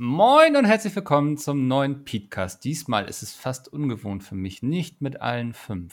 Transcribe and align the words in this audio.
Moin 0.00 0.54
und 0.56 0.64
herzlich 0.64 0.94
willkommen 0.94 1.36
zum 1.38 1.66
neuen 1.66 2.04
Podcast. 2.04 2.64
Diesmal 2.64 3.06
ist 3.06 3.22
es 3.22 3.34
fast 3.34 3.72
ungewohnt 3.72 4.22
für 4.22 4.36
mich, 4.36 4.62
nicht 4.62 5.00
mit 5.02 5.20
allen 5.20 5.52
fünf. 5.54 5.92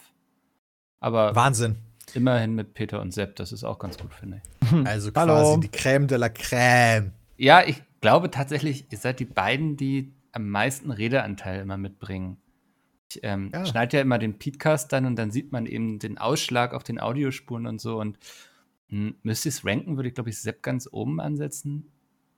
Aber 1.00 1.36
Wahnsinn. 1.36 1.78
immerhin 2.14 2.54
mit 2.54 2.76
Peter 2.76 3.02
und 3.02 3.14
Sepp, 3.14 3.36
das 3.36 3.52
ist 3.52 3.64
auch 3.64 3.80
ganz 3.80 3.98
gut, 3.98 4.14
finde 4.14 4.42
ich. 4.44 4.72
Also 4.86 5.12
Hallo. 5.16 5.34
quasi 5.34 5.60
die 5.62 5.70
Crème 5.70 6.06
de 6.06 6.18
la 6.20 6.28
Crème. 6.28 7.12
Ja, 7.38 7.64
ich 7.66 7.82
glaube 8.02 8.30
tatsächlich, 8.30 8.86
ihr 8.92 8.98
seid 9.00 9.20
die 9.20 9.26
beiden, 9.26 9.76
die 9.76 10.14
am 10.32 10.50
meisten 10.50 10.92
Redeanteil 10.92 11.62
immer 11.62 11.78
mitbringen. 11.78 12.38
Ich 13.10 13.22
ähm, 13.24 13.50
Ja. 13.54 13.66
schneide 13.66 13.98
ja 13.98 14.02
immer 14.04 14.20
den 14.20 14.38
Podcast 14.38 14.94
dann 14.94 15.06
und 15.08 15.16
dann 15.16 15.32
sieht 15.32 15.52
man 15.52 15.66
eben 15.66 15.98
den 16.00 16.18
Ausschlag 16.20 16.74
auf 16.76 16.84
den 16.84 17.00
Audiospuren 17.00 17.66
und 17.66 17.82
so. 17.82 18.00
Und 18.00 18.20
mh, 18.90 19.14
müsste 19.24 19.50
ich 19.50 19.56
es 19.56 19.66
ranken, 19.66 19.96
würde 19.96 20.10
ich, 20.10 20.16
glaube 20.16 20.30
ich, 20.30 20.40
Sepp 20.40 20.62
ganz 20.62 20.88
oben 20.92 21.20
ansetzen. 21.20 21.92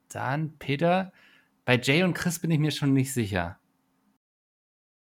Dann 0.08 0.58
Peter. 0.60 1.12
Bei 1.68 1.78
Jay 1.78 2.02
und 2.04 2.14
Chris 2.14 2.40
bin 2.40 2.50
ich 2.50 2.60
mir 2.60 2.72
schon 2.72 2.94
nicht 2.94 3.14
sicher. 3.14 3.58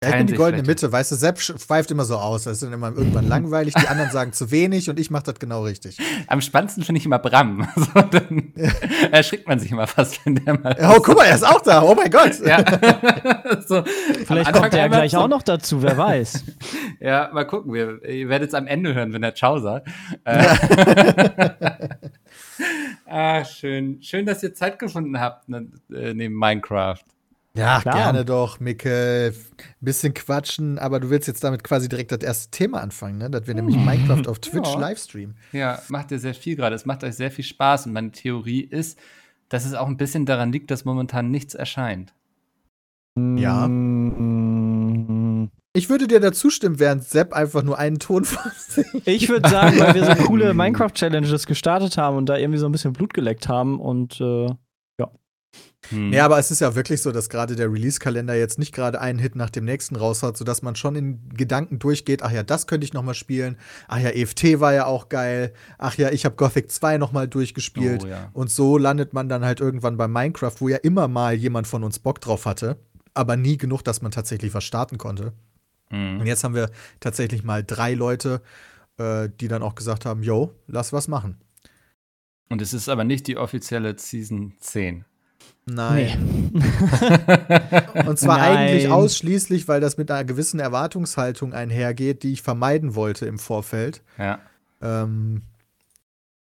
Ja, 0.03 0.11
ich 0.11 0.17
bin 0.17 0.27
die 0.27 0.35
goldene 0.35 0.63
Mitte, 0.63 0.91
weißt 0.91 1.13
du, 1.13 1.17
Sepp 1.17 1.39
schweift 1.39 1.91
immer 1.91 2.05
so 2.05 2.17
aus. 2.17 2.45
Das 2.45 2.55
ist 2.55 2.63
dann 2.63 2.73
immer 2.73 2.89
irgendwann 2.97 3.29
langweilig, 3.29 3.75
die 3.75 3.89
anderen 3.89 4.11
sagen 4.11 4.33
zu 4.33 4.51
wenig 4.51 4.89
und 4.89 4.99
ich 4.99 5.11
mache 5.11 5.25
das 5.25 5.39
genau 5.39 5.65
richtig. 5.65 5.99
Am 6.29 6.41
spannendsten 6.41 6.83
finde 6.83 6.99
ich 6.99 7.05
immer 7.07 7.19
Bram. 7.19 7.69
So, 7.77 8.01
dann 8.01 8.55
erschrickt 9.13 9.47
man 9.47 9.59
sich 9.59 9.71
immer 9.71 9.87
fast, 9.87 10.25
wenn 10.25 10.37
der 10.37 10.59
mal. 10.59 10.77
Oh, 10.81 11.01
guck 11.03 11.17
mal, 11.17 11.25
er 11.25 11.35
ist 11.35 11.47
auch 11.47 11.61
da. 11.61 11.83
Oh 11.83 11.95
mein 11.95 12.11
Gott. 12.11 12.41
Ja. 12.41 12.59
so, 13.67 13.83
Vielleicht 14.25 14.53
kommt 14.53 14.73
er 14.73 14.79
ja 14.81 14.89
gleich 14.89 15.11
so- 15.13 15.19
auch 15.19 15.29
noch 15.29 15.43
dazu, 15.43 15.83
wer 15.83 15.97
weiß. 15.99 16.43
Ja, 17.01 17.31
mal 17.35 17.45
gucken. 17.47 17.73
Wir, 17.75 18.03
ihr 18.03 18.31
werdet 18.31 18.49
es 18.49 18.55
am 18.55 18.67
Ende 18.67 18.95
hören, 18.95 19.13
wenn 19.13 19.23
der 19.23 19.35
Ciao 19.35 19.59
sagt. 19.59 19.89
Äh, 20.25 20.57
ah, 23.07 23.45
schön. 23.45 24.03
Schön, 24.03 24.27
dass 24.27 24.43
ihr 24.43 24.55
Zeit 24.55 24.79
gefunden 24.79 25.19
habt 25.21 25.49
ne, 25.49 25.69
äh, 25.93 26.15
neben 26.15 26.35
Minecraft. 26.35 26.99
Ja, 27.55 27.81
Klar. 27.81 27.95
gerne 27.95 28.25
doch, 28.27 28.61
Micke. 28.61 29.33
Bisschen 29.81 30.13
quatschen, 30.13 30.79
aber 30.79 31.01
du 31.01 31.09
willst 31.09 31.27
jetzt 31.27 31.43
damit 31.43 31.65
quasi 31.65 31.89
direkt 31.89 32.13
das 32.13 32.21
erste 32.21 32.51
Thema 32.51 32.83
anfangen, 32.83 33.17
ne? 33.17 33.31
Dass 33.31 33.47
wir 33.47 33.55
nämlich 33.55 33.77
Minecraft 33.77 34.29
auf 34.29 34.39
Twitch 34.41 34.69
Ja. 34.75 34.79
livestreamen. 34.79 35.37
Ja, 35.53 35.81
macht 35.89 36.11
ihr 36.11 36.19
sehr 36.19 36.35
viel 36.35 36.55
gerade. 36.57 36.77
Es 36.77 36.85
macht 36.85 37.03
euch 37.03 37.15
sehr 37.15 37.31
viel 37.31 37.45
Spaß. 37.47 37.87
Und 37.87 37.95
meine 37.95 38.13
Theorie 38.13 38.61
ist, 38.61 38.99
dass 39.49 39.65
es 39.65 39.73
auch 39.73 39.87
ein 39.87 39.97
bisschen 39.97 40.27
daran 40.27 40.53
liegt, 40.53 40.71
dass 40.71 40.85
momentan 40.85 41.31
nichts 41.31 41.55
erscheint. 41.55 42.13
Ja. 43.17 43.67
Mm, 43.67 44.56
Ich 45.77 45.91
würde 45.91 46.07
dir 46.09 46.21
dazu 46.21 46.51
stimmen, 46.51 46.79
während 46.79 47.05
Sepp 47.05 47.33
einfach 47.33 47.63
nur 47.63 47.79
einen 47.79 47.99
Ton 47.99 48.25
sich. 48.69 48.87
Ich 49.05 49.29
würde 49.29 49.49
sagen, 49.49 49.79
weil 49.79 49.95
wir 49.95 50.05
so 50.05 50.15
coole 50.27 50.55
Minecraft-Challenges 50.55 51.47
gestartet 51.47 51.99
haben 51.99 52.17
und 52.17 52.27
da 52.27 52.37
irgendwie 52.37 52.59
so 52.59 52.67
ein 52.67 52.73
bisschen 52.73 52.93
Blut 52.93 53.13
geleckt 53.15 53.49
haben 53.49 53.81
und 53.81 54.21
äh, 54.21 54.49
Hm. 55.91 56.13
Ja, 56.13 56.25
aber 56.25 56.39
es 56.39 56.51
ist 56.51 56.61
ja 56.61 56.75
wirklich 56.75 57.03
so, 57.03 57.13
dass 57.13 57.29
gerade 57.29 57.57
der 57.57 57.73
Release-Kalender 57.73 58.35
jetzt 58.35 58.59
nicht 58.59 58.75
gerade 58.75 59.01
einen 59.01 59.19
Hit 59.19 59.37
nach 59.37 59.51
dem 59.51 59.65
nächsten 59.65 59.97
raushaut, 59.97 60.37
sodass 60.37 60.63
man 60.63 60.77
schon 60.77 60.97
in 60.97 61.29
Gedanken 61.29 61.79
durchgeht, 61.79 62.23
ach 62.23 62.33
ja, 62.33 62.43
das 62.43 62.67
könnte 62.67 62.85
ich 62.85 62.93
noch 62.93 63.03
mal 63.03 63.15
spielen. 63.15 63.57
Ach 63.89 63.99
ja, 63.99 64.11
EFT 64.11 64.61
war 64.61 64.75
ja 64.75 64.87
auch 64.87 65.09
geil. 65.09 65.53
Ach 65.79 65.97
ja, 65.97 66.11
ich 66.11 66.25
habe 66.25 66.37
Gothic 66.37 66.71
2 66.71 66.99
noch 66.99 67.13
mal 67.13 67.29
durchgespielt. 67.29 68.05
Oh, 68.05 68.09
ja. 68.09 68.31
Und 68.33 68.51
so 68.51 68.79
landet 68.79 69.13
man 69.13 69.29
dann 69.29 69.45
halt 69.45 69.61
irgendwann 69.61 69.97
bei 69.97 70.09
Minecraft, 70.09 70.55
wo 70.59 70.69
ja 70.69 70.79
immer 70.79 71.09
mal 71.09 71.35
jemand 71.35 71.67
von 71.67 71.85
uns 71.85 71.99
Bock 71.99 72.21
drauf 72.21 72.47
hatte, 72.47 72.77
aber 73.15 73.37
nie 73.37 73.57
genug, 73.57 73.83
dass 73.83 74.03
man 74.03 74.11
tatsächlich 74.11 74.55
was 74.55 74.65
starten 74.65 74.99
konnte. 74.99 75.33
Hm. 75.91 76.21
Und 76.21 76.27
jetzt 76.27 76.45
haben 76.45 76.55
wir 76.55 76.71
tatsächlich 77.01 77.45
mal 77.45 77.65
drei 77.65 77.95
Leute, 77.95 78.43
äh, 78.99 79.29
die 79.41 79.49
dann 79.49 79.63
auch 79.63 79.75
gesagt 79.75 80.07
haben, 80.07 80.23
yo, 80.23 80.55
lass 80.67 80.93
was 80.93 81.09
machen. 81.09 81.39
Und 82.49 82.63
es 82.63 82.73
ist 82.73 82.89
aber 82.89 83.05
nicht 83.05 83.27
die 83.27 83.37
offizielle 83.37 83.99
Season 83.99 84.55
10. 84.61 85.05
Nein. 85.69 86.51
nee. 86.53 86.63
Und 88.07 88.19
zwar 88.19 88.39
Nein. 88.39 88.57
eigentlich 88.57 88.89
ausschließlich, 88.89 89.67
weil 89.67 89.81
das 89.81 89.97
mit 89.97 90.11
einer 90.11 90.25
gewissen 90.25 90.61
Erwartungshaltung 90.61 91.53
einhergeht, 91.53 92.23
die 92.23 92.33
ich 92.33 92.43
vermeiden 92.43 92.95
wollte 92.95 93.27
im 93.27 93.41
Vorfeld. 93.41 94.03
Ja. 94.17 94.39
Ähm, 94.81 95.43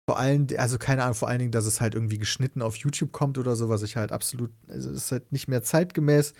vor 0.06 0.20
allem, 0.20 0.48
also 0.58 0.78
keine 0.78 1.04
Ahnung, 1.04 1.16
vor 1.16 1.30
allen 1.30 1.40
Dingen, 1.40 1.52
dass 1.52 1.66
es 1.66 1.80
halt 1.80 1.96
irgendwie 1.96 2.18
geschnitten 2.18 2.62
auf 2.62 2.76
YouTube 2.76 3.12
kommt 3.14 3.38
oder 3.38 3.56
so, 3.56 3.70
was 3.70 3.82
ich 3.82 3.96
halt 3.96 4.12
absolut, 4.12 4.52
also 4.68 4.90
es 4.90 4.98
ist 4.98 5.12
halt 5.12 5.32
nicht 5.32 5.48
mehr 5.48 5.64
zeitgemäß. 5.64 6.34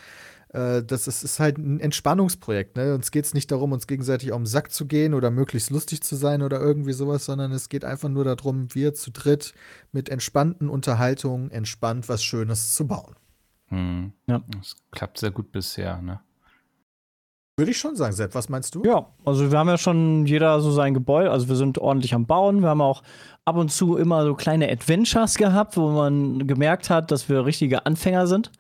Äh, 0.50 0.84
das 0.84 1.08
ist, 1.08 1.24
ist 1.24 1.40
halt 1.40 1.58
ein 1.58 1.80
Entspannungsprojekt. 1.80 2.78
Ne? 2.78 2.94
Uns 2.94 3.12
geht 3.12 3.26
es 3.26 3.34
nicht 3.34 3.52
darum, 3.52 3.72
uns 3.72 3.88
gegenseitig 3.88 4.32
auf 4.32 4.40
den 4.40 4.46
Sack 4.46 4.72
zu 4.72 4.86
gehen 4.86 5.14
oder 5.14 5.32
möglichst 5.32 5.70
lustig 5.70 6.02
zu 6.02 6.16
sein 6.16 6.42
oder 6.42 6.60
irgendwie 6.60 6.94
sowas, 6.94 7.26
sondern 7.26 7.52
es 7.52 7.70
geht 7.70 7.86
einfach 7.86 8.10
nur 8.10 8.24
darum, 8.24 8.74
wir 8.74 8.94
zu 8.94 9.12
dritt 9.12 9.54
mit 9.92 10.10
entspannten 10.10 10.70
Unterhaltungen 10.70 11.52
entspannt 11.52 12.10
was 12.10 12.24
Schönes 12.24 12.76
zu 12.76 12.88
bauen. 12.88 13.16
Hm. 13.68 14.14
Ja. 14.28 14.42
Das 14.58 14.76
klappt 14.92 15.18
sehr 15.18 15.32
gut 15.32 15.52
bisher, 15.52 16.02
ne? 16.02 16.22
Würde 17.60 17.72
ich 17.72 17.80
schon 17.80 17.96
sagen, 17.96 18.14
Sepp, 18.14 18.36
was 18.36 18.50
meinst 18.50 18.76
du? 18.76 18.84
Ja, 18.84 19.08
also 19.26 19.52
wir 19.52 19.58
haben 19.58 19.68
ja 19.68 19.80
schon 19.80 20.28
jeder 20.28 20.62
so 20.62 20.70
sein 20.70 20.94
Gebäude, 20.94 21.32
also 21.32 21.50
wir 21.50 21.56
sind 21.56 21.80
ordentlich 21.80 22.14
am 22.14 22.28
Bauen. 22.28 22.62
Wir 22.62 22.70
haben 22.70 22.82
auch 22.82 23.02
ab 23.46 23.56
und 23.56 23.72
zu 23.72 23.98
immer 23.98 24.24
so 24.26 24.36
kleine 24.36 24.70
Adventures 24.70 25.38
gehabt, 25.38 25.76
wo 25.76 25.90
man 25.90 26.46
gemerkt 26.46 26.92
hat, 26.92 27.10
dass 27.10 27.30
wir 27.30 27.46
richtige 27.46 27.88
Anfänger 27.88 28.28
sind. 28.28 28.52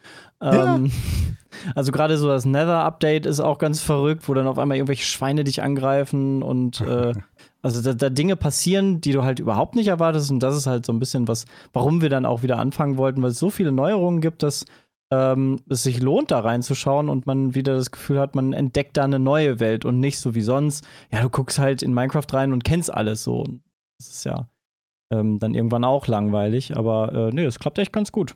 Ja. 0.41 0.75
Ähm, 0.75 0.91
also 1.75 1.91
gerade 1.91 2.17
so 2.17 2.27
das 2.27 2.45
Nether-Update 2.45 3.25
ist 3.25 3.39
auch 3.39 3.57
ganz 3.57 3.81
verrückt, 3.81 4.27
wo 4.27 4.33
dann 4.33 4.47
auf 4.47 4.59
einmal 4.59 4.77
irgendwelche 4.77 5.05
Schweine 5.05 5.43
dich 5.43 5.63
angreifen 5.63 6.43
und 6.43 6.81
äh, 6.81 7.13
also 7.61 7.81
da, 7.81 7.93
da 7.93 8.09
Dinge 8.09 8.35
passieren, 8.35 9.01
die 9.01 9.11
du 9.11 9.23
halt 9.23 9.39
überhaupt 9.39 9.75
nicht 9.75 9.87
erwartest. 9.87 10.31
Und 10.31 10.41
das 10.41 10.55
ist 10.55 10.67
halt 10.67 10.85
so 10.85 10.93
ein 10.93 10.99
bisschen 10.99 11.27
was, 11.27 11.45
warum 11.73 12.01
wir 12.01 12.09
dann 12.09 12.25
auch 12.25 12.43
wieder 12.43 12.57
anfangen 12.57 12.97
wollten, 12.97 13.21
weil 13.21 13.31
es 13.31 13.39
so 13.39 13.49
viele 13.49 13.71
Neuerungen 13.71 14.21
gibt, 14.21 14.43
dass 14.43 14.65
ähm, 15.11 15.61
es 15.69 15.83
sich 15.83 16.01
lohnt, 16.01 16.31
da 16.31 16.39
reinzuschauen 16.39 17.09
und 17.09 17.25
man 17.25 17.55
wieder 17.55 17.75
das 17.75 17.91
Gefühl 17.91 18.19
hat, 18.19 18.35
man 18.35 18.53
entdeckt 18.53 18.97
da 18.97 19.05
eine 19.05 19.19
neue 19.19 19.59
Welt 19.59 19.85
und 19.85 19.99
nicht 19.99 20.19
so 20.19 20.35
wie 20.35 20.41
sonst. 20.41 20.85
Ja, 21.11 21.21
du 21.21 21.29
guckst 21.29 21.59
halt 21.59 21.81
in 21.81 21.93
Minecraft 21.93 22.27
rein 22.33 22.53
und 22.53 22.63
kennst 22.63 22.93
alles 22.93 23.23
so. 23.23 23.45
Das 23.99 24.09
ist 24.09 24.25
ja 24.25 24.49
ähm, 25.11 25.39
dann 25.39 25.53
irgendwann 25.53 25.85
auch 25.85 26.07
langweilig, 26.07 26.75
aber 26.75 27.13
äh, 27.13 27.33
nee, 27.33 27.45
es 27.45 27.59
klappt 27.59 27.79
echt 27.79 27.93
ganz 27.93 28.11
gut. 28.11 28.35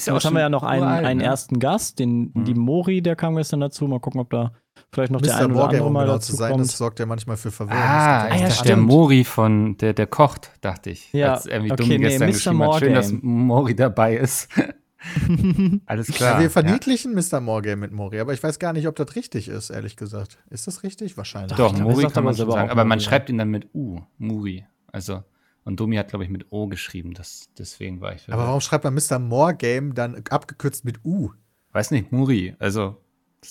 Ist 0.00 0.06
Jetzt 0.06 0.24
haben 0.24 0.34
wir 0.34 0.40
ja 0.40 0.48
noch 0.48 0.62
einen, 0.62 0.82
uralt, 0.82 1.04
einen 1.04 1.18
ne? 1.18 1.24
ersten 1.24 1.58
Gast, 1.58 1.98
den 1.98 2.32
Mhm. 2.34 2.44
die 2.44 2.54
Mori, 2.54 3.02
der 3.02 3.16
kam 3.16 3.36
gestern 3.36 3.60
dazu. 3.60 3.86
Mal 3.86 4.00
gucken, 4.00 4.20
ob 4.20 4.30
da 4.30 4.52
vielleicht 4.92 5.12
noch 5.12 5.20
der 5.20 5.34
Mr. 5.34 5.38
eine 5.44 5.54
oder 5.54 5.64
andere 5.64 5.84
um 5.84 5.92
mal 5.92 6.02
genau 6.04 6.14
dazu 6.14 6.32
zu 6.32 6.36
sein, 6.36 6.52
kommt. 6.52 6.64
das 6.64 6.76
sorgt 6.78 6.98
ja 6.98 7.06
manchmal 7.06 7.36
für 7.36 7.50
Verwirrung. 7.50 7.82
Ah, 7.82 8.28
Das 8.28 8.58
ja, 8.58 8.64
der. 8.64 8.76
Mori 8.78 9.24
von, 9.24 9.76
der, 9.76 9.92
der 9.92 10.06
kocht, 10.06 10.50
dachte 10.62 10.90
ich. 10.90 11.12
Ja, 11.12 11.34
Als 11.34 11.46
irgendwie 11.46 11.72
okay, 11.72 11.82
Domi 11.82 11.98
nee, 11.98 12.04
gestern 12.04 12.28
Mr. 12.28 12.32
geschrieben 12.32 12.62
hat. 12.64 12.78
Schön, 12.78 12.94
dass. 12.94 13.12
Mori 13.22 13.76
dabei 13.76 14.16
ist. 14.16 14.48
Alles 15.86 16.08
klar. 16.08 16.34
Ja, 16.34 16.40
wir 16.40 16.50
verniedlichen 16.50 17.14
Mr. 17.14 17.40
Morgame 17.40 17.76
mit 17.76 17.92
Mori, 17.92 18.20
aber 18.20 18.32
ich 18.34 18.42
weiß 18.42 18.58
gar 18.58 18.72
nicht, 18.72 18.86
ob 18.86 18.96
das 18.96 19.16
richtig 19.16 19.48
ist, 19.48 19.70
ehrlich 19.70 19.96
gesagt. 19.96 20.38
Ist 20.50 20.66
das 20.66 20.82
richtig? 20.82 21.16
Wahrscheinlich. 21.16 21.56
Doch, 21.56 21.74
er 21.74 21.82
Mori 21.82 22.04
kann 22.06 22.24
man 22.24 22.34
selber 22.34 22.52
sagen. 22.52 22.70
Aber 22.70 22.84
man 22.84 22.98
ja. 22.98 23.04
schreibt 23.04 23.30
ihn 23.30 23.38
dann 23.38 23.48
mit 23.48 23.68
U. 23.74 24.00
Muri. 24.18 24.64
Also, 24.92 25.22
und 25.70 25.80
Domi 25.80 25.96
hat, 25.96 26.08
glaube 26.08 26.24
ich, 26.24 26.30
mit 26.30 26.46
O 26.50 26.66
geschrieben. 26.66 27.14
Das, 27.14 27.48
deswegen 27.58 28.00
war 28.00 28.14
ich 28.14 28.30
Aber 28.32 28.46
warum 28.46 28.60
schreibt 28.60 28.84
man 28.84 28.94
Mr. 28.94 29.18
Morgame 29.18 29.94
dann 29.94 30.22
abgekürzt 30.28 30.84
mit 30.84 31.04
U? 31.04 31.30
Weiß 31.72 31.90
nicht, 31.92 32.12
Muri. 32.12 32.54
Also, 32.58 32.96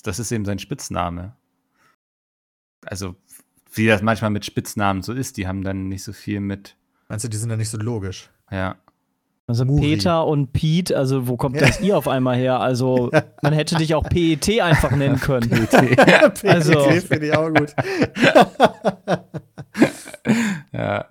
das 0.04 0.18
ist 0.18 0.30
eben 0.30 0.44
sein 0.44 0.58
Spitzname. 0.58 1.34
Also, 2.84 3.16
wie 3.72 3.86
das 3.86 4.02
manchmal 4.02 4.30
mit 4.30 4.44
Spitznamen 4.44 5.02
so 5.02 5.12
ist, 5.12 5.36
die 5.36 5.46
haben 5.46 5.62
dann 5.64 5.88
nicht 5.88 6.04
so 6.04 6.12
viel 6.12 6.40
mit. 6.40 6.76
Meinst 7.08 7.24
du, 7.24 7.28
die 7.28 7.36
sind 7.36 7.48
dann 7.48 7.58
nicht 7.58 7.70
so 7.70 7.78
logisch? 7.78 8.30
Ja. 8.50 8.76
Also 9.46 9.64
Muri. 9.64 9.80
Peter 9.96 10.26
und 10.26 10.52
Pete, 10.52 10.96
also 10.96 11.26
wo 11.26 11.36
kommt 11.36 11.56
Ja. 11.56 11.66
das 11.66 11.80
I 11.80 11.92
auf 11.92 12.06
einmal 12.06 12.36
her? 12.36 12.60
Also 12.60 13.10
man 13.42 13.52
hätte 13.52 13.74
dich 13.76 13.94
auch 13.96 14.04
PET 14.08 14.60
einfach 14.60 14.92
nennen 14.92 15.16
können. 15.20 15.50
Also- 16.44 16.72
PET 16.86 17.02
finde 17.02 17.26
ich 17.26 17.36
auch 17.36 17.48
gut. 17.52 17.74
ja. 20.72 21.04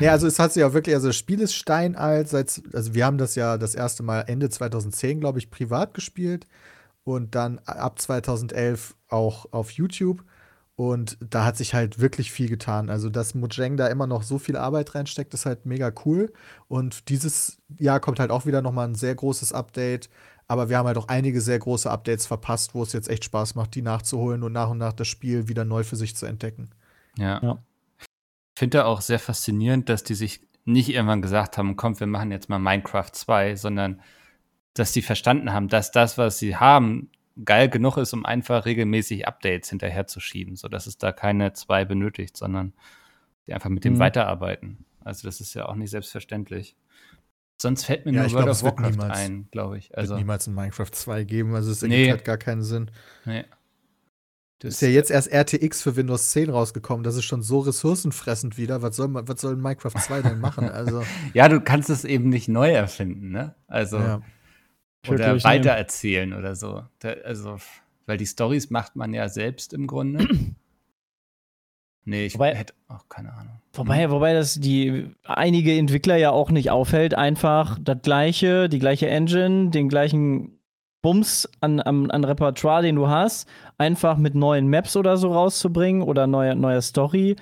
Ja, 0.00 0.12
also 0.12 0.26
es 0.26 0.38
hat 0.38 0.52
sich 0.52 0.64
auch 0.64 0.72
wirklich, 0.72 0.94
also 0.94 1.08
das 1.08 1.16
Spiel 1.16 1.40
ist 1.40 1.54
steinalt, 1.54 2.28
seit, 2.28 2.62
also 2.72 2.94
wir 2.94 3.04
haben 3.04 3.18
das 3.18 3.34
ja 3.34 3.58
das 3.58 3.74
erste 3.74 4.02
Mal 4.02 4.22
Ende 4.22 4.50
2010, 4.50 5.20
glaube 5.20 5.38
ich, 5.38 5.50
privat 5.50 5.94
gespielt 5.94 6.46
und 7.04 7.34
dann 7.34 7.58
ab 7.64 8.00
2011 8.00 8.96
auch 9.08 9.46
auf 9.52 9.70
YouTube 9.70 10.24
und 10.76 11.18
da 11.20 11.44
hat 11.44 11.56
sich 11.56 11.74
halt 11.74 11.98
wirklich 11.98 12.30
viel 12.30 12.48
getan. 12.48 12.88
Also, 12.88 13.10
dass 13.10 13.34
Mojang 13.34 13.76
da 13.76 13.88
immer 13.88 14.06
noch 14.06 14.22
so 14.22 14.38
viel 14.38 14.56
Arbeit 14.56 14.94
reinsteckt, 14.94 15.34
ist 15.34 15.44
halt 15.44 15.66
mega 15.66 15.92
cool 16.04 16.32
und 16.68 17.08
dieses 17.08 17.58
Jahr 17.78 17.98
kommt 17.98 18.20
halt 18.20 18.30
auch 18.30 18.46
wieder 18.46 18.62
noch 18.62 18.72
mal 18.72 18.86
ein 18.86 18.94
sehr 18.94 19.14
großes 19.14 19.52
Update. 19.52 20.08
Aber 20.46 20.68
wir 20.70 20.78
haben 20.78 20.86
halt 20.86 20.96
auch 20.96 21.08
einige 21.08 21.40
sehr 21.40 21.58
große 21.58 21.90
Updates 21.90 22.26
verpasst, 22.26 22.74
wo 22.74 22.82
es 22.82 22.92
jetzt 22.92 23.08
echt 23.10 23.24
Spaß 23.24 23.54
macht, 23.54 23.74
die 23.74 23.82
nachzuholen 23.82 24.42
und 24.42 24.52
nach 24.52 24.70
und 24.70 24.78
nach 24.78 24.94
das 24.94 25.08
Spiel 25.08 25.48
wieder 25.48 25.64
neu 25.64 25.84
für 25.84 25.96
sich 25.96 26.16
zu 26.16 26.26
entdecken. 26.26 26.70
Ja. 27.18 27.40
Ja. 27.42 27.58
Ich 28.58 28.60
finde 28.60 28.86
auch 28.86 29.02
sehr 29.02 29.20
faszinierend, 29.20 29.88
dass 29.88 30.02
die 30.02 30.14
sich 30.16 30.40
nicht 30.64 30.88
irgendwann 30.88 31.22
gesagt 31.22 31.58
haben, 31.58 31.76
komm, 31.76 32.00
wir 32.00 32.08
machen 32.08 32.32
jetzt 32.32 32.48
mal 32.48 32.58
Minecraft 32.58 33.08
2, 33.12 33.54
sondern 33.54 34.00
dass 34.74 34.90
die 34.90 35.00
verstanden 35.02 35.52
haben, 35.52 35.68
dass 35.68 35.92
das, 35.92 36.18
was 36.18 36.40
sie 36.40 36.56
haben, 36.56 37.08
geil 37.44 37.68
genug 37.68 37.98
ist, 37.98 38.12
um 38.14 38.26
einfach 38.26 38.64
regelmäßig 38.64 39.28
Updates 39.28 39.70
hinterherzuschieben, 39.70 40.56
sodass 40.56 40.88
es 40.88 40.98
da 40.98 41.12
keine 41.12 41.52
zwei 41.52 41.84
benötigt, 41.84 42.36
sondern 42.36 42.72
die 43.46 43.54
einfach 43.54 43.70
mit 43.70 43.84
dem 43.84 43.92
Mhm. 43.94 43.98
weiterarbeiten. 44.00 44.84
Also 45.04 45.28
das 45.28 45.40
ist 45.40 45.54
ja 45.54 45.66
auch 45.68 45.76
nicht 45.76 45.90
selbstverständlich. 45.90 46.74
Sonst 47.62 47.84
fällt 47.84 48.06
mir 48.06 48.12
Ja, 48.12 48.18
nur 48.22 48.26
ich 48.26 48.32
World 48.34 48.46
glaub, 48.46 48.56
of 48.56 48.62
wird 48.64 48.76
Warcraft 48.78 48.90
niemals- 48.90 49.18
ein, 49.20 49.48
glaube 49.52 49.78
ich. 49.78 49.90
Wird 49.90 49.98
Also, 49.98 50.16
niemals 50.16 50.48
ein 50.48 50.54
Minecraft 50.56 50.90
2 50.90 51.22
geben, 51.22 51.54
also 51.54 51.70
es 51.70 51.84
ergibt 51.84 51.96
Nee. 52.00 52.10
halt 52.10 52.24
gar 52.24 52.38
keinen 52.38 52.62
Sinn. 52.64 52.90
nee. 53.24 53.44
Das 54.60 54.74
Ist 54.74 54.80
ja 54.80 54.88
jetzt 54.88 55.10
erst 55.12 55.32
RTX 55.32 55.82
für 55.82 55.94
Windows 55.94 56.30
10 56.32 56.50
rausgekommen, 56.50 57.04
das 57.04 57.14
ist 57.16 57.24
schon 57.24 57.42
so 57.42 57.60
ressourcenfressend 57.60 58.58
wieder. 58.58 58.82
Was 58.82 58.96
soll, 58.96 59.06
man- 59.08 59.28
was 59.28 59.40
soll 59.40 59.54
Minecraft 59.54 59.92
2 60.00 60.22
denn 60.22 60.40
machen? 60.40 60.68
Also, 60.68 61.04
Ja, 61.32 61.48
du 61.48 61.60
kannst 61.60 61.90
es 61.90 62.04
eben 62.04 62.28
nicht 62.28 62.48
neu 62.48 62.70
erfinden, 62.72 63.30
ne? 63.30 63.54
Also, 63.68 63.98
ja. 63.98 64.20
oder 65.08 65.42
weitererzählen 65.44 66.32
oder 66.34 66.56
so. 66.56 66.82
Da, 66.98 67.10
also, 67.24 67.58
weil 68.06 68.16
die 68.18 68.26
Stories 68.26 68.70
macht 68.70 68.96
man 68.96 69.14
ja 69.14 69.28
selbst 69.28 69.72
im 69.72 69.86
Grunde. 69.86 70.26
nee, 72.04 72.26
ich 72.26 72.34
Wobei- 72.34 72.54
hätte 72.56 72.74
auch 72.88 73.08
keine 73.08 73.32
Ahnung. 73.34 73.60
Wobei, 73.74 74.10
wobei 74.10 74.32
das 74.34 74.54
die 74.58 75.08
einige 75.22 75.76
Entwickler 75.76 76.16
ja 76.16 76.30
auch 76.30 76.50
nicht 76.50 76.70
auffällt, 76.70 77.14
einfach 77.14 77.78
das 77.80 77.98
gleiche, 78.02 78.68
die 78.68 78.80
gleiche 78.80 79.06
Engine, 79.08 79.70
den 79.70 79.88
gleichen 79.88 80.57
Bums 81.02 81.48
an, 81.60 81.80
an, 81.80 82.10
an 82.10 82.24
Repertoire, 82.24 82.82
den 82.82 82.96
du 82.96 83.08
hast, 83.08 83.48
einfach 83.78 84.16
mit 84.16 84.34
neuen 84.34 84.68
Maps 84.68 84.96
oder 84.96 85.16
so 85.16 85.32
rauszubringen 85.32 86.02
oder 86.02 86.26
neuer 86.26 86.54
neuer 86.54 86.82
Story. 86.82 87.36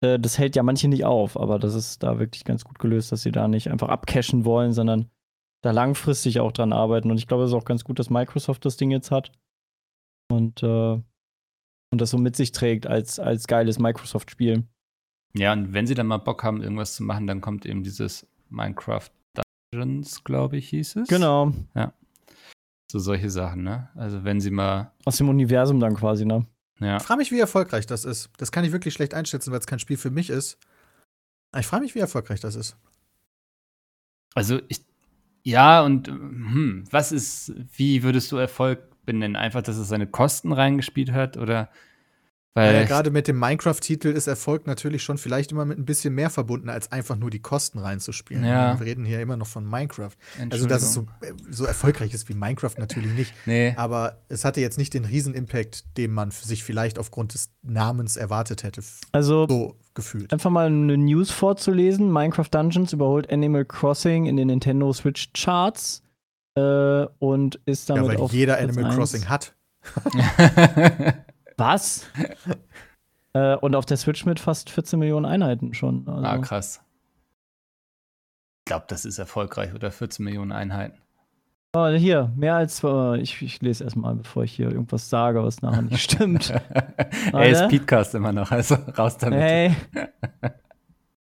Äh, 0.00 0.18
das 0.18 0.38
hält 0.38 0.56
ja 0.56 0.62
manche 0.62 0.88
nicht 0.88 1.04
auf, 1.04 1.38
aber 1.38 1.58
das 1.58 1.74
ist 1.74 2.02
da 2.02 2.18
wirklich 2.18 2.44
ganz 2.44 2.64
gut 2.64 2.78
gelöst, 2.78 3.12
dass 3.12 3.22
sie 3.22 3.32
da 3.32 3.48
nicht 3.48 3.70
einfach 3.70 3.88
abcashen 3.88 4.44
wollen, 4.44 4.72
sondern 4.72 5.10
da 5.62 5.70
langfristig 5.70 6.40
auch 6.40 6.52
dran 6.52 6.72
arbeiten. 6.72 7.10
Und 7.10 7.18
ich 7.18 7.26
glaube, 7.26 7.44
es 7.44 7.50
ist 7.50 7.56
auch 7.56 7.64
ganz 7.64 7.84
gut, 7.84 7.98
dass 7.98 8.10
Microsoft 8.10 8.64
das 8.64 8.76
Ding 8.76 8.90
jetzt 8.90 9.10
hat. 9.10 9.32
Und, 10.30 10.62
äh, 10.62 11.00
und 11.92 12.00
das 12.00 12.10
so 12.10 12.18
mit 12.18 12.36
sich 12.36 12.52
trägt 12.52 12.86
als, 12.86 13.18
als 13.18 13.46
geiles 13.46 13.78
Microsoft-Spiel. 13.78 14.64
Ja, 15.34 15.52
und 15.52 15.72
wenn 15.72 15.86
sie 15.86 15.94
dann 15.94 16.06
mal 16.06 16.18
Bock 16.18 16.42
haben, 16.44 16.62
irgendwas 16.62 16.96
zu 16.96 17.02
machen, 17.02 17.26
dann 17.26 17.40
kommt 17.40 17.66
eben 17.66 17.82
dieses 17.82 18.26
Minecraft 18.48 19.10
Dungeons, 19.72 20.24
glaube 20.24 20.56
ich, 20.56 20.68
hieß 20.70 20.96
es. 20.96 21.08
Genau. 21.08 21.52
So 22.90 22.98
solche 22.98 23.30
Sachen, 23.30 23.62
ne? 23.64 23.88
Also 23.94 24.24
wenn 24.24 24.40
sie 24.40 24.50
mal, 24.50 24.92
Aus 25.04 25.16
dem 25.16 25.28
Universum 25.28 25.80
dann 25.80 25.94
quasi, 25.94 26.24
ne? 26.24 26.46
ja. 26.80 26.98
Ich 26.98 27.02
frage 27.02 27.18
mich, 27.18 27.32
wie 27.32 27.40
erfolgreich 27.40 27.86
das 27.86 28.04
ist. 28.04 28.30
Das 28.38 28.52
kann 28.52 28.64
ich 28.64 28.72
wirklich 28.72 28.94
schlecht 28.94 29.14
einschätzen, 29.14 29.50
weil 29.52 29.58
es 29.58 29.66
kein 29.66 29.78
Spiel 29.78 29.96
für 29.96 30.10
mich 30.10 30.30
ist. 30.30 30.58
Aber 31.52 31.60
ich 31.60 31.66
frage 31.66 31.82
mich, 31.82 31.94
wie 31.94 32.00
erfolgreich 32.00 32.40
das 32.40 32.54
ist. 32.54 32.76
Also 34.34 34.60
ich, 34.68 34.84
ja, 35.42 35.82
und 35.82 36.08
hm, 36.08 36.84
was 36.90 37.12
ist, 37.12 37.52
wie 37.76 38.02
würdest 38.02 38.30
du 38.30 38.36
Erfolg 38.36 38.80
benennen? 39.04 39.36
Einfach, 39.36 39.62
dass 39.62 39.76
es 39.78 39.88
seine 39.88 40.06
Kosten 40.06 40.52
reingespielt 40.52 41.12
hat 41.12 41.36
oder 41.36 41.70
weil 42.56 42.74
Weil 42.74 42.86
gerade 42.86 43.10
mit 43.10 43.28
dem 43.28 43.38
Minecraft-Titel 43.38 44.08
ist 44.08 44.26
Erfolg 44.26 44.66
natürlich 44.66 45.02
schon 45.02 45.18
vielleicht 45.18 45.52
immer 45.52 45.64
mit 45.64 45.78
ein 45.78 45.84
bisschen 45.84 46.14
mehr 46.14 46.30
verbunden, 46.30 46.68
als 46.70 46.90
einfach 46.90 47.14
nur 47.16 47.30
die 47.30 47.38
Kosten 47.40 47.78
reinzuspielen. 47.78 48.44
Ja. 48.44 48.78
Wir 48.80 48.86
reden 48.86 49.04
hier 49.04 49.20
immer 49.20 49.36
noch 49.36 49.46
von 49.46 49.64
Minecraft. 49.68 50.12
Also, 50.50 50.66
dass 50.66 50.82
es 50.82 50.94
so, 50.94 51.02
äh, 51.20 51.32
so 51.50 51.64
erfolgreich 51.66 52.14
ist 52.14 52.28
wie 52.28 52.34
Minecraft 52.34 52.72
natürlich 52.78 53.12
nicht. 53.12 53.32
Nee, 53.46 53.74
Aber 53.76 54.22
es 54.28 54.44
hatte 54.44 54.60
jetzt 54.60 54.78
nicht 54.78 54.94
den 54.94 55.04
Riesen-Impact, 55.04 55.84
den 55.98 56.12
man 56.12 56.32
für 56.32 56.46
sich 56.46 56.64
vielleicht 56.64 56.98
aufgrund 56.98 57.34
des 57.34 57.50
Namens 57.62 58.16
erwartet 58.16 58.62
hätte. 58.64 58.80
Also 59.12 59.46
So 59.48 59.76
gefühlt. 59.94 60.32
einfach 60.32 60.50
mal 60.50 60.66
eine 60.66 60.96
News 60.96 61.30
vorzulesen. 61.30 62.10
Minecraft 62.10 62.48
Dungeons 62.50 62.92
überholt 62.92 63.30
Animal 63.32 63.64
Crossing 63.66 64.26
in 64.26 64.36
den 64.36 64.48
Nintendo 64.48 64.92
Switch 64.92 65.30
Charts 65.34 66.02
äh, 66.56 67.06
und 67.18 67.60
ist 67.66 67.88
Ja, 67.90 67.96
damit 67.96 68.12
weil 68.12 68.16
auf 68.16 68.32
jeder 68.32 68.54
Platz 68.56 68.68
Animal 68.70 68.84
eins. 68.86 68.94
Crossing 68.96 69.28
hat. 69.28 69.54
Was? 71.56 72.06
äh, 73.32 73.56
und 73.56 73.74
auf 73.74 73.86
der 73.86 73.96
Switch 73.96 74.24
mit 74.26 74.40
fast 74.40 74.70
14 74.70 74.98
Millionen 74.98 75.26
Einheiten 75.26 75.74
schon. 75.74 76.06
Also, 76.08 76.26
ah, 76.26 76.38
krass. 76.38 76.82
Ich 78.60 78.68
glaube, 78.68 78.86
das 78.88 79.04
ist 79.04 79.18
erfolgreich 79.18 79.74
oder 79.74 79.90
14 79.90 80.24
Millionen 80.24 80.52
Einheiten. 80.52 80.98
oh, 81.74 81.86
hier, 81.88 82.32
mehr 82.36 82.56
als. 82.56 82.82
Äh, 82.82 83.20
ich, 83.20 83.40
ich 83.40 83.62
lese 83.62 83.84
erstmal, 83.84 84.16
bevor 84.16 84.44
ich 84.44 84.52
hier 84.52 84.70
irgendwas 84.70 85.08
sage, 85.08 85.42
was 85.42 85.62
nachher 85.62 85.82
nicht 85.82 86.02
stimmt. 86.10 86.52
Ey, 87.32 87.52
ist. 87.52 87.64
Speedcast 87.64 88.14
immer 88.14 88.32
noch, 88.32 88.50
also 88.50 88.74
raus 88.74 89.16
damit. 89.18 89.40
Hey. 89.40 89.76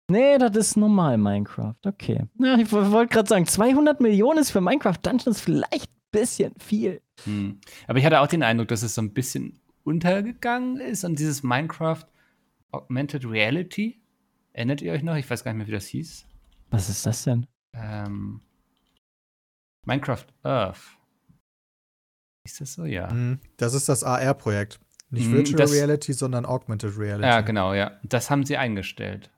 Nee, 0.10 0.38
das 0.38 0.56
ist 0.56 0.78
normal 0.78 1.18
Minecraft. 1.18 1.76
Okay. 1.86 2.24
Ja, 2.40 2.58
ich 2.58 2.72
wollte 2.72 3.14
gerade 3.14 3.28
sagen, 3.28 3.46
200 3.46 4.00
Millionen 4.00 4.40
ist 4.40 4.52
für 4.52 4.62
Minecraft 4.62 4.98
Dungeons 5.02 5.42
vielleicht 5.42 5.90
ein 5.90 6.12
bisschen 6.12 6.54
viel. 6.60 7.02
Hm. 7.26 7.60
Aber 7.88 8.00
ich 8.00 8.06
hatte 8.06 8.22
auch 8.22 8.28
den 8.28 8.42
Eindruck, 8.42 8.70
dass 8.70 8.84
es 8.84 8.96
so 8.96 9.02
ein 9.02 9.14
bisschen 9.14 9.60
untergegangen 9.88 10.80
ist 10.80 11.04
und 11.06 11.18
dieses 11.18 11.44
Minecraft 11.44 12.04
Augmented 12.72 13.26
Reality. 13.26 14.00
Erinnert 14.54 14.82
ihr 14.82 14.92
euch 14.92 15.02
noch? 15.04 15.16
Ich 15.16 15.30
weiß 15.30 15.44
gar 15.44 15.52
nicht 15.54 15.60
mehr, 15.60 15.68
wie 15.68 15.72
das 15.72 15.86
hieß. 15.88 16.26
Was 16.70 16.90
ist 16.90 17.06
das 17.06 17.24
denn? 17.24 17.48
Ähm, 17.74 18.42
Minecraft 19.86 20.26
Earth. 20.44 20.82
Ist 22.44 22.60
das 22.62 22.74
so? 22.74 22.86
Ja. 22.86 23.12
Mhm. 23.12 23.40
Das 23.58 23.74
ist 23.74 23.88
das 23.88 24.04
AR-Projekt. 24.04 24.80
Nicht 25.10 25.28
Mhm, 25.30 25.34
Virtual 25.38 25.58
das- 25.58 25.72
Reality, 25.72 26.12
sondern 26.14 26.46
Augmented 26.46 26.98
Reality. 26.98 27.26
Ja, 27.28 27.42
genau, 27.42 27.74
ja. 27.74 27.98
Das 28.04 28.30
haben 28.30 28.46
sie 28.46 28.58
eingestellt. 28.58 29.30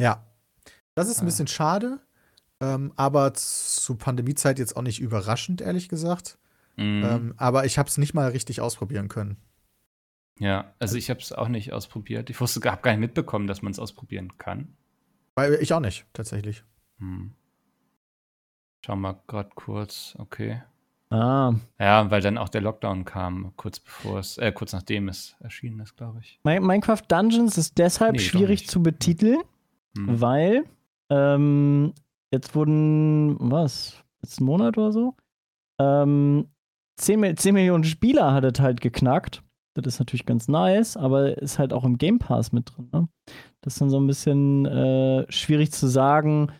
Ja. 0.00 0.24
Das 0.94 1.08
ist 1.08 1.18
ein 1.18 1.22
Ah. 1.22 1.24
bisschen 1.26 1.46
schade, 1.46 2.00
ähm, 2.60 2.92
aber 2.96 3.34
zu 3.34 3.96
Pandemiezeit 3.96 4.58
jetzt 4.58 4.76
auch 4.76 4.82
nicht 4.82 5.00
überraschend, 5.00 5.60
ehrlich 5.60 5.88
gesagt. 5.90 6.38
Mhm. 6.76 7.02
Ähm, 7.04 7.34
aber 7.36 7.66
ich 7.66 7.76
habe 7.78 7.88
es 7.88 7.98
nicht 7.98 8.14
mal 8.14 8.30
richtig 8.30 8.60
ausprobieren 8.62 9.08
können. 9.08 9.36
Ja, 10.38 10.72
also 10.78 10.96
ich 10.96 11.10
habe 11.10 11.20
es 11.20 11.32
auch 11.32 11.48
nicht 11.48 11.72
ausprobiert. 11.72 12.30
Ich 12.30 12.40
wusste, 12.40 12.60
habe 12.70 12.82
gar 12.82 12.92
nicht 12.92 13.00
mitbekommen, 13.00 13.46
dass 13.46 13.62
man 13.62 13.72
es 13.72 13.78
ausprobieren 13.78 14.36
kann. 14.38 14.76
Weil 15.34 15.54
ich 15.54 15.72
auch 15.72 15.80
nicht, 15.80 16.06
tatsächlich. 16.12 16.64
Hm. 16.98 17.32
Schau 18.84 18.96
mal 18.96 19.20
gerade 19.26 19.50
kurz, 19.54 20.14
okay. 20.18 20.62
Ah, 21.10 21.54
Ja, 21.78 22.10
weil 22.10 22.20
dann 22.20 22.36
auch 22.38 22.48
der 22.50 22.60
Lockdown 22.60 23.04
kam, 23.04 23.52
kurz 23.56 23.80
bevor 23.80 24.18
es, 24.18 24.36
äh, 24.38 24.52
kurz 24.52 24.72
nachdem 24.72 25.08
es 25.08 25.36
erschienen 25.40 25.80
ist, 25.80 25.96
glaube 25.96 26.20
ich. 26.20 26.38
Mi- 26.44 26.60
Minecraft 26.60 27.02
Dungeons 27.08 27.56
ist 27.56 27.78
deshalb 27.78 28.12
Nee, 28.12 28.18
schwierig 28.18 28.68
zu 28.68 28.82
betiteln, 28.82 29.40
Hm. 29.96 30.20
weil 30.20 30.64
ähm, 31.10 31.94
jetzt 32.30 32.54
wurden, 32.54 33.36
was, 33.40 33.94
letzten 34.22 34.44
Monat 34.44 34.76
oder 34.76 34.92
so, 34.92 35.16
ähm, 35.78 36.46
10, 36.96 37.20
Mi- 37.20 37.34
10 37.34 37.54
Millionen 37.54 37.84
Spieler 37.84 38.34
hat 38.34 38.44
es 38.44 38.60
halt 38.60 38.80
geknackt. 38.82 39.42
Das 39.82 39.94
ist 39.94 40.00
natürlich 40.00 40.26
ganz 40.26 40.48
nice, 40.48 40.96
aber 40.96 41.38
ist 41.38 41.58
halt 41.58 41.72
auch 41.72 41.84
im 41.84 41.98
Game 41.98 42.18
Pass 42.18 42.52
mit 42.52 42.70
drin. 42.76 42.88
Ne? 42.92 43.08
Das 43.60 43.74
ist 43.74 43.80
dann 43.80 43.90
so 43.90 43.98
ein 44.00 44.06
bisschen 44.06 44.66
äh, 44.66 45.30
schwierig 45.30 45.72
zu 45.72 45.86
sagen 45.86 46.50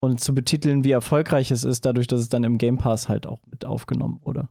und 0.00 0.20
zu 0.20 0.34
betiteln, 0.34 0.84
wie 0.84 0.90
erfolgreich 0.92 1.50
es 1.50 1.64
ist, 1.64 1.84
dadurch, 1.86 2.06
dass 2.06 2.20
es 2.20 2.28
dann 2.28 2.44
im 2.44 2.58
Game 2.58 2.78
Pass 2.78 3.08
halt 3.08 3.26
auch 3.26 3.40
mit 3.46 3.64
aufgenommen 3.64 4.20
wurde. 4.24 4.48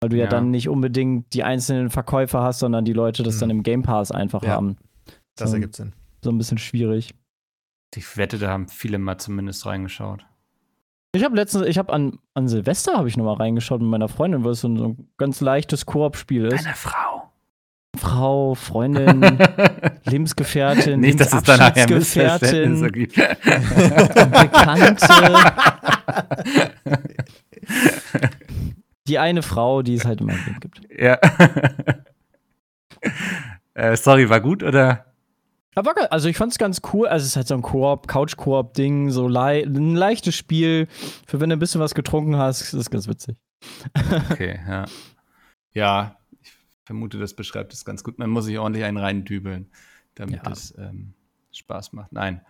Weil 0.00 0.10
du 0.10 0.16
ja, 0.16 0.24
Ja. 0.24 0.30
dann 0.30 0.50
nicht 0.50 0.68
unbedingt 0.68 1.32
die 1.34 1.42
einzelnen 1.44 1.90
Verkäufer 1.90 2.42
hast, 2.42 2.60
sondern 2.60 2.84
die 2.84 2.92
Leute 2.92 3.22
das 3.22 3.36
Mhm. 3.36 3.40
dann 3.40 3.50
im 3.50 3.62
Game 3.62 3.82
Pass 3.82 4.12
einfach 4.12 4.42
Ja. 4.42 4.50
haben. 4.50 4.76
Das 5.36 5.50
So. 5.50 5.56
ergibt 5.56 5.74
Sinn. 5.76 5.92
So 6.22 6.30
ein 6.30 6.38
bisschen 6.38 6.58
schwierig. 6.58 7.14
Ich 7.96 8.16
wette, 8.16 8.38
da 8.38 8.48
haben 8.50 8.68
viele 8.68 8.98
mal 8.98 9.18
zumindest 9.18 9.64
reingeschaut. 9.66 10.26
Ich 11.12 11.24
habe 11.24 11.36
letztens, 11.36 11.66
ich 11.66 11.78
habe 11.78 11.92
an, 11.92 12.18
an 12.34 12.48
Silvester 12.48 12.98
habe 12.98 13.08
ich 13.08 13.16
noch 13.16 13.24
mal 13.24 13.34
reingeschaut 13.34 13.80
mit 13.80 13.88
meiner 13.90 14.08
Freundin, 14.08 14.44
weil 14.44 14.52
es 14.52 14.60
so 14.60 14.68
ein, 14.68 14.76
so 14.76 14.88
ein 14.88 15.08
ganz 15.16 15.40
leichtes 15.40 15.86
Koop-Spiel 15.86 16.44
ist. 16.46 16.66
Eine 16.66 16.74
Frau. 16.74 17.32
Frau, 17.96 18.54
Freundin, 18.54 19.38
Lebensgefährtin, 20.04 21.00
Nicht, 21.00 21.18
dass 21.18 21.32
es 21.32 21.42
da 21.42 21.56
nachher 21.56 21.88
Missverständnisse 21.88 22.90
gibt. 22.90 23.16
Bekannte. 23.16 24.96
Die 29.08 29.18
eine 29.18 29.42
Frau, 29.42 29.82
die 29.82 29.94
es 29.94 30.04
halt 30.04 30.20
immer 30.20 30.34
gibt. 30.60 30.82
ja. 30.96 31.18
äh, 33.74 33.96
sorry, 33.96 34.28
war 34.28 34.40
gut 34.40 34.62
oder? 34.62 35.07
Aber 35.78 36.10
also 36.12 36.28
ich 36.28 36.36
fand 36.36 36.52
es 36.52 36.58
ganz 36.58 36.80
cool. 36.92 37.06
Also 37.06 37.22
es 37.24 37.30
ist 37.30 37.36
halt 37.36 37.46
so 37.48 37.54
ein 37.54 37.62
Koop, 37.62 38.08
Couch-Koop-Ding, 38.08 39.10
so 39.10 39.28
lei 39.28 39.62
ein 39.62 39.94
leichtes 39.94 40.34
Spiel. 40.34 40.88
Für 41.26 41.40
wenn 41.40 41.50
du 41.50 41.56
ein 41.56 41.60
bisschen 41.60 41.80
was 41.80 41.94
getrunken 41.94 42.36
hast, 42.36 42.62
ist 42.62 42.74
das 42.74 42.90
ganz 42.90 43.06
witzig. 43.08 43.36
Okay, 44.30 44.58
ja. 44.66 44.86
Ja, 45.72 46.16
ich 46.42 46.52
vermute, 46.84 47.18
das 47.18 47.34
beschreibt 47.34 47.72
es 47.72 47.84
ganz 47.84 48.02
gut. 48.02 48.18
Man 48.18 48.30
muss 48.30 48.46
sich 48.46 48.58
ordentlich 48.58 48.84
einen 48.84 48.96
reindübeln, 48.96 49.70
damit 50.14 50.42
Ja. 50.44 50.50
es 50.50 50.74
ähm, 50.78 51.12
Spaß 51.52 51.92
macht. 51.92 52.12
Nein. 52.12 52.40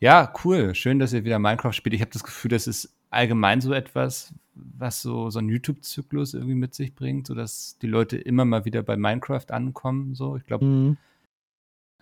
Ja, 0.00 0.32
cool. 0.44 0.74
Schön, 0.74 0.98
dass 0.98 1.12
ihr 1.12 1.24
wieder 1.24 1.38
Minecraft 1.38 1.72
spielt. 1.72 1.94
Ich 1.94 2.00
habe 2.00 2.10
das 2.10 2.24
Gefühl, 2.24 2.50
das 2.50 2.66
ist 2.66 2.94
allgemein 3.10 3.60
so 3.60 3.72
etwas, 3.72 4.32
was 4.54 5.02
so, 5.02 5.30
so 5.30 5.38
ein 5.38 5.48
YouTube-Zyklus 5.48 6.34
irgendwie 6.34 6.54
mit 6.54 6.74
sich 6.74 6.94
bringt, 6.94 7.26
sodass 7.26 7.76
die 7.82 7.86
Leute 7.86 8.16
immer 8.16 8.44
mal 8.44 8.64
wieder 8.64 8.82
bei 8.82 8.96
Minecraft 8.96 9.50
ankommen. 9.50 10.14
So, 10.14 10.36
ich 10.36 10.44
glaube, 10.44 10.64
Mhm. 10.64 10.96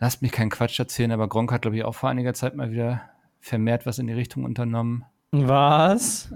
Lasst 0.00 0.22
mich 0.22 0.32
keinen 0.32 0.50
Quatsch 0.50 0.78
erzählen, 0.78 1.12
aber 1.12 1.28
Gronk 1.28 1.52
hat, 1.52 1.62
glaube 1.62 1.76
ich, 1.76 1.84
auch 1.84 1.94
vor 1.94 2.08
einiger 2.08 2.34
Zeit 2.34 2.56
mal 2.56 2.70
wieder 2.72 3.02
vermehrt 3.40 3.86
was 3.86 3.98
in 3.98 4.06
die 4.06 4.12
Richtung 4.12 4.44
unternommen. 4.44 5.04
Was? 5.32 6.34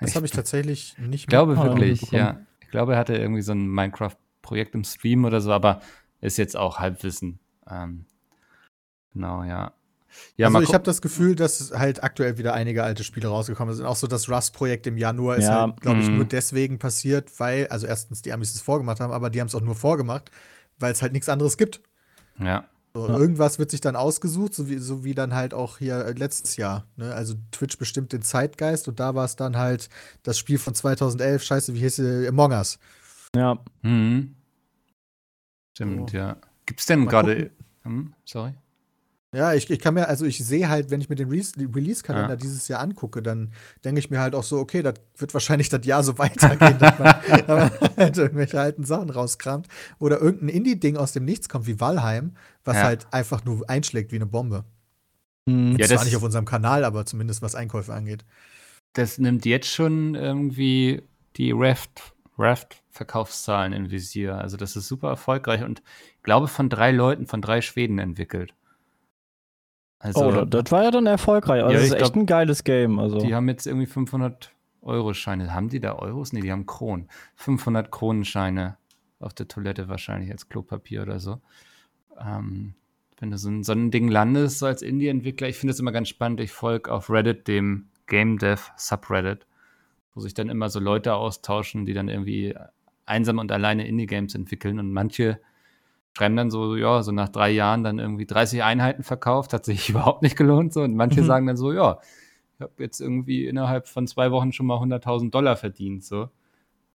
Das 0.00 0.16
habe 0.16 0.26
ich 0.26 0.32
tatsächlich 0.32 0.96
nicht 0.98 1.22
Ich 1.22 1.26
glaube 1.28 1.56
wirklich, 1.56 2.10
ja. 2.10 2.40
Ich 2.60 2.68
glaube, 2.70 2.94
er 2.94 2.98
hatte 2.98 3.14
irgendwie 3.14 3.42
so 3.42 3.52
ein 3.52 3.68
Minecraft-Projekt 3.68 4.74
im 4.74 4.82
Stream 4.84 5.24
oder 5.24 5.40
so, 5.40 5.52
aber 5.52 5.80
ist 6.20 6.38
jetzt 6.38 6.56
auch 6.56 6.78
Halbwissen. 6.78 7.38
Ähm, 7.70 8.06
genau, 9.12 9.44
ja. 9.44 9.72
Ja, 10.36 10.48
also 10.48 10.60
ich 10.60 10.74
habe 10.74 10.84
das 10.84 11.00
Gefühl, 11.00 11.36
dass 11.36 11.72
halt 11.74 12.02
aktuell 12.02 12.36
wieder 12.36 12.52
einige 12.52 12.82
alte 12.84 13.02
Spiele 13.04 13.28
rausgekommen 13.28 13.74
sind. 13.74 13.86
Auch 13.86 13.96
so 13.96 14.06
das 14.06 14.28
Rust-Projekt 14.28 14.86
im 14.86 14.98
Januar 14.98 15.36
ist 15.36 15.44
Ja. 15.44 15.62
halt, 15.62 15.80
glaube 15.80 16.00
ich, 16.00 16.08
Mhm. 16.08 16.16
nur 16.16 16.24
deswegen 16.26 16.78
passiert, 16.78 17.38
weil, 17.40 17.66
also 17.68 17.86
erstens 17.86 18.20
die 18.22 18.32
Amis 18.32 18.54
es 18.54 18.60
vorgemacht 18.60 19.00
haben, 19.00 19.12
aber 19.12 19.30
die 19.30 19.40
haben 19.40 19.48
es 19.48 19.54
auch 19.54 19.62
nur 19.62 19.74
vorgemacht, 19.74 20.30
weil 20.78 20.92
es 20.92 21.00
halt 21.02 21.12
nichts 21.12 21.28
anderes 21.28 21.56
gibt. 21.56 21.80
ja. 22.38 22.64
So, 22.94 23.08
Ja. 23.08 23.16
Irgendwas 23.16 23.58
wird 23.58 23.70
sich 23.70 23.80
dann 23.80 23.96
ausgesucht, 23.96 24.54
so 24.54 24.68
wie, 24.68 24.76
so 24.78 25.02
wie 25.02 25.14
dann 25.14 25.34
halt 25.34 25.54
auch 25.54 25.78
hier 25.78 26.04
äh, 26.04 26.12
letztes 26.12 26.56
Jahr. 26.56 26.84
Ne? 26.96 27.14
Also 27.14 27.34
Twitch 27.50 27.78
bestimmt 27.78 28.12
den 28.12 28.20
Zeitgeist 28.22 28.86
und 28.88 29.00
da 29.00 29.14
war 29.14 29.24
es 29.24 29.34
dann 29.36 29.56
halt 29.56 29.88
das 30.22 30.38
Spiel 30.38 30.58
von 30.58 30.74
2011, 30.74 31.42
scheiße, 31.42 31.74
wie 31.74 31.78
hieß 31.80 31.96
sie, 31.96 32.28
Among 32.28 32.52
Us. 32.52 32.78
Ja. 33.34 33.58
Mhm. 33.80 34.34
Stimmt, 35.74 36.10
So. 36.10 36.16
ja. 36.16 36.36
Gibt's 36.66 36.86
denn 36.86 37.06
gerade. 37.06 37.50
Hm, 37.84 38.12
sorry. 38.24 38.52
Ja, 39.34 39.54
ich, 39.54 39.70
ich 39.70 39.78
kann 39.78 39.94
mir, 39.94 40.08
also 40.08 40.26
ich 40.26 40.44
sehe 40.44 40.68
halt, 40.68 40.90
wenn 40.90 41.00
ich 41.00 41.08
mir 41.08 41.14
den 41.16 41.30
Re 41.30 41.40
Release-Kalender 41.56 42.30
Ja. 42.34 42.36
dieses 42.36 42.68
Jahr 42.68 42.80
angucke, 42.80 43.22
dann 43.22 43.50
denke 43.82 43.98
ich 43.98 44.10
mir 44.10 44.20
halt 44.20 44.34
auch 44.34 44.42
so, 44.42 44.58
okay, 44.58 44.82
das 44.82 44.94
wird 45.16 45.32
wahrscheinlich 45.32 45.70
das 45.70 45.86
Jahr 45.86 46.02
so 46.02 46.18
weitergehen, 46.18 46.78
dass 46.78 46.98
man, 46.98 47.14
man 47.46 47.70
halt 47.96 48.18
irgendwelche 48.18 48.60
alten 48.60 48.84
Sachen 48.84 49.08
rauskramt. 49.08 49.68
Oder 49.98 50.20
irgendein 50.20 50.50
Indie-Ding 50.50 50.98
aus 50.98 51.12
dem 51.12 51.24
Nichts 51.24 51.48
kommt, 51.48 51.66
wie 51.66 51.80
Valheim, 51.80 52.36
was 52.64 52.76
Ja. 52.76 52.82
halt 52.82 53.06
einfach 53.10 53.42
nur 53.44 53.68
einschlägt 53.70 54.12
wie 54.12 54.16
eine 54.16 54.26
Bombe. 54.26 54.64
Mhm. 55.46 55.76
Ja, 55.76 55.86
Zwar 55.86 56.04
nicht 56.04 56.16
auf 56.16 56.22
unserem 56.22 56.44
Kanal, 56.44 56.84
aber 56.84 57.06
zumindest 57.06 57.40
was 57.40 57.54
Einkäufe 57.54 57.94
angeht. 57.94 58.26
Das 58.92 59.16
nimmt 59.16 59.46
jetzt 59.46 59.68
schon 59.68 60.14
irgendwie 60.14 61.02
die 61.36 61.52
Raft, 61.52 62.12
Raft-Verkaufszahlen 62.36 63.72
in 63.72 63.90
Visier. 63.90 64.36
Also, 64.36 64.58
das 64.58 64.76
ist 64.76 64.88
super 64.88 65.08
erfolgreich 65.08 65.62
und 65.62 65.82
ich 66.18 66.22
glaube 66.22 66.48
von 66.48 66.68
drei 66.68 66.90
Leuten, 66.92 67.26
von 67.26 67.40
drei 67.40 67.62
Schweden 67.62 67.98
entwickelt. 67.98 68.52
Also, 70.02 70.26
oh, 70.26 70.44
das, 70.44 70.72
war 70.72 70.82
ja 70.82 70.90
dann 70.90 71.06
erfolgreich. 71.06 71.62
Also 71.62 71.74
Ja, 71.74 71.78
das 71.78 71.86
ist 71.86 71.92
echt 71.92 72.12
glaub, 72.12 72.16
ein 72.16 72.26
geiles 72.26 72.64
Game. 72.64 72.98
Also. 72.98 73.18
Die 73.18 73.34
haben 73.36 73.48
jetzt 73.48 73.68
irgendwie 73.68 73.86
500 73.86 74.50
Euro-Scheine. 74.82 75.54
Haben 75.54 75.68
die 75.68 75.78
da 75.78 75.94
Euros? 75.94 76.32
Nee, 76.32 76.40
die 76.40 76.50
haben 76.50 76.66
Kronen. 76.66 77.08
500 77.36 77.92
Kronenscheine 77.92 78.76
auf 79.20 79.32
der 79.32 79.46
Toilette 79.46 79.88
wahrscheinlich 79.88 80.32
als 80.32 80.48
Klopapier 80.48 81.02
oder 81.02 81.20
so. 81.20 81.40
Ähm, 82.18 82.74
wenn 83.20 83.30
du 83.30 83.38
so 83.38 83.48
ein, 83.48 83.62
so 83.62 83.70
ein 83.70 83.92
Ding 83.92 84.08
landest, 84.08 84.58
so 84.58 84.66
als 84.66 84.82
Indie-Entwickler, 84.82 85.48
ich 85.48 85.56
finde 85.56 85.72
es 85.72 85.78
immer 85.78 85.92
ganz 85.92 86.08
spannend. 86.08 86.40
Ich 86.40 86.50
folge 86.50 86.90
auf 86.90 87.08
Reddit 87.08 87.46
dem 87.46 87.86
Game 88.08 88.38
Dev 88.38 88.72
Subreddit, 88.76 89.46
wo 90.14 90.20
sich 90.20 90.34
dann 90.34 90.48
immer 90.48 90.68
so 90.68 90.80
Leute 90.80 91.14
austauschen, 91.14 91.86
die 91.86 91.94
dann 91.94 92.08
irgendwie 92.08 92.56
einsam 93.06 93.38
und 93.38 93.52
alleine 93.52 93.86
Indie-Games 93.86 94.34
entwickeln 94.34 94.80
und 94.80 94.92
manche 94.92 95.38
schreiben 96.16 96.36
dann 96.36 96.50
so, 96.50 96.76
ja, 96.76 97.02
so 97.02 97.12
nach 97.12 97.28
drei 97.28 97.50
Jahren 97.50 97.84
dann 97.84 97.98
irgendwie 97.98 98.26
30 98.26 98.62
Einheiten 98.62 99.02
verkauft, 99.02 99.52
hat 99.52 99.64
sich 99.64 99.88
überhaupt 99.90 100.22
nicht 100.22 100.36
gelohnt 100.36 100.72
so 100.72 100.82
und 100.82 100.94
manche 100.96 101.22
Mhm. 101.22 101.26
sagen 101.26 101.46
dann 101.46 101.56
so, 101.56 101.72
ja, 101.72 101.98
ich 102.56 102.62
habe 102.62 102.72
jetzt 102.82 103.00
irgendwie 103.00 103.46
innerhalb 103.46 103.88
von 103.88 104.06
zwei 104.06 104.30
Wochen 104.30 104.52
schon 104.52 104.66
mal 104.66 104.78
100.000 104.80 105.34
Dollar 105.34 105.56
verdient, 105.56 106.04
so. 106.04 106.28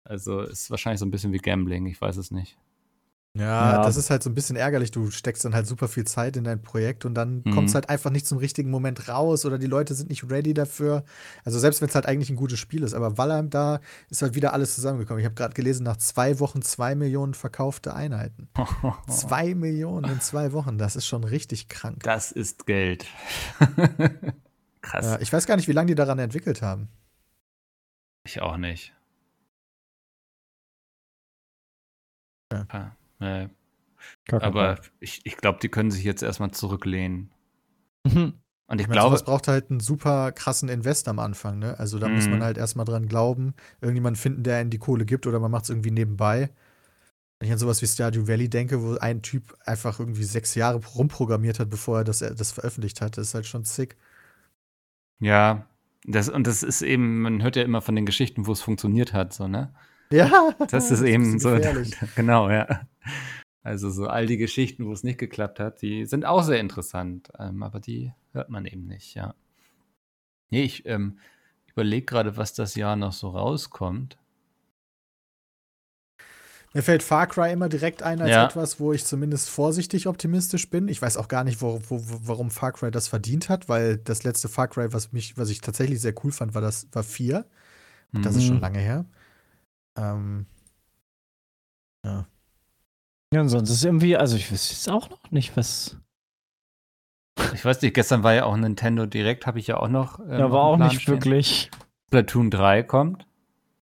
Also 0.05 0.41
ist 0.41 0.71
wahrscheinlich 0.71 1.01
so 1.01 1.07
ein 1.07 1.11
bisschen 1.11 1.33
wie 1.33 1.39
Gambling, 1.39 1.87
ich 1.87 2.01
weiß 2.01 2.17
es 2.19 2.31
nicht. 2.31 2.59
Ja, 3.39 3.73
Ja. 3.73 3.83
das 3.83 3.97
ist 3.97 4.09
halt 4.09 4.23
so 4.23 4.31
ein 4.31 4.35
bisschen 4.35 4.57
ärgerlich. 4.57 4.91
Du 4.91 5.11
steckst 5.11 5.45
dann 5.45 5.55
halt 5.55 5.67
super 5.67 5.89
viel 5.89 6.05
Zeit 6.07 6.37
in 6.37 6.45
dein 6.45 6.63
Projekt 6.63 7.05
und 7.05 7.15
dann 7.15 7.43
Mhm. 7.45 7.51
kommt 7.53 7.69
es 7.69 7.75
halt 7.75 7.89
einfach 7.91 8.11
nicht 8.11 8.27
zum 8.27 8.39
richtigen 8.39 8.71
Moment 8.71 9.09
raus 9.09 9.45
oder 9.45 9.59
die 9.59 9.67
Leute 9.67 9.95
sind 9.95 10.09
nicht 10.09 10.31
ready 10.31 10.55
dafür. 10.55 11.05
Also 11.45 11.59
selbst 11.59 11.81
wenn 11.83 11.89
es 11.89 11.95
halt 11.95 12.07
eigentlich 12.07 12.31
ein 12.31 12.37
gutes 12.37 12.59
Spiel 12.59 12.83
ist. 12.83 12.95
Aber 12.95 13.19
Valheim, 13.19 13.51
da 13.51 13.81
ist 14.09 14.23
halt 14.23 14.35
wieder 14.35 14.53
alles 14.55 14.75
zusammengekommen. 14.75 15.21
Ich 15.21 15.27
habe 15.27 15.35
gerade 15.35 15.55
gelesen, 15.55 15.85
nach 15.85 15.99
zwei 15.99 16.41
Wochen 16.41 16.63
zwei 16.63 16.95
Millionen 16.95 17.35
verkaufte 17.35 17.95
Einheiten. 17.95 18.49
Zwei 19.09 19.55
Millionen 19.55 20.11
in 20.11 20.21
zwei 20.21 20.53
Wochen, 20.53 20.79
das 20.79 20.97
ist 20.97 21.07
schon 21.07 21.25
richtig 21.25 21.69
krank. 21.69 22.03
Das 22.05 22.33
ist 22.33 22.67
Geld. 22.67 23.07
Krass. 24.83 25.05
Ja, 25.05 25.21
ich 25.21 25.33
weiß 25.33 25.47
gar 25.47 25.57
nicht, 25.57 25.69
wie 25.69 25.73
lange 25.73 25.89
die 25.89 25.95
daran 25.95 26.19
entwickelt 26.19 26.63
haben. 26.63 26.89
Ich 28.25 28.41
auch 28.41 28.57
nicht. 28.57 28.93
Ja. 32.53 32.97
Ah, 33.21 33.49
nee. 34.29 34.39
Aber 34.39 34.81
ich, 35.01 35.21
ich 35.25 35.37
glaube, 35.37 35.59
die 35.61 35.69
können 35.69 35.91
sich 35.91 36.05
jetzt 36.05 36.23
erstmal 36.23 36.51
zurücklehnen. 36.53 37.31
Problem. 38.05 38.35
Und 38.69 38.81
ich 38.81 38.89
Ich 38.89 38.89
meine, 38.89 39.01
glaube, 39.01 39.01
sowas 39.01 39.25
braucht 39.25 39.49
halt 39.49 39.71
einen 39.71 39.81
super 39.81 40.33
krassen 40.33 40.69
Invest 40.69 41.09
am 41.09 41.19
Anfang, 41.19 41.59
ne? 41.59 41.79
Also 41.79 41.99
da 41.99 42.11
muss 42.11 42.29
Mhm. 42.29 42.31
man 42.31 42.43
halt 42.43 42.59
erstmal 42.59 42.85
dran 42.85 43.09
glauben, 43.09 43.55
irgendjemanden 43.81 44.21
finden, 44.21 44.43
der 44.43 44.59
einen 44.59 44.71
die 44.71 44.79
Kohle 44.79 45.07
gibt 45.07 45.27
oder 45.27 45.41
man 45.41 45.51
macht 45.51 45.65
es 45.65 45.71
irgendwie 45.71 45.91
nebenbei. 45.91 46.51
Wenn 47.41 47.49
ich 47.49 47.53
an 47.53 47.59
sowas 47.59 47.83
wie 47.83 47.87
Stardew 47.89 48.29
Valley 48.29 48.49
denke, 48.51 48.83
wo 48.83 48.97
ein 48.99 49.23
Typ 49.23 49.57
einfach 49.67 50.01
irgendwie 50.01 50.25
sechs 50.25 50.55
Jahre 50.57 50.81
rumprogrammiert 50.85 51.61
hat, 51.61 51.71
bevor 51.71 51.99
er 51.99 52.05
das, 52.05 52.21
das 52.21 52.53
veröffentlicht 52.53 53.01
hat, 53.03 53.19
das 53.19 53.29
ist 53.29 53.35
halt 53.35 53.47
schon 53.47 53.65
sick. 53.65 53.97
ja, 55.21 55.67
das, 56.05 56.29
und 56.29 56.47
das 56.47 56.63
ist 56.63 56.83
eben, 56.83 57.23
man 57.23 57.43
hört 57.43 57.57
ja 57.57 57.63
immer 57.63 57.83
von 57.83 57.97
den 57.97 58.07
Geschichten, 58.07 58.47
wo 58.47 58.53
es 58.53 58.63
funktioniert 58.63 59.13
hat, 59.13 59.33
so, 59.33 59.49
ne? 59.49 59.75
Ja, 60.11 60.55
Das 60.71 60.91
ist 60.91 61.03
eben 61.03 61.39
so. 61.39 61.51
gefährlich. 61.51 61.95
Genau, 62.17 62.51
ja. 62.51 62.87
Also 63.63 63.91
so 63.91 64.07
all 64.07 64.27
die 64.27 64.37
Geschichten, 64.37 64.87
wo 64.87 64.93
es 64.93 65.03
nicht 65.03 65.19
geklappt 65.19 65.59
hat, 65.59 65.83
die 65.83 66.07
sind 66.07 66.25
auch 66.25 66.43
sehr 66.45 66.61
interessant, 66.61 67.31
ähm, 67.39 67.63
aber 67.65 67.81
die 67.81 68.13
hört 68.33 68.49
man 68.49 68.65
eben 68.65 68.87
nicht, 68.87 69.15
ja. 69.15 69.35
Nee, 70.51 70.63
ich 70.63 70.87
ähm, 70.87 71.19
überlege 71.67 72.07
gerade, 72.07 72.37
was 72.37 72.55
das 72.55 72.77
Jahr 72.77 72.95
noch 72.95 73.13
so 73.13 73.31
rauskommt. 73.31 74.17
Mir 76.75 76.83
fällt 76.83 77.03
Far 77.03 77.27
Cry 77.27 77.53
immer 77.53 77.69
direkt 77.69 78.03
ein 78.03 78.21
als 78.21 78.31
Ja. 78.31 78.45
etwas, 78.45 78.79
wo 78.79 78.93
ich 78.93 79.05
zumindest 79.05 79.49
vorsichtig 79.49 80.07
optimistisch 80.07 80.69
bin. 80.69 80.89
Ich 80.89 81.01
weiß 81.01 81.17
auch 81.17 81.29
gar 81.29 81.43
nicht, 81.43 81.63
wo, 81.63 81.81
wo, 81.89 82.01
warum 82.29 82.51
Far 82.51 82.73
Cry 82.73 82.91
das 82.91 83.09
verdient 83.09 83.49
hat, 83.49 83.69
weil 83.69 83.97
das 83.97 84.25
letzte 84.25 84.49
Far 84.49 84.69
Cry, 84.69 84.93
was 84.93 85.13
mich, 85.13 85.37
was 85.39 85.49
ich 85.49 85.61
tatsächlich 85.61 86.01
sehr 86.01 86.15
cool 86.23 86.33
fand, 86.33 86.55
war 86.55 86.61
das 86.63 86.87
war 86.93 87.03
4. 87.03 87.47
Das 88.13 88.37
ist 88.37 88.45
Mhm. 88.45 88.49
schon 88.49 88.61
lange 88.61 88.79
her. 88.79 89.07
Ähm, 89.97 90.47
ja. 92.05 92.27
Ja, 93.35 93.41
und 93.41 93.49
sonst 93.49 93.71
ist 93.71 93.85
irgendwie, 93.85 94.17
also 94.17 94.37
ich 94.37 94.51
weiß 94.53 94.71
jetzt 94.71 94.89
auch 94.89 95.11
noch 95.11 95.31
nicht, 95.31 95.57
was. 95.57 95.97
Ich 97.55 97.65
weiß 97.65 97.83
nicht, 97.83 97.95
gestern 97.95 98.23
war 98.23 98.33
ja 98.35 98.45
auch 98.45 98.57
Nintendo 98.57 99.05
Direkt, 99.07 99.47
habe 99.47 99.59
ich 99.59 99.67
ja 99.67 99.77
auch 99.79 99.89
noch. 99.89 100.21
ähm, 100.21 100.31
Ja, 100.31 100.51
war 100.51 100.63
auch 100.63 100.77
Plan 100.77 100.89
nicht 100.89 101.03
stehen. 101.03 101.15
wirklich. 101.15 101.71
Splatoon 102.09 102.51
3 102.51 102.83
kommt. 102.83 103.27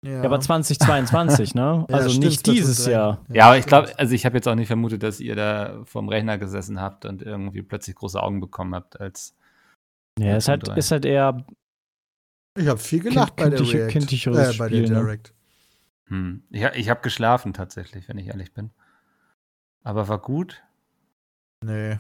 Ja, 0.06 0.24
aber 0.24 0.40
2022, 0.40 1.56
ne? 1.56 1.86
Ja, 1.90 1.96
Also 1.96 2.10
stimmt, 2.10 2.26
nicht 2.26 2.48
dieses 2.48 2.86
3. 2.86 2.92
Jahr. 2.92 3.26
Ja, 3.30 3.46
aber 3.48 3.58
ich 3.58 3.66
glaube, 3.66 3.98
also 4.00 4.14
ich 4.16 4.26
habe 4.26 4.36
jetzt 4.38 4.48
auch 4.48 4.56
nicht 4.56 4.68
vermutet, 4.68 5.04
dass 5.04 5.20
ihr 5.20 5.36
da 5.36 5.84
vorm 5.86 6.10
Rechner 6.10 6.38
gesessen 6.38 6.80
habt 6.82 7.06
und 7.06 7.22
irgendwie 7.22 7.62
plötzlich 7.62 7.96
große 7.96 8.22
Augen 8.22 8.40
bekommen 8.40 8.74
habt, 8.76 9.00
als 9.00 9.36
Ja, 10.18 10.38
ist 10.38 10.48
halt, 10.48 10.62
Splatoon 10.62 10.76
3. 10.76 10.80
ist 10.80 10.92
halt 10.92 11.06
eher. 11.06 11.46
Ich 12.58 12.68
habe 12.68 12.80
viel 12.80 13.00
gelacht 13.02 13.36
bei 13.36 13.50
der 13.50 13.60
kindliche- 13.60 13.78
React. 13.80 13.92
kindlicheres 13.92 14.56
äh, 14.56 14.58
bei 14.58 14.70
der 14.70 14.82
ne? 14.82 14.88
Direct. 14.88 15.34
Hm. 16.10 16.44
Ich, 16.50 16.64
ich 16.64 16.90
habe 16.90 17.02
geschlafen 17.02 17.54
tatsächlich, 17.54 18.08
wenn 18.10 18.18
ich 18.18 18.28
ehrlich 18.28 18.54
bin. 18.54 18.72
Aber 19.84 20.08
war 20.08 20.20
gut. 20.20 20.64
Nee. 21.64 21.98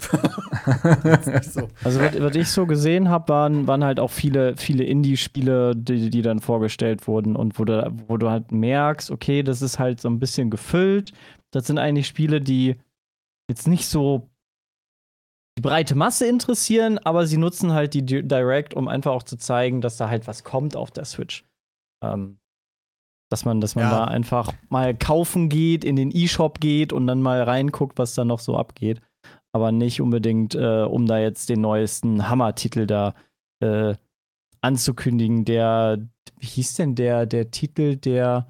So. 1.42 1.68
Also, 1.84 2.00
was, 2.00 2.20
was 2.20 2.36
ich 2.36 2.48
so 2.48 2.66
gesehen 2.66 3.08
habe, 3.08 3.28
waren, 3.28 3.66
waren 3.66 3.84
halt 3.84 4.00
auch 4.00 4.10
viele, 4.10 4.56
viele 4.56 4.84
Indie-Spiele, 4.84 5.74
die, 5.74 6.10
die 6.10 6.22
dann 6.22 6.40
vorgestellt 6.40 7.06
wurden 7.06 7.36
und 7.36 7.58
wo 7.58 7.64
du, 7.64 7.92
wo 8.06 8.16
du 8.16 8.30
halt 8.30 8.52
merkst, 8.52 9.10
okay, 9.10 9.42
das 9.42 9.62
ist 9.62 9.78
halt 9.78 10.00
so 10.00 10.08
ein 10.08 10.18
bisschen 10.18 10.50
gefüllt. 10.50 11.12
Das 11.50 11.66
sind 11.66 11.78
eigentlich 11.78 12.06
Spiele, 12.06 12.40
die 12.40 12.76
jetzt 13.48 13.66
nicht 13.66 13.86
so 13.86 14.28
die 15.58 15.62
breite 15.62 15.94
Masse 15.96 16.26
interessieren, 16.26 16.98
aber 16.98 17.26
sie 17.26 17.36
nutzen 17.36 17.72
halt 17.72 17.94
die 17.94 18.04
Di- 18.04 18.22
Direct, 18.22 18.74
um 18.74 18.86
einfach 18.88 19.12
auch 19.12 19.24
zu 19.24 19.36
zeigen, 19.36 19.80
dass 19.80 19.96
da 19.96 20.08
halt 20.08 20.26
was 20.26 20.44
kommt 20.44 20.76
auf 20.76 20.90
der 20.90 21.04
Switch. 21.04 21.44
Ähm, 22.02 22.37
dass 23.30 23.44
man, 23.44 23.60
dass 23.60 23.74
man 23.74 23.84
Ja. 23.84 23.90
da 23.90 24.04
einfach 24.04 24.52
mal 24.68 24.94
kaufen 24.96 25.48
geht, 25.48 25.84
in 25.84 25.96
den 25.96 26.10
E-Shop 26.14 26.60
geht 26.60 26.92
und 26.92 27.06
dann 27.06 27.22
mal 27.22 27.42
reinguckt, 27.42 27.98
was 27.98 28.14
da 28.14 28.24
noch 28.24 28.40
so 28.40 28.56
abgeht. 28.56 29.00
Aber 29.52 29.72
nicht 29.72 30.00
unbedingt, 30.00 30.54
äh, 30.54 30.82
um 30.82 31.06
da 31.06 31.18
jetzt 31.18 31.48
den 31.48 31.60
neuesten 31.60 32.28
Hammer-Titel 32.28 32.86
da 32.86 33.14
äh, 33.60 33.94
anzukündigen. 34.60 35.44
Der, 35.44 35.98
wie 36.38 36.46
hieß 36.46 36.74
denn 36.74 36.94
der, 36.94 37.26
der 37.26 37.50
Titel, 37.50 37.96
der 37.96 38.46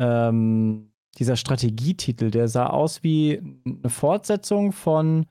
ähm, 0.00 0.90
dieser 1.18 1.36
Strategietitel, 1.36 2.30
der 2.30 2.48
sah 2.48 2.66
aus 2.66 3.02
wie 3.02 3.40
eine 3.64 3.90
Fortsetzung 3.90 4.72
von 4.72 5.26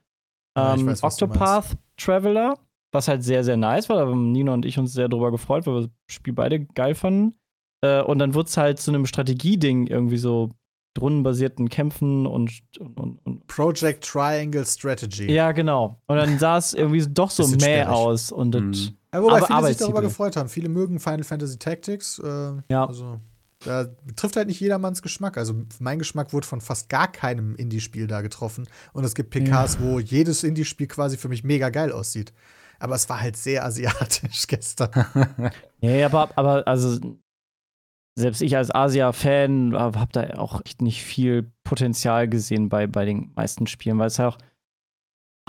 Ja, 0.57 0.73
ähm, 0.75 0.87
weiß, 0.87 1.03
was 1.03 1.17
du 1.17 1.25
Octopath 1.25 1.77
Traveler, 1.97 2.57
was 2.91 3.07
halt 3.07 3.23
sehr, 3.23 3.43
sehr 3.43 3.57
nice 3.57 3.89
war. 3.89 3.97
Da 3.97 4.05
haben 4.07 4.31
Nina 4.31 4.53
und 4.53 4.65
ich 4.65 4.79
uns 4.79 4.93
sehr 4.93 5.09
drüber 5.09 5.31
gefreut, 5.31 5.67
weil 5.67 5.73
wir 5.75 5.81
das 5.81 5.91
Spiel 6.07 6.33
beide 6.33 6.65
geil 6.65 6.95
fanden. 6.95 7.35
Äh, 7.83 8.01
und 8.01 8.19
dann 8.19 8.33
wurde 8.33 8.47
es 8.47 8.55
halt 8.57 8.79
zu 8.79 8.91
einem 8.91 9.05
Strategieding 9.05 9.87
irgendwie 9.87 10.17
so 10.17 10.51
rundenbasierten 10.99 11.69
Kämpfen 11.69 12.25
und, 12.25 12.51
und, 12.79 13.19
und, 13.25 13.47
Project 13.47 14.07
Triangle 14.07 14.65
Strategy. 14.65 15.31
ja, 15.31 15.51
genau. 15.51 15.99
Und 16.07 16.17
dann 16.17 16.39
sah 16.39 16.57
es 16.57 16.73
irgendwie 16.73 17.05
doch 17.07 17.29
so 17.31 17.47
mäh 17.47 17.83
aus 17.83 18.31
und 18.31 18.51
das, 18.51 18.61
Mhm. 18.61 18.97
Ja, 19.13 19.21
wobei 19.21 19.37
Aber 19.37 19.45
viele 19.45 19.67
sich 19.67 19.77
darüber 19.77 20.01
gefreut 20.01 20.35
haben. 20.35 20.49
Viele 20.49 20.69
mögen 20.69 20.99
Final 20.99 21.23
Fantasy 21.23 21.59
Tactics. 21.59 22.19
Äh, 22.19 22.53
Ja. 22.69 22.85
Also, 22.85 23.19
da 23.63 23.85
trifft 24.15 24.35
halt 24.35 24.47
nicht 24.47 24.59
jedermanns 24.59 25.01
Geschmack. 25.03 25.37
Also, 25.37 25.53
mein 25.79 25.99
Geschmack 25.99 26.33
wurde 26.33 26.47
von 26.47 26.61
fast 26.61 26.89
gar 26.89 27.11
keinem 27.11 27.55
Indie-Spiel 27.55 28.07
da 28.07 28.21
getroffen. 28.21 28.67
Und 28.91 29.03
es 29.03 29.13
gibt 29.13 29.29
PKs, 29.29 29.79
wo 29.81 29.99
jedes 29.99 30.43
Indie-Spiel 30.43 30.87
quasi 30.87 31.17
für 31.17 31.29
mich 31.29 31.43
mega 31.43 31.69
geil 31.69 31.91
aussieht. 31.91 32.33
Aber 32.79 32.95
es 32.95 33.07
war 33.07 33.21
halt 33.21 33.37
sehr 33.37 33.63
asiatisch 33.63 34.47
gestern. 34.47 34.89
Ja, 35.79 36.05
aber, 36.07 36.29
aber 36.35 36.67
also 36.67 36.99
selbst 38.15 38.41
ich 38.41 38.55
als 38.55 38.73
Asia-Fan 38.73 39.73
habe 39.75 40.11
da 40.11 40.35
auch 40.37 40.61
echt 40.65 40.81
nicht 40.81 41.03
viel 41.03 41.51
Potenzial 41.63 42.27
gesehen 42.27 42.69
bei, 42.69 42.87
bei 42.87 43.05
den 43.05 43.31
meisten 43.35 43.67
Spielen, 43.67 43.97
weil 43.99 44.07
es 44.07 44.17
ja 44.17 44.29
auch 44.29 44.37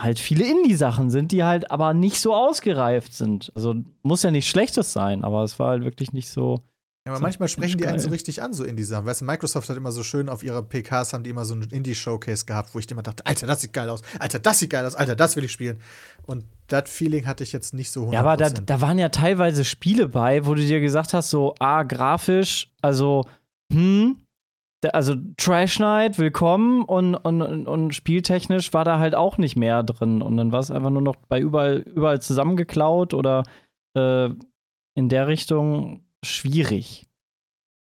halt 0.01 0.19
viele 0.19 0.45
Indie-Sachen 0.45 1.11
sind, 1.11 1.31
die 1.33 1.45
halt 1.45 1.71
aber 1.71 1.95
nicht 1.95 2.21
so 2.21 2.35
ausgereift 2.35 3.13
sind. 3.13 3.53
Also 3.55 3.75
muss 4.03 4.23
ja 4.23 4.31
nicht 4.31 4.49
Schlechtes 4.49 4.93
sein, 4.93 5.25
aber 5.25 5.45
es 5.45 5.59
war 5.59 5.71
halt 5.71 5.85
wirklich 5.85 6.13
nicht 6.13 6.29
so. 6.29 6.63
Ja, 7.07 7.13
aber 7.13 7.19
So, 7.19 7.23
manchmal 7.23 7.49
sprechen 7.49 7.77
die 7.77 7.87
einen 7.87 7.99
so 7.99 8.09
richtig 8.09 8.41
an, 8.41 8.55
so 8.55 8.65
Indie-Sachen. 8.65 9.05
Weißt 9.05 9.21
du, 9.21 9.27
Microsoft 9.27 9.69
hat 9.69 9.77
immer 9.77 9.93
so 9.93 10.03
schön 10.03 10.31
auf 10.31 10.43
ihrer 10.43 10.63
PKs 10.63 11.13
haben 11.13 11.23
die 11.23 11.31
immer 11.31 11.45
so 11.45 11.53
einen 11.53 11.69
Indie-Showcase 11.71 12.47
gehabt, 12.47 12.75
wo 12.75 12.79
ich 12.79 12.91
immer 12.91 13.03
dachte, 13.03 13.27
Alter, 13.27 13.47
das 13.47 13.61
sieht 13.61 13.75
geil 13.75 13.91
aus, 13.91 14.01
Alter, 14.19 14.39
das 14.39 14.59
sieht 14.59 14.71
geil 14.71 14.87
aus, 14.87 14.95
Alter, 14.95 15.15
das 15.15 15.37
will 15.37 15.45
ich 15.45 15.53
spielen. 15.53 15.81
Und 16.25 16.45
das 16.69 16.89
Feeling 16.89 17.27
hatte 17.27 17.45
ich 17.45 17.53
jetzt 17.53 17.75
nicht 17.75 17.91
so 17.91 18.07
100%. 18.07 18.13
Ja, 18.15 18.21
aber 18.21 18.39
da, 18.39 18.49
da 18.49 18.81
waren 18.81 18.99
ja 18.99 19.11
teilweise 19.11 19.67
Spiele 19.67 20.09
bei, 20.09 20.47
wo 20.47 20.55
du 20.55 20.63
dir 20.63 20.81
gesagt 20.81 21.13
hast, 21.13 21.29
so, 21.29 21.55
ah, 21.59 21.83
grafisch, 21.83 22.71
also, 22.81 23.27
hm, 23.71 24.17
also 24.93 25.15
Trash 25.37 25.81
Night, 25.81 26.19
willkommen 26.19 26.85
und, 26.85 27.15
und, 27.17 27.43
und, 27.43 27.67
und 27.67 27.95
spieltechnisch 27.95 28.73
war 28.73 28.87
da 28.87 28.99
halt 28.99 29.15
auch 29.15 29.37
nicht 29.37 29.57
mehr 29.57 29.83
drin. 29.83 30.23
Und 30.23 30.39
dann 30.39 30.53
war 30.53 30.61
es 30.61 30.71
einfach 30.71 30.91
nur 30.91 31.03
noch 31.03 31.17
bei 31.29 31.39
überall, 31.39 31.81
überall 31.81 32.23
zusammengeklaut 32.23 33.13
oder 33.13 33.45
äh, 33.95 34.31
in 34.95 35.09
der 35.09 35.27
Richtung 35.27 36.01
schwierig. 36.25 37.07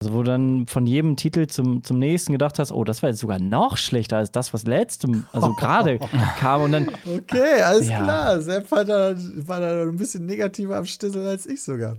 Also, 0.02 0.12
wo 0.14 0.18
du 0.18 0.24
dann 0.30 0.66
von 0.66 0.86
jedem 0.86 1.16
Titel 1.16 1.46
zum, 1.46 1.82
zum 1.82 1.98
nächsten 1.98 2.32
gedacht 2.32 2.58
hast, 2.58 2.72
oh, 2.72 2.84
das 2.84 3.02
war 3.02 3.10
jetzt 3.10 3.20
sogar 3.20 3.38
noch 3.38 3.76
schlechter 3.76 4.18
als 4.18 4.30
das, 4.32 4.52
was 4.52 4.64
letztem, 4.64 5.24
also 5.32 5.52
gerade 5.58 5.98
kam. 6.38 6.62
Und 6.62 6.72
dann, 6.72 6.88
Okay, 7.06 7.62
alles 7.62 7.88
Ja. 7.88 8.02
klar. 8.02 8.40
Sepp 8.40 8.70
war 8.70 8.84
da, 8.84 9.14
war 9.16 9.60
da 9.60 9.82
ein 9.82 9.96
bisschen 9.96 10.26
negativer 10.26 10.76
am 10.76 10.84
Stissel 10.86 11.26
als 11.26 11.46
ich 11.46 11.62
sogar. 11.62 11.96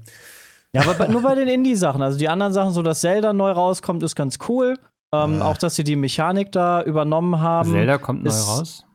Ja, 0.74 0.82
aber 0.82 0.94
bei, 0.96 1.08
nur 1.08 1.22
bei 1.22 1.36
den 1.36 1.48
Indie-Sachen. 1.48 2.02
Also 2.02 2.18
die 2.20 2.28
anderen 2.30 2.52
Sachen, 2.54 2.74
so 2.74 2.82
dass 2.84 3.00
Zelda 3.02 3.32
neu 3.34 3.52
rauskommt, 3.52 4.04
ist 4.04 4.16
ganz 4.16 4.38
cool. 4.50 4.78
Ähm, 5.14 5.38
Ja. 5.40 5.46
Auch, 5.46 5.58
dass 5.58 5.76
sie 5.76 5.86
die 5.86 5.96
Mechanik 5.96 6.52
da 6.52 6.84
übernommen 6.84 7.40
haben. 7.40 7.72
Zelda 7.72 7.98
kommt 7.98 8.24
neu 8.24 8.30
ist- 8.30 8.48
raus. 8.48 8.86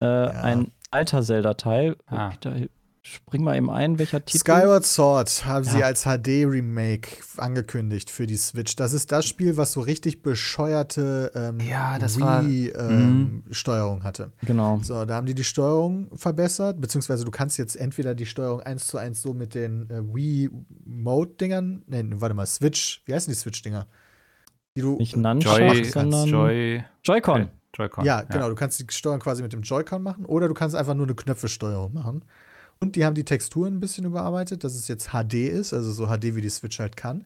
Äh, 0.00 0.06
Ein 0.06 0.72
alter 0.90 1.22
Zelda-Teil. 1.22 1.96
Ah. 2.06 2.32
Da, 2.40 2.52
spring 3.06 3.44
mal 3.44 3.56
eben 3.56 3.70
ein, 3.70 3.98
welcher 3.98 4.24
Titel. 4.24 4.38
Skyward 4.40 4.84
Sword 4.84 5.44
haben 5.46 5.64
sie 5.64 5.78
Ja. 5.78 5.86
als 5.86 6.02
HD-Remake 6.04 7.08
angekündigt 7.36 8.10
für 8.10 8.26
die 8.26 8.36
Switch. 8.36 8.74
Das 8.76 8.92
ist 8.92 9.12
das 9.12 9.26
Spiel, 9.26 9.56
was 9.56 9.72
so 9.72 9.80
richtig 9.80 10.22
bescheuerte 10.22 11.30
ähm, 11.34 11.60
Ja, 11.60 11.98
das 11.98 12.20
war- 12.20 12.42
Mhm. 12.42 13.42
Wii-Steuerung 13.46 14.02
hatte. 14.04 14.32
Genau. 14.42 14.80
So, 14.82 15.04
da 15.04 15.14
haben 15.14 15.26
die 15.26 15.34
die 15.34 15.44
Steuerung 15.44 16.08
verbessert, 16.16 16.80
beziehungsweise 16.80 17.24
du 17.24 17.30
kannst 17.30 17.58
jetzt 17.58 17.76
entweder 17.76 18.14
die 18.14 18.26
Steuerung 18.26 18.60
eins 18.60 18.86
zu 18.86 18.98
eins 18.98 19.22
so 19.22 19.32
mit 19.34 19.54
den 19.54 19.88
äh, 19.90 20.02
Wii-Mode-Dingern, 20.14 21.82
nee, 21.86 22.04
warte 22.14 22.34
mal, 22.34 22.46
Switch, 22.46 23.02
wie 23.06 23.14
heißen 23.14 23.32
die 23.32 23.38
Switch-Dinger? 23.38 23.86
Die 24.76 24.80
du, 24.82 24.96
Nicht 24.96 25.14
äh, 25.14 25.18
Nunchuck, 25.18 25.58
Joy, 25.58 25.84
sondern 25.84 26.28
Joy, 26.28 26.84
Joy-Con. 27.04 27.48
Joy-Con. 27.74 28.04
Ja, 28.04 28.22
genau, 28.22 28.48
du 28.48 28.54
kannst 28.54 28.80
die 28.80 28.86
Steuerung 28.90 29.20
quasi 29.20 29.42
mit 29.42 29.52
dem 29.52 29.62
Joy-Con 29.62 30.02
machen 30.02 30.24
oder 30.24 30.48
du 30.48 30.54
kannst 30.54 30.74
einfach 30.76 30.94
nur 30.94 31.06
eine 31.06 31.14
Knöpfesteuerung 31.14 31.92
machen. 31.92 32.22
Und 32.80 32.96
die 32.96 33.04
haben 33.04 33.14
die 33.14 33.24
Texturen 33.24 33.74
ein 33.76 33.80
bisschen 33.80 34.04
überarbeitet, 34.04 34.62
dass 34.64 34.74
es 34.74 34.88
jetzt 34.88 35.10
HD 35.10 35.34
ist, 35.48 35.72
also 35.72 35.92
so 35.92 36.06
HD, 36.06 36.34
wie 36.36 36.42
die 36.42 36.50
Switch 36.50 36.78
halt 36.78 36.96
kann. 36.96 37.24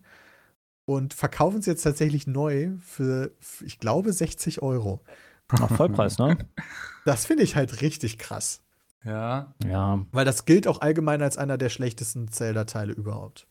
Und 0.84 1.14
verkaufen 1.14 1.58
es 1.60 1.66
jetzt 1.66 1.82
tatsächlich 1.82 2.26
neu 2.26 2.70
für, 2.80 3.32
ich 3.64 3.78
glaube, 3.78 4.12
60 4.12 4.62
Euro. 4.62 5.00
Ach, 5.48 5.70
Vollpreis, 5.76 6.18
ne? 6.18 6.38
Das 7.04 7.24
finde 7.26 7.42
ich 7.44 7.56
halt 7.56 7.80
richtig 7.80 8.18
krass. 8.18 8.60
Ja. 9.04 9.54
ja. 9.64 10.04
Weil 10.12 10.24
das 10.24 10.44
gilt 10.44 10.66
auch 10.68 10.80
allgemein 10.82 11.22
als 11.22 11.38
einer 11.38 11.56
der 11.58 11.70
schlechtesten 11.70 12.28
Zelda-Teile 12.28 12.92
überhaupt. 12.92 13.46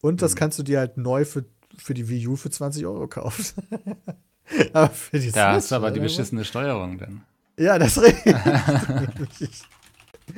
Und 0.00 0.20
das 0.20 0.34
Mhm. 0.34 0.38
kannst 0.38 0.58
du 0.58 0.62
dir 0.64 0.80
halt 0.80 0.96
neu 0.96 1.24
für, 1.24 1.44
für 1.76 1.94
die 1.94 2.08
Wii 2.08 2.26
U 2.26 2.36
für 2.36 2.50
20 2.50 2.84
Euro 2.86 3.06
kaufen. 3.06 3.62
aber 4.72 4.90
für 4.90 5.18
die 5.20 5.30
Da 5.30 5.52
Switch, 5.52 5.56
hast 5.56 5.70
du 5.70 5.74
aber 5.76 5.90
die 5.92 6.00
beschissene 6.00 6.44
Steuerung 6.44 6.98
dann. 6.98 7.22
Ja, 7.58 7.78
das 7.78 8.00
richtig. 8.02 9.62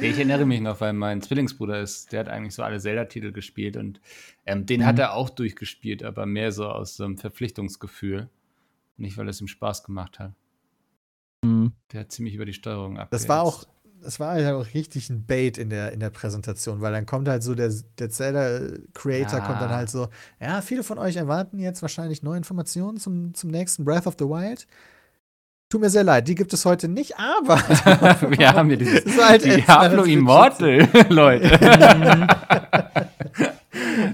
Ich 0.00 0.16
erinnere 0.16 0.44
mich 0.46 0.60
noch, 0.60 0.80
weil 0.80 0.92
mein 0.92 1.22
Zwillingsbruder 1.22 1.80
ist, 1.80 2.12
der 2.12 2.20
hat 2.20 2.28
eigentlich 2.28 2.54
so 2.54 2.62
alle 2.62 2.80
Zelda-Titel 2.80 3.32
gespielt 3.32 3.76
und 3.76 4.00
ähm, 4.46 4.66
den 4.66 4.80
Mhm. 4.80 4.86
hat 4.86 4.98
er 4.98 5.14
auch 5.14 5.30
durchgespielt, 5.30 6.02
aber 6.02 6.26
mehr 6.26 6.52
so 6.52 6.66
aus 6.68 6.96
so 6.96 7.04
einem 7.04 7.16
Verpflichtungsgefühl. 7.18 8.28
Nicht, 8.96 9.16
weil 9.16 9.28
es 9.28 9.40
ihm 9.40 9.48
Spaß 9.48 9.84
gemacht 9.84 10.18
hat. 10.18 10.32
Hm. 11.44 11.72
Der 11.92 12.00
hat 12.00 12.12
ziemlich 12.12 12.34
über 12.34 12.44
die 12.44 12.52
Steuerung 12.52 12.98
ab. 12.98 13.10
Das 13.10 13.28
war 13.28 13.42
auch, 13.42 13.64
das 14.02 14.20
war 14.20 14.32
halt 14.32 14.46
auch 14.46 14.74
richtig 14.74 15.10
ein 15.10 15.24
Bait 15.26 15.58
in 15.58 15.70
der, 15.70 15.92
in 15.92 16.00
der 16.00 16.10
Präsentation, 16.10 16.80
weil 16.80 16.92
dann 16.92 17.06
kommt 17.06 17.28
halt 17.28 17.42
so 17.42 17.54
der, 17.54 17.72
der 17.98 18.10
Zelda-Creator 18.10 19.40
Ja. 19.40 19.46
kommt 19.46 19.60
dann 19.60 19.70
halt 19.70 19.90
so, 19.90 20.08
ja, 20.40 20.60
viele 20.60 20.82
von 20.84 20.98
euch 20.98 21.16
erwarten 21.16 21.58
jetzt 21.58 21.82
wahrscheinlich 21.82 22.22
neue 22.22 22.36
Informationen 22.36 22.98
zum, 22.98 23.34
zum 23.34 23.50
nächsten 23.50 23.84
Breath 23.84 24.06
of 24.06 24.16
the 24.18 24.26
Wild. 24.26 24.66
Tut 25.68 25.80
mir 25.80 25.90
sehr 25.90 26.04
leid, 26.04 26.28
die 26.28 26.34
gibt 26.34 26.52
es 26.52 26.64
heute 26.64 26.88
nicht, 26.88 27.18
aber 27.18 27.56
Wir 28.38 28.52
haben 28.52 28.68
hier 28.68 28.78
dieses 28.78 29.04
halt 29.20 29.44
Diablo 29.44 30.04
Immortal, 30.04 30.88
Leute. 31.08 31.50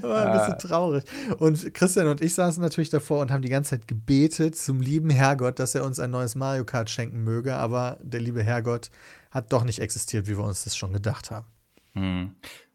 war 0.02 0.26
ein 0.26 0.38
bisschen 0.38 0.58
traurig. 0.58 1.04
Und 1.38 1.74
Christian 1.74 2.06
und 2.06 2.20
ich 2.20 2.34
saßen 2.34 2.62
natürlich 2.62 2.90
davor 2.90 3.20
und 3.20 3.30
haben 3.30 3.42
die 3.42 3.48
ganze 3.48 3.70
Zeit 3.70 3.88
gebetet 3.88 4.56
zum 4.56 4.80
lieben 4.80 5.10
Herrgott, 5.10 5.58
dass 5.58 5.74
er 5.74 5.84
uns 5.84 5.98
ein 5.98 6.10
neues 6.10 6.34
Mario 6.34 6.64
Kart 6.64 6.90
schenken 6.90 7.22
möge, 7.24 7.54
aber 7.54 7.98
der 8.02 8.20
liebe 8.20 8.42
Herrgott 8.42 8.90
hat 9.30 9.52
doch 9.52 9.64
nicht 9.64 9.80
existiert, 9.80 10.26
wie 10.26 10.36
wir 10.36 10.44
uns 10.44 10.64
das 10.64 10.76
schon 10.76 10.92
gedacht 10.92 11.30
haben. 11.30 11.46
Hm. 11.94 12.34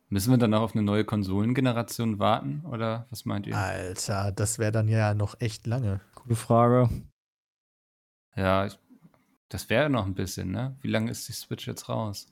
Müssen 0.10 0.32
wir 0.32 0.38
dann 0.38 0.52
noch 0.52 0.62
auf 0.62 0.76
eine 0.76 0.84
neue 0.84 1.04
Konsolengeneration 1.04 2.20
warten? 2.20 2.64
Oder 2.70 3.08
was 3.10 3.26
meint 3.26 3.48
ihr? 3.48 3.58
Alter, 3.58 4.32
das 4.32 4.60
wäre 4.60 4.72
dann 4.72 4.88
ja 4.88 5.14
noch 5.14 5.40
echt 5.40 5.66
lange. 5.66 6.00
Gute 6.14 6.36
Frage. 6.36 6.90
Ja, 8.36 8.66
ich, 8.66 8.78
das 9.50 9.70
wäre 9.70 9.90
noch 9.90 10.06
ein 10.06 10.16
bisschen, 10.16 10.52
ne? 10.52 10.76
Wie 10.82 10.90
lange 10.90 11.12
ist 11.12 11.28
die 11.28 11.34
Switch 11.34 11.68
jetzt 11.68 11.90
raus? 11.90 12.28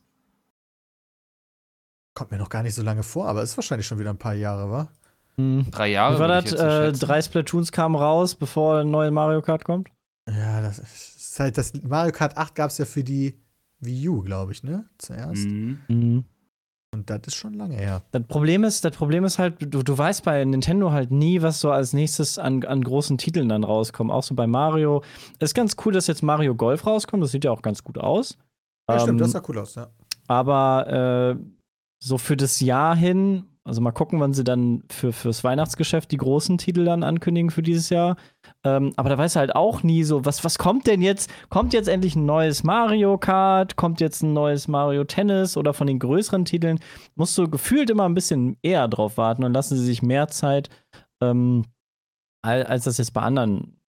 Kommt 2.13 2.31
mir 2.31 2.37
noch 2.37 2.49
gar 2.49 2.63
nicht 2.63 2.75
so 2.75 2.83
lange 2.83 3.03
vor, 3.03 3.27
aber 3.27 3.41
ist 3.41 3.57
wahrscheinlich 3.57 3.87
schon 3.87 3.99
wieder 3.99 4.11
ein 4.11 4.17
paar 4.19 4.35
Jahre, 4.35 4.69
wa? 4.69 4.87
Hm. 5.35 5.65
Drei 5.71 5.87
Jahre. 5.87 6.15
Wie 6.15 6.19
war 6.19 6.27
das? 6.27 6.51
Äh, 6.51 6.91
drei 6.91 7.21
Splatoons 7.21 7.71
kamen 7.71 7.95
raus, 7.95 8.35
bevor 8.35 8.79
ein 8.79 8.91
neues 8.91 9.11
Mario 9.11 9.41
Kart 9.41 9.65
kommt? 9.65 9.89
Ja, 10.29 10.61
das 10.61 10.79
ist 10.79 11.39
halt 11.39 11.57
das 11.57 11.73
Mario 11.81 12.11
Kart 12.11 12.37
8 12.37 12.53
gab 12.55 12.69
es 12.69 12.77
ja 12.77 12.85
für 12.85 13.03
die 13.03 13.39
Wii 13.79 14.09
U, 14.09 14.21
glaube 14.21 14.51
ich, 14.51 14.63
ne? 14.63 14.85
Zuerst. 14.97 15.45
Mhm. 15.45 16.25
Und 16.93 17.09
das 17.09 17.21
ist 17.25 17.35
schon 17.35 17.55
lange 17.55 17.75
her. 17.75 18.03
Das 18.11 18.23
Problem 18.27 18.63
ist, 18.63 18.85
das 18.85 18.95
Problem 18.95 19.25
ist 19.25 19.39
halt, 19.39 19.55
du, 19.59 19.81
du 19.81 19.97
weißt 19.97 20.23
bei 20.23 20.45
Nintendo 20.45 20.91
halt 20.91 21.09
nie, 21.11 21.41
was 21.41 21.59
so 21.59 21.71
als 21.71 21.91
nächstes 21.93 22.37
an, 22.37 22.63
an 22.65 22.83
großen 22.83 23.17
Titeln 23.17 23.49
dann 23.49 23.63
rauskommt. 23.63 24.11
Auch 24.11 24.21
so 24.21 24.35
bei 24.35 24.45
Mario. 24.45 25.03
Es 25.39 25.49
ist 25.49 25.53
ganz 25.55 25.75
cool, 25.83 25.93
dass 25.93 26.05
jetzt 26.05 26.21
Mario 26.21 26.53
Golf 26.53 26.85
rauskommt. 26.85 27.23
Das 27.23 27.31
sieht 27.31 27.45
ja 27.45 27.51
auch 27.51 27.63
ganz 27.63 27.83
gut 27.83 27.97
aus. 27.97 28.37
Ja, 28.87 28.99
stimmt, 28.99 29.13
Ähm, 29.13 29.17
das 29.17 29.31
sah 29.31 29.41
cool 29.47 29.57
aus, 29.57 29.73
ja. 29.75 29.87
Aber 30.27 31.35
äh, 31.39 31.43
so 31.99 32.17
für 32.17 32.37
das 32.37 32.59
Jahr 32.59 32.95
hin, 32.95 33.45
also 33.65 33.79
mal 33.79 33.91
gucken, 33.91 34.19
wann 34.19 34.33
sie 34.33 34.43
dann 34.43 34.83
für, 34.89 35.13
fürs 35.13 35.43
Weihnachtsgeschäft 35.43 36.11
die 36.11 36.17
großen 36.17 36.57
Titel 36.57 36.83
dann 36.83 37.03
ankündigen 37.03 37.49
für 37.49 37.63
dieses 37.63 37.89
Jahr. 37.89 38.17
Ähm, 38.63 38.91
aber 38.97 39.09
da 39.09 39.17
weiß 39.17 39.37
halt 39.37 39.55
auch 39.55 39.83
nie 39.83 40.03
so, 40.03 40.25
was, 40.25 40.43
was 40.43 40.57
kommt 40.57 40.85
denn 40.85 41.01
jetzt? 41.01 41.31
Kommt 41.49 41.73
jetzt 41.73 41.87
endlich 41.87 42.15
ein 42.15 42.25
neues 42.25 42.63
Mario 42.63 43.17
Kart? 43.17 43.75
Kommt 43.77 44.01
jetzt 44.01 44.21
ein 44.21 44.33
neues 44.33 44.67
Mario 44.67 45.05
Tennis 45.05 45.55
oder 45.55 45.73
von 45.73 45.87
den 45.87 45.99
größeren 45.99 46.43
Titeln? 46.45 46.79
Musst 47.15 47.37
du 47.37 47.49
gefühlt 47.49 47.89
immer 47.89 48.03
ein 48.03 48.15
bisschen 48.15 48.57
eher 48.61 48.87
drauf 48.87 49.17
warten 49.17 49.43
und 49.43 49.53
lassen 49.53 49.77
sie 49.77 49.85
sich 49.85 50.01
mehr 50.01 50.27
Zeit, 50.27 50.69
ähm, 51.21 51.63
al- 52.41 52.63
als 52.65 52.83
das 52.83 52.97
jetzt 52.97 53.13
bei 53.13 53.21
anderen 53.21 53.79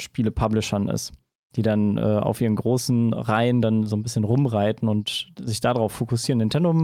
Spiele-Publishern 0.00 0.88
ist 0.88 1.12
die 1.56 1.62
dann 1.62 1.98
äh, 1.98 2.00
auf 2.00 2.40
ihren 2.40 2.56
großen 2.56 3.12
Reihen 3.12 3.62
dann 3.62 3.86
so 3.86 3.94
ein 3.94 4.02
bisschen 4.02 4.24
rumreiten 4.24 4.88
und 4.88 5.32
sich 5.40 5.60
darauf 5.60 5.92
fokussieren. 5.92 6.38
Nintendo 6.38 6.74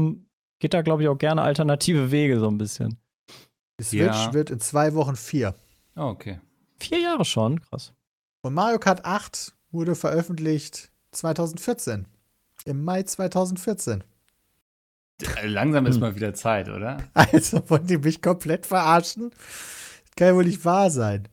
geht 0.60 0.72
da, 0.74 0.82
glaube 0.82 1.02
ich, 1.02 1.08
auch 1.08 1.18
gerne 1.18 1.42
alternative 1.42 2.12
Wege 2.12 2.38
so 2.38 2.46
ein 2.48 2.58
bisschen. 2.58 2.96
Die 3.80 3.84
Switch 3.84 4.00
Ja. 4.02 4.32
wird 4.32 4.50
in 4.50 4.60
zwei 4.60 4.94
Wochen 4.94 5.16
vier. 5.16 5.54
Oh, 5.96 6.02
okay. 6.02 6.38
Vier 6.78 7.00
Jahre 7.00 7.24
schon, 7.24 7.60
krass. 7.60 7.92
Und 8.42 8.54
Mario 8.54 8.78
Kart 8.78 9.04
8 9.04 9.52
wurde 9.72 9.94
veröffentlicht 9.96 10.90
2014. 11.12 12.06
Im 12.64 12.84
Mai 12.84 13.02
2014. 13.02 14.04
Äh, 15.42 15.46
Langsam 15.46 15.86
ist 15.86 15.94
Hm. 15.96 16.00
mal 16.00 16.14
wieder 16.16 16.32
Zeit, 16.34 16.68
oder? 16.68 16.98
Also 17.14 17.68
wollen 17.68 17.86
die 17.86 17.98
mich 17.98 18.22
komplett 18.22 18.66
verarschen? 18.66 19.30
kann 20.16 20.28
ja 20.28 20.34
wohl 20.34 20.44
nicht 20.44 20.64
wahr 20.64 20.90
sein. 20.90 21.28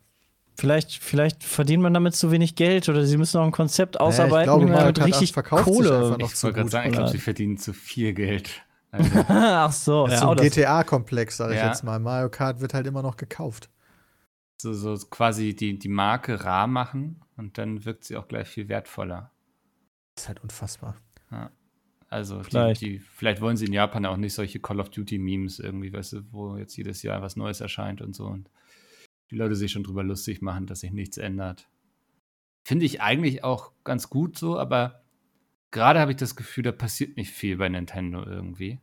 Vielleicht, 0.60 0.92
vielleicht 1.04 1.44
verdient 1.44 1.84
man 1.84 1.94
damit 1.94 2.16
zu 2.16 2.32
wenig 2.32 2.56
Geld 2.56 2.90
oder 2.90 3.06
sie 3.06 3.18
müssen 3.18 3.38
noch 3.38 3.46
ein 3.46 3.52
Konzept 3.52 4.00
ausarbeiten, 4.00 4.46
glaube, 4.46 4.62
wie 4.62 4.66
man 4.70 4.74
Mario 4.76 4.88
mit 4.88 4.96
Kart 4.98 5.08
richtig 5.08 5.30
8 5.30 5.34
verkauft 5.34 5.66
sich 5.66 5.74
Kohle. 5.74 6.16
Ich 6.20 6.44
wollte 6.44 6.54
gerade 6.58 6.70
sagen, 6.70 6.88
ich 6.90 6.94
glaube, 6.96 7.10
sie 7.12 7.18
verdienen 7.20 7.58
zu 7.58 7.74
viel 7.74 8.14
Geld. 8.14 8.50
Also, 8.92 9.10
Ach 9.28 9.72
so, 9.72 10.06
Das 10.06 10.16
ist 10.16 10.22
ja, 10.22 10.26
so 10.28 10.32
ein 10.32 10.38
GTA-Komplex, 10.50 11.38
sag 11.38 11.52
ich 11.52 11.58
Ja. 11.58 11.68
jetzt 11.68 11.84
mal. 11.84 12.00
Mario 12.00 12.30
Kart 12.30 12.60
wird 12.62 12.74
halt 12.74 12.88
immer 12.88 13.02
noch 13.02 13.18
gekauft. 13.18 13.70
so, 14.62 14.74
so 14.74 14.96
quasi 15.10 15.56
die, 15.56 15.78
die 15.78 15.90
Marke 15.90 16.44
rar 16.44 16.68
machen 16.68 17.22
und 17.36 17.58
dann 17.58 17.86
wirkt 17.86 18.04
sie 18.06 18.16
auch 18.18 18.28
gleich 18.28 18.48
viel 18.48 18.70
wertvoller. 18.70 19.32
Das 20.16 20.24
ist 20.24 20.28
halt 20.30 20.42
unfassbar. 20.42 20.96
Also 22.10 22.42
Vielleicht. 22.42 22.82
Die, 22.82 22.94
die, 22.94 23.00
vielleicht 23.00 23.42
wollen 23.42 23.58
sie 23.58 23.66
in 23.66 23.74
Japan 23.74 24.06
auch 24.06 24.16
nicht 24.16 24.34
solche 24.34 24.60
Call 24.62 24.80
of 24.80 24.90
Duty 24.90 25.18
Memes 25.18 25.60
irgendwie, 25.60 25.92
weißt 25.92 26.14
du, 26.14 26.32
wo 26.32 26.56
jetzt 26.56 26.78
jedes 26.78 27.04
Jahr 27.04 27.22
was 27.22 27.36
Neues 27.36 27.60
erscheint 27.60 28.02
und 28.02 28.16
so 28.16 28.26
und 28.28 28.50
die 29.30 29.36
Leute 29.36 29.56
sich 29.58 29.74
schon 29.74 29.84
drüber 29.84 30.04
lustig 30.04 30.42
machen, 30.42 30.68
dass 30.68 30.80
sich 30.80 30.94
nichts 30.94 31.18
ändert. 31.18 31.68
Finde 32.66 32.86
ich 32.86 33.02
eigentlich 33.02 33.44
auch 33.44 33.74
ganz 33.84 34.10
gut 34.10 34.38
so, 34.38 34.58
aber 34.58 35.04
gerade 35.78 36.00
habe 36.00 36.12
ich 36.12 36.18
das 36.18 36.36
Gefühl, 36.36 36.64
da 36.64 36.72
passiert 36.72 37.18
nicht 37.18 37.32
viel 37.32 37.58
bei 37.58 37.70
Nintendo 37.70 38.24
irgendwie. 38.26 38.80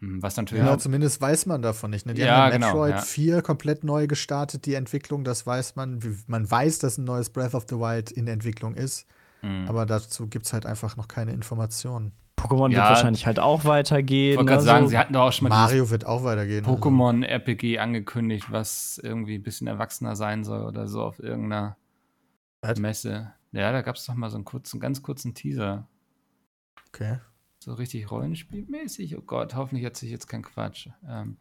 Hm, 0.00 0.22
Was 0.22 0.36
natürlich 0.36 0.64
Ja, 0.64 0.74
auch- 0.74 0.78
zumindest 0.78 1.20
weiß 1.20 1.46
man 1.46 1.60
davon 1.62 1.90
nicht. 1.90 2.06
Ne? 2.06 2.14
Die 2.14 2.22
Ja, 2.22 2.36
haben 2.36 2.44
ja 2.44 2.50
genau, 2.50 2.66
Metroid 2.68 2.94
ja. 2.94 3.00
4 3.00 3.42
komplett 3.42 3.82
neu 3.84 4.06
gestartet, 4.06 4.64
die 4.66 4.74
Entwicklung, 4.74 5.24
das 5.24 5.46
weiß 5.46 5.74
man. 5.76 6.02
Wie- 6.04 6.16
Man 6.28 6.48
weiß, 6.48 6.78
dass 6.78 6.98
ein 6.98 7.04
neues 7.04 7.30
Breath 7.30 7.54
of 7.54 7.66
the 7.68 7.76
Wild 7.76 8.10
in 8.12 8.28
Entwicklung 8.28 8.74
ist, 8.74 9.06
hm. 9.40 9.66
aber 9.68 9.86
dazu 9.86 10.28
gibt 10.28 10.46
es 10.46 10.52
halt 10.52 10.66
einfach 10.66 10.96
noch 10.96 11.08
keine 11.08 11.32
Informationen. 11.32 12.12
Pokémon 12.36 12.70
Ja. 12.70 12.78
wird 12.82 12.90
wahrscheinlich 12.90 13.26
halt 13.26 13.40
auch 13.40 13.60
ich 13.60 13.64
weitergehen. 13.64 14.36
wollte 14.36 14.46
gerade 14.52 14.62
ne, 14.62 14.66
sagen, 14.66 14.84
so. 14.84 14.90
sie 14.90 14.98
hatten 14.98 15.12
doch 15.14 15.22
auch 15.22 15.32
schon 15.32 15.48
mal 15.48 15.56
Mario 15.56 15.90
wird 15.90 16.06
auch 16.06 16.22
weitergehen. 16.22 16.64
also. 16.64 16.76
Pokémon 16.78 17.24
RPG 17.24 17.80
angekündigt, 17.80 18.52
was 18.52 19.00
irgendwie 19.02 19.34
ein 19.34 19.42
bisschen 19.42 19.66
erwachsener 19.66 20.14
sein 20.14 20.44
soll 20.44 20.62
oder 20.64 20.86
so 20.86 21.02
auf 21.02 21.18
irgendeiner 21.18 21.76
Was? 22.62 22.78
Messe. 22.78 23.32
Ja, 23.52 23.72
da 23.72 23.82
gab 23.82 23.96
es 23.96 24.04
doch 24.04 24.14
mal 24.14 24.30
so 24.30 24.36
einen 24.36 24.44
kurzen, 24.44 24.80
ganz 24.80 25.02
kurzen 25.02 25.34
Teaser. 25.34 25.86
Okay. 26.88 27.18
So 27.60 27.74
richtig 27.74 28.10
rollenspielmäßig. 28.10 29.16
Oh 29.16 29.22
Gott, 29.22 29.54
hoffentlich 29.54 29.84
hat 29.84 29.96
sich 29.96 30.10
jetzt 30.10 30.26
kein 30.26 30.42
Quatsch. 30.42 30.88
Ähm, 31.06 31.36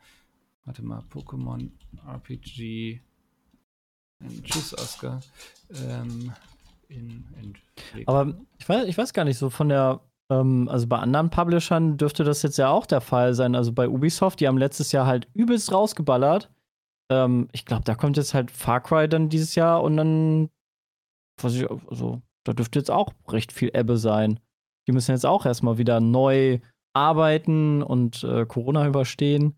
warte 0.66 0.84
mal, 0.84 1.04
Pokémon 1.12 1.70
RPG. 2.08 3.02
Ähm, 4.22 4.44
Tschüss, 4.44 4.74
Oscar. 4.74 5.20
Ähm, 5.74 6.34
in, 6.90 7.26
Entwicklung. 7.36 8.08
Aber 8.08 8.34
ich 8.58 8.68
weiß, 8.68 8.88
ich 8.88 8.98
weiß 8.98 9.14
gar 9.14 9.26
nicht, 9.26 9.38
so 9.38 9.50
von 9.50 9.70
der, 9.70 10.02
ähm, 10.32 10.68
also 10.70 10.88
bei 10.88 10.98
anderen 10.98 11.30
Publishern 11.30 11.98
dürfte 11.98 12.24
das 12.24 12.42
jetzt 12.42 12.58
ja 12.58 12.70
auch 12.70 12.86
der 12.86 13.02
Fall 13.02 13.34
sein. 13.34 13.56
Also 13.56 13.72
bei 13.74 13.88
Ubisoft, 13.88 14.40
die 14.40 14.48
haben 14.48 14.58
letztes 14.58 14.92
Jahr 14.92 15.06
halt 15.06 15.28
übelst 15.34 15.72
rausgeballert. 15.72 16.50
Ähm, 17.12 17.48
ich 17.52 17.66
glaube, 17.66 17.84
da 17.84 17.96
kommt 17.96 18.18
jetzt 18.18 18.34
halt 18.34 18.52
Far 18.52 18.82
Cry 18.82 19.08
dann 19.08 19.30
dieses 19.30 19.56
Jahr 19.56 19.84
und 19.84 19.98
dann, 19.98 20.50
weiß 21.44 21.56
ich, 21.56 21.70
also 21.70 22.22
da 22.44 22.54
dürfte 22.54 22.80
jetzt 22.80 22.92
auch 22.92 23.14
recht 23.28 23.52
viel 23.52 23.72
Ebbe 23.74 23.98
sein. 23.98 24.40
Die 24.88 24.92
müssen 24.92 25.12
jetzt 25.12 25.26
auch 25.26 25.46
erstmal 25.46 25.78
wieder 25.78 26.00
neu 26.00 26.60
arbeiten 26.94 27.84
und 27.84 28.24
äh, 28.24 28.46
Corona 28.46 28.88
überstehen, 28.88 29.56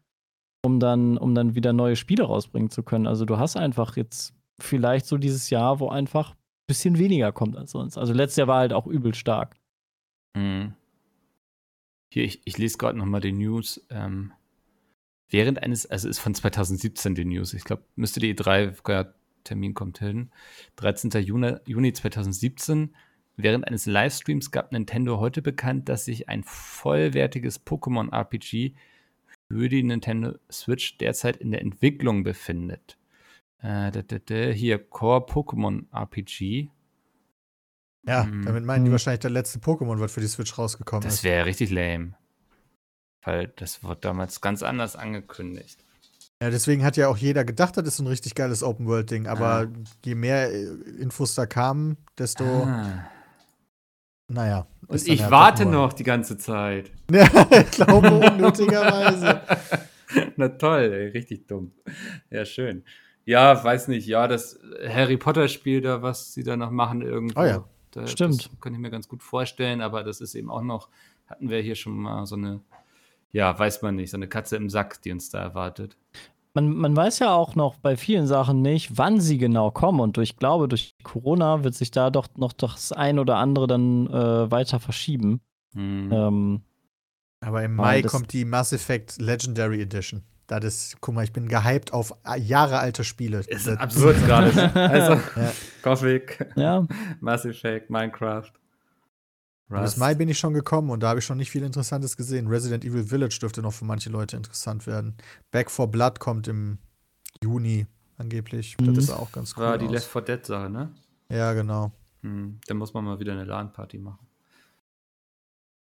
um 0.64 0.80
dann, 0.80 1.18
um 1.18 1.36
dann 1.36 1.56
wieder 1.56 1.72
neue 1.72 1.96
Spiele 1.96 2.24
rausbringen 2.24 2.70
zu 2.70 2.84
können. 2.84 3.08
Also 3.08 3.26
du 3.26 3.38
hast 3.38 3.56
einfach 3.56 3.96
jetzt 3.96 4.34
vielleicht 4.60 5.06
so 5.06 5.18
dieses 5.18 5.50
Jahr, 5.50 5.80
wo 5.80 5.90
einfach 5.90 6.32
ein 6.32 6.38
bisschen 6.68 6.98
weniger 6.98 7.32
kommt 7.32 7.56
als 7.56 7.72
sonst. 7.72 7.98
Also 7.98 8.14
letztes 8.14 8.38
Jahr 8.38 8.48
war 8.48 8.60
halt 8.60 8.74
auch 8.74 8.88
übel 8.88 9.14
stark. 9.14 9.56
Mhm. 10.36 10.74
Hier, 12.12 12.24
ich, 12.24 12.42
ich 12.46 12.58
lese 12.58 12.78
gerade 12.78 12.98
nochmal 12.98 13.22
die 13.22 13.32
News. 13.32 13.86
Ähm, 13.90 14.34
während 15.30 15.62
eines, 15.62 15.86
also 15.86 16.10
ist 16.10 16.20
von 16.20 16.34
2017 16.34 17.16
die 17.16 17.26
News. 17.26 17.54
Ich 17.54 17.64
glaube, 17.64 17.84
müsste 17.96 18.20
die 18.20 18.34
E3, 18.34 18.92
ja, 18.92 19.14
Termin 19.44 19.74
kommt 19.74 20.00
hin. 20.00 20.32
13. 20.78 21.12
Juni, 21.24 21.56
Juni 21.66 21.94
2017. 21.94 22.96
Während 23.38 23.66
eines 23.68 23.86
Livestreams 23.86 24.52
gab 24.52 24.72
Nintendo 24.72 25.20
heute 25.20 25.42
bekannt, 25.42 25.88
dass 25.88 26.06
sich 26.06 26.28
ein 26.28 26.44
vollwertiges 26.44 27.66
Pokémon-RPG 27.66 28.74
für 29.48 29.70
die 29.70 29.84
Nintendo 29.84 30.34
Switch 30.52 30.98
derzeit 30.98 31.38
in 31.38 31.52
der 31.52 31.62
Entwicklung 31.62 32.24
befindet. 32.24 32.98
Äh, 33.62 33.92
da, 33.92 34.02
da, 34.02 34.20
da, 34.20 34.36
hier, 34.52 34.78
Core 34.80 35.26
Pokémon 35.26 35.86
RPG. 35.94 36.70
Ja, 38.08 38.24
Mhm. 38.26 38.46
damit 38.46 38.64
meinen 38.66 38.86
die 38.86 38.92
wahrscheinlich 38.92 39.20
der 39.20 39.30
letzte 39.32 39.60
Pokémon 39.60 40.00
wird 40.00 40.12
für 40.12 40.22
die 40.22 40.28
Switch 40.28 40.58
rausgekommen 40.58 41.04
Das 41.04 41.24
wäre 41.24 41.46
richtig 41.46 41.70
lame. 41.72 42.16
Weil 43.24 43.50
das 43.58 43.84
wurde 43.84 44.00
damals 44.02 44.40
ganz 44.42 44.64
anders 44.64 44.96
angekündigt. 44.96 45.84
Ja, 46.42 46.50
deswegen 46.50 46.86
hat 46.86 46.96
ja 46.96 47.10
auch 47.10 47.18
jeder 47.18 47.44
gedacht, 47.44 47.76
das 47.76 47.86
ist 47.86 48.00
ein 48.00 48.08
richtig 48.08 48.34
geiles 48.34 48.64
Open-World-Ding. 48.64 49.28
Aber 49.28 49.68
Ah. 49.68 49.68
je 50.06 50.16
mehr 50.16 50.50
äh, 50.54 50.64
Infos 51.00 51.36
da 51.36 51.46
kamen, 51.46 51.98
desto, 52.18 52.46
Ah. 52.46 53.04
naja. 54.30 54.66
Und 54.88 55.06
ich 55.08 55.22
halt 55.22 55.32
warte 55.32 55.66
noch 55.66 55.92
die 55.94 56.04
ganze 56.06 56.38
Zeit. 56.38 56.92
Ja, 57.12 57.28
ich 57.52 57.72
glaube 57.72 58.10
unnötigerweise. 58.10 59.42
Na 60.38 60.48
toll, 60.50 60.92
ey, 60.94 61.08
richtig 61.10 61.48
dumm. 61.48 61.72
Ja, 62.30 62.46
schön. 62.46 62.84
Ja, 63.26 63.62
weiß 63.64 63.90
nicht, 63.90 64.08
ja, 64.08 64.28
das 64.28 64.58
Harry 64.88 65.18
Potter-Spiel 65.18 65.82
da, 65.82 66.02
was 66.02 66.34
sie 66.34 66.44
da 66.44 66.56
noch 66.56 66.72
machen 66.72 67.02
irgendwo. 67.02 67.40
Oh 67.42 67.44
ja. 67.44 67.64
da, 67.92 68.08
Stimmt. 68.08 68.46
Das 68.46 68.62
kann 68.62 68.74
ich 68.74 68.80
mir 68.80 68.90
ganz 68.92 69.08
gut 69.10 69.22
vorstellen, 69.24 69.82
aber 69.82 70.04
das 70.04 70.22
ist 70.22 70.36
eben 70.36 70.50
auch 70.50 70.62
noch, 70.64 70.88
hatten 71.28 71.50
wir 71.50 71.60
hier 71.62 71.76
schon 71.76 71.98
mal 71.98 72.26
so 72.26 72.36
eine, 72.36 72.62
ja, 73.32 73.58
weiß 73.58 73.82
man 73.82 73.96
nicht, 73.96 74.12
so 74.12 74.18
eine 74.18 74.28
Katze 74.28 74.56
im 74.56 74.70
Sack, 74.70 75.02
die 75.02 75.12
uns 75.12 75.30
da 75.30 75.40
erwartet. 75.42 75.98
Man, 76.56 76.74
man 76.76 76.96
weiß 76.96 77.20
ja 77.20 77.32
auch 77.34 77.56
noch 77.56 77.76
bei 77.78 77.96
vielen 77.96 78.26
Sachen 78.26 78.62
nicht, 78.62 78.98
wann 78.98 79.22
sie 79.22 79.38
genau 79.38 79.70
kommen. 79.72 80.00
Und 80.00 80.18
ich 80.18 80.38
glaube, 80.38 80.68
durch 80.68 80.96
Corona 81.04 81.64
wird 81.64 81.76
sich 81.76 81.92
da 81.92 82.10
doch 82.10 82.28
noch 82.38 82.54
das 82.54 82.92
ein 82.92 83.20
oder 83.20 83.36
andere 83.38 83.68
dann 83.68 84.08
äh, 84.08 84.50
weiter 84.52 84.80
verschieben. 84.80 85.42
Hm. 85.76 86.10
Ähm, 86.12 86.62
Aber 87.42 87.64
im 87.64 87.76
Mai 87.76 88.02
kommt 88.02 88.34
die 88.34 88.46
Mass 88.46 88.74
Effect 88.74 89.20
Legendary 89.22 89.80
Edition. 89.82 90.24
Das 90.48 90.66
ist, 90.66 90.98
guck 91.00 91.14
mal, 91.14 91.24
ich 91.24 91.32
bin 91.32 91.48
gehypt 91.48 91.94
auf 91.94 92.12
Jahre 92.40 92.80
alte 92.80 93.04
Spiele. 93.04 93.42
Ist 93.48 93.68
Das- 93.68 93.78
absurd 93.78 94.18
gerade. 94.26 94.52
Also, 94.74 95.14
Ja. 95.40 95.52
Gothic, 95.84 96.52
ja, 96.56 96.88
Mass 97.20 97.46
Effect, 97.46 97.92
Minecraft. 97.92 98.52
Bis 99.70 99.80
Rust. 99.80 99.98
Mai 99.98 100.16
bin 100.16 100.30
ich 100.30 100.40
schon 100.40 100.54
gekommen 100.54 100.90
und 100.90 101.02
da 101.02 101.10
habe 101.10 101.20
ich 101.20 101.26
schon 101.26 101.38
nicht 101.38 101.52
viel 101.52 101.64
Interessantes 101.64 102.18
gesehen. 102.18 102.48
Resident 102.48 102.84
Evil 102.84 103.04
Village 103.04 103.38
dürfte 103.40 103.62
noch 103.62 103.74
für 103.74 103.86
manche 103.86 104.10
Leute 104.10 104.36
interessant 104.36 104.88
werden. 104.88 105.16
Back 105.52 105.70
for 105.70 105.88
Blood 105.90 106.20
kommt 106.20 106.48
im 106.48 106.80
Juni 107.44 107.86
angeblich. 108.18 108.76
Mhm. 108.80 108.96
Das 108.96 109.06
ist 109.06 109.12
auch 109.12 109.32
ganz 109.32 109.56
cool. 109.56 109.64
war 109.64 109.78
die 109.78 109.86
aus. 109.86 109.92
Left 109.92 110.08
4 110.08 110.22
Dead 110.22 110.46
Sache, 110.46 110.70
ne? 110.70 110.92
Ja, 111.30 111.54
genau. 111.54 111.92
Hm. 112.22 112.60
Dann 112.68 112.78
muss 112.78 112.94
man 112.94 113.06
mal 113.06 113.20
wieder 113.20 113.34
eine 113.34 113.46
LAN-Party 113.46 114.00
machen. 114.00 114.28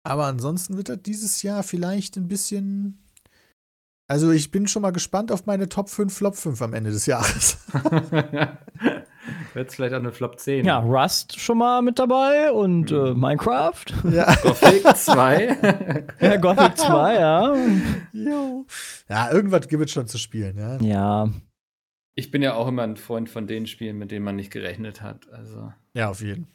Aber 0.05 0.27
ansonsten 0.27 0.77
wird 0.77 0.89
das 0.89 1.03
dieses 1.03 1.43
Jahr 1.43 1.62
vielleicht 1.62 2.17
ein 2.17 2.29
bisschen. 2.29 3.03
Also, 4.09 4.31
ich 4.31 4.51
bin 4.51 4.69
schon 4.69 4.83
mal 4.83 4.93
gespannt 4.93 5.31
auf 5.33 5.47
meine 5.47 5.69
Top 5.69 5.91
5, 5.91 6.15
Flop 6.15 6.37
5 6.37 6.62
am 6.62 6.75
Ende 6.75 6.93
des 6.93 7.07
Jahres. 7.07 7.59
Wird 9.57 9.73
vielleicht 9.73 9.95
auch 9.95 10.01
eine 10.01 10.12
Flop 10.12 10.38
10. 10.38 10.66
ja, 10.66 10.81
Rust 10.81 11.40
schon 11.40 11.57
mal 11.57 11.81
mit 11.81 11.99
dabei 11.99 12.53
und 12.53 12.90
äh, 12.92 13.14
Mhm. 13.14 13.21
Minecraft. 13.21 13.85
ja. 14.12 14.35
Gothic 14.42 14.83
2. 14.97 16.07
ja, 16.21 16.37
Gothic 16.37 16.77
2, 16.77 17.14
ja. 17.14 17.57
Jo. 18.12 18.66
ja, 19.09 19.33
irgendwas 19.33 19.66
gibt 19.66 19.83
es 19.85 19.90
schon 19.92 20.07
zu 20.09 20.19
spielen, 20.19 20.59
ja. 20.59 20.77
Ja, 20.83 21.31
ich 22.14 22.31
bin 22.31 22.42
ja 22.42 22.53
auch 22.55 22.69
immer 22.69 22.83
ein 22.83 22.97
Freund 22.99 23.31
von 23.31 23.47
den 23.47 23.66
Spielen, 23.66 23.97
mit 23.97 24.11
denen 24.11 24.25
man 24.27 24.37
nicht 24.37 24.51
gerechnet 24.53 25.01
hat. 25.01 25.29
Also, 25.33 25.73
Ja, 25.95 26.11
auf 26.11 26.21
jeden. 26.21 26.49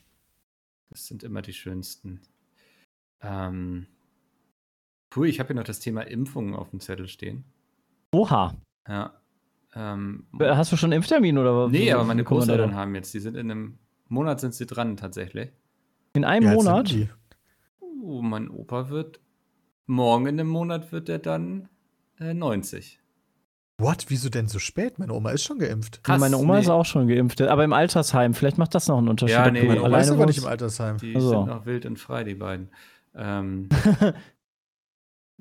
das 0.92 1.08
sind 1.08 1.24
immer 1.24 1.42
die 1.42 1.54
schönsten. 1.54 2.22
Ähm, 3.24 3.88
puh, 5.10 5.24
ich 5.24 5.40
habe 5.40 5.48
hier 5.48 5.56
noch 5.56 5.64
das 5.64 5.80
Thema 5.80 6.02
Impfungen 6.02 6.54
auf 6.56 6.70
dem 6.70 6.80
Zettel 6.82 7.08
stehen. 7.08 7.46
oha. 8.14 8.56
Ja. 8.88 9.14
Ähm, 9.74 10.26
Hast 10.40 10.72
du 10.72 10.78
schon 10.78 10.88
einen 10.92 10.98
Impftermin 10.98 11.38
oder 11.38 11.56
was? 11.56 11.72
nee, 11.72 11.92
aber 11.92 12.04
meine 12.04 12.24
Großeltern 12.24 12.76
haben 12.76 12.94
jetzt, 12.96 13.14
die 13.14 13.20
sind 13.20 13.36
in 13.38 13.50
einem 13.52 13.78
Monat 14.10 14.40
sind 14.42 14.54
sie 14.54 14.66
dran 14.66 14.98
tatsächlich. 14.98 15.52
In 16.14 16.26
einem 16.26 16.48
sind 16.50 16.56
Monat? 16.56 16.94
Uh, 17.82 18.22
mein 18.22 18.50
Opa 18.50 18.90
wird, 18.90 19.22
morgen 19.86 20.26
in 20.26 20.40
einem 20.40 20.50
Monat 20.50 20.92
wird 20.92 21.08
er 21.08 21.20
dann 21.20 21.70
äh, 22.20 22.34
90. 22.34 23.00
What? 23.78 24.06
Wieso 24.10 24.30
denn 24.30 24.48
so 24.48 24.60
spät? 24.60 25.00
Meine 25.00 25.14
Oma 25.14 25.32
ist 25.32 25.44
schon 25.44 25.58
geimpft. 25.58 26.04
Krass, 26.04 26.20
Meine 26.20 26.38
Oma 26.38 26.56
nee. 26.56 26.62
ist 26.62 26.70
auch 26.70 26.86
schon 26.86 27.08
geimpft, 27.08 27.42
aber 27.42 27.64
im 27.64 27.74
Altersheim. 27.74 28.34
Vielleicht 28.36 28.58
macht 28.60 28.76
das 28.76 28.88
noch 28.88 28.98
einen 29.00 29.08
Unterschied. 29.08 29.34
Ja, 29.36 29.50
nee, 29.50 29.64
meine 29.64 29.80
Oma 29.80 29.86
Alleine 29.88 30.04
ist 30.04 30.12
aber 30.12 30.26
nicht 30.28 30.38
im 30.38 30.46
Altersheim. 30.46 30.98
Die 30.98 31.16
Also. 31.16 31.30
sind 31.30 31.48
noch 31.48 31.66
wild 31.66 31.86
und 31.88 31.98
frei, 31.98 32.24
die 32.24 32.36
beiden. 32.36 32.70
Ähm, 33.16 33.70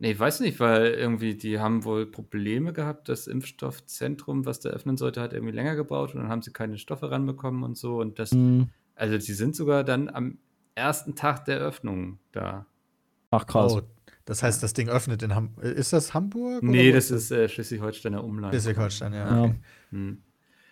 nee, 0.00 0.10
ich 0.12 0.18
weiß 0.18 0.40
nicht, 0.40 0.58
weil 0.58 0.86
irgendwie 0.86 1.36
die 1.36 1.60
haben 1.60 1.84
wohl 1.84 2.06
Probleme 2.06 2.72
gehabt. 2.72 3.08
Das 3.08 3.26
Impfstoffzentrum, 3.28 4.44
was 4.46 4.58
da 4.58 4.70
öffnen 4.70 4.96
sollte, 4.96 5.20
hat 5.20 5.32
irgendwie 5.32 5.54
länger 5.54 5.76
gebraucht 5.76 6.14
und 6.14 6.22
dann 6.22 6.28
haben 6.30 6.42
sie 6.42 6.52
keine 6.52 6.78
Stoffe 6.78 7.10
ranbekommen 7.10 7.62
und 7.62 7.76
so. 7.78 8.00
Und 8.00 8.18
das, 8.18 8.32
Hm. 8.32 8.68
also 8.96 9.18
sie 9.18 9.34
sind 9.34 9.54
sogar 9.54 9.84
dann 9.84 10.08
am 10.08 10.38
ersten 10.74 11.14
Tag 11.14 11.44
der 11.44 11.58
Öffnung 11.60 12.18
da. 12.32 12.66
Ach 13.30 13.46
krass. 13.46 13.74
Oh, 13.74 13.82
Das 14.24 14.42
heißt, 14.42 14.62
das 14.62 14.72
Ding 14.72 14.88
öffnet 14.88 15.22
in 15.22 15.34
Hamburg. 15.34 15.64
Ist 15.64 15.92
das 15.92 16.14
Hamburg? 16.14 16.62
Nee, 16.62 16.90
das 16.92 17.10
ist 17.10 17.30
äh, 17.30 17.48
Schleswig-Holsteiner 17.48 18.24
Umland. 18.24 18.54
Schleswig-Holstein, 18.54 19.12
ja. 19.12 19.36
Ja. 19.36 19.42
Okay. 19.44 19.54
Hm. 19.90 20.22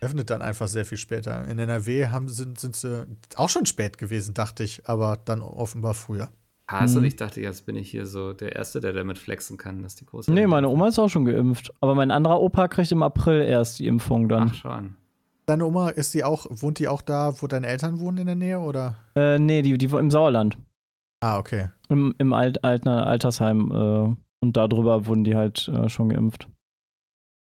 Öffnet 0.01 0.31
dann 0.31 0.43
einfach 0.43 0.69
sehr 0.69 0.85
viel 0.85 0.99
später. 0.99 1.45
In 1.49 1.59
NRW 1.59 2.07
haben, 2.09 2.29
sind, 2.29 2.61
sind 2.61 2.77
sie 2.77 3.05
auch 3.35 3.49
schon 3.49 3.67
spät 3.67 3.99
gewesen, 3.99 4.33
dachte 4.33 4.63
ich, 4.63 4.89
aber 4.89 5.19
dann 5.25 5.43
offenbar 5.43 5.95
früher. 5.95 6.31
Krass, 6.69 6.93
Hm. 6.93 6.99
und 6.99 7.05
ich 7.05 7.17
dachte, 7.17 7.41
jetzt 7.41 7.65
bin 7.65 7.77
ich 7.77 7.91
hier 7.91 8.05
so 8.07 8.35
der 8.35 8.55
Erste, 8.55 8.81
der 8.81 8.93
damit 8.93 9.19
flexen 9.19 9.57
kann, 9.57 9.83
dass 9.83 9.95
die 9.95 10.05
große. 10.05 10.31
Nee, 10.31 10.47
meine 10.47 10.69
Oma 10.69 10.89
ist 10.89 10.99
auch 10.99 11.09
schon 11.09 11.25
geimpft. 11.25 11.73
Aber 11.81 11.95
mein 11.95 12.11
anderer 12.11 12.41
Opa 12.41 12.69
kriegt 12.69 12.93
im 12.93 13.03
April 13.03 13.41
erst 13.43 13.79
die 13.79 13.87
Impfung 13.87 14.29
dann. 14.29 14.51
Ach 14.53 14.55
schon. 14.55 14.95
Deine 15.47 15.65
Oma, 15.65 15.89
ist 15.89 16.13
die 16.13 16.25
auch, 16.25 16.47
wohnt 16.51 16.79
die 16.79 16.89
auch 16.89 17.01
da, 17.01 17.33
wo 17.41 17.47
deine 17.47 17.67
Eltern 17.69 18.01
wohnen 18.01 18.19
in 18.19 18.27
der 18.27 18.37
Nähe, 18.37 18.59
oder? 18.61 18.97
Äh, 19.17 19.39
nee, 19.39 19.63
die, 19.63 19.79
die 19.79 19.87
im 19.87 20.11
Sauerland. 20.11 20.59
Ah, 21.21 21.39
okay. 21.39 21.71
Im, 21.89 22.15
im 22.19 22.35
Alt, 22.35 22.63
Altner, 22.65 23.07
Altersheim. 23.07 23.71
Äh, 23.73 24.17
und 24.41 24.57
darüber 24.57 25.07
wurden 25.07 25.25
die 25.25 25.37
halt 25.37 25.69
äh, 25.69 25.89
schon 25.89 26.11
geimpft. 26.11 26.49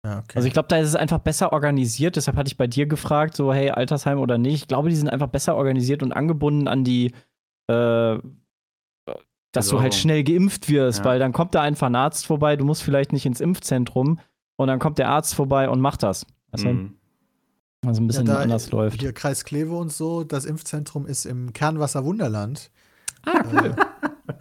Ja, 0.05 0.19
okay. 0.19 0.31
Also 0.35 0.47
ich 0.47 0.53
glaube, 0.53 0.69
da 0.69 0.77
ist 0.77 0.87
es 0.87 0.95
einfach 0.95 1.19
besser 1.19 1.51
organisiert. 1.51 2.15
Deshalb 2.15 2.37
hatte 2.37 2.47
ich 2.47 2.55
bei 2.57 2.67
dir 2.67 2.85
gefragt, 2.85 3.35
so, 3.35 3.53
hey, 3.53 3.69
Altersheim 3.71 4.19
oder 4.19 4.37
nicht. 4.37 4.61
Ich 4.61 4.67
glaube, 4.69 4.87
die 4.89 4.95
sind 4.95 5.09
einfach 5.09 5.27
besser 5.27 5.57
organisiert 5.57 6.01
und 6.01 6.13
angebunden 6.13 6.69
an 6.69 6.85
die, 6.85 7.11
äh, 7.69 8.17
dass 9.51 9.67
du 9.69 9.79
halt 9.81 9.95
schnell 9.95 10.23
geimpft 10.23 10.69
wirst, 10.69 10.99
Ja. 10.99 11.05
weil 11.05 11.19
dann 11.19 11.31
kommt 11.33 11.55
da 11.55 11.61
einfach 11.61 11.87
ein 11.87 11.95
Arzt 11.95 12.25
vorbei, 12.25 12.55
du 12.55 12.65
musst 12.65 12.83
vielleicht 12.83 13.13
nicht 13.13 13.25
ins 13.25 13.41
Impfzentrum 13.41 14.19
und 14.57 14.67
dann 14.67 14.79
kommt 14.79 14.97
der 14.99 15.09
Arzt 15.09 15.33
vorbei 15.35 15.69
und 15.69 15.79
macht 15.81 16.03
das. 16.03 16.25
Weißt 16.51 16.65
du? 16.65 16.69
Hm. 16.69 16.93
Also 17.85 18.01
ein 18.01 18.07
bisschen 18.07 18.27
Ja, 18.27 18.33
da- 18.35 18.39
anders 18.41 18.71
läuft. 18.71 18.99
Hier 19.01 19.13
Kreis 19.13 19.45
Kleve 19.45 19.73
und 19.75 19.91
so, 19.91 20.23
das 20.23 20.45
Impfzentrum 20.45 21.05
ist 21.07 21.25
im 21.25 21.53
Kernwasser 21.53 22.03
Wunderland. 22.03 22.71
Ah, 23.25 23.41
cool. 23.53 23.75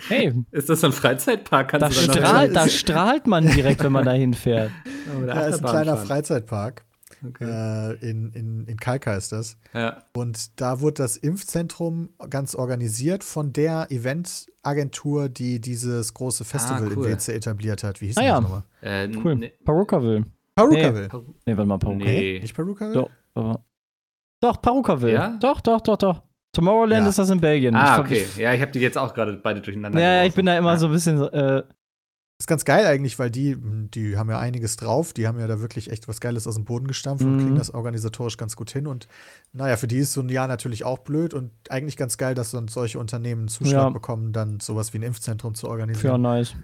Hey, 0.08 0.32
Ist 0.50 0.68
das 0.68 0.80
so 0.82 0.88
ein 0.88 0.92
Freizeitpark? 0.92 1.72
da, 1.72 1.78
Kannst 1.78 2.06
noch- 2.06 2.14
strahlt, 2.14 2.54
da 2.54 2.68
strahlt 2.68 3.26
man 3.26 3.46
direkt, 3.46 3.82
wenn 3.82 3.92
man 3.92 4.04
da 4.04 4.12
hinfährt. 4.12 4.70
Ja, 5.26 5.34
Da 5.34 5.40
ist 5.46 5.64
ein 5.64 5.70
kleiner 5.70 5.96
fahren. 5.96 6.06
Freizeitpark. 6.06 6.84
Okay. 7.26 7.44
Äh, 7.44 8.08
in, 8.10 8.30
in, 8.32 8.64
in 8.66 8.76
Kalka 8.76 9.14
ist 9.14 9.32
das. 9.32 9.56
Ja. 9.74 10.02
Und 10.16 10.60
da 10.60 10.80
wurde 10.80 11.02
das 11.02 11.16
Impfzentrum 11.16 12.10
ganz 12.30 12.54
organisiert 12.54 13.24
von 13.24 13.52
der 13.52 13.86
Eventagentur, 13.90 15.28
die 15.28 15.60
dieses 15.60 16.14
große 16.14 16.44
Festival 16.44 16.84
Ah, 16.84 16.92
cool. 16.96 17.06
in 17.06 17.12
WC 17.12 17.32
etabliert 17.34 17.82
hat. 17.84 18.00
Wie 18.00 18.06
hieß 18.06 18.18
Ah, 18.18 18.20
das 18.20 18.28
ja. 18.28 18.40
nochmal? 18.40 18.62
Äh, 18.80 19.08
Cool. 19.16 19.36
nee. 19.36 19.52
Perukaville. 19.64 20.24
Perukaville. 20.54 21.08
Nee, 21.46 21.56
warte 21.56 21.68
mal, 21.68 21.78
Perukaville. 21.78 22.12
Nee. 22.34 22.40
Nicht 22.40 22.54
Perukaville? 22.54 23.08
Doch, 23.34 23.60
Doch, 24.40 24.60
Perukaville. 24.62 25.12
Ja? 25.12 25.36
Doch, 25.40 25.60
doch, 25.60 25.80
doch, 25.80 25.96
doch. 25.96 26.22
Tomorrowland 26.52 27.02
Ja. 27.04 27.08
ist 27.10 27.18
das 27.18 27.30
in 27.30 27.40
Belgien. 27.40 27.74
Ah, 27.74 27.94
Ich- 27.94 28.00
okay. 28.00 28.26
Ja, 28.36 28.54
ich 28.54 28.60
habe 28.60 28.70
die 28.72 28.78
jetzt 28.80 28.96
auch 28.96 29.12
gerade 29.14 29.34
beide 29.34 29.60
durcheinander. 29.60 30.00
Ja, 30.00 30.06
ja, 30.06 30.22
ich 30.24 30.28
geworfen. 30.32 30.36
bin 30.36 30.46
da 30.46 30.58
immer 30.58 30.72
Ja. 30.72 30.76
so 30.78 30.86
ein 30.86 30.92
bisschen. 30.92 31.20
Äh, 31.22 31.62
ist 32.40 32.46
ganz 32.46 32.64
geil 32.64 32.86
eigentlich, 32.86 33.18
weil 33.18 33.30
die, 33.32 33.56
die 33.60 34.16
haben 34.16 34.30
ja 34.30 34.38
einiges 34.38 34.76
drauf. 34.76 35.12
Die 35.12 35.26
haben 35.26 35.40
ja 35.40 35.48
da 35.48 35.60
wirklich 35.60 35.90
echt 35.90 36.06
was 36.06 36.20
Geiles 36.20 36.46
aus 36.46 36.54
dem 36.54 36.64
Boden 36.64 36.86
gestampft 36.86 37.26
und 37.26 37.32
Mhm. 37.32 37.38
kriegen 37.38 37.56
das 37.56 37.74
organisatorisch 37.74 38.36
ganz 38.36 38.54
gut 38.54 38.70
hin. 38.70 38.86
Und 38.86 39.08
naja, 39.52 39.76
für 39.76 39.88
die 39.88 39.98
ist 39.98 40.12
so 40.12 40.20
ein 40.20 40.28
Jahr 40.28 40.46
natürlich 40.46 40.84
auch 40.84 40.98
blöd 40.98 41.34
und 41.34 41.50
eigentlich 41.68 41.96
ganz 41.96 42.16
geil, 42.16 42.36
dass 42.36 42.52
dann 42.52 42.68
solche 42.68 43.00
Unternehmen 43.00 43.42
einen 43.42 43.48
Zuschlag 43.48 43.72
Ja. 43.88 43.90
bekommen, 43.92 44.32
dann 44.32 44.60
sowas 44.60 44.92
wie 44.92 44.98
ein 44.98 45.02
Impfzentrum 45.02 45.54
zu 45.56 45.66
ja, 45.66 45.72
organisieren. 45.72 46.18
nice. 46.18 46.54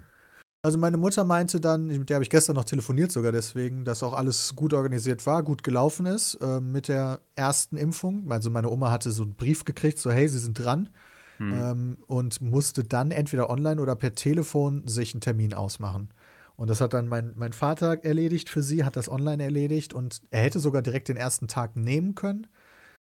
Also 0.63 0.79
meine 0.79 0.97
Mutter 0.97 1.23
meinte 1.25 1.59
dann, 1.61 1.87
mit 1.87 2.09
der 2.09 2.15
habe 2.15 2.23
ich 2.23 2.29
gestern 2.31 2.55
noch 2.55 2.65
telefoniert 2.65 3.11
sogar 3.11 3.31
deswegen, 3.31 3.85
dass 3.85 4.01
auch 4.01 4.13
alles 4.13 4.55
gut 4.55 4.73
organisiert 4.73 5.25
war, 5.27 5.43
gut 5.43 5.61
gelaufen 5.61 6.07
ist 6.07 6.35
äh, 6.41 6.59
mit 6.59 6.87
der 6.87 7.19
ersten 7.35 7.77
Impfung. 7.77 8.31
Also 8.31 8.49
meine 8.49 8.69
Oma 8.69 8.89
hatte 8.89 9.11
so 9.11 9.23
einen 9.23 9.35
Brief 9.35 9.63
gekriegt, 9.65 9.99
so 9.99 10.11
hey, 10.11 10.27
Sie 10.27 10.39
sind 10.39 10.57
dran 10.57 10.89
Hm. 11.37 11.53
ähm, 11.53 11.97
und 12.07 12.41
musste 12.41 12.83
dann 12.83 13.11
entweder 13.11 13.49
online 13.49 13.81
oder 13.81 13.95
per 13.95 14.13
Telefon 14.13 14.87
sich 14.87 15.13
einen 15.13 15.21
Termin 15.21 15.53
ausmachen. 15.53 16.09
Und 16.55 16.69
das 16.69 16.79
hat 16.79 16.93
dann 16.93 17.07
mein, 17.07 17.33
mein 17.35 17.53
Vater 17.53 18.03
erledigt 18.03 18.49
für 18.49 18.63
sie, 18.63 18.85
hat 18.85 18.95
das 18.95 19.09
online 19.09 19.43
erledigt 19.43 19.93
und 19.93 20.21
er 20.31 20.41
hätte 20.41 20.59
sogar 20.59 20.81
direkt 20.81 21.09
den 21.09 21.17
ersten 21.17 21.47
Tag 21.47 21.75
nehmen 21.75 22.15
können, 22.15 22.47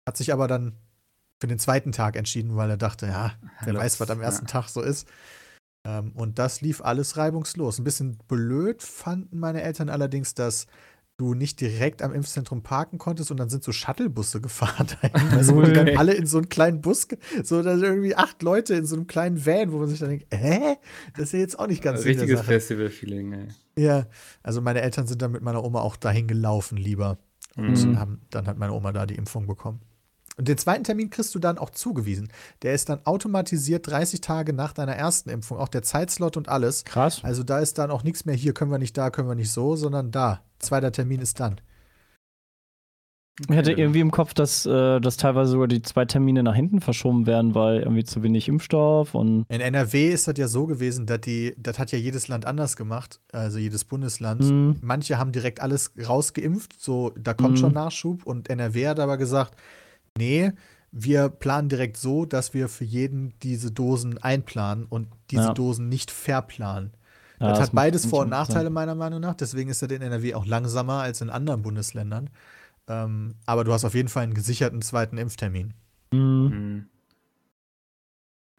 hat 0.07 0.17
sich 0.17 0.33
aber 0.33 0.47
dann 0.47 0.73
für 1.39 1.47
den 1.47 1.59
zweiten 1.59 1.91
Tag 1.91 2.15
entschieden, 2.15 2.55
weil 2.55 2.71
er 2.71 2.77
dachte, 2.77 3.05
ja, 3.05 3.33
wer 3.63 3.75
weiß, 3.75 3.99
was 3.99 4.09
am 4.09 4.21
ersten 4.21 4.45
Ja. 4.45 4.51
Tag 4.51 4.69
so 4.69 4.81
ist. 4.81 5.07
Ähm, 5.85 6.11
und 6.13 6.39
das 6.39 6.61
lief 6.61 6.81
alles 6.81 7.15
reibungslos. 7.17 7.77
Ein 7.77 7.83
bisschen 7.83 8.17
blöd 8.27 8.81
fanden 8.81 9.39
meine 9.39 9.61
Eltern 9.61 9.89
allerdings, 9.89 10.33
dass 10.33 10.65
du 11.17 11.33
nicht 11.33 11.59
direkt 11.61 12.03
am 12.03 12.13
Impfzentrum 12.13 12.61
parken 12.61 12.99
konntest 12.99 13.31
und 13.31 13.37
dann 13.37 13.49
sind 13.49 13.63
so 13.63 13.71
Shuttlebusse 13.71 14.39
gefahren. 14.39 14.87
Also 15.31 15.55
wo 15.55 15.61
die 15.63 15.73
dann 15.73 15.97
alle 15.97 16.13
in 16.13 16.27
so 16.27 16.37
einen 16.37 16.47
kleinen 16.49 16.81
Bus, 16.81 17.07
so 17.43 17.61
da 17.63 17.75
sind 17.75 17.85
irgendwie 17.85 18.15
acht 18.15 18.41
Leute 18.43 18.75
in 18.75 18.85
so 18.85 18.95
einem 18.95 19.07
kleinen 19.07 19.43
Van, 19.45 19.71
wo 19.71 19.79
man 19.79 19.89
sich 19.89 19.99
dann 19.99 20.09
denkt, 20.09 20.27
hä? 20.31 20.75
Das 21.15 21.25
ist 21.25 21.31
ja 21.33 21.39
jetzt 21.39 21.59
auch 21.59 21.67
nicht 21.67 21.81
ganz 21.81 22.01
der 22.03 22.11
Richtiges. 22.11 22.41
Festival-Feeling, 22.41 23.33
ey. 23.33 23.47
Ja, 23.83 24.05
also 24.43 24.61
meine 24.61 24.81
Eltern 24.81 25.07
sind 25.07 25.21
dann 25.21 25.31
mit 25.31 25.41
meiner 25.41 25.63
Oma 25.63 25.81
auch 25.81 25.95
dahin 25.95 26.27
gelaufen 26.27 26.77
lieber. 26.77 27.17
Und 27.55 27.83
Mhm. 27.87 27.99
haben, 27.99 28.21
dann 28.29 28.45
hat 28.45 28.59
meine 28.59 28.73
Oma 28.73 28.91
da 28.91 29.07
die 29.07 29.15
Impfung 29.15 29.47
bekommen. 29.47 29.81
Und 30.37 30.47
den 30.47 30.59
zweiten 30.59 30.83
Termin 30.83 31.09
kriegst 31.09 31.33
du 31.33 31.39
dann 31.39 31.57
auch 31.57 31.71
zugewiesen. 31.71 32.31
Der 32.61 32.75
ist 32.75 32.89
dann 32.89 33.03
automatisiert 33.07 33.87
30 33.87 34.21
Tage 34.21 34.53
nach 34.53 34.71
deiner 34.73 34.95
ersten 34.95 35.31
Impfung, 35.31 35.57
auch 35.57 35.67
der 35.69 35.81
Zeitslot 35.81 36.37
und 36.37 36.47
alles. 36.47 36.85
Krass. 36.85 37.23
Also 37.23 37.41
da 37.41 37.57
ist 37.57 37.79
dann 37.79 37.89
auch 37.89 38.03
nichts 38.03 38.25
mehr 38.25 38.35
hier, 38.35 38.53
können 38.53 38.69
wir 38.69 38.77
nicht 38.77 38.95
da, 38.95 39.09
können 39.09 39.27
wir 39.27 39.33
nicht 39.33 39.51
so, 39.51 39.75
sondern 39.75 40.11
da. 40.11 40.43
Zweiter 40.59 40.91
Termin 40.91 41.21
ist 41.21 41.39
dann. 41.39 41.59
Ich 43.49 43.55
hatte 43.55 43.71
irgendwie 43.71 43.99
im 43.99 44.09
Kopf, 44.09 44.33
dass, 44.33 44.65
äh, 44.65 44.99
dass 44.99 45.15
teilweise 45.17 45.51
sogar 45.51 45.67
die 45.67 45.83
zwei 45.83 46.05
Termine 46.05 46.41
nach 46.41 46.55
hinten 46.55 46.81
verschoben 46.81 47.27
werden, 47.27 47.53
weil 47.53 47.81
irgendwie 47.81 48.03
zu 48.03 48.23
wenig 48.23 48.47
Impfstoff 48.47 49.13
und. 49.13 49.45
In 49.49 49.61
NRW 49.61 50.09
ist 50.09 50.27
das 50.27 50.39
ja 50.39 50.47
so 50.47 50.65
gewesen, 50.65 51.05
dass 51.05 51.21
die, 51.21 51.53
das 51.55 51.77
hat 51.77 51.91
ja 51.91 51.99
jedes 51.99 52.27
Land 52.29 52.47
anders 52.47 52.75
gemacht, 52.75 53.21
also 53.31 53.59
jedes 53.59 53.85
Bundesland. 53.85 54.41
Mhm. 54.43 54.77
Manche 54.81 55.19
haben 55.19 55.31
direkt 55.31 55.61
alles 55.61 55.91
rausgeimpft, 56.03 56.81
so 56.81 57.11
da 57.15 57.35
kommt 57.35 57.51
Mhm. 57.51 57.57
schon 57.57 57.73
Nachschub. 57.73 58.25
Und 58.25 58.49
NRW 58.49 58.87
hat 58.87 58.99
aber 58.99 59.17
gesagt, 59.17 59.55
nee, 60.17 60.51
wir 60.91 61.29
planen 61.29 61.69
direkt 61.69 61.97
so, 61.97 62.25
dass 62.25 62.55
wir 62.55 62.67
für 62.69 62.85
jeden 62.85 63.33
diese 63.43 63.71
Dosen 63.71 64.17
einplanen 64.17 64.85
und 64.89 65.09
diese 65.29 65.43
Ja. 65.43 65.53
Dosen 65.53 65.89
nicht 65.89 66.09
verplanen. 66.09 66.93
Ja, 67.39 67.49
das, 67.49 67.59
das 67.59 67.67
hat 67.69 67.75
beides 67.75 68.05
Vor- 68.05 68.23
und. 68.23 68.29
Nachteile 68.29 68.69
meiner 68.69 68.95
Meinung 68.95 69.19
nach. 69.19 69.35
Deswegen 69.35 69.69
ist 69.69 69.81
das 69.81 69.89
in 69.91 70.01
NRW 70.01 70.33
auch 70.33 70.45
langsamer 70.45 71.01
als 71.01 71.21
in 71.21 71.29
anderen 71.29 71.61
Bundesländern. 71.61 72.29
Ähm, 72.87 73.35
aber 73.45 73.63
du 73.63 73.73
hast 73.73 73.85
auf 73.85 73.93
jeden 73.93 74.07
Fall 74.07 74.23
einen 74.23 74.33
gesicherten 74.33 74.81
zweiten 74.81 75.17
Impftermin. 75.17 75.73
Mhm. 76.11 76.49
Hm. 76.51 76.89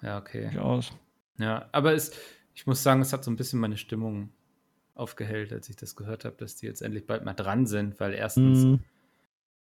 Ja, 0.03 0.19
okay. 0.19 0.45
Durchaus. 0.53 0.93
Ja, 1.39 1.69
aber 1.73 1.95
es, 1.95 2.13
ich 2.55 2.67
muss 2.67 2.83
sagen, 2.83 3.01
es 3.01 3.13
hat 3.13 3.25
so 3.25 3.31
ein 3.31 3.37
bisschen 3.37 3.59
meine 3.61 3.77
Stimmung 3.77 4.31
aufgehellt, 4.95 5.53
als 5.53 5.69
ich 5.69 5.77
das 5.77 5.97
gehört 5.97 6.25
habe, 6.25 6.37
dass 6.37 6.57
die 6.57 6.67
jetzt 6.67 6.83
endlich 6.83 7.07
bald 7.07 7.25
mal 7.25 7.35
dran 7.35 7.67
sind, 7.67 7.99
weil 8.01 8.15
erstens 8.15 8.65
Mhm. 8.65 8.81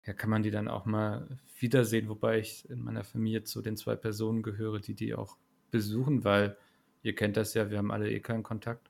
ja, 0.05 0.13
kann 0.13 0.29
man 0.29 0.43
die 0.43 0.51
dann 0.51 0.67
auch 0.67 0.85
mal 0.85 1.27
wiedersehen, 1.59 2.09
wobei 2.09 2.39
ich 2.39 2.69
in 2.69 2.81
meiner 2.83 3.03
Familie 3.03 3.43
zu 3.43 3.61
den 3.61 3.75
zwei 3.77 3.95
Personen 3.95 4.43
gehöre, 4.43 4.79
die 4.79 4.93
die 4.93 5.13
auch 5.13 5.37
besuchen, 5.71 6.23
weil 6.23 6.57
ihr 7.03 7.15
kennt 7.15 7.37
das 7.37 7.53
ja, 7.53 7.69
wir 7.69 7.77
haben 7.77 7.91
alle 7.91 8.09
eh 8.09 8.19
keinen 8.19 8.43
Kontakt. 8.43 8.89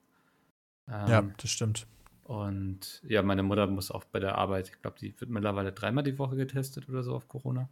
Ähm, 0.87 1.07
Ja, 1.07 1.21
das 1.37 1.49
stimmt. 1.49 1.87
Und 2.23 3.03
ja, 3.07 3.21
meine 3.21 3.43
Mutter 3.43 3.67
muss 3.67 3.91
auch 3.91 4.03
bei 4.05 4.19
der 4.19 4.37
Arbeit, 4.37 4.69
ich 4.69 4.81
glaube, 4.81 4.97
die 4.99 5.19
wird 5.19 5.29
mittlerweile 5.29 5.71
dreimal 5.71 6.03
die 6.03 6.17
Woche 6.17 6.35
getestet 6.35 6.89
oder 6.89 7.03
so 7.03 7.15
auf 7.15 7.27
Corona. 7.27 7.69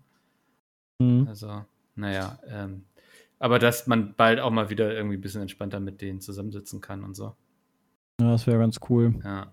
Mhm. 1.00 1.28
Also, 1.28 1.66
naja, 1.96 2.38
ähm, 2.48 2.86
aber 3.40 3.60
dass 3.60 3.88
man 3.88 4.14
bald 4.16 4.40
auch 4.40 4.52
mal 4.52 4.70
wieder 4.70 4.94
irgendwie 4.94 5.18
ein 5.18 5.22
bisschen 5.22 5.42
entspannter 5.42 5.80
mit 5.80 6.02
denen 6.02 6.22
zusammensitzen 6.22 6.82
kann 6.82 7.04
und 7.04 7.16
so. 7.16 7.36
Ja, 8.22 8.32
das 8.32 8.46
wäre 8.48 8.60
ganz 8.60 8.80
cool. 8.90 9.20
Ja. 9.24 9.52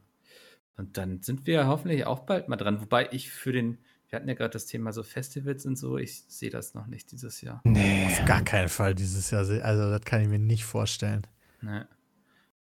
Und 0.77 0.97
dann 0.97 1.23
sind 1.23 1.47
wir 1.47 1.67
hoffentlich 1.67 2.07
auch 2.07 2.21
bald 2.21 2.49
mal 2.49 2.57
dran. 2.57 2.81
Wobei 2.81 3.09
ich 3.11 3.31
für 3.31 3.53
den, 3.53 3.79
wir 4.09 4.17
hatten 4.17 4.29
ja 4.29 4.35
gerade 4.35 4.51
das 4.51 4.67
Thema 4.67 4.93
so 4.93 5.03
Festivals 5.03 5.67
und 5.67 5.77
so, 5.77 5.97
ich 5.99 6.23
sehe 6.25 6.51
das 6.51 6.75
noch 6.75 6.87
nicht 6.87 7.11
dieses 7.11 7.41
Jahr. 7.41 7.63
Nee. 7.65 8.07
Auf 8.07 8.25
gar 8.27 8.43
keinen 8.43 8.69
Fall 8.69 8.95
dieses 8.95 9.31
Jahr. 9.31 9.41
Also, 9.41 9.91
das 9.91 10.03
kann 10.03 10.21
ich 10.21 10.29
mir 10.29 10.39
nicht 10.39 10.65
vorstellen. 10.65 11.27
Ne. 11.63 11.89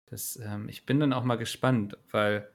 Das, 0.07 0.37
ähm, 0.43 0.69
ich 0.69 0.87
bin 0.87 1.01
dann 1.01 1.13
auch 1.13 1.25
mal 1.25 1.37
gespannt, 1.37 1.97
weil 2.11 2.49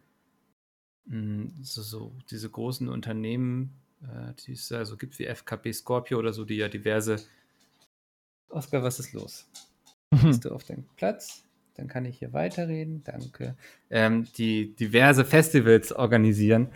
mh, 1.05 1.51
so, 1.61 1.81
so 1.81 2.15
diese 2.29 2.49
großen 2.49 2.87
Unternehmen, 2.87 3.73
äh, 4.03 4.33
die 4.45 4.53
es 4.53 4.69
ja 4.69 4.85
so 4.85 4.97
gibt 4.97 5.19
wie 5.19 5.25
FKP 5.25 5.73
Scorpio 5.73 6.17
oder 6.19 6.33
so, 6.33 6.45
die 6.45 6.55
ja 6.55 6.69
diverse. 6.69 7.17
Oskar, 8.49 8.83
was 8.83 8.99
ist 8.99 9.13
los? 9.13 9.49
Bist 10.11 10.45
du 10.45 10.51
auf 10.53 10.63
deinem 10.65 10.85
Platz? 10.95 11.43
Dann 11.75 11.87
kann 11.87 12.05
ich 12.05 12.19
hier 12.19 12.33
weiterreden. 12.33 13.01
Danke. 13.03 13.55
Ähm, 13.89 14.27
die 14.37 14.75
diverse 14.75 15.23
Festivals 15.23 15.93
organisieren. 15.93 16.69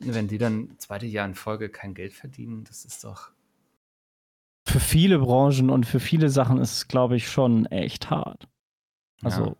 Wenn 0.00 0.26
die 0.28 0.38
dann 0.38 0.74
zweite 0.78 1.06
Jahr 1.06 1.26
in 1.26 1.34
Folge 1.34 1.68
kein 1.68 1.92
Geld 1.92 2.14
verdienen, 2.14 2.64
das 2.64 2.84
ist 2.84 3.04
doch. 3.04 3.30
Für 4.66 4.80
viele 4.80 5.18
Branchen 5.18 5.70
und 5.70 5.86
für 5.86 6.00
viele 6.00 6.28
Sachen 6.30 6.58
ist 6.58 6.72
es, 6.72 6.88
glaube 6.88 7.16
ich, 7.16 7.28
schon 7.28 7.66
echt 7.66 8.10
hart. 8.10 8.48
Also, 9.22 9.46
Ja. 9.46 9.56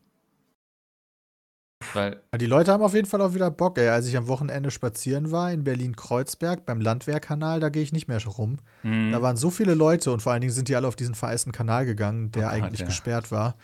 Weil, 1.94 2.20
Die 2.38 2.46
Leute 2.46 2.72
haben 2.72 2.83
auf 2.83 2.94
jeden 2.94 3.07
Fall 3.07 3.20
auch 3.20 3.35
wieder 3.35 3.51
Bock, 3.51 3.79
ey. 3.79 3.88
Als 3.88 4.07
ich 4.07 4.16
am 4.16 4.29
Wochenende 4.29 4.70
spazieren 4.70 5.31
war 5.31 5.53
in 5.53 5.64
Berlin-Kreuzberg 5.64 6.66
beim 6.66 6.81
Landwehrkanal, 6.81 7.61
da 7.61 7.68
gehe 7.68 7.83
ich 7.83 7.92
nicht 7.92 8.09
mehr 8.09 8.24
rum. 8.24 8.59
hm, 8.83 9.12
Da 9.12 9.22
waren 9.22 9.37
so 9.37 9.51
viele 9.51 9.74
Leute 9.74 10.12
und 10.12 10.20
vor 10.22 10.33
allen 10.33 10.40
Dingen 10.40 10.53
sind 10.53 10.68
die 10.68 10.77
alle 10.77 10.88
auf 10.88 10.96
diesen 10.96 11.14
vereisten 11.14 11.53
Kanal 11.53 11.87
gegangen, 11.87 12.31
der 12.33 12.46
Oh 12.48 12.51
eigentlich 12.51 12.81
ja. 12.81 12.87
gesperrt 12.87 13.31
war. 13.31 13.57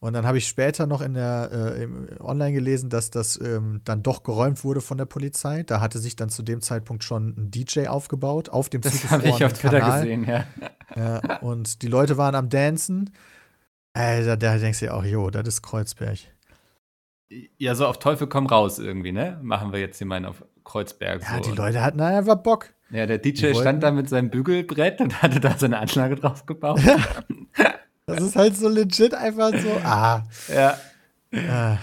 Und 0.00 0.14
dann 0.14 0.26
habe 0.26 0.36
ich 0.38 0.48
später 0.48 0.88
noch 0.88 1.00
in 1.00 1.14
der 1.14 1.50
äh, 1.78 1.86
online 2.20 2.52
gelesen, 2.52 2.90
dass 2.90 3.10
das 3.10 3.40
ähm, 3.40 3.82
dann 3.84 4.02
doch 4.02 4.24
geräumt 4.24 4.64
wurde 4.64 4.80
von 4.80 4.98
der 4.98 5.04
Polizei. 5.04 5.62
Da 5.62 5.80
hatte 5.80 6.00
sich 6.00 6.16
dann 6.16 6.28
zu 6.28 6.42
dem 6.42 6.60
Zeitpunkt 6.60 7.04
schon 7.04 7.28
ein 7.38 7.50
DJ 7.52 7.86
aufgebaut 7.86 8.48
auf 8.48 8.68
dem 8.68 8.80
das 8.80 9.08
habe 9.10 9.28
ich 9.28 9.44
auf 9.44 9.52
Twitter 9.52 9.78
Kanal. 9.78 10.00
gesehen, 10.02 10.24
ja. 10.24 10.44
Ja, 10.96 11.38
und 11.38 11.80
die 11.82 11.86
Leute 11.86 12.18
waren 12.18 12.34
am 12.34 12.48
Dancen. 12.50 13.10
Ey, 13.94 14.24
da, 14.26 14.36
da 14.36 14.58
denkst 14.58 14.80
du 14.80 14.86
ja 14.86 14.94
auch, 14.94 15.04
jo, 15.04 15.30
das 15.30 15.46
ist 15.48 15.62
Kreuzberg. 15.62 16.18
Ja, 17.58 17.74
so 17.74 17.86
auf 17.86 17.98
Teufel 17.98 18.26
komm 18.26 18.46
raus 18.46 18.78
irgendwie, 18.78 19.12
ne? 19.12 19.38
Machen 19.42 19.72
wir 19.72 19.80
jetzt 19.80 19.98
hier 19.98 20.06
mal 20.06 20.24
auf 20.26 20.44
Kreuzberg. 20.64 21.22
Ja, 21.22 21.42
so. 21.42 21.50
die 21.50 21.56
Leute 21.56 21.82
hatten 21.82 22.00
einfach 22.00 22.36
Bock. 22.36 22.70
Ja, 22.90 23.06
der 23.06 23.18
DJ 23.18 23.54
stand 23.54 23.82
da 23.82 23.90
mit 23.90 24.08
seinem 24.08 24.28
Bügelbrett 24.30 25.00
und 25.00 25.22
hatte 25.22 25.40
da 25.40 25.56
seine 25.56 25.78
Anlage 25.78 26.16
drauf 26.16 26.44
gebaut. 26.46 26.80
Das 28.06 28.20
ist 28.20 28.36
halt 28.36 28.56
so 28.56 28.68
legit 28.68 29.14
einfach 29.14 29.52
so, 29.56 29.70
ah. 29.84 30.24
ja. 30.52 30.76
Äh, 31.30 31.76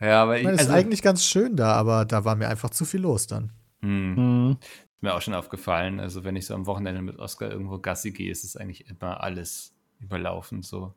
Ja, 0.00 0.22
aber 0.22 0.34
ich 0.34 0.40
ich, 0.40 0.44
meine, 0.44 0.56
es 0.56 0.62
also, 0.62 0.72
ist 0.72 0.78
eigentlich 0.78 1.00
ganz 1.02 1.24
schön 1.24 1.56
da, 1.56 1.72
aber 1.74 2.04
da 2.04 2.24
war 2.24 2.34
mir 2.36 2.48
einfach 2.48 2.70
zu 2.70 2.84
viel 2.84 3.00
los 3.00 3.26
dann. 3.26 3.52
hm, 3.80 4.14
Mhm. 4.14 4.56
ist 4.60 5.02
mir 5.02 5.14
auch 5.14 5.22
schon 5.22 5.34
aufgefallen. 5.34 6.00
Also, 6.00 6.24
wenn 6.24 6.36
ich 6.36 6.44
so 6.46 6.54
am 6.54 6.66
Wochenende 6.66 7.00
mit 7.00 7.18
Oscar 7.18 7.50
irgendwo 7.50 7.78
Gassi 7.78 8.10
gehe, 8.10 8.30
ist 8.30 8.44
es 8.44 8.56
eigentlich 8.56 8.88
immer 8.90 9.22
alles 9.22 9.72
überlaufen. 10.00 10.60
So. 10.62 10.92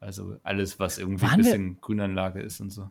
Also 0.00 0.36
alles, 0.42 0.78
was 0.80 0.98
irgendwie 0.98 1.22
Waren 1.22 1.32
ein 1.34 1.38
wir- 1.38 1.44
bisschen 1.52 1.80
Grünanlage 1.80 2.40
ist 2.42 2.60
und 2.60 2.70
so. 2.70 2.90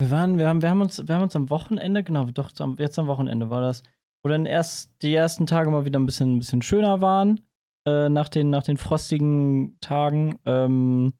Wir 0.00 0.10
waren, 0.10 0.38
wir 0.38 0.48
haben, 0.48 0.62
wir 0.62 0.70
haben 0.70 0.80
uns, 0.80 1.06
wir 1.06 1.14
haben 1.14 1.24
uns 1.24 1.36
am 1.36 1.50
Wochenende, 1.50 2.02
genau, 2.02 2.24
doch, 2.24 2.50
jetzt 2.78 2.98
am 2.98 3.06
Wochenende 3.06 3.50
war 3.50 3.60
das, 3.60 3.82
wo 4.22 4.30
dann 4.30 4.46
erst 4.46 4.90
die 5.02 5.14
ersten 5.14 5.44
Tage 5.46 5.70
mal 5.70 5.84
wieder 5.84 5.98
ein 5.98 6.06
bisschen, 6.06 6.36
ein 6.36 6.38
bisschen 6.38 6.62
schöner 6.62 7.02
waren, 7.02 7.40
äh, 7.86 8.08
nach, 8.08 8.30
den, 8.30 8.48
nach 8.48 8.62
den 8.62 8.78
frostigen 8.78 9.78
Tagen. 9.80 10.38
Ähm, 10.46 11.12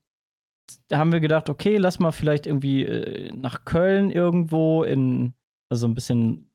da 0.89 0.97
haben 0.97 1.13
wir 1.13 1.21
gedacht, 1.21 1.51
okay, 1.51 1.77
lass 1.77 1.99
mal 1.99 2.13
vielleicht 2.13 2.47
irgendwie 2.47 2.85
äh, 2.85 3.31
nach 3.35 3.67
Köln 3.67 4.11
irgendwo 4.11 4.83
in, 4.83 5.35
also 5.69 5.87
ein 5.87 5.95
bisschen 5.95 6.51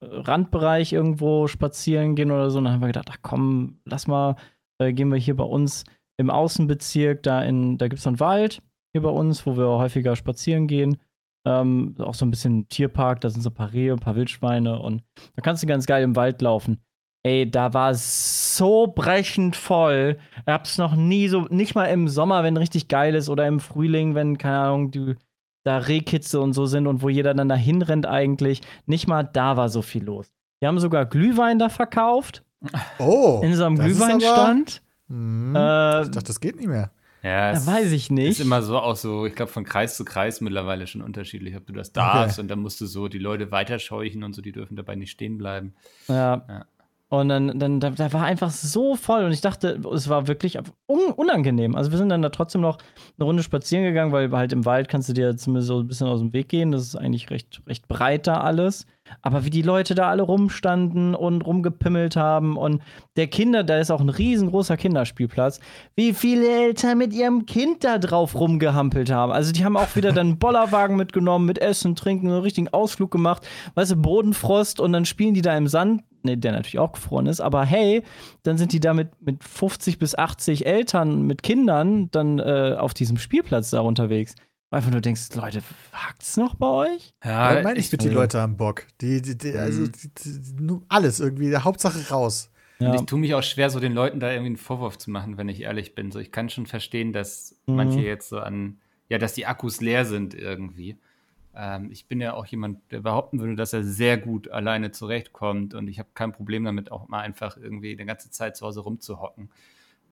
äh, 0.00 0.06
Randbereich 0.06 0.92
irgendwo 0.92 1.48
spazieren 1.48 2.14
gehen 2.14 2.30
oder 2.30 2.50
so. 2.50 2.58
Und 2.58 2.64
dann 2.64 2.74
haben 2.74 2.82
wir 2.82 2.88
gedacht, 2.88 3.08
ach 3.10 3.18
komm, 3.22 3.80
lass 3.84 4.06
mal, 4.06 4.36
äh, 4.78 4.92
gehen 4.92 5.10
wir 5.10 5.18
hier 5.18 5.36
bei 5.36 5.44
uns 5.44 5.82
im 6.18 6.30
Außenbezirk, 6.30 7.24
da 7.24 7.42
in, 7.42 7.78
da 7.78 7.88
gibt 7.88 7.98
es 7.98 8.06
einen 8.06 8.20
Wald 8.20 8.62
hier 8.92 9.02
bei 9.02 9.10
uns, 9.10 9.44
wo 9.44 9.56
wir 9.56 9.66
häufiger 9.66 10.14
spazieren 10.14 10.68
gehen. 10.68 10.98
Ähm, 11.46 11.94
auch 11.98 12.14
so 12.14 12.24
ein 12.24 12.30
bisschen 12.30 12.68
Tierpark, 12.68 13.20
da 13.20 13.28
sind 13.30 13.42
so 13.42 13.50
ein 13.50 13.54
paar 13.54 13.72
Rehe, 13.72 13.92
ein 13.92 13.98
paar 13.98 14.16
Wildschweine 14.16 14.78
und 14.80 15.02
da 15.36 15.42
kannst 15.42 15.62
du 15.62 15.66
ganz 15.66 15.84
geil 15.86 16.02
im 16.02 16.16
Wald 16.16 16.40
laufen. 16.40 16.78
Ey, 17.22 17.50
da 17.50 17.72
war 17.74 17.90
es 17.90 18.56
so 18.56 18.86
brechend 18.86 19.56
voll. 19.56 20.18
Ich 20.46 20.52
hab's 20.52 20.78
noch 20.78 20.94
nie 20.96 21.28
so, 21.28 21.42
nicht 21.50 21.74
mal 21.74 21.86
im 21.86 22.08
Sommer, 22.08 22.42
wenn 22.44 22.56
richtig 22.56 22.88
geil 22.88 23.14
ist 23.14 23.28
oder 23.28 23.46
im 23.46 23.60
Frühling, 23.60 24.14
wenn, 24.14 24.36
keine 24.38 24.58
Ahnung, 24.58 24.90
die, 24.90 25.16
da 25.64 25.78
Rehkitze 25.78 26.40
und 26.40 26.52
so 26.52 26.66
sind 26.66 26.86
und 26.86 27.00
wo 27.02 27.08
jeder 27.08 27.32
dann 27.34 27.48
dahin 27.48 27.80
rennt 27.82 28.06
eigentlich. 28.06 28.60
Nicht 28.86 29.06
mal 29.08 29.22
da 29.22 29.56
war 29.56 29.68
so 29.70 29.80
viel 29.82 30.04
los. 30.04 30.30
Wir 30.60 30.68
haben 30.68 30.78
sogar 30.78 31.04
Glühwein 31.06 31.58
da 31.58 31.68
verkauft, 31.70 32.42
Oh. 32.98 33.40
in 33.42 33.54
so 33.54 33.64
einem 33.64 33.74
ist 33.76 33.80
aber- 33.80 33.88
Glühweinstand. 34.18 34.82
Hm, 35.08 35.54
Äh, 35.56 36.02
ich 36.02 36.10
dachte, 36.10 36.24
das 36.28 36.40
geht 36.40 36.56
nicht 36.56 36.68
mehr. 36.68 36.90
Ja, 37.24 37.54
da 37.54 37.66
weiß 37.66 37.90
ich 37.92 38.10
nicht. 38.10 38.38
ist 38.38 38.40
immer 38.40 38.60
so 38.60 38.78
auch 38.78 38.96
so, 38.96 39.24
ich 39.24 39.34
glaube, 39.34 39.50
von 39.50 39.64
Kreis 39.64 39.96
zu 39.96 40.04
Kreis 40.04 40.42
mittlerweile 40.42 40.86
schon 40.86 41.00
unterschiedlich, 41.00 41.56
ob 41.56 41.66
du 41.66 41.72
das 41.72 41.90
darfst 41.90 42.38
und 42.38 42.48
dann 42.48 42.60
musst 42.60 42.82
du 42.82 42.86
so 42.86 43.08
die 43.08 43.18
Leute 43.18 43.50
weiterscheuchen 43.50 44.22
und 44.22 44.34
so, 44.34 44.42
die 44.42 44.52
dürfen 44.52 44.76
dabei 44.76 44.94
nicht 44.94 45.10
stehen 45.10 45.38
bleiben. 45.38 45.74
Ja. 46.06 46.44
Ja. 46.46 46.66
Und 47.08 47.28
dann, 47.28 47.58
dann 47.58 47.80
da, 47.80 47.90
da 47.90 48.12
war 48.12 48.24
einfach 48.24 48.50
so 48.50 48.96
voll 48.96 49.24
und 49.24 49.32
ich 49.32 49.40
dachte, 49.40 49.80
es 49.94 50.08
war 50.08 50.26
wirklich 50.26 50.58
un 50.86 51.12
unangenehm. 51.16 51.76
Also 51.76 51.90
wir 51.90 51.98
sind 51.98 52.08
dann 52.08 52.22
da 52.22 52.28
trotzdem 52.28 52.60
noch 52.60 52.78
eine 53.16 53.24
Runde 53.24 53.42
spazieren 53.42 53.84
gegangen, 53.84 54.12
weil 54.12 54.30
halt 54.32 54.52
im 54.52 54.64
Wald 54.64 54.88
kannst 54.88 55.08
du 55.08 55.12
dir 55.12 55.36
zumindest 55.36 55.68
so 55.68 55.80
ein 55.80 55.86
bisschen 55.86 56.08
aus 56.08 56.20
dem 56.20 56.32
Weg 56.32 56.48
gehen. 56.48 56.72
Das 56.72 56.82
ist 56.82 56.96
eigentlich 56.96 57.30
recht, 57.30 57.62
recht 57.66 57.88
breit 57.88 58.26
da 58.26 58.40
alles. 58.40 58.86
Aber 59.22 59.44
wie 59.44 59.50
die 59.50 59.62
Leute 59.62 59.94
da 59.94 60.08
alle 60.08 60.22
rumstanden 60.22 61.14
und 61.14 61.42
rumgepimmelt 61.42 62.16
haben 62.16 62.56
und 62.56 62.82
der 63.16 63.26
Kinder, 63.26 63.64
da 63.64 63.78
ist 63.78 63.90
auch 63.90 64.00
ein 64.00 64.08
riesengroßer 64.08 64.76
Kinderspielplatz, 64.76 65.60
wie 65.94 66.12
viele 66.12 66.48
Eltern 66.48 66.98
mit 66.98 67.12
ihrem 67.12 67.46
Kind 67.46 67.84
da 67.84 67.98
drauf 67.98 68.34
rumgehampelt 68.34 69.10
haben. 69.10 69.32
Also 69.32 69.52
die 69.52 69.64
haben 69.64 69.76
auch 69.76 69.94
wieder 69.96 70.12
dann 70.12 70.28
einen 70.28 70.38
Bollerwagen 70.38 70.96
mitgenommen 70.96 71.46
mit 71.46 71.58
Essen, 71.58 71.96
Trinken, 71.96 72.28
einen 72.28 72.40
richtigen 72.40 72.68
Ausflug 72.68 73.10
gemacht, 73.10 73.46
weißt 73.74 73.92
du, 73.92 73.96
Bodenfrost 73.96 74.80
und 74.80 74.92
dann 74.92 75.04
spielen 75.04 75.34
die 75.34 75.42
da 75.42 75.56
im 75.56 75.68
Sand, 75.68 76.02
ne, 76.22 76.36
der 76.36 76.52
natürlich 76.52 76.78
auch 76.78 76.92
gefroren 76.92 77.26
ist, 77.26 77.40
aber 77.40 77.64
hey, 77.64 78.02
dann 78.42 78.58
sind 78.58 78.72
die 78.72 78.80
da 78.80 78.94
mit, 78.94 79.08
mit 79.20 79.44
50 79.44 79.98
bis 79.98 80.14
80 80.14 80.66
Eltern 80.66 81.22
mit 81.22 81.42
Kindern 81.42 82.10
dann 82.10 82.38
äh, 82.38 82.76
auf 82.78 82.94
diesem 82.94 83.18
Spielplatz 83.18 83.70
da 83.70 83.80
unterwegs. 83.80 84.34
Einfach 84.74 84.90
nur 84.90 85.00
denkst, 85.00 85.34
Leute, 85.34 85.62
hackt's 85.92 86.36
noch 86.36 86.56
bei 86.56 86.66
euch? 86.66 87.14
Ja, 87.24 87.54
Ja, 87.56 87.62
meine 87.62 87.78
ich, 87.78 87.92
mit 87.92 88.02
die 88.02 88.06
also- 88.08 88.18
Leute 88.18 88.40
haben 88.40 88.56
Bock. 88.56 88.86
Die, 89.00 89.22
die, 89.22 89.38
die, 89.38 89.56
also 89.56 89.82
Mhm. 89.82 89.92
die, 89.92 90.08
die, 90.14 90.78
alles 90.88 91.20
irgendwie, 91.20 91.56
Hauptsache 91.56 92.10
raus. 92.10 92.50
Und 92.80 92.86
Ja. 92.88 92.94
ich 92.96 93.02
tue 93.06 93.20
mich 93.20 93.34
auch 93.34 93.42
schwer, 93.42 93.70
so 93.70 93.78
den 93.78 93.92
Leuten 93.92 94.18
da 94.18 94.30
irgendwie 94.30 94.46
einen 94.48 94.56
Vorwurf 94.56 94.98
zu 94.98 95.10
machen, 95.12 95.36
wenn 95.38 95.48
ich 95.48 95.60
ehrlich 95.60 95.94
bin. 95.94 96.10
So, 96.10 96.18
ich 96.18 96.32
kann 96.32 96.50
schon 96.50 96.66
verstehen, 96.66 97.12
dass 97.12 97.56
Mhm. 97.66 97.76
manche 97.76 98.00
jetzt 98.00 98.28
so 98.28 98.40
an, 98.40 98.78
ja, 99.08 99.18
dass 99.18 99.34
die 99.34 99.46
Akkus 99.46 99.80
leer 99.80 100.04
sind 100.06 100.34
irgendwie. 100.34 100.96
Ähm, 101.54 101.90
ich 101.92 102.06
bin 102.06 102.20
ja 102.20 102.34
auch 102.34 102.46
jemand, 102.46 102.80
der 102.90 102.98
behaupten 103.00 103.38
würde, 103.38 103.54
dass 103.54 103.72
er 103.72 103.84
sehr 103.84 104.18
gut 104.18 104.50
alleine 104.50 104.90
zurechtkommt 104.90 105.74
und 105.74 105.86
ich 105.86 106.00
habe 106.00 106.08
kein 106.14 106.32
Problem 106.32 106.64
damit, 106.64 106.90
auch 106.90 107.06
mal 107.06 107.20
einfach 107.20 107.56
irgendwie 107.56 107.92
eine 107.92 108.06
ganze 108.06 108.28
Zeit 108.32 108.56
zu 108.56 108.66
Hause 108.66 108.80
rumzuhocken. 108.80 109.50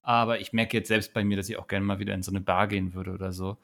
Aber 0.03 0.39
ich 0.39 0.53
merke 0.53 0.77
jetzt 0.77 0.87
selbst 0.87 1.13
bei 1.13 1.25
mir, 1.25 1.35
dass 1.35 1.49
ich 1.49 1.57
auch 1.57 1.67
gerne 1.67 1.85
mal 1.85 1.99
wieder 1.99 2.13
in 2.13 2.23
so 2.23 2.31
eine 2.31 2.39
Bar 2.39 2.67
gehen 2.67 2.93
würde 2.93 3.11
oder 3.11 3.33
so. 3.33 3.57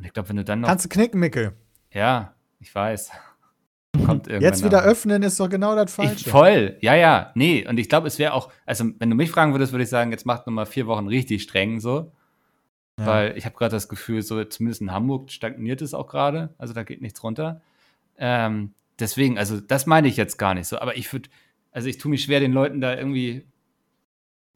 Und 0.00 0.06
ich 0.06 0.14
glaube, 0.14 0.30
wenn 0.30 0.36
du 0.36 0.44
dann 0.44 0.60
noch. 0.62 0.68
Kannst 0.68 0.86
du 0.86 0.88
knicken, 0.88 1.20
Mickel. 1.20 1.52
ja, 1.92 2.34
ich 2.58 2.74
weiß. 2.74 3.10
Kommt 4.06 4.28
irgendwann. 4.28 4.40
Jetzt 4.40 4.64
wieder 4.64 4.82
öffnen 4.82 5.22
ist 5.22 5.38
doch 5.38 5.50
genau 5.50 5.74
das 5.74 5.90
ich, 5.90 5.94
Falsche. 5.96 6.30
voll, 6.30 6.76
ja, 6.80 6.94
ja. 6.94 7.32
Nee, 7.34 7.66
und 7.68 7.78
ich 7.78 7.90
glaube, 7.90 8.06
es 8.06 8.18
wäre 8.18 8.32
auch, 8.32 8.50
also 8.64 8.86
wenn 8.98 9.10
du 9.10 9.16
mich 9.16 9.30
fragen 9.30 9.52
würdest, 9.52 9.72
würde 9.72 9.82
ich 9.82 9.90
sagen, 9.90 10.10
jetzt 10.10 10.24
macht 10.24 10.46
nochmal 10.46 10.64
vier 10.64 10.86
Wochen 10.86 11.06
richtig 11.06 11.42
streng 11.42 11.80
so. 11.80 12.10
Ja. 12.98 13.06
Weil 13.06 13.36
ich 13.36 13.44
habe 13.44 13.56
gerade 13.56 13.72
das 13.72 13.90
Gefühl, 13.90 14.22
so 14.22 14.42
zumindest 14.44 14.80
in 14.80 14.92
Hamburg 14.92 15.30
stagniert 15.30 15.82
es 15.82 15.92
auch 15.92 16.06
gerade. 16.06 16.54
Also 16.56 16.72
da 16.72 16.82
geht 16.82 17.02
nichts 17.02 17.22
runter. 17.22 17.60
Ähm, 18.16 18.72
deswegen, 18.98 19.36
also 19.36 19.60
das 19.60 19.84
meine 19.84 20.08
ich 20.08 20.16
jetzt 20.16 20.38
gar 20.38 20.54
nicht 20.54 20.68
so. 20.68 20.78
Aber 20.78 20.96
ich 20.96 21.12
würde, 21.12 21.28
also 21.70 21.88
ich 21.88 21.98
tue 21.98 22.10
mich 22.10 22.24
schwer, 22.24 22.40
den 22.40 22.52
Leuten 22.52 22.80
da 22.80 22.96
irgendwie 22.96 23.46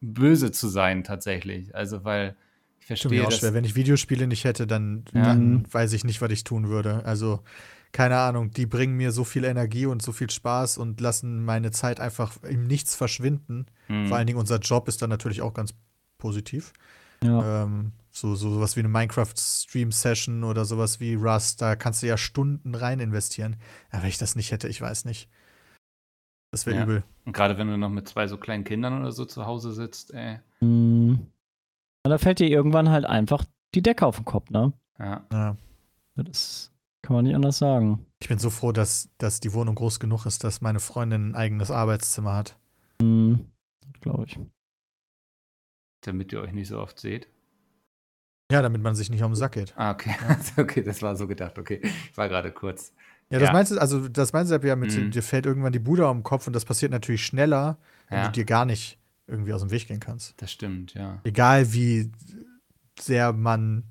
böse 0.00 0.52
zu 0.52 0.68
sein 0.68 1.04
tatsächlich. 1.04 1.74
Also 1.74 2.02
weil 2.04 2.34
ich 2.84 3.00
Tut 3.00 3.10
verstehe 3.10 3.20
mir 3.20 3.26
auch 3.26 3.30
das. 3.30 3.38
schwer. 3.40 3.54
Wenn 3.54 3.64
ich 3.64 3.74
Videospiele 3.74 4.26
nicht 4.26 4.44
hätte, 4.44 4.66
dann, 4.66 5.04
Ja. 5.12 5.22
dann 5.22 5.64
weiß 5.72 5.92
ich 5.94 6.04
nicht, 6.04 6.20
was 6.20 6.30
ich 6.30 6.44
tun 6.44 6.68
würde. 6.68 7.04
Also, 7.04 7.40
keine 7.92 8.18
Ahnung, 8.18 8.50
die 8.50 8.66
bringen 8.66 8.96
mir 8.96 9.12
so 9.12 9.24
viel 9.24 9.44
Energie 9.44 9.86
und 9.86 10.02
so 10.02 10.12
viel 10.12 10.28
Spaß 10.30 10.78
und 10.78 11.00
lassen 11.00 11.44
meine 11.44 11.70
Zeit 11.70 12.00
einfach 12.00 12.42
im 12.42 12.66
Nichts 12.66 12.94
verschwinden. 12.96 13.66
Hm. 13.86 14.06
Vor 14.08 14.16
allen 14.16 14.26
Dingen 14.26 14.38
unser 14.38 14.58
Job 14.58 14.88
ist 14.88 15.00
dann 15.02 15.10
natürlich 15.10 15.42
auch 15.42 15.54
ganz 15.54 15.74
positiv. 16.18 16.72
Ja. 17.22 17.62
Ähm, 17.64 17.92
so, 18.10 18.34
so 18.34 18.50
sowas 18.52 18.76
wie 18.76 18.80
eine 18.80 18.88
Minecraft-Stream-Session 18.88 20.44
oder 20.44 20.64
sowas 20.64 21.00
wie 21.00 21.14
Rust, 21.14 21.62
da 21.62 21.74
kannst 21.76 22.02
du 22.02 22.06
ja 22.06 22.16
Stunden 22.16 22.74
rein 22.74 23.00
investieren. 23.00 23.56
Ja, 23.92 24.02
wenn 24.02 24.08
ich 24.08 24.18
das 24.18 24.36
nicht 24.36 24.52
hätte, 24.52 24.68
ich 24.68 24.80
weiß 24.80 25.04
nicht. 25.04 25.28
Das 26.52 26.66
wäre 26.66 26.76
Ja. 26.76 26.82
übel. 26.84 27.04
Und 27.24 27.32
gerade 27.32 27.58
wenn 27.58 27.66
du 27.68 27.76
noch 27.78 27.88
mit 27.90 28.08
zwei 28.08 28.28
so 28.28 28.36
kleinen 28.36 28.64
Kindern 28.64 29.00
oder 29.00 29.10
so 29.12 29.24
zu 29.24 29.46
Hause 29.46 29.72
sitzt, 29.72 30.12
ey. 30.14 30.38
Mhm. 30.60 31.26
Und 32.04 32.10
da 32.10 32.18
fällt 32.18 32.38
dir 32.38 32.48
irgendwann 32.48 32.90
halt 32.90 33.06
einfach 33.06 33.44
die 33.74 33.82
Decke 33.82 34.04
auf 34.06 34.16
den 34.16 34.24
Kopf, 34.26 34.50
ne? 34.50 34.72
Ja. 34.98 35.24
Ja. 35.32 35.56
Das 36.16 36.70
kann 37.02 37.16
man 37.16 37.24
nicht 37.24 37.34
anders 37.34 37.58
sagen. 37.58 38.06
Ich 38.20 38.28
bin 38.28 38.38
so 38.38 38.50
froh, 38.50 38.72
dass, 38.72 39.08
dass 39.18 39.40
die 39.40 39.52
Wohnung 39.52 39.74
groß 39.74 40.00
genug 40.00 40.26
ist, 40.26 40.44
dass 40.44 40.60
meine 40.60 40.80
Freundin 40.80 41.30
ein 41.30 41.34
eigenes 41.34 41.70
Arbeitszimmer 41.70 42.34
hat. 42.34 42.56
Mhm. 43.00 43.46
Glaube 44.00 44.26
ich. 44.26 44.38
Damit 46.02 46.32
ihr 46.32 46.40
euch 46.42 46.52
nicht 46.52 46.68
so 46.68 46.78
oft 46.78 46.98
seht. 47.00 47.28
Ja, 48.52 48.60
damit 48.60 48.82
man 48.82 48.94
sich 48.94 49.08
nicht 49.10 49.22
um 49.22 49.32
den 49.32 49.36
Sack 49.36 49.52
geht. 49.52 49.72
Ah, 49.76 49.92
okay. 49.92 50.14
okay, 50.58 50.82
das 50.82 51.00
war 51.00 51.16
so 51.16 51.26
gedacht. 51.26 51.58
Okay, 51.58 51.80
ich 51.82 52.16
war 52.16 52.28
gerade 52.28 52.52
kurz. 52.52 52.92
Ja, 53.30 53.38
das 53.38 53.48
Ja. 53.48 53.52
meinst 53.54 53.72
du, 53.72 53.78
also 53.78 54.06
das 54.08 54.34
meinst 54.34 54.52
du 54.52 54.56
ja 54.58 54.76
mit, 54.76 54.94
Mhm. 54.94 55.10
dir 55.10 55.22
fällt 55.22 55.46
irgendwann 55.46 55.72
die 55.72 55.78
Bude 55.78 56.06
um 56.06 56.18
den 56.18 56.22
Kopf 56.22 56.46
und 56.46 56.52
das 56.52 56.66
passiert 56.66 56.92
natürlich 56.92 57.24
schneller, 57.24 57.78
wenn 58.10 58.18
Ja, 58.18 58.26
du 58.26 58.32
dir 58.32 58.44
gar 58.44 58.66
nicht 58.66 58.98
irgendwie 59.26 59.52
aus 59.52 59.60
dem 59.62 59.70
Weg 59.70 59.88
gehen 59.88 60.00
kannst. 60.00 60.40
das 60.40 60.52
stimmt, 60.52 60.94
ja. 60.94 61.20
Egal 61.24 61.72
wie 61.72 62.12
sehr 62.98 63.32
man 63.32 63.84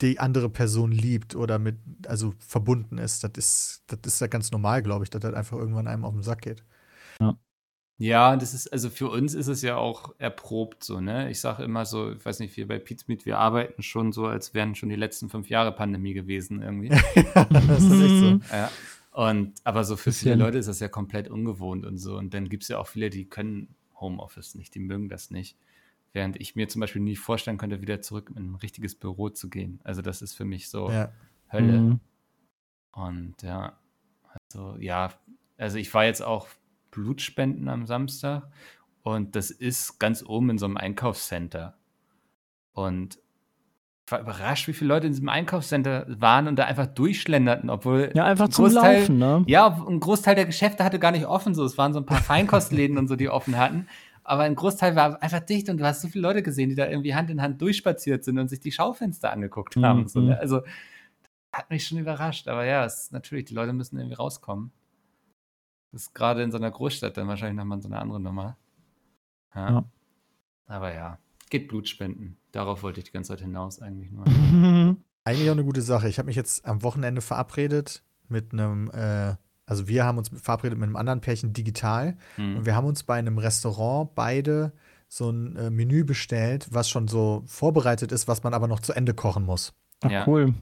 die 0.00 0.18
andere 0.18 0.50
Person 0.50 0.92
liebt 0.92 1.34
oder 1.34 1.58
mit, 1.58 1.76
also 2.06 2.34
verbunden 2.38 2.98
ist, 2.98 3.24
das 3.24 3.32
ist, 3.36 3.84
das 3.86 4.14
ist 4.14 4.20
ja 4.20 4.26
ganz 4.26 4.50
normal, 4.50 4.82
glaube 4.82 5.04
ich, 5.04 5.10
dass 5.10 5.20
das 5.20 5.34
einfach 5.34 5.56
irgendwann 5.56 5.88
einem 5.88 6.04
auf 6.04 6.12
den 6.12 6.22
Sack 6.22 6.42
geht. 6.42 6.64
Ja, 7.96 8.36
das 8.36 8.54
ist, 8.54 8.72
also 8.72 8.90
für 8.90 9.08
uns 9.08 9.34
ist 9.34 9.46
es 9.46 9.62
ja 9.62 9.76
auch 9.76 10.14
erprobt 10.18 10.82
so, 10.82 11.00
ne? 11.00 11.30
Ich 11.30 11.38
sage 11.40 11.62
immer 11.62 11.86
so, 11.86 12.10
ich 12.10 12.24
weiß 12.24 12.40
nicht, 12.40 12.56
wir 12.56 12.66
bei 12.66 12.80
Pizmeet, 12.80 13.24
wir 13.24 13.38
arbeiten 13.38 13.82
schon 13.82 14.10
so, 14.10 14.26
als 14.26 14.52
wären 14.52 14.74
schon 14.74 14.88
die 14.88 14.96
letzten 14.96 15.28
fünf 15.28 15.48
Jahre 15.48 15.70
Pandemie 15.70 16.12
gewesen 16.12 16.60
irgendwie. 16.60 16.88
das 17.34 17.84
ist 17.84 18.02
echt 18.02 18.18
so. 18.18 18.40
Ja. 18.52 18.70
Und 19.12 19.54
aber 19.62 19.84
so 19.84 19.96
für 19.96 20.10
Bisschen. 20.10 20.32
viele 20.32 20.44
Leute 20.44 20.58
ist 20.58 20.66
das 20.66 20.80
ja 20.80 20.88
komplett 20.88 21.28
ungewohnt 21.28 21.86
und 21.86 21.98
so. 21.98 22.18
Und 22.18 22.34
dann 22.34 22.48
gibt 22.48 22.64
es 22.64 22.68
ja 22.68 22.78
auch 22.78 22.88
viele, 22.88 23.10
die 23.10 23.26
können 23.28 23.76
Homeoffice 24.04 24.54
nicht, 24.54 24.74
die 24.74 24.80
mögen 24.80 25.08
das 25.08 25.30
nicht. 25.30 25.56
Während 26.12 26.40
ich 26.40 26.54
mir 26.54 26.68
zum 26.68 26.80
Beispiel 26.80 27.02
nie 27.02 27.16
vorstellen 27.16 27.58
könnte, 27.58 27.82
wieder 27.82 28.00
zurück 28.00 28.30
in 28.36 28.52
ein 28.52 28.54
richtiges 28.54 28.94
Büro 28.94 29.30
zu 29.30 29.50
gehen. 29.50 29.80
Also 29.82 30.00
das 30.00 30.22
ist 30.22 30.34
für 30.34 30.44
mich 30.44 30.68
so 30.68 30.90
Ja. 30.90 31.12
Hölle. 31.50 31.80
Mhm. 31.80 32.00
Und 32.92 33.42
ja, 33.42 33.78
also 34.50 34.76
ja, 34.78 35.12
also 35.56 35.78
ich 35.78 35.92
war 35.92 36.04
jetzt 36.04 36.22
auch 36.22 36.48
Blutspenden 36.90 37.68
am 37.68 37.86
Samstag 37.86 38.48
und 39.02 39.34
das 39.34 39.50
ist 39.50 39.98
ganz 39.98 40.22
oben 40.24 40.50
in 40.50 40.58
so 40.58 40.66
einem 40.66 40.76
Einkaufscenter. 40.76 41.76
Und 42.72 43.18
ich 44.06 44.12
war 44.12 44.20
überrascht, 44.20 44.68
wie 44.68 44.74
viele 44.74 44.88
Leute 44.88 45.06
in 45.06 45.12
diesem 45.14 45.28
Einkaufscenter 45.30 46.04
waren 46.20 46.46
und 46.46 46.56
da 46.56 46.64
einfach 46.66 46.86
durchschlenderten, 46.86 47.70
obwohl 47.70 48.10
Ja, 48.14 48.24
einfach 48.24 48.46
ein 48.46 48.50
zum 48.50 48.66
Großteil- 48.66 48.98
Laufen, 49.00 49.18
ne? 49.18 49.44
ja, 49.46 49.82
ein 49.88 49.98
Großteil 50.00 50.34
der 50.34 50.44
Geschäfte 50.44 50.84
hatte 50.84 50.98
gar 50.98 51.10
nicht 51.10 51.26
offen, 51.26 51.54
so 51.54 51.64
es 51.64 51.78
waren 51.78 51.94
so 51.94 52.00
ein 52.00 52.06
paar 52.06 52.20
Feinkostläden 52.22 52.98
und 52.98 53.08
so, 53.08 53.16
die 53.16 53.30
offen 53.30 53.56
hatten. 53.56 53.88
Aber 54.22 54.42
ein 54.42 54.54
Großteil 54.54 54.94
war 54.96 55.22
einfach 55.22 55.40
dicht 55.40 55.68
und 55.70 55.78
du 55.78 55.84
hast 55.84 56.02
so 56.02 56.08
viele 56.08 56.22
Leute 56.22 56.42
gesehen, 56.42 56.68
die 56.70 56.74
da 56.74 56.86
irgendwie 56.86 57.14
Hand 57.14 57.30
in 57.30 57.40
Hand 57.42 57.60
durchspaziert 57.62 58.24
sind 58.24 58.38
und 58.38 58.48
sich 58.48 58.60
die 58.60 58.72
Schaufenster 58.72 59.30
angeguckt 59.32 59.76
haben. 59.76 60.00
Mhm. 60.00 60.08
So, 60.08 60.20
ne? 60.20 60.38
Also 60.38 60.62
hat 61.52 61.70
mich 61.70 61.86
schon 61.86 61.98
überrascht. 61.98 62.48
Aber 62.48 62.64
ja, 62.64 62.84
es 62.84 63.04
ist 63.04 63.12
natürlich, 63.12 63.44
die 63.46 63.54
Leute 63.54 63.72
müssen 63.72 63.96
irgendwie 63.98 64.16
rauskommen. 64.16 64.70
Das 65.92 66.02
ist 66.02 66.14
gerade 66.14 66.42
in 66.42 66.50
so 66.50 66.56
einer 66.58 66.70
Großstadt 66.70 67.16
dann 67.16 67.28
wahrscheinlich 67.28 67.56
nochmal 67.56 67.80
so 67.82 67.88
eine 67.88 67.98
andere 67.98 68.20
Nummer. 68.20 68.56
Ja. 69.54 69.70
Ja. 69.70 69.84
Aber 70.66 70.94
ja, 70.94 71.18
geht 71.50 71.68
Blut 71.68 71.88
spenden. 71.88 72.36
Darauf 72.54 72.82
wollte 72.84 73.00
ich 73.00 73.04
die 73.06 73.10
ganze 73.12 73.28
Zeit 73.28 73.40
hinaus 73.40 73.80
eigentlich 73.82 74.10
nur. 74.12 74.24
Eigentlich 75.24 75.48
auch 75.48 75.54
eine 75.54 75.64
gute 75.64 75.82
Sache. 75.82 76.08
Ich 76.08 76.18
habe 76.18 76.26
mich 76.26 76.36
jetzt 76.36 76.64
am 76.66 76.82
Wochenende 76.82 77.20
verabredet 77.20 78.02
mit 78.28 78.52
einem, 78.52 78.90
äh, 78.90 79.34
also 79.66 79.88
wir 79.88 80.04
haben 80.04 80.18
uns 80.18 80.28
verabredet 80.28 80.78
mit 80.78 80.86
einem 80.86 80.96
anderen 80.96 81.20
Pärchen 81.20 81.52
digital 81.52 82.16
Hm. 82.36 82.58
und 82.58 82.66
wir 82.66 82.76
haben 82.76 82.86
uns 82.86 83.02
bei 83.02 83.14
einem 83.18 83.38
Restaurant 83.38 84.14
beide 84.14 84.72
so 85.08 85.30
ein 85.30 85.56
äh, 85.56 85.70
Menü 85.70 86.04
bestellt, 86.04 86.68
was 86.70 86.88
schon 86.90 87.08
so 87.08 87.42
vorbereitet 87.46 88.12
ist, 88.12 88.28
was 88.28 88.42
man 88.44 88.54
aber 88.54 88.68
noch 88.68 88.80
zu 88.80 88.92
Ende 88.92 89.14
kochen 89.14 89.44
muss. 89.44 89.72
Ach, 90.02 90.10
Ja. 90.10 90.26
cool. 90.28 90.54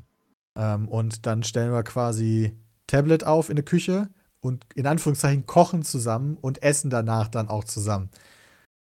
Ähm, 0.57 0.88
und 0.88 1.26
dann 1.26 1.43
stellen 1.43 1.72
wir 1.72 1.82
quasi 1.82 2.57
Tablet 2.86 3.24
auf 3.24 3.51
in 3.51 3.57
der 3.57 3.64
Küche 3.64 4.09
und 4.40 4.64
in 4.74 4.86
Anführungszeichen 4.86 5.45
kochen 5.47 5.82
zusammen 5.82 6.36
und 6.40 6.62
essen 6.62 6.88
danach 6.90 7.28
dann 7.28 7.49
auch 7.49 7.64
zusammen. 7.64 8.11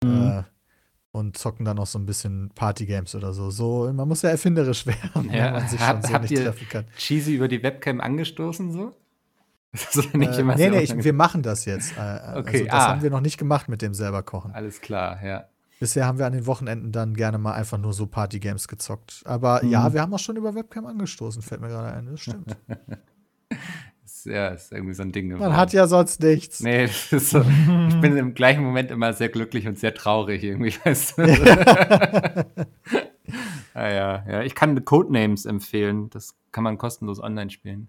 Mhm. 0.05 0.23
Äh, 0.23 0.43
und 1.17 1.37
zocken 1.37 1.65
dann 1.65 1.77
noch 1.77 1.87
so 1.87 1.99
ein 1.99 2.07
bisschen 2.07 2.51
Partygames 2.55 3.15
oder 3.15 3.33
so. 3.33 3.51
So, 3.51 3.93
man 3.93 4.07
muss 4.07 4.23
ja 4.23 4.31
erfinderisch 4.31 4.87
werden, 4.87 5.31
Ja, 5.33 5.47
wenn 5.47 5.53
man 5.55 5.69
sich 5.69 5.81
hab- 5.81 6.03
schon 6.07 6.13
so 6.13 6.19
nicht 6.21 6.31
ihr- 6.33 6.45
treffen 6.45 6.69
kann. 6.69 6.85
Cheesy 6.97 7.35
über 7.35 7.49
die 7.49 7.63
Webcam 7.63 8.01
angestoßen 8.01 8.73
so? 8.73 8.95
Das 9.73 9.95
ist 9.97 10.15
nicht 10.15 10.33
Äh, 10.33 10.41
immer 10.41 10.55
nee, 10.57 10.71
nee, 10.71 10.81
ich, 10.81 11.05
wir 11.05 11.13
machen 11.13 11.43
das 11.43 11.65
jetzt. 11.67 11.97
Äh, 11.99 12.01
also 12.01 12.41
Okay, 12.41 12.65
das 12.65 12.75
ah. 12.75 12.89
haben 12.89 13.03
wir 13.03 13.11
noch 13.11 13.21
nicht 13.21 13.37
gemacht 13.37 13.69
mit 13.69 13.83
dem 13.83 13.93
selber 13.93 14.23
kochen. 14.23 14.53
Alles 14.53 14.81
klar, 14.81 15.23
ja. 15.25 15.45
Bisher 15.81 16.07
haben 16.07 16.19
wir 16.19 16.25
an 16.25 16.33
den 16.33 16.47
Wochenenden 16.47 16.93
dann 16.93 17.13
gerne 17.15 17.37
mal 17.37 17.53
einfach 17.53 17.77
nur 17.77 17.93
so 17.93 18.07
Partygames 18.07 18.69
gezockt. 18.69 19.21
Aber 19.27 19.63
Mhm. 19.63 19.71
ja, 19.71 19.93
wir 19.93 20.01
haben 20.01 20.15
auch 20.15 20.19
schon 20.19 20.37
über 20.37 20.55
Webcam 20.55 20.87
angestoßen, 20.87 21.43
fällt 21.43 21.61
mir 21.61 21.69
gerade 21.69 21.93
ein. 21.95 22.07
Das 22.07 22.21
stimmt. 22.21 22.57
Ist, 24.27 24.33
ja, 24.35 24.49
ist 24.49 24.73
irgendwie 24.73 24.95
so 24.95 25.03
ein 25.03 25.13
Ding 25.13 25.29
geworden. 25.29 25.49
Man 25.49 25.57
hat 25.57 25.73
ja 25.73 25.87
sonst 25.87 26.21
nichts. 26.21 26.61
Nee, 26.61 26.87
das 26.87 27.13
ist 27.13 27.31
so. 27.31 27.41
Ich 27.89 28.01
bin 28.01 28.17
im 28.17 28.35
gleichen 28.35 28.63
Moment 28.65 28.91
immer 28.91 29.13
sehr 29.13 29.29
glücklich 29.29 29.67
und 29.69 29.79
sehr 29.79 29.95
traurig 29.95 30.43
irgendwie, 30.43 30.75
weißt 30.85 31.19
du? 31.19 31.23
ah, 33.75 33.89
ja, 33.89 34.25
ja. 34.29 34.43
Ich 34.43 34.55
kann 34.55 34.85
Codenames 34.85 35.45
empfehlen. 35.47 36.11
Das 36.11 36.35
kann 36.53 36.65
man 36.65 36.79
kostenlos 36.79 37.21
online 37.21 37.51
spielen. 37.51 37.89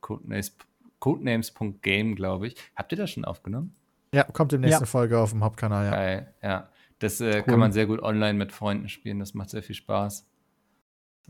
Codenames, 0.00 0.56
Codenames.game, 1.00 2.14
glaube 2.14 2.48
ich. 2.48 2.56
Habt 2.76 2.92
ihr 2.92 2.98
das 2.98 3.10
schon 3.10 3.24
aufgenommen? 3.24 3.74
Ja, 4.12 4.24
kommt 4.24 4.52
in 4.52 4.62
der 4.62 4.70
nächsten 4.70 4.84
Ja. 4.84 4.88
Folge 4.88 5.18
auf 5.18 5.30
dem 5.30 5.44
Hauptkanal, 5.44 5.84
ja. 5.84 5.90
Geil, 5.90 6.34
ja. 6.42 6.68
Das 6.98 7.20
äh, 7.20 7.36
Cool. 7.36 7.42
kann 7.42 7.60
man 7.60 7.72
sehr 7.72 7.86
gut 7.86 8.02
online 8.02 8.34
mit 8.34 8.50
Freunden 8.52 8.88
spielen. 8.88 9.20
Das 9.20 9.34
macht 9.34 9.50
sehr 9.50 9.62
viel 9.62 9.76
Spaß. 9.76 10.26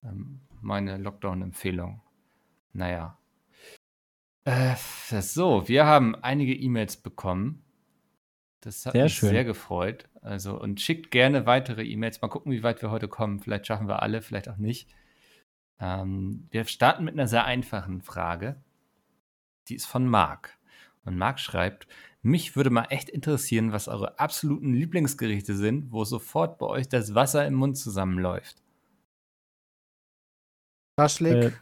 Ähm, 0.04 0.40
meine 0.62 0.96
Lockdown-Empfehlung. 0.96 2.00
Naja. 2.72 3.17
Äh, 4.48 4.76
so, 5.20 5.68
wir 5.68 5.84
haben 5.84 6.14
einige 6.14 6.54
E-Mails 6.54 6.96
bekommen. 6.96 7.62
Das 8.60 8.86
hat 8.86 8.94
Sehr 8.94 9.04
mich 9.04 9.14
schön. 9.14 9.28
sehr 9.28 9.44
gefreut. 9.44 10.08
Also, 10.22 10.58
und 10.58 10.80
schickt 10.80 11.10
gerne 11.10 11.44
weitere 11.44 11.84
E-Mails. 11.84 12.22
Mal 12.22 12.28
gucken, 12.28 12.50
wie 12.52 12.62
weit 12.62 12.80
wir 12.80 12.90
heute 12.90 13.08
kommen. 13.08 13.40
Vielleicht 13.40 13.66
schaffen 13.66 13.88
wir 13.88 14.02
alle, 14.02 14.22
vielleicht 14.22 14.48
auch 14.48 14.56
nicht. 14.56 14.88
Ähm, 15.80 16.48
wir 16.50 16.64
starten 16.64 17.04
mit 17.04 17.12
einer 17.12 17.28
sehr 17.28 17.44
einfachen 17.44 18.00
Frage. 18.00 18.56
Die 19.68 19.74
ist 19.74 19.86
von 19.86 20.06
Marc. 20.06 20.58
Und 21.04 21.18
Marc 21.18 21.40
schreibt: 21.40 21.86
Mich 22.22 22.56
würde 22.56 22.70
mal 22.70 22.86
echt 22.88 23.10
interessieren, 23.10 23.72
was 23.72 23.86
eure 23.86 24.18
absoluten 24.18 24.72
Lieblingsgerichte 24.72 25.54
sind, 25.54 25.92
wo 25.92 26.04
sofort 26.04 26.58
bei 26.58 26.66
euch 26.66 26.88
das 26.88 27.14
Wasser 27.14 27.46
im 27.46 27.54
Mund 27.54 27.76
zusammenläuft. 27.76 28.62
Taschlik, 30.96 31.44
Äh, 31.44 31.52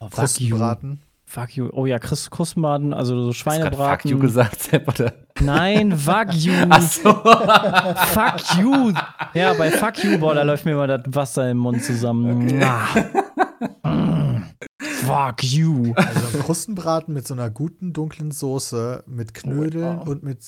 Oh, 0.00 0.08
fuck 0.08 0.40
you. 0.40 0.50
Krustenbraten. 0.50 1.00
Fuck 1.28 1.56
you. 1.56 1.68
Oh 1.72 1.86
ja, 1.86 1.98
Chris 1.98 2.30
Krustenbraten, 2.30 2.94
also 2.94 3.20
so 3.22 3.28
Hast 3.30 3.36
Schweinebraten. 3.38 4.02
Fuck 4.02 4.04
you 4.10 4.18
gesagt, 4.18 4.62
Sepp, 4.62 4.86
oder? 4.88 5.12
Nein, 5.40 5.92
Wagyu. 6.06 6.52
Ach 6.70 6.82
so. 6.82 7.12
Fuck 7.12 8.58
you. 8.58 8.92
Ja, 9.34 9.52
bei 9.54 9.70
Fuck 9.72 10.04
you, 10.04 10.18
boah, 10.18 10.34
da 10.34 10.42
läuft 10.42 10.64
mir 10.64 10.72
immer 10.72 10.86
das 10.86 11.02
Wasser 11.06 11.50
im 11.50 11.58
Mund 11.58 11.82
zusammen. 11.82 12.44
Okay. 12.44 12.62
Ah. 12.62 13.88
Mm. 13.90 14.44
Fuck 14.80 15.42
you. 15.42 15.92
Also 15.96 16.38
Krustenbraten 16.38 17.12
mit 17.12 17.26
so 17.26 17.34
einer 17.34 17.50
guten 17.50 17.92
dunklen 17.92 18.30
Soße, 18.30 19.02
mit 19.06 19.34
Knödeln 19.34 19.98
Oh. 20.06 20.10
und 20.10 20.22
mit 20.22 20.38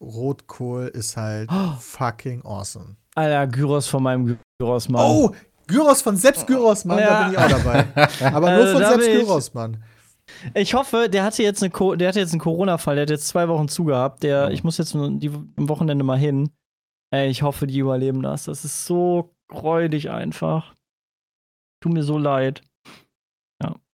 Rotkohl 0.00 0.86
ist 0.88 1.16
halt 1.16 1.50
Oh. 1.52 1.72
fucking 1.78 2.42
awesome. 2.44 2.96
Alter, 3.16 3.46
Gyros 3.48 3.88
von 3.88 4.02
meinem 4.04 4.38
Gyros, 4.60 4.88
Mann. 4.88 5.02
Oh, 5.04 5.34
Gyros 5.70 6.02
von 6.02 6.16
Seps 6.16 6.44
Gyros, 6.46 6.84
Mann, 6.84 6.98
da 6.98 7.04
Ja. 7.04 7.24
bin 7.24 7.32
ich 7.32 7.38
auch 7.38 7.48
dabei. 7.62 7.86
Aber 8.34 8.50
nur 8.50 8.60
Also, 8.60 8.72
von 8.74 8.82
da 8.82 8.90
Seps 8.92 9.06
Gyros, 9.06 9.54
Mann. 9.54 9.82
Ich 10.54 10.74
hoffe, 10.74 11.08
der 11.10 11.24
hatte 11.24 11.42
jetzt 11.42 11.62
eine 11.62 11.96
der 11.96 12.08
hatte 12.08 12.20
jetzt 12.20 12.32
einen 12.32 12.40
Corona-Fall, 12.40 12.94
der 12.96 13.02
hat 13.02 13.10
jetzt 13.10 13.26
zwei 13.28 13.48
Wochen 13.48 13.68
zugehabt. 13.68 14.22
Der, 14.22 14.46
Oh. 14.48 14.50
ich 14.52 14.62
muss 14.62 14.78
jetzt 14.78 14.94
nur 14.94 15.10
die, 15.10 15.28
am 15.30 15.68
Wochenende 15.68 16.04
mal 16.04 16.18
hin. 16.18 16.50
Ey, 17.12 17.28
ich 17.28 17.42
hoffe, 17.42 17.66
die 17.66 17.78
überleben 17.80 18.22
das. 18.22 18.44
Das 18.44 18.64
ist 18.64 18.84
so 18.86 19.34
räudig 19.52 20.10
einfach. 20.10 20.74
Tut 21.82 21.92
mir 21.92 22.02
so 22.04 22.18
leid. 22.18 22.62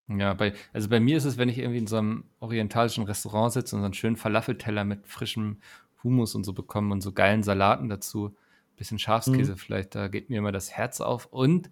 Ja, 0.08 0.34
bei, 0.34 0.52
also 0.72 0.88
bei 0.88 1.00
mir 1.00 1.16
ist 1.16 1.24
es, 1.24 1.36
wenn 1.36 1.48
ich 1.48 1.58
irgendwie 1.58 1.78
in 1.78 1.88
so 1.88 1.96
einem 1.96 2.24
orientalischen 2.38 3.02
Restaurant 3.02 3.52
sitze 3.52 3.74
und 3.74 3.82
so 3.82 3.86
einen 3.86 3.94
schönen 3.94 4.14
Falafelteller 4.14 4.84
mit 4.84 5.04
frischem 5.08 5.58
Hummus 6.04 6.36
und 6.36 6.44
so 6.44 6.52
bekomme 6.52 6.92
und 6.92 7.00
so 7.00 7.10
geilen 7.10 7.42
Salaten 7.42 7.88
dazu, 7.88 8.36
bisschen 8.76 8.98
Schafskäse 8.98 9.52
Mhm. 9.52 9.56
vielleicht, 9.56 9.94
da 9.94 10.08
geht 10.08 10.30
mir 10.30 10.38
immer 10.38 10.52
das 10.52 10.70
Herz 10.72 11.00
auf. 11.00 11.26
Und 11.26 11.70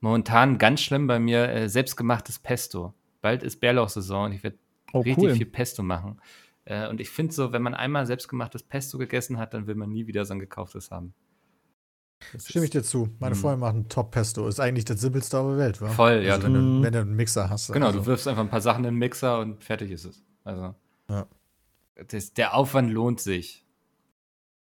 momentan 0.00 0.58
ganz 0.58 0.80
schlimm 0.80 1.06
bei 1.06 1.18
mir 1.18 1.48
äh, 1.48 1.68
selbstgemachtes 1.68 2.38
Pesto. 2.38 2.94
Bald 3.20 3.42
ist 3.42 3.60
Bärlauchsaison 3.60 4.26
und 4.26 4.32
ich 4.32 4.42
werde 4.42 4.58
Oh, 4.92 5.00
richtig 5.00 5.24
cool. 5.24 5.34
viel 5.34 5.46
Pesto 5.46 5.82
machen. 5.82 6.20
Äh, 6.64 6.88
und 6.88 7.00
ich 7.00 7.10
finde 7.10 7.32
so, 7.34 7.52
wenn 7.52 7.62
man 7.62 7.74
einmal 7.74 8.06
selbstgemachtes 8.06 8.62
Pesto 8.62 8.98
gegessen 8.98 9.38
hat, 9.38 9.52
dann 9.54 9.66
will 9.66 9.74
man 9.74 9.90
nie 9.90 10.06
wieder 10.06 10.24
so 10.24 10.34
ein 10.34 10.38
gekauftes 10.40 10.90
haben. 10.90 11.12
Das 12.32 12.48
Stimme 12.48 12.64
ich 12.64 12.70
dir 12.70 12.82
zu. 12.82 13.10
Meine 13.18 13.34
Mhm. 13.34 13.40
Top 13.42 13.58
machen 13.58 13.88
Top-Pesto. 13.88 14.48
Ist 14.48 14.58
eigentlich 14.60 14.84
das 14.86 15.00
simpelste 15.00 15.38
auf 15.38 15.48
der 15.50 15.58
Welt, 15.58 15.80
wa? 15.82 15.88
Voll, 15.90 16.22
ja. 16.24 16.34
Also, 16.34 16.44
wenn, 16.46 16.54
du, 16.54 16.82
wenn 16.82 16.92
du 16.92 17.00
einen 17.00 17.14
Mixer 17.16 17.50
hast. 17.50 17.72
Genau, 17.72 17.86
also. 17.88 17.98
du 18.00 18.06
wirfst 18.06 18.26
einfach 18.26 18.42
ein 18.42 18.48
paar 18.48 18.60
Sachen 18.62 18.84
in 18.84 18.94
den 18.94 18.98
Mixer 18.98 19.38
und 19.40 19.62
fertig 19.62 19.90
ist 19.90 20.04
es. 20.06 20.24
Also, 20.44 20.74
Ja. 21.10 21.26
das, 22.08 22.32
der 22.32 22.54
Aufwand 22.54 22.90
lohnt 22.90 23.20
sich. 23.20 23.64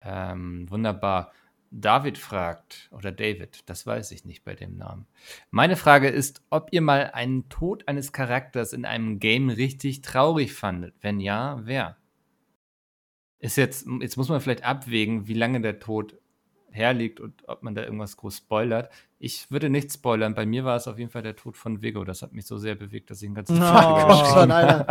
Ähm, 0.01 0.69
wunderbar. 0.71 1.33
David 1.71 2.17
fragt, 2.19 2.89
oder 2.93 3.13
David, 3.13 3.61
das 3.67 3.87
weiß 3.87 4.13
ich 4.13 4.25
nicht 4.25 4.45
bei 4.45 4.55
dem 4.55 4.77
Namen. 4.77 5.07
Meine 5.51 5.77
Frage 5.77 6.09
ist, 6.09 6.41
ob 6.51 6.69
ihr 6.73 6.81
mal 6.81 7.11
einen 7.13 7.49
Tod 7.49 7.87
eines 7.89 8.13
Charakters 8.13 8.73
in 8.73 8.85
einem 8.85 9.19
Game 9.21 9.51
richtig 9.51 10.01
traurig 10.03 10.53
fandet. 10.55 10.95
Wenn 11.01 11.21
ja, 11.21 11.61
wer? 11.65 11.97
Ist 13.39 13.57
jetzt, 13.57 13.87
jetzt 14.01 14.17
muss 14.17 14.29
man 14.29 14.41
vielleicht 14.41 14.65
abwägen, 14.65 15.29
wie 15.29 15.35
lange 15.35 15.61
der 15.61 15.79
Tod 15.79 16.17
herliegt 16.71 17.19
und 17.21 17.35
ob 17.49 17.63
man 17.63 17.75
da 17.75 17.83
irgendwas 17.83 18.17
groß 18.17 18.37
spoilert. 18.39 18.91
Ich 19.19 19.51
würde 19.51 19.69
nicht 19.71 19.93
spoilern. 19.93 20.35
Bei 20.35 20.45
mir 20.47 20.65
war 20.65 20.77
es 20.77 20.87
auf 20.87 20.99
jeden 20.99 21.11
Fall 21.11 21.23
der 21.23 21.35
Tod 21.37 21.57
von 21.57 21.83
Vigo. 21.83 22.05
Das 22.05 22.23
hat 22.23 22.33
mich 22.33 22.47
so 22.47 22.57
sehr 22.59 22.75
bewegt, 22.75 23.11
dass 23.11 23.21
ich 23.23 23.27
einen 23.27 23.35
ganzen 23.37 23.57
Oh. 23.57 23.61
Tag 23.61 24.27
schon, 24.27 24.51
Alter. 24.51 24.85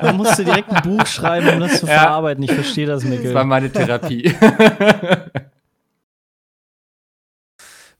Da 0.00 0.12
musst 0.14 0.38
du 0.38 0.44
direkt 0.44 0.70
ein 0.70 0.82
Buch 0.82 1.06
schreiben, 1.06 1.48
um 1.54 1.60
das 1.60 1.80
zu 1.80 1.86
Ja. 1.86 2.00
verarbeiten. 2.00 2.42
Ich 2.44 2.52
verstehe 2.52 2.86
das, 2.86 3.02
Das 3.02 3.10
Mikkel. 3.10 3.34
war 3.34 3.44
meine 3.44 3.70
Therapie. 3.70 4.32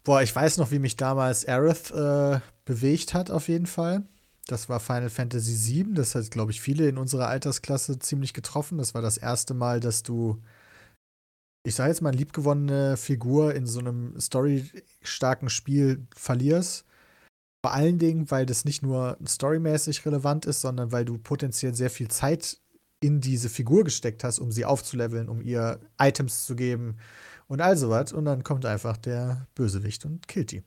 Boah, 0.09 0.23
ich 0.23 0.35
weiß 0.35 0.57
noch, 0.57 0.71
wie 0.71 0.79
mich 0.79 0.97
damals 0.97 1.45
Aerith 1.45 1.91
äh, 1.91 2.41
bewegt 2.65 3.13
hat, 3.13 3.31
auf 3.31 3.47
jeden 3.49 3.67
Fall. 3.67 4.05
Das 4.47 4.71
war 4.71 4.81
Final 4.81 5.11
Fantasy 5.11 5.85
VII. 5.85 5.93
Das 5.93 6.15
hat, 6.15 6.31
glaube 6.31 6.51
ich, 6.51 6.63
viele 6.63 6.89
in 6.89 6.97
unserer 6.97 7.29
Altersklasse 7.29 7.99
ziemlich 7.99 8.33
getroffen. 8.33 8.79
Das 8.79 8.95
war 8.95 9.03
das 9.03 9.19
erste 9.19 9.53
Mal, 9.53 9.81
dass 9.81 10.03
du, 10.03 10.41
ich 11.63 11.75
sage 11.75 11.91
jetzt 11.91 12.01
mal, 12.01 12.09
eine 12.09 12.17
liebgewonnene 12.17 12.97
Figur 12.97 13.55
in 13.55 13.67
so 13.67 13.81
einem 13.81 14.19
storystarken 14.19 15.51
Spiel 15.51 16.07
verlierst. 16.17 16.87
Vor 17.63 17.75
allen 17.75 17.99
Dingen, 17.99 18.31
weil 18.31 18.47
das 18.47 18.65
nicht 18.65 18.83
nur 18.83 19.19
storymäßig 19.27 20.07
relevant 20.07 20.47
ist, 20.47 20.63
sondern 20.63 20.91
weil 20.91 21.05
du 21.05 21.19
potenziell 21.19 21.75
sehr 21.75 21.91
viel 21.91 22.09
Zeit 22.09 22.57
in 23.01 23.21
diese 23.21 23.51
Figur 23.51 23.85
gesteckt 23.85 24.25
hast, 24.25 24.39
um 24.39 24.53
sie 24.53 24.65
aufzuleveln, 24.65 25.29
um 25.29 25.43
ihr 25.43 25.81
Items 25.99 26.47
zu 26.47 26.57
geben 26.57 26.97
und 27.49 27.61
all 27.61 27.77
sowas. 27.77 28.13
Und 28.13 28.25
dann 28.27 28.45
kommt 28.45 28.65
einfach 28.65 28.97
der 28.97 29.47
Bösewicht 29.55 30.05
und 30.05 30.29
killt 30.29 30.53
die. 30.53 30.63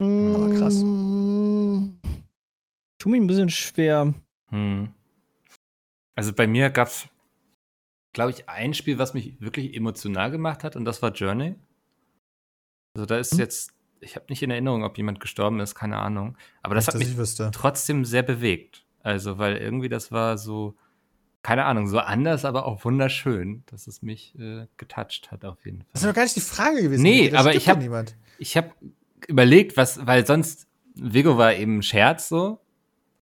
Aber 0.00 0.50
krass. 0.50 0.82
Tu 2.98 3.08
mir 3.08 3.20
ein 3.20 3.26
bisschen 3.26 3.50
schwer. 3.50 4.14
Hm. 4.48 4.88
Also 6.14 6.32
bei 6.32 6.46
mir 6.46 6.70
gab 6.70 6.88
es, 6.88 7.08
glaube 8.12 8.32
ich, 8.32 8.48
ein 8.48 8.74
Spiel, 8.74 8.98
was 8.98 9.14
mich 9.14 9.40
wirklich 9.40 9.74
emotional 9.74 10.30
gemacht 10.30 10.64
hat 10.64 10.76
und 10.76 10.84
das 10.84 11.02
war 11.02 11.12
Journey. 11.12 11.54
Also 12.94 13.06
da 13.06 13.18
ist 13.18 13.32
Hm. 13.32 13.38
jetzt, 13.38 13.72
ich 14.00 14.16
habe 14.16 14.26
nicht 14.28 14.42
in 14.42 14.50
Erinnerung, 14.50 14.84
ob 14.84 14.98
jemand 14.98 15.20
gestorben 15.20 15.60
ist, 15.60 15.74
keine 15.74 15.98
Ahnung. 15.98 16.36
Aber 16.62 16.74
das 16.74 16.86
Nicht, 16.94 17.16
hat 17.16 17.16
mich 17.16 17.50
trotzdem 17.52 18.04
sehr 18.04 18.22
bewegt. 18.22 18.84
Also, 19.02 19.38
weil 19.38 19.56
irgendwie 19.56 19.88
das 19.88 20.12
war 20.12 20.38
so, 20.38 20.76
keine 21.42 21.64
Ahnung, 21.64 21.88
so 21.88 21.98
anders, 21.98 22.44
aber 22.44 22.66
auch 22.66 22.84
wunderschön, 22.84 23.64
dass 23.66 23.86
es 23.86 24.00
mich 24.02 24.38
äh, 24.38 24.66
getoucht 24.76 25.30
hat 25.32 25.44
auf 25.44 25.64
jeden 25.64 25.80
Das 25.92 25.94
ist 25.94 26.00
Fall. 26.02 26.10
doch 26.12 26.16
gar 26.16 26.22
nicht 26.22 26.36
die 26.36 26.40
Frage 26.40 26.82
gewesen. 26.82 27.02
Nee, 27.02 27.30
Das 27.30 27.40
aber 27.40 27.54
ich 27.54 27.68
hab- 27.68 27.76
doch 27.76 27.82
niemand. 27.82 28.16
Ich 28.38 28.56
habe 28.56 28.70
überlegt, 29.28 29.76
was, 29.76 30.06
weil 30.06 30.26
sonst, 30.26 30.66
Vigo 30.94 31.38
war 31.38 31.54
eben 31.54 31.78
ein 31.78 31.82
Scherz 31.82 32.28
so. 32.28 32.60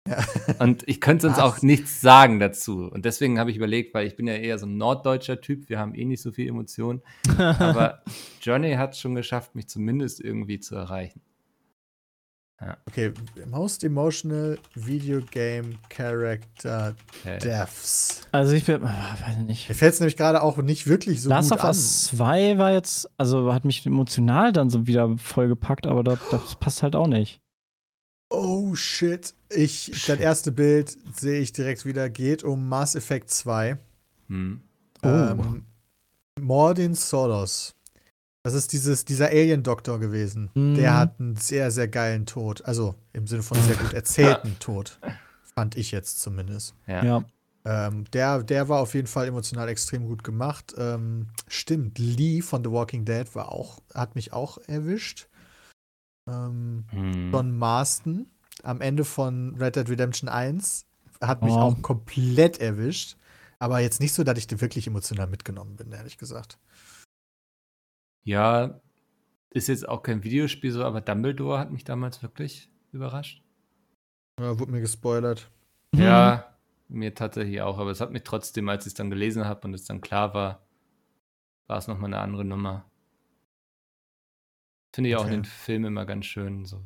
Ja. 0.07 0.17
Und 0.59 0.87
ich 0.87 0.99
könnte 0.99 1.27
sonst 1.27 1.39
auch 1.39 1.61
nichts 1.61 2.01
sagen 2.01 2.39
dazu. 2.39 2.89
Und 2.91 3.05
deswegen 3.05 3.37
habe 3.39 3.51
ich 3.51 3.57
überlegt, 3.57 3.93
weil 3.93 4.07
ich 4.07 4.15
bin 4.15 4.25
ja 4.27 4.33
eher 4.33 4.57
so 4.57 4.65
ein 4.65 4.77
norddeutscher 4.77 5.39
Typ, 5.41 5.69
wir 5.69 5.77
haben 5.79 5.93
eh 5.93 6.05
nicht 6.05 6.21
so 6.21 6.31
viel 6.31 6.47
Emotionen. 6.49 7.01
Aber 7.37 8.01
Johnny 8.41 8.73
hat 8.73 8.93
es 8.93 8.99
schon 8.99 9.13
geschafft, 9.15 9.53
mich 9.53 9.67
zumindest 9.67 10.19
irgendwie 10.19 10.59
zu 10.59 10.75
erreichen. 10.75 11.21
Okay, 12.87 13.11
Most 13.49 13.83
Emotional 13.83 14.57
Video 14.75 15.21
Game 15.31 15.79
Character 15.89 16.95
Äh, 17.25 17.39
Deaths. 17.39 18.21
Also 18.31 18.53
ich 18.53 18.65
bin, 18.65 18.83
ah, 18.83 19.17
weiß 19.25 19.37
nicht. 19.39 19.67
Mir 19.67 19.75
fällt 19.75 19.93
es 19.93 19.99
nämlich 19.99 20.17
gerade 20.17 20.43
auch 20.43 20.57
nicht 20.57 20.85
wirklich 20.85 21.21
so 21.21 21.29
Last 21.29 21.49
gut 21.49 21.59
of 21.59 21.63
an. 21.63 21.69
Us 21.69 22.03
2 22.05 22.57
war 22.57 22.71
jetzt, 22.71 23.09
also 23.17 23.51
hat 23.53 23.65
mich 23.65 23.85
emotional 23.85 24.51
dann 24.51 24.69
so 24.69 24.85
wieder 24.85 25.17
vollgepackt, 25.17 25.87
aber 25.87 26.03
das, 26.03 26.19
das 26.29 26.55
passt 26.55 26.83
halt 26.83 26.95
auch 26.95 27.07
nicht. 27.07 27.41
Oh 28.29 28.75
shit. 28.75 29.33
Ich, 29.49 29.91
das 30.07 30.19
erste 30.19 30.51
Bild 30.51 30.95
sehe 31.15 31.41
ich 31.41 31.51
direkt 31.53 31.85
wieder, 31.85 32.09
geht 32.09 32.43
um 32.43 32.69
Mass 32.69 32.95
Effect 32.95 33.29
2. 33.29 33.77
hm. 34.27 34.61
Oh. 35.03 35.07
Ähm, 35.07 35.65
Mordin 36.39 36.93
Solos. 36.93 37.75
Das 38.43 38.53
ist 38.55 38.73
dieses, 38.73 39.05
dieser 39.05 39.27
Alien-Doktor 39.27 39.99
gewesen. 39.99 40.49
Mhm. 40.55 40.75
Der 40.75 40.97
hat 40.97 41.19
einen 41.19 41.35
sehr, 41.35 41.69
sehr 41.71 41.87
geilen 41.87 42.25
Tod. 42.25 42.65
Also 42.65 42.95
im 43.13 43.27
Sinne 43.27 43.43
von 43.43 43.61
sehr 43.61 43.75
gut 43.75 43.93
erzählten 43.93 44.55
Tod. 44.59 44.99
Fand 45.55 45.75
ich 45.77 45.91
jetzt 45.91 46.21
zumindest. 46.21 46.73
Ja. 46.87 47.03
Ja. 47.03 47.23
Ähm, 47.63 48.05
der, 48.13 48.41
der 48.41 48.67
war 48.69 48.79
auf 48.79 48.95
jeden 48.95 49.05
Fall 49.07 49.27
emotional 49.27 49.69
extrem 49.69 50.07
gut 50.07 50.23
gemacht. 50.23 50.73
Ähm, 50.77 51.27
stimmt, 51.47 51.99
Lee 51.99 52.41
von 52.41 52.63
The 52.63 52.71
Walking 52.71 53.05
Dead 53.05 53.35
war 53.35 53.51
auch, 53.51 53.79
hat 53.93 54.15
mich 54.15 54.33
auch 54.33 54.57
erwischt. 54.67 55.27
Ähm, 56.27 56.85
Hm. 56.89 57.31
John 57.31 57.57
Marston 57.57 58.27
am 58.63 58.81
Ende 58.81 59.03
von 59.05 59.55
Red 59.59 59.75
Dead 59.75 59.89
Redemption 59.89 60.29
1 60.29 60.85
hat 61.21 61.43
mich 61.43 61.53
Oh. 61.53 61.57
auch 61.59 61.81
komplett 61.81 62.59
erwischt. 62.59 63.17
Aber 63.59 63.79
jetzt 63.79 63.99
nicht 63.99 64.13
so, 64.13 64.23
dass 64.23 64.39
ich 64.39 64.47
wirklich 64.59 64.87
emotional 64.87 65.27
mitgenommen 65.27 65.75
bin, 65.75 65.91
ehrlich 65.91 66.17
gesagt. 66.17 66.57
Ja, 68.23 68.79
ist 69.49 69.67
jetzt 69.67 69.87
auch 69.87 70.03
kein 70.03 70.23
Videospiel 70.23 70.71
so, 70.71 70.83
aber 70.83 71.01
Dumbledore 71.01 71.59
hat 71.59 71.71
mich 71.71 71.83
damals 71.83 72.21
wirklich 72.21 72.71
überrascht. 72.91 73.43
Ja, 74.39 74.59
wurde 74.59 74.71
mir 74.71 74.81
gespoilert. 74.81 75.51
Mhm. 75.93 76.01
Ja, 76.01 76.55
mir 76.87 77.13
tatsächlich 77.15 77.61
auch, 77.61 77.77
aber 77.79 77.91
es 77.91 78.01
hat 78.01 78.11
mich 78.11 78.23
trotzdem, 78.23 78.69
als 78.69 78.85
ich 78.85 78.91
es 78.91 78.93
dann 78.95 79.09
gelesen 79.09 79.45
habe 79.45 79.67
und 79.67 79.73
es 79.73 79.85
dann 79.85 80.01
klar 80.01 80.33
war, 80.33 80.65
war 81.67 81.77
es 81.77 81.87
nochmal 81.87 82.13
eine 82.13 82.19
andere 82.19 82.45
Nummer. 82.45 82.85
Finde 84.93 85.09
ich 85.09 85.15
auch 85.15 85.21
Okay. 85.21 85.35
in 85.35 85.41
den 85.41 85.45
Filmen 85.45 85.85
immer 85.85 86.05
ganz 86.05 86.25
schön 86.25 86.65
so. 86.65 86.85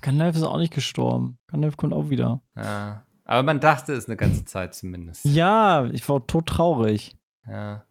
Gandalf 0.00 0.36
ist 0.36 0.42
auch 0.42 0.58
nicht 0.58 0.72
gestorben. 0.72 1.38
Gandalf 1.48 1.76
kommt 1.76 1.92
auch 1.92 2.10
wieder. 2.10 2.42
Ja. 2.56 3.06
Aber 3.24 3.42
man 3.42 3.60
dachte 3.60 3.92
es 3.94 4.06
eine 4.06 4.16
ganze 4.16 4.44
Zeit 4.44 4.74
zumindest. 4.74 5.24
Ja, 5.24 5.86
ich 5.86 6.06
war 6.08 6.26
todtraurig. 6.26 7.16
Ja. 7.46 7.84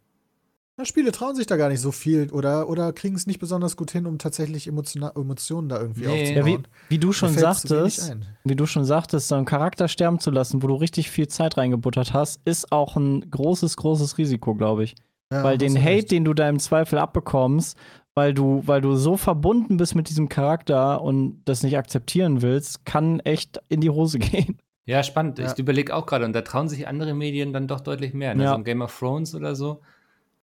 Ja, 0.82 0.86
Spiele 0.86 1.12
trauen 1.12 1.36
sich 1.36 1.46
da 1.46 1.56
gar 1.56 1.68
nicht 1.68 1.80
so 1.80 1.92
viel 1.92 2.30
oder, 2.30 2.68
oder 2.68 2.92
kriegen 2.92 3.14
es 3.14 3.26
nicht 3.26 3.38
besonders 3.38 3.76
gut 3.76 3.90
hin, 3.90 4.06
um 4.06 4.18
tatsächlich 4.18 4.68
emotiona- 4.68 5.14
Emotionen 5.18 5.68
da 5.68 5.80
irgendwie 5.80 6.06
Nee. 6.06 6.34
Ja, 6.34 6.44
wie, 6.44 6.54
aufzubauen. 6.54 6.68
wie 6.88 6.98
du 6.98 7.12
schon 7.12 7.32
sagtest, 7.32 8.10
ein. 8.10 8.24
wie 8.44 8.56
du 8.56 8.66
schon 8.66 8.84
sagtest, 8.84 9.28
so 9.28 9.34
einen 9.36 9.44
Charakter 9.44 9.88
sterben 9.88 10.18
zu 10.18 10.30
lassen, 10.30 10.62
wo 10.62 10.66
du 10.66 10.74
richtig 10.74 11.10
viel 11.10 11.28
Zeit 11.28 11.56
reingebuttert 11.56 12.12
hast, 12.12 12.40
ist 12.44 12.72
auch 12.72 12.96
ein 12.96 13.30
großes, 13.30 13.76
großes 13.76 14.18
Risiko, 14.18 14.54
glaube 14.54 14.84
ich. 14.84 14.94
Ja, 15.32 15.44
weil 15.44 15.56
den 15.58 15.76
Hate, 15.78 15.86
recht. 15.86 16.10
den 16.10 16.24
du 16.24 16.34
da 16.34 16.48
im 16.48 16.58
Zweifel 16.58 16.98
abbekommst, 16.98 17.78
weil 18.14 18.34
du, 18.34 18.62
weil 18.66 18.80
du 18.82 18.96
so 18.96 19.16
verbunden 19.16 19.78
bist 19.78 19.94
mit 19.94 20.08
diesem 20.10 20.28
Charakter 20.28 21.00
und 21.00 21.40
das 21.46 21.62
nicht 21.62 21.78
akzeptieren 21.78 22.42
willst, 22.42 22.84
kann 22.84 23.20
echt 23.20 23.60
in 23.68 23.80
die 23.80 23.88
Hose 23.90 24.18
gehen. 24.18 24.58
Ja, 24.84 25.02
spannend. 25.02 25.38
Ja. 25.38 25.50
Ich 25.52 25.58
überlege 25.58 25.94
auch 25.94 26.06
gerade, 26.06 26.24
und 26.24 26.32
da 26.32 26.42
trauen 26.42 26.68
sich 26.68 26.88
andere 26.88 27.14
Medien 27.14 27.52
dann 27.52 27.68
doch 27.68 27.80
deutlich 27.80 28.12
mehr. 28.14 28.34
Ne? 28.34 28.42
Ja. 28.44 28.50
So 28.50 28.56
ein 28.56 28.64
Game 28.64 28.82
of 28.82 28.98
Thrones 28.98 29.34
oder 29.34 29.54
so. 29.54 29.80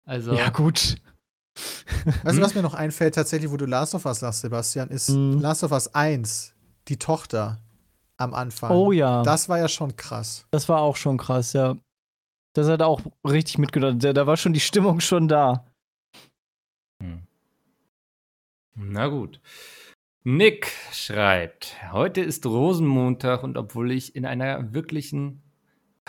Also, 0.09 0.35
gut. 0.49 0.95
Weißt 2.23 2.23
du, 2.25 2.31
Hm? 2.31 2.41
was 2.41 2.55
mir 2.55 2.61
noch 2.63 2.73
einfällt, 2.73 3.13
tatsächlich, 3.15 3.51
wo 3.51 3.57
du 3.57 3.65
Last 3.65 3.93
of 3.93 4.05
Us 4.05 4.19
sagst, 4.19 4.41
Sebastian, 4.41 4.89
ist 4.89 5.09
Mhm. 5.09 5.39
Last 5.39 5.63
of 5.63 5.71
Us 5.71 5.93
1, 5.93 6.53
die 6.87 6.97
Tochter 6.97 7.59
am 8.17 8.33
Anfang. 8.33 8.71
Oh 8.71 8.91
ja, 8.91 9.23
das, 9.23 9.41
Das 9.43 9.49
war 9.49 9.59
ja 9.59 9.67
schon 9.67 9.95
krass. 9.95 10.45
war 10.51 10.81
auch 10.81 10.95
schon 10.95 11.17
krass, 11.17 11.53
ja. 11.53 11.75
Das 12.53 12.67
hat 12.67 12.81
auch 12.81 13.01
richtig 13.27 13.57
mitgedacht. 13.59 13.97
Da, 14.03 14.13
da 14.13 14.25
war 14.25 14.35
schon 14.37 14.53
die 14.53 14.59
Stimmung 14.59 14.99
schon 14.99 15.27
da. 15.27 15.65
Hm. 17.03 17.21
Na 18.75 19.07
gut. 19.07 19.39
Nick 20.23 20.71
schreibt, 20.91 21.75
heute 21.91 22.21
ist 22.21 22.45
Rosenmontag 22.45 23.43
und 23.43 23.57
obwohl 23.57 23.91
ich 23.91 24.15
in 24.15 24.25
einer 24.25 24.73
wirklichen 24.73 25.43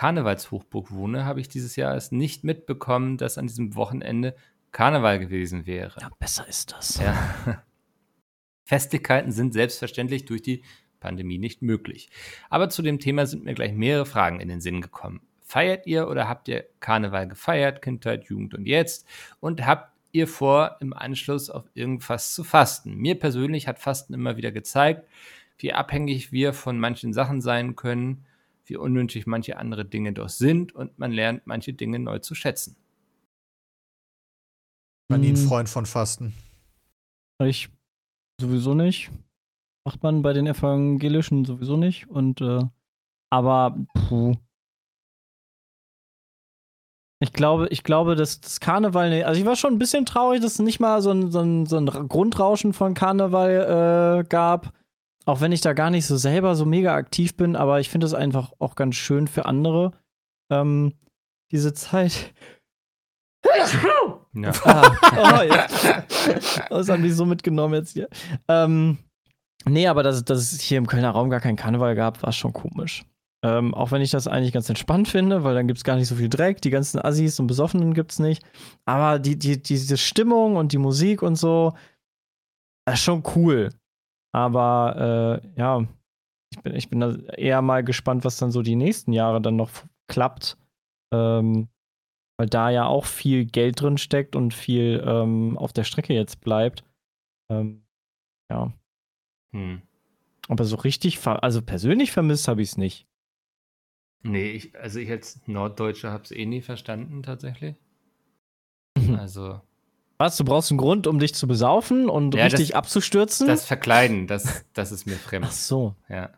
Karnevalshochburg 0.01 0.89
wohne, 0.89 1.25
habe 1.25 1.41
ich 1.41 1.47
dieses 1.47 1.75
Jahr 1.75 1.95
es 1.95 2.11
nicht 2.11 2.43
mitbekommen, 2.43 3.17
dass 3.17 3.37
an 3.37 3.45
diesem 3.45 3.75
Wochenende 3.75 4.35
Karneval 4.71 5.19
gewesen 5.19 5.67
wäre. 5.67 6.01
Ja, 6.01 6.09
besser 6.17 6.47
ist 6.47 6.71
das. 6.71 6.97
Ja. 6.97 7.15
Festlichkeiten 8.63 9.31
sind 9.31 9.53
selbstverständlich 9.53 10.25
durch 10.25 10.41
die 10.41 10.63
Pandemie 10.99 11.37
nicht 11.37 11.61
möglich. 11.61 12.09
Aber 12.49 12.71
zu 12.71 12.81
dem 12.81 12.97
Thema 12.97 13.27
sind 13.27 13.43
mir 13.43 13.53
gleich 13.53 13.73
mehrere 13.73 14.07
Fragen 14.07 14.39
in 14.39 14.49
den 14.49 14.59
Sinn 14.59 14.81
gekommen. 14.81 15.21
Feiert 15.43 15.85
ihr 15.85 16.07
oder 16.07 16.27
habt 16.27 16.47
ihr 16.47 16.65
Karneval 16.79 17.27
gefeiert, 17.27 17.83
Kindheit, 17.83 18.23
Jugend 18.23 18.55
und 18.55 18.65
jetzt? 18.65 19.05
Und 19.39 19.67
habt 19.67 19.91
ihr 20.13 20.27
vor, 20.27 20.77
im 20.79 20.93
Anschluss 20.93 21.51
auf 21.51 21.65
irgendwas 21.75 22.33
zu 22.33 22.43
fasten? 22.43 22.95
Mir 22.95 23.19
persönlich 23.19 23.67
hat 23.67 23.77
Fasten 23.77 24.15
immer 24.15 24.35
wieder 24.35 24.51
gezeigt, 24.51 25.07
wie 25.59 25.73
abhängig 25.73 26.31
wir 26.31 26.53
von 26.53 26.79
manchen 26.79 27.13
Sachen 27.13 27.39
sein 27.39 27.75
können, 27.75 28.25
wie 28.71 28.77
unnötig 28.77 29.27
manche 29.27 29.57
andere 29.57 29.83
Dinge 29.85 30.13
doch 30.13 30.29
sind 30.29 30.73
und 30.73 30.97
man 30.97 31.11
lernt 31.11 31.45
manche 31.45 31.73
Dinge 31.73 31.99
neu 31.99 32.19
zu 32.19 32.33
schätzen. 32.35 32.77
War 35.09 35.17
nie 35.17 35.29
ein 35.29 35.35
Hm. 35.35 35.47
Freund 35.47 35.69
von 35.69 35.85
Fasten. 35.85 36.33
Ich 37.43 37.69
sowieso 38.39 38.73
nicht. 38.73 39.11
Macht 39.85 40.01
man 40.03 40.21
bei 40.21 40.31
den 40.31 40.47
Evangelischen 40.47 41.43
sowieso 41.43 41.75
nicht. 41.75 42.07
Und 42.09 42.39
äh, 42.39 42.61
aber 43.29 43.77
puh. 44.07 44.35
Ich 47.23 47.33
glaube, 47.33 47.67
ich 47.69 47.83
glaube, 47.83 48.15
dass 48.15 48.41
das 48.41 48.59
Karneval, 48.59 49.09
ne- 49.09 49.25
also 49.25 49.39
ich 49.39 49.45
war 49.45 49.55
schon 49.55 49.73
ein 49.73 49.79
bisschen 49.79 50.05
traurig, 50.05 50.41
dass 50.41 50.53
es 50.53 50.59
nicht 50.59 50.79
mal 50.79 51.01
so 51.01 51.11
ein, 51.11 51.29
so 51.31 51.39
ein, 51.41 51.65
so 51.67 51.77
ein 51.77 51.85
Grundrauschen 51.85 52.73
von 52.73 52.93
Karneval 52.93 54.21
äh, 54.21 54.23
gab. 54.27 54.73
Auch 55.25 55.41
wenn 55.41 55.51
ich 55.51 55.61
da 55.61 55.73
gar 55.73 55.89
nicht 55.89 56.05
so 56.05 56.17
selber 56.17 56.55
so 56.55 56.65
mega 56.65 56.95
aktiv 56.95 57.35
bin, 57.35 57.55
aber 57.55 57.79
ich 57.79 57.89
finde 57.89 58.07
es 58.07 58.13
einfach 58.13 58.53
auch 58.59 58.75
ganz 58.75 58.95
schön 58.95 59.27
für 59.27 59.45
andere, 59.45 59.91
ähm, 60.49 60.93
diese 61.51 61.73
Zeit. 61.73 62.33
Ja. 64.33 64.51
Ah, 64.63 65.39
oh, 65.39 65.43
ja. 65.43 65.67
Das 66.69 66.87
haben 66.87 67.03
die 67.03 67.11
so 67.11 67.25
mitgenommen 67.25 67.73
jetzt 67.73 67.91
hier. 67.91 68.07
Ähm, 68.47 68.97
nee, 69.65 69.87
aber 69.87 70.03
dass, 70.03 70.23
dass 70.23 70.53
es 70.53 70.61
hier 70.61 70.77
im 70.77 70.87
Kölner 70.87 71.09
Raum 71.09 71.29
gar 71.29 71.41
keinen 71.41 71.57
Karneval 71.57 71.95
gab, 71.95 72.23
war 72.23 72.31
schon 72.31 72.53
komisch. 72.53 73.03
Ähm, 73.43 73.73
auch 73.73 73.91
wenn 73.91 74.01
ich 74.01 74.11
das 74.11 74.27
eigentlich 74.27 74.53
ganz 74.53 74.69
entspannt 74.69 75.07
finde, 75.07 75.43
weil 75.43 75.55
dann 75.55 75.67
gibt 75.67 75.79
es 75.79 75.83
gar 75.83 75.95
nicht 75.95 76.07
so 76.07 76.15
viel 76.15 76.29
Dreck, 76.29 76.61
die 76.61 76.69
ganzen 76.69 77.03
Assis 77.03 77.39
und 77.39 77.47
Besoffenen 77.47 77.93
gibt 77.93 78.11
es 78.11 78.19
nicht. 78.19 78.43
Aber 78.85 79.19
die, 79.19 79.37
die, 79.37 79.61
diese 79.61 79.97
Stimmung 79.97 80.55
und 80.55 80.71
die 80.71 80.77
Musik 80.77 81.23
und 81.23 81.35
so, 81.35 81.73
das 82.85 82.95
ist 82.95 83.03
schon 83.03 83.23
cool. 83.35 83.69
Aber 84.33 85.41
äh, 85.43 85.59
ja, 85.59 85.87
ich 86.51 86.59
bin, 86.61 86.75
ich 86.75 86.89
bin 86.89 86.99
da 86.99 87.15
eher 87.33 87.61
mal 87.61 87.83
gespannt, 87.83 88.23
was 88.23 88.37
dann 88.37 88.51
so 88.51 88.61
die 88.61 88.75
nächsten 88.75 89.13
Jahre 89.13 89.41
dann 89.41 89.55
noch 89.55 89.71
klappt. 90.07 90.57
Ähm, 91.13 91.69
weil 92.37 92.47
da 92.47 92.69
ja 92.69 92.87
auch 92.87 93.05
viel 93.05 93.45
Geld 93.45 93.81
drin 93.81 93.97
steckt 93.97 94.35
und 94.35 94.53
viel 94.53 95.03
ähm, 95.05 95.57
auf 95.57 95.73
der 95.73 95.83
Strecke 95.83 96.13
jetzt 96.13 96.41
bleibt. 96.41 96.83
Ähm, 97.51 97.85
ja. 98.49 98.73
Hm. 99.53 99.81
Aber 100.47 100.65
so 100.65 100.75
richtig, 100.77 101.25
also 101.27 101.61
persönlich 101.61 102.11
vermisst 102.11 102.47
habe 102.47 102.61
ich 102.61 102.69
es 102.69 102.77
nicht. 102.77 103.07
Nee, 104.23 104.51
ich, 104.51 104.75
also 104.77 104.99
ich 104.99 105.09
als 105.09 105.45
Norddeutscher 105.47 106.11
habe 106.11 106.23
es 106.23 106.31
eh 106.31 106.45
nie 106.45 106.61
verstanden, 106.61 107.23
tatsächlich. 107.23 107.75
Also, 109.17 109.61
Was, 110.21 110.37
du 110.37 110.45
brauchst 110.45 110.71
einen 110.71 110.77
Grund, 110.77 111.07
um 111.07 111.19
dich 111.19 111.33
zu 111.35 111.47
besaufen 111.47 112.09
und 112.09 112.35
Ja, 112.35 112.43
das- 112.45 112.53
richtig 112.59 112.75
abzustürzen? 112.75 113.47
das 113.47 113.65
Verkleiden, 113.65 114.27
das, 114.27 114.63
das 114.73 114.91
ist 114.91 115.05
mir 115.07 115.17
fremd. 115.17 115.47
Ach 115.49 115.51
so. 115.51 115.95
Ja. 116.09 116.29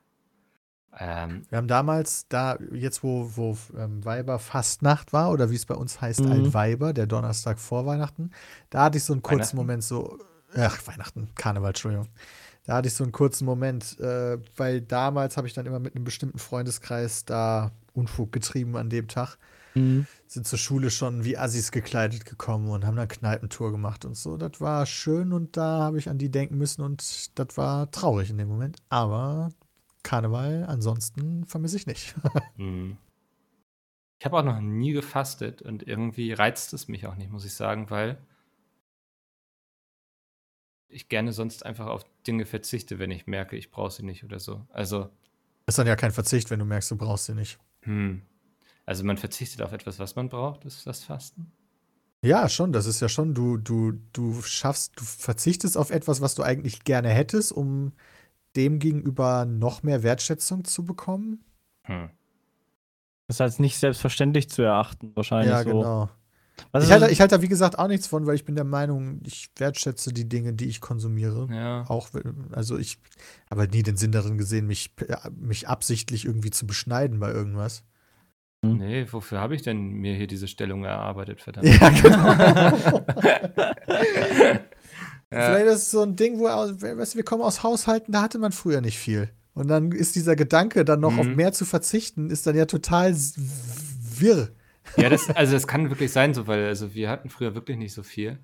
Ähm, 0.99 1.45
Wir 1.49 1.57
haben 1.57 1.67
damals, 1.67 2.27
da, 2.29 2.57
jetzt 2.71 3.03
wo, 3.03 3.29
wo 3.35 3.57
ähm, 3.77 4.05
Weiberfastnacht 4.05 5.11
war, 5.11 5.31
oder 5.31 5.49
wie 5.49 5.55
es 5.55 5.65
bei 5.65 5.75
uns 5.75 5.99
heißt, 6.01 6.21
Mhm. 6.21 6.31
Altweiber, 6.31 6.93
der 6.93 7.07
Donnerstag 7.07 7.59
vor 7.59 7.85
Weihnachten, 7.85 8.29
da 8.69 8.83
hatte 8.83 8.97
ich 8.99 9.03
so 9.03 9.13
einen 9.13 9.23
kurzen? 9.23 9.55
Moment 9.57 9.83
so, 9.83 10.19
ach, 10.55 10.79
Weihnachten, 10.85 11.29
Karneval, 11.35 11.69
Entschuldigung. 11.69 12.07
Da 12.65 12.75
hatte 12.75 12.87
ich 12.87 12.93
so 12.93 13.03
einen 13.03 13.11
kurzen 13.11 13.43
Moment, 13.45 13.99
äh, 13.99 14.37
weil 14.55 14.81
damals 14.81 15.35
habe 15.35 15.47
ich 15.47 15.53
dann 15.53 15.65
immer 15.65 15.79
mit 15.79 15.95
einem 15.95 16.05
bestimmten 16.05 16.37
Freundeskreis 16.39 17.25
da 17.25 17.71
Unfug 17.93 18.31
getrieben 18.31 18.75
an 18.75 18.89
dem 18.89 19.07
Tag. 19.07 19.37
Mhm. 19.75 20.05
Sind 20.27 20.47
zur 20.47 20.59
Schule 20.59 20.91
schon 20.91 21.23
wie 21.23 21.37
Assis 21.37 21.71
gekleidet 21.71 22.25
gekommen 22.25 22.69
und 22.69 22.85
haben 22.85 22.95
dann 22.95 23.07
Kneipentour 23.07 23.71
gemacht 23.71 24.05
und 24.05 24.15
so. 24.15 24.37
Das 24.37 24.61
war 24.61 24.85
schön 24.85 25.33
und 25.33 25.57
da 25.57 25.79
habe 25.79 25.97
ich 25.97 26.09
an 26.09 26.17
die 26.17 26.29
denken 26.29 26.57
müssen 26.57 26.81
und 26.81 27.37
das 27.37 27.57
war 27.57 27.89
traurig 27.91 28.29
in 28.29 28.37
dem 28.37 28.47
Moment. 28.47 28.77
Aber 28.89 29.49
Karneval 30.03 30.65
ansonsten 30.67 31.45
vermisse 31.45 31.77
ich 31.77 31.87
nicht. 31.87 32.15
hm. 32.57 32.97
ich 34.19 34.25
habe 34.25 34.37
auch 34.37 34.43
noch 34.43 34.59
nie 34.59 34.91
gefastet 34.91 35.61
und 35.61 35.87
irgendwie 35.87 36.33
reizt 36.33 36.73
es 36.73 36.87
mich 36.87 37.07
auch 37.07 37.15
nicht, 37.15 37.31
muss 37.31 37.45
ich 37.45 37.53
sagen, 37.53 37.89
weil 37.89 38.17
ich 40.93 41.09
gerne 41.09 41.33
sonst 41.33 41.65
einfach 41.65 41.87
auf 41.87 42.05
Dinge 42.27 42.45
verzichte, 42.45 42.99
wenn 42.99 43.09
ich 43.09 43.25
merke, 43.25 43.55
ich 43.55 43.71
brauche 43.71 43.91
sie 43.91 44.03
nicht 44.03 44.23
oder 44.23 44.39
so. 44.39 44.65
Also, 44.69 45.09
ist 45.65 45.79
dann 45.79 45.87
ja 45.87 45.95
kein 45.95 46.11
Verzicht, 46.11 46.51
wenn 46.51 46.59
du 46.59 46.65
merkst, 46.65 46.91
du 46.91 46.97
brauchst 46.97 47.25
sie 47.25 47.33
nicht. 47.33 47.57
Hm. 47.83 48.21
Also 48.85 49.03
man 49.03 49.17
verzichtet 49.17 49.61
auf 49.61 49.71
etwas, 49.71 49.99
was 49.99 50.15
man 50.15 50.29
braucht, 50.29 50.65
ist 50.65 50.85
das 50.85 51.03
Fasten? 51.03 51.51
Ja, 52.21 52.49
schon. 52.49 52.71
Das 52.71 52.85
ist 52.85 52.99
ja 52.99 53.09
schon, 53.09 53.33
du, 53.33 53.57
du, 53.57 53.93
du 54.13 54.41
schaffst, 54.41 54.93
du 54.99 55.03
verzichtest 55.03 55.77
auf 55.77 55.89
etwas, 55.89 56.21
was 56.21 56.35
du 56.35 56.43
eigentlich 56.43 56.83
gerne 56.83 57.09
hättest, 57.09 57.51
um 57.51 57.93
dem 58.55 58.79
gegenüber 58.79 59.45
noch 59.45 59.83
mehr 59.83 60.03
Wertschätzung 60.03 60.63
zu 60.63 60.85
bekommen. 60.85 61.43
Hm. 61.83 62.09
Das 63.27 63.37
ist 63.37 63.41
als 63.41 63.59
nicht 63.59 63.77
selbstverständlich 63.77 64.49
zu 64.49 64.61
erachten, 64.61 65.11
wahrscheinlich 65.15 65.51
ja, 65.51 65.63
so. 65.63 65.69
genau. 65.69 66.09
Was 66.71 66.85
Ich 66.85 66.91
halte, 66.91 67.09
ich 67.09 67.19
halte 67.19 67.35
da, 67.37 67.41
wie 67.41 67.47
gesagt, 67.47 67.79
auch 67.79 67.87
nichts 67.87 68.07
von, 68.07 68.25
weil 68.25 68.35
ich 68.35 68.45
bin 68.45 68.55
der 68.55 68.63
Meinung, 68.63 69.21
ich 69.25 69.49
wertschätze 69.57 70.13
die 70.13 70.29
Dinge, 70.29 70.53
die 70.53 70.65
ich 70.65 70.81
konsumiere. 70.81 71.47
Ja. 71.51 71.85
Auch, 71.89 72.09
also 72.51 72.77
ich 72.77 72.99
habe 73.49 73.67
nie 73.67 73.83
den 73.83 73.97
Sinn 73.97 74.11
darin 74.11 74.37
gesehen, 74.37 74.67
mich, 74.67 74.91
mich 75.35 75.67
absichtlich 75.67 76.25
irgendwie 76.25 76.51
zu 76.51 76.67
beschneiden 76.67 77.19
bei 77.19 77.31
irgendwas. 77.31 77.83
Nee, 78.65 79.05
wofür 79.11 79.39
habe 79.41 79.55
ich 79.55 79.61
denn 79.61 79.77
mir 79.93 80.15
hier 80.15 80.27
diese 80.27 80.47
Stellung 80.47 80.85
erarbeitet, 80.85 81.41
verdammt? 81.41 81.67
Ja, 81.67 81.89
genau. 81.89 83.03
Vielleicht 85.29 85.65
ist 85.65 85.81
es 85.81 85.91
so 85.91 86.01
ein 86.03 86.15
Ding, 86.15 86.39
wo, 86.39 86.45
weißt 86.45 87.13
du, 87.13 87.17
wir 87.17 87.25
kommen 87.25 87.41
aus 87.41 87.63
Haushalten, 87.63 88.11
da 88.11 88.21
hatte 88.21 88.37
man 88.39 88.51
früher 88.51 88.81
nicht 88.81 88.99
viel. 88.99 89.29
Und 89.53 89.67
dann 89.67 89.91
ist 89.91 90.15
dieser 90.15 90.35
Gedanke, 90.35 90.85
dann 90.85 90.99
noch 90.99 91.17
auf 91.17 91.25
Mhm. 91.25 91.35
mehr 91.35 91.53
zu 91.53 91.65
verzichten, 91.65 92.29
ist 92.29 92.47
dann 92.47 92.55
ja 92.55 92.65
total 92.65 93.15
wirr. 93.15 94.49
Ja, 94.97 95.09
das, 95.09 95.29
also 95.29 95.53
das 95.53 95.67
kann 95.67 95.89
wirklich 95.89 96.11
sein, 96.11 96.33
so, 96.33 96.47
weil 96.47 96.65
also 96.65 96.93
wir 96.93 97.09
hatten 97.09 97.29
früher 97.29 97.55
wirklich 97.55 97.77
nicht 97.77 97.93
so 97.93 98.03
viel. 98.03 98.39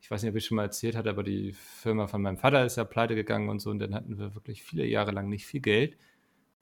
Ich 0.00 0.10
weiß 0.10 0.22
nicht, 0.22 0.30
ob 0.30 0.36
ich 0.36 0.46
schon 0.46 0.56
mal 0.56 0.64
erzählt 0.64 0.96
hatte, 0.96 1.10
aber 1.10 1.22
die 1.22 1.52
Firma 1.52 2.06
von 2.06 2.22
meinem 2.22 2.38
Vater 2.38 2.64
ist 2.64 2.76
ja 2.76 2.84
pleite 2.84 3.14
gegangen 3.14 3.48
und 3.48 3.60
so, 3.60 3.70
und 3.70 3.78
dann 3.80 3.94
hatten 3.94 4.18
wir 4.18 4.34
wirklich 4.34 4.62
viele 4.62 4.86
Jahre 4.86 5.10
lang 5.12 5.28
nicht 5.28 5.46
viel 5.46 5.60
Geld. 5.60 5.96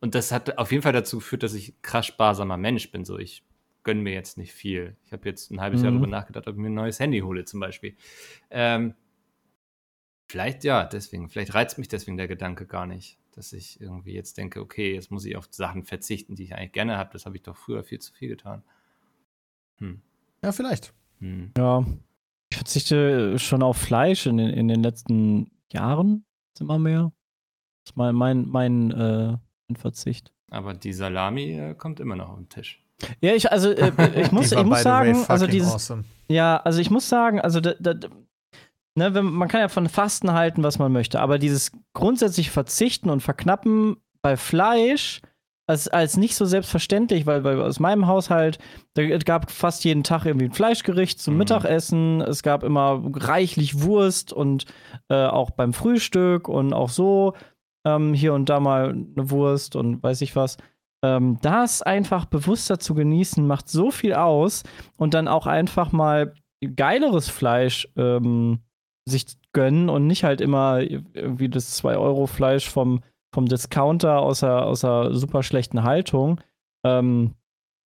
Und 0.01 0.15
das 0.15 0.33
hat 0.33 0.59
auf 0.59 0.71
jeden 0.73 0.83
Fall 0.83 0.93
dazu 0.93 1.19
geführt, 1.19 1.43
dass 1.43 1.55
ich 1.55 1.71
ein 1.71 1.83
krass 1.83 2.07
sparsamer 2.07 2.57
Mensch 2.57 2.91
bin. 2.91 3.05
So, 3.05 3.19
ich 3.19 3.45
gönne 3.85 4.03
mir 4.03 4.13
jetzt 4.13 4.39
nicht 4.39 4.53
viel. 4.53 4.97
Ich 5.07 5.13
habe 5.13 5.29
jetzt 5.29 5.51
ein 5.51 5.61
halbes 5.61 5.83
Jahr 5.83 5.93
Mhm. 5.93 5.97
darüber 5.97 6.07
nachgedacht, 6.09 6.47
ob 6.47 6.55
ich 6.55 6.61
mir 6.61 6.69
ein 6.71 6.75
neues 6.75 7.01
Handy 7.01 7.21
hole, 7.21 7.45
zum 7.45 7.61
Beispiel. 7.61 7.97
Ähm, 8.51 8.95
vielleicht 10.29 10.65
ja, 10.65 10.85
deswegen. 10.85 11.29
Vielleicht 11.31 11.55
reizt 11.55 11.79
mich 11.79 11.89
deswegen 11.89 12.17
der 12.17 12.29
Gedanke 12.29 12.67
gar 12.67 12.87
nicht, 12.87 13.19
dass 13.33 13.53
ich 13.53 13.81
irgendwie 13.81 14.13
jetzt 14.15 14.37
denke, 14.39 14.61
okay, 14.61 14.95
jetzt 14.95 15.11
muss 15.11 15.25
ich 15.25 15.37
auf 15.37 15.49
Sachen 15.51 15.85
verzichten, 15.85 16.35
die 16.35 16.45
ich 16.45 16.55
eigentlich 16.55 16.73
gerne 16.73 16.97
habe. 16.97 17.11
Das 17.13 17.27
habe 17.27 17.37
ich 17.37 17.43
doch 17.43 17.57
früher 17.57 17.83
viel 17.85 17.99
zu 17.99 18.13
viel 18.13 18.29
getan. 18.29 18.63
Hm. 19.79 20.01
Ja, 20.43 20.53
vielleicht. 20.53 20.93
Hm. 21.21 21.53
Ja. 21.57 21.85
Ich 22.51 22.57
verzichte 22.57 23.39
schon 23.39 23.63
auf 23.63 23.77
Fleisch 23.77 24.27
in 24.27 24.39
den, 24.39 24.51
in 24.51 24.69
den 24.69 24.83
letzten 24.83 25.51
Jahren. 25.73 26.25
Immer 26.59 26.79
mehr. 26.79 27.13
Das 27.85 27.93
ist 27.93 27.97
mein, 27.97 28.15
mein, 28.15 28.49
mein, 28.49 28.91
äh, 28.91 29.37
mein 29.69 29.77
Verzicht. 29.77 30.33
Aber 30.51 30.75
die 30.75 30.93
Salami 30.93 31.53
äh, 31.53 31.75
kommt 31.75 32.01
immer 32.01 32.17
noch 32.17 32.31
auf 32.31 32.37
den 32.37 32.49
Tisch. 32.49 32.83
Ja, 33.21 33.35
ich, 33.35 33.51
also, 33.51 33.71
äh, 33.71 33.93
ich 34.23 34.33
muss, 34.33 34.53
ich 34.53 34.65
muss 34.65 34.83
sagen, 34.83 35.25
also 35.29 35.47
dieses, 35.47 35.73
awesome. 35.73 36.05
Ja, 36.29 36.57
also 36.59 36.81
ich 36.81 36.91
muss 36.91 37.09
sagen, 37.09 37.41
also 37.41 37.61
da, 37.61 37.75
da, 37.79 37.95
ne, 38.95 39.15
wenn, 39.15 39.27
man 39.27 39.49
kann 39.49 39.61
ja 39.61 39.69
von 39.69 39.89
Fasten 39.89 40.33
halten, 40.33 40.63
was 40.63 40.79
man 40.79 40.93
möchte, 40.93 41.21
aber 41.21 41.39
dieses 41.39 41.73
grundsätzliche 41.93 42.51
Verzichten 42.51 43.11
und 43.11 43.21
Verknappen 43.21 43.97
bei 44.21 44.37
Fleisch 44.37 45.21
als, 45.69 45.87
als 45.87 46.17
nicht 46.17 46.35
so 46.35 46.47
selbstverständlich, 46.47 47.27
weil, 47.27 47.45
weil 47.45 47.61
aus 47.61 47.79
meinem 47.79 48.07
Haushalt, 48.07 48.59
da 48.95 49.03
es 49.03 49.25
gab 49.25 49.51
fast 49.51 49.85
jeden 49.85 50.03
Tag 50.03 50.25
irgendwie 50.25 50.47
ein 50.47 50.53
Fleischgericht 50.53 51.21
zum 51.21 51.35
Mhm. 51.35 51.39
Mittagessen, 51.39 52.21
es 52.23 52.43
gab 52.43 52.65
immer 52.65 53.03
reichlich 53.15 53.83
Wurst 53.83 54.33
und 54.33 54.65
äh, 55.11 55.27
auch 55.27 55.51
beim 55.51 55.75
Frühstück 55.75 56.49
und 56.49 56.73
auch 56.73 56.89
so 56.89 57.35
ähm, 57.87 58.15
hier 58.15 58.33
und 58.33 58.49
da 58.49 58.61
mal 58.61 58.91
eine 58.91 59.31
Wurst 59.31 59.77
und 59.77 60.03
weiß 60.03 60.23
ich 60.23 60.35
was. 60.35 60.57
Ähm, 61.05 61.39
das 61.43 61.83
einfach 61.83 62.25
bewusster 62.25 62.79
zu 62.79 62.95
genießen, 62.95 63.47
macht 63.47 63.69
so 63.69 63.91
viel 63.91 64.15
aus 64.15 64.63
und 64.97 65.13
dann 65.13 65.29
auch 65.29 65.47
einfach 65.47 65.93
mal 65.93 66.33
geileres 66.77 67.29
Fleisch 67.29 67.89
ähm, 67.95 68.61
sich 69.07 69.27
gönnen 69.53 69.91
und 69.91 70.07
nicht 70.07 70.25
halt 70.25 70.41
immer 70.41 70.81
irgendwie 70.81 71.51
das 71.51 71.83
2-Euro-Fleisch 71.83 72.69
vom, 72.69 73.03
vom 73.33 73.47
Discounter 73.47 74.21
aus 74.21 74.41
der, 74.41 74.67
aus 74.67 74.81
der 74.81 75.15
super 75.15 75.43
schlechten 75.43 75.83
Haltung 75.83 76.41
ähm, 76.85 77.35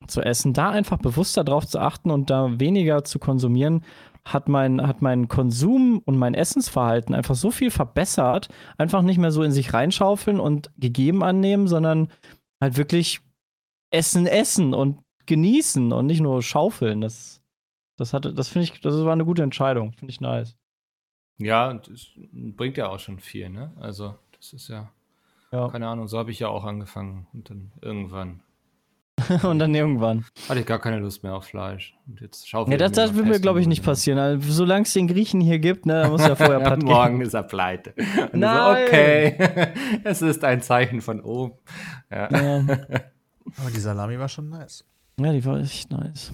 zu 0.07 0.21
essen. 0.21 0.53
Da 0.53 0.71
einfach 0.71 0.99
bewusster 0.99 1.45
drauf 1.45 1.67
zu 1.67 1.79
achten 1.79 2.11
und 2.11 2.31
da 2.31 2.61
weniger 2.61 3.05
zu 3.05 3.19
konsumieren, 3.19 3.85
hat 4.25 4.49
mein, 4.49 4.87
hat 4.87 5.03
mein 5.03 5.29
Konsum 5.29 6.01
und 6.05 6.17
mein 6.17 6.35
Essensverhalten 6.35 7.15
einfach 7.15 7.35
so 7.35 7.51
viel 7.51 7.71
verbessert. 7.71 8.49
Einfach 8.79 9.03
nicht 9.03 9.19
mehr 9.19 9.33
so 9.33 9.43
in 9.43 9.53
sich 9.53 9.75
reinschaufeln 9.75 10.39
und 10.39 10.71
gegeben 10.79 11.25
annehmen, 11.25 11.67
sondern 11.67 12.09
halt 12.61 12.77
wirklich 12.77 13.21
essen, 13.91 14.27
essen 14.27 14.75
und 14.75 15.01
genießen 15.27 15.93
und 15.93 16.07
nicht 16.07 16.21
nur 16.21 16.43
schaufeln. 16.43 17.01
Das, 17.01 17.43
das 17.97 18.11
das 18.11 18.49
finde 18.49 18.65
ich, 18.65 18.81
das 18.81 18.95
war 19.05 19.13
eine 19.13 19.25
gute 19.25 19.43
Entscheidung. 19.43 19.93
Finde 19.93 20.13
ich 20.13 20.21
nice. 20.21 20.57
Ja, 21.39 21.71
und 21.71 21.91
bringt 22.57 22.77
ja 22.77 22.89
auch 22.89 23.01
schon 23.01 23.19
viel, 23.19 23.49
ne? 23.49 23.73
Also, 23.81 24.15
das 24.37 24.53
ist 24.53 24.69
ja, 24.69 24.93
Ja. 25.53 25.69
keine 25.69 25.89
Ahnung, 25.89 26.09
so 26.09 26.19
habe 26.19 26.31
ich 26.31 26.39
ja 26.39 26.49
auch 26.49 26.65
angefangen. 26.65 27.27
Und 27.33 27.51
dann 27.51 27.73
irgendwann 27.83 28.41
und 29.43 29.59
dann 29.59 29.75
irgendwann. 29.75 30.25
hatte 30.49 30.61
ich 30.61 30.67
gar 30.67 30.79
keine 30.79 30.99
Lust 30.99 31.23
mehr 31.23 31.35
auf 31.35 31.45
Fleisch. 31.45 31.95
Und 32.07 32.21
jetzt 32.21 32.49
schaufel 32.49 32.73
Ja, 32.73 32.79
das, 32.79 32.93
das 32.93 33.15
wird 33.15 33.27
mir, 33.27 33.41
glaube 33.41 33.61
ich, 33.61 33.67
nicht 33.67 33.85
passieren. 33.85 34.19
Also, 34.19 34.53
solange 34.53 34.85
es 34.85 34.93
den 34.93 35.07
Griechen 35.07 35.41
hier 35.41 35.59
gibt, 35.59 35.87
ne, 35.87 36.03
da 36.03 36.09
muss 36.09 36.23
ja 36.23 36.35
vorher 36.35 36.61
platt 36.61 36.83
Morgen 36.83 37.19
gehen. 37.19 37.27
ist 37.27 37.35
er 37.35 37.43
pleite. 37.43 37.95
Und 38.33 38.41
Nein. 38.41 38.77
So, 38.77 38.83
okay, 38.87 39.73
es 40.05 40.23
ist 40.23 40.43
ein 40.45 40.63
Zeichen 40.63 41.01
von 41.01 41.21
oben. 41.21 41.55
Ja. 42.11 42.31
Ja. 42.31 42.59
Aber 43.59 43.71
die 43.75 43.81
Salami 43.81 44.19
war 44.19 44.29
schon 44.29 44.49
nice. 44.49 44.85
ja, 45.21 45.33
die 45.33 45.45
war 45.45 45.61
echt 45.61 45.91
nice. 45.91 46.33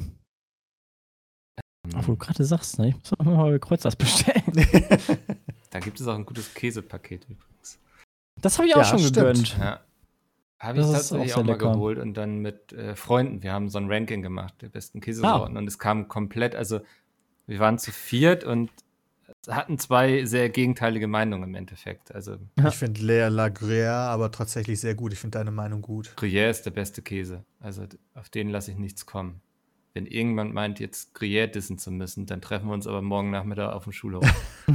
Obwohl 1.97 2.16
du 2.16 2.19
gerade 2.19 2.45
sagst, 2.45 2.79
ne, 2.79 2.89
ich 2.89 2.95
muss 2.95 3.12
auch 3.19 3.25
mal 3.25 3.59
Kreuzers 3.59 3.97
bestellen. 3.97 4.43
Da 5.71 5.81
gibt 5.81 6.01
es 6.01 6.07
auch 6.07 6.14
ein 6.14 6.27
gutes 6.27 6.53
Käsepaket 6.55 7.25
übrigens. 7.25 7.79
Das 8.43 8.59
habe 8.59 8.68
ich 8.68 8.74
auch 8.74 8.78
Ja, 8.80 8.84
schon 8.84 8.99
stimmt. 9.01 9.14
gegönnt. 9.16 9.59
Ja. 9.59 9.80
Habe 10.61 10.78
ich 10.80 10.84
Das 10.86 10.93
tatsächlich 11.09 11.34
auch 11.34 11.39
auch, 11.39 11.45
mal 11.45 11.53
lecker. 11.53 11.72
geholt 11.72 11.99
und 11.99 12.14
dann 12.14 12.39
mit 12.39 12.72
äh, 12.72 12.97
Freunden. 12.97 13.43
Wir 13.43 13.53
haben 13.53 13.68
so 13.68 13.78
ein 13.78 13.91
Ranking 13.91 14.22
gemacht, 14.22 14.55
der 14.61 14.68
besten 14.68 15.01
Käsesorten. 15.01 15.57
Ah. 15.57 15.61
Und 15.61 15.66
es 15.68 15.78
kam 15.78 16.09
komplett, 16.09 16.57
also 16.57 16.80
wir 17.47 17.59
waren 17.61 17.78
zu 17.78 17.93
viert 17.93 18.43
und 18.45 18.70
hatten 19.47 19.78
zwei 19.78 20.24
sehr 20.24 20.49
gegenteilige 20.51 21.07
Meinungen 21.07 21.45
im 21.51 21.55
Endeffekt. 21.55 22.12
Also 22.14 22.39
Ja. 22.59 22.68
Ich 22.68 22.74
finde 22.74 23.01
Lea 23.03 23.28
La 23.28 23.47
Gruyère 23.47 24.09
aber 24.09 24.32
tatsächlich 24.32 24.80
sehr 24.80 24.95
gut. 24.97 25.12
Ich 25.12 25.18
finde 25.20 25.39
deine 25.39 25.51
Meinung 25.53 25.80
gut. 25.80 26.12
Gruyère 26.16 26.51
ist 26.51 26.62
der 26.62 26.70
beste 26.72 27.03
Käse. 27.03 27.45
Also 27.61 27.84
auf 28.14 28.28
den 28.28 28.49
lasse 28.49 28.72
ich 28.72 28.78
nichts 28.78 29.07
kommen. 29.07 29.41
Wenn 29.95 30.07
irgendjemand 30.07 30.55
meint, 30.55 30.80
jetzt 30.80 31.16
Gruyère 31.16 31.47
dissen 31.47 31.78
zu 31.78 31.91
müssen, 31.91 32.26
dann 32.26 32.41
treffen 32.41 32.66
wir 32.66 32.74
uns 32.74 32.86
aber 32.86 33.01
morgen 33.01 33.30
Nachmittag 33.30 33.72
auf 33.72 33.84
dem 33.84 33.93
Schulhof. 33.93 34.24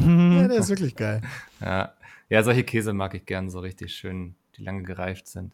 Ja, 0.43 0.47
der 0.49 0.59
ist 0.59 0.69
wirklich 0.69 0.95
geil. 0.95 1.21
ja. 1.61 1.93
ja, 2.29 2.43
solche 2.43 2.63
Käse 2.63 2.93
mag 2.93 3.13
ich 3.13 3.25
gern, 3.25 3.49
so 3.49 3.59
richtig 3.59 3.95
schön 3.95 4.35
die 4.57 4.63
lange 4.63 4.83
gereift 4.83 5.27
sind. 5.27 5.53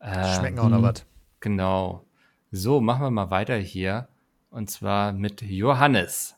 Schmecken 0.00 0.58
auch 0.58 0.68
noch 0.68 0.82
was. 0.82 1.04
Genau. 1.40 2.06
So, 2.50 2.80
machen 2.80 3.02
wir 3.02 3.10
mal 3.10 3.30
weiter 3.30 3.56
hier. 3.56 4.08
Und 4.50 4.70
zwar 4.70 5.12
mit 5.12 5.42
Johannes. 5.42 6.36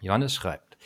Johannes 0.00 0.34
schreibt, 0.34 0.76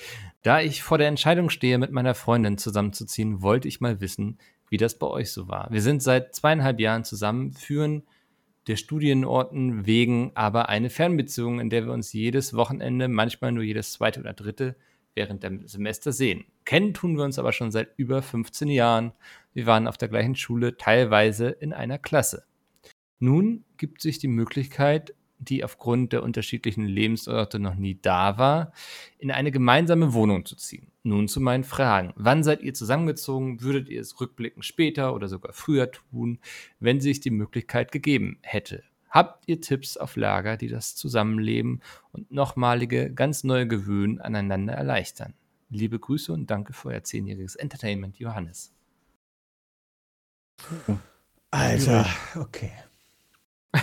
da 0.42 0.61
ich 0.61 0.82
vor 0.82 0.99
der 0.99 1.09
Entscheidung 1.09 1.51
stehe, 1.51 1.78
mit 1.78 1.90
meiner 1.90 2.14
Freundin 2.14 2.59
zusammenzuziehen, 2.59 3.42
wollte 3.42 3.68
ich 3.68 3.80
mal 3.80 4.01
wissen, 4.01 4.38
wie 4.68 4.76
das 4.76 4.99
bei 4.99 5.07
euch 5.07 5.32
so 5.32 5.49
war. 5.49 5.68
Wir 5.70 5.82
sind 5.82 6.03
seit 6.03 6.34
zweieinhalb 6.34 6.78
Jahren 6.78 7.05
zusammen, 7.05 7.53
führen 7.53 8.03
der 8.66 8.76
Studienorten 8.76 9.86
wegen 9.86 10.30
aber 10.34 10.68
eine 10.68 10.90
Fernbeziehung, 10.90 11.59
in 11.59 11.70
der 11.70 11.86
wir 11.86 11.92
uns 11.92 12.12
jedes 12.12 12.55
Wochenende, 12.55 13.09
manchmal 13.09 13.51
nur 13.51 13.64
jedes 13.64 13.92
zweite 13.92 14.20
oder 14.20 14.34
dritte 14.34 14.76
während 15.18 15.42
dem 15.42 15.66
Semester 15.66 16.12
sehen. 16.12 16.44
Kennen 16.64 16.94
tun 16.94 17.16
wir 17.16 17.24
uns 17.24 17.40
aber 17.40 17.52
schon 17.52 17.72
seit 17.72 17.88
über 17.96 18.22
15 18.22 18.68
Jahren. 18.68 19.10
Wir 19.52 19.66
waren 19.66 19.88
auf 19.88 19.98
der 19.98 20.08
gleichen 20.08 20.36
Schule, 20.36 20.76
teilweise 20.76 21.48
in 21.48 21.72
einer 21.72 21.98
Klasse. 21.98 22.44
Nun 23.18 23.64
gibt 23.78 24.00
sich 24.00 24.20
die 24.20 24.28
Möglichkeit, 24.28 25.16
die 25.40 25.64
aufgrund 25.64 26.12
der 26.12 26.22
unterschiedlichen 26.22 26.84
Lebensorte 26.84 27.58
noch 27.58 27.74
nie 27.74 27.98
da 28.00 28.38
war, 28.38 28.72
in 29.18 29.32
eine 29.32 29.50
gemeinsame 29.50 30.12
Wohnung 30.14 30.44
zu 30.44 30.54
ziehen. 30.54 30.92
Nun 31.02 31.26
zu 31.26 31.40
meinen 31.40 31.64
Fragen. 31.64 32.12
Wann 32.14 32.44
seid 32.44 32.62
ihr 32.62 32.74
zusammengezogen? 32.74 33.60
Würdet 33.60 33.88
ihr 33.88 34.00
es 34.00 34.20
rückblickend 34.20 34.64
später 34.64 35.14
oder 35.14 35.26
sogar 35.26 35.52
früher 35.52 35.90
tun, 35.90 36.38
wenn 36.78 37.00
sich 37.00 37.18
die 37.18 37.30
Möglichkeit 37.30 37.90
gegeben 37.90 38.38
hätte? 38.42 38.84
Habt 39.11 39.48
ihr 39.48 39.61
Tipps 39.61 39.96
auf 39.96 40.16
Lager, 40.16 40.56
die 40.56 40.68
das 40.68 40.94
Zusammenleben 40.94 41.80
und 42.12 42.30
nochmalige, 42.30 43.12
ganz 43.12 43.44
neue 43.44 43.66
Gewöhnen 43.66 44.20
aneinander 44.20 44.74
erleichtern? 44.74 45.34
Liebe 45.70 45.98
Grüße 45.98 46.32
und 46.32 46.50
danke 46.50 46.72
für 46.72 46.88
euer 46.88 47.04
zehnjähriges 47.04 47.56
Entertainment, 47.56 48.18
Johannes. 48.18 48.72
Alter, 51.50 52.06
okay. 52.36 52.72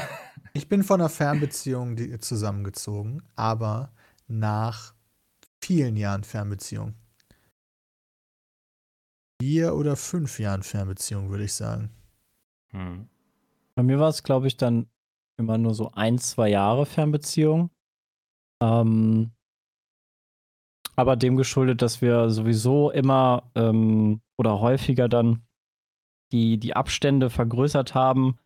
Ich 0.53 0.69
bin 0.69 0.84
von 0.84 1.01
einer 1.01 1.09
Fernbeziehung 1.09 2.21
zusammengezogen, 2.21 3.21
aber 3.36 3.91
nach 4.30 4.93
vielen 5.61 5.97
Jahren 5.97 6.23
Fernbeziehung. 6.23 6.95
Vier 9.41 9.76
oder 9.76 9.97
fünf 9.97 10.39
Jahren 10.39 10.63
Fernbeziehung, 10.63 11.30
würde 11.30 11.43
ich 11.43 11.53
sagen. 11.53 11.89
Hm. 12.69 13.09
Bei 13.76 13.84
mir 13.84 13.99
war 13.99 14.07
es, 14.07 14.23
glaube 14.23 14.47
ich, 14.47 14.55
dann 14.55 14.88
immer 15.38 15.57
nur 15.57 15.73
so 15.73 15.91
ein, 15.91 16.17
zwei 16.17 16.49
Jahre 16.49 16.86
Fernbeziehung. 16.86 17.69
Ähm, 18.61 19.31
aber 20.95 21.15
dem 21.15 21.36
geschuldet, 21.36 21.81
dass 21.81 22.01
wir 22.01 22.29
sowieso 22.29 22.89
immer 22.89 23.51
ähm, 23.55 24.21
oder 24.38 24.59
häufiger 24.59 25.09
dann 25.09 25.45
die, 26.31 26.57
die 26.57 26.75
Abstände 26.75 27.29
vergrößert 27.29 27.93
haben 27.93 28.38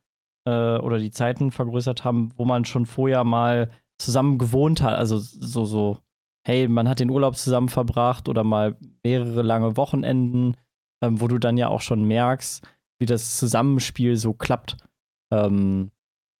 äh, 0.45 0.77
oder 0.77 0.97
die 0.97 1.11
Zeiten 1.11 1.51
vergrößert 1.51 2.03
haben, 2.03 2.31
wo 2.37 2.45
man 2.45 2.65
schon 2.65 2.85
vorher 2.85 3.23
mal 3.23 3.71
zusammen 3.99 4.37
gewohnt 4.37 4.81
hat. 4.81 4.95
Also 4.95 5.19
so, 5.19 5.65
so, 5.65 5.99
hey, 6.45 6.67
man 6.67 6.89
hat 6.89 6.99
den 6.99 7.11
Urlaub 7.11 7.35
zusammen 7.35 7.69
verbracht 7.69 8.27
oder 8.27 8.43
mal 8.43 8.77
mehrere 9.03 9.43
lange 9.43 9.77
Wochenenden, 9.77 10.57
ähm, 11.03 11.21
wo 11.21 11.27
du 11.27 11.37
dann 11.37 11.57
ja 11.57 11.67
auch 11.67 11.81
schon 11.81 12.03
merkst, 12.03 12.67
wie 12.99 13.05
das 13.05 13.37
Zusammenspiel 13.37 14.17
so 14.17 14.33
klappt. 14.33 14.77
Ähm, 15.31 15.91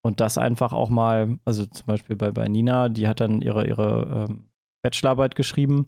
und 0.02 0.20
das 0.20 0.38
einfach 0.38 0.74
auch 0.74 0.90
mal, 0.90 1.40
also 1.46 1.66
zum 1.66 1.86
Beispiel 1.86 2.16
bei, 2.16 2.32
bei 2.32 2.48
Nina, 2.48 2.90
die 2.90 3.08
hat 3.08 3.20
dann 3.20 3.42
ihre, 3.42 3.68
ihre 3.68 4.28
ähm, 4.30 4.50
Bachelorarbeit 4.82 5.36
geschrieben 5.36 5.88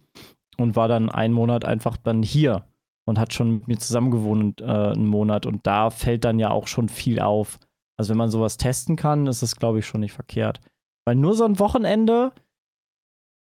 und 0.57 0.75
war 0.75 0.87
dann 0.87 1.09
einen 1.09 1.33
Monat 1.33 1.65
einfach 1.65 1.97
dann 1.97 2.21
hier 2.23 2.65
und 3.05 3.19
hat 3.19 3.33
schon 3.33 3.51
mit 3.51 3.67
mir 3.67 3.77
zusammen 3.77 4.11
gewohnt 4.11 4.61
äh, 4.61 4.65
einen 4.65 5.07
Monat. 5.07 5.45
Und 5.45 5.65
da 5.65 5.89
fällt 5.89 6.25
dann 6.25 6.39
ja 6.39 6.51
auch 6.51 6.67
schon 6.67 6.89
viel 6.89 7.19
auf. 7.19 7.59
Also 7.97 8.11
wenn 8.11 8.17
man 8.17 8.29
sowas 8.29 8.57
testen 8.57 8.95
kann, 8.95 9.27
ist 9.27 9.41
das, 9.41 9.55
glaube 9.55 9.79
ich, 9.79 9.85
schon 9.85 10.01
nicht 10.01 10.13
verkehrt. 10.13 10.59
Weil 11.05 11.15
nur 11.15 11.33
so 11.33 11.45
ein 11.45 11.59
Wochenende, 11.59 12.31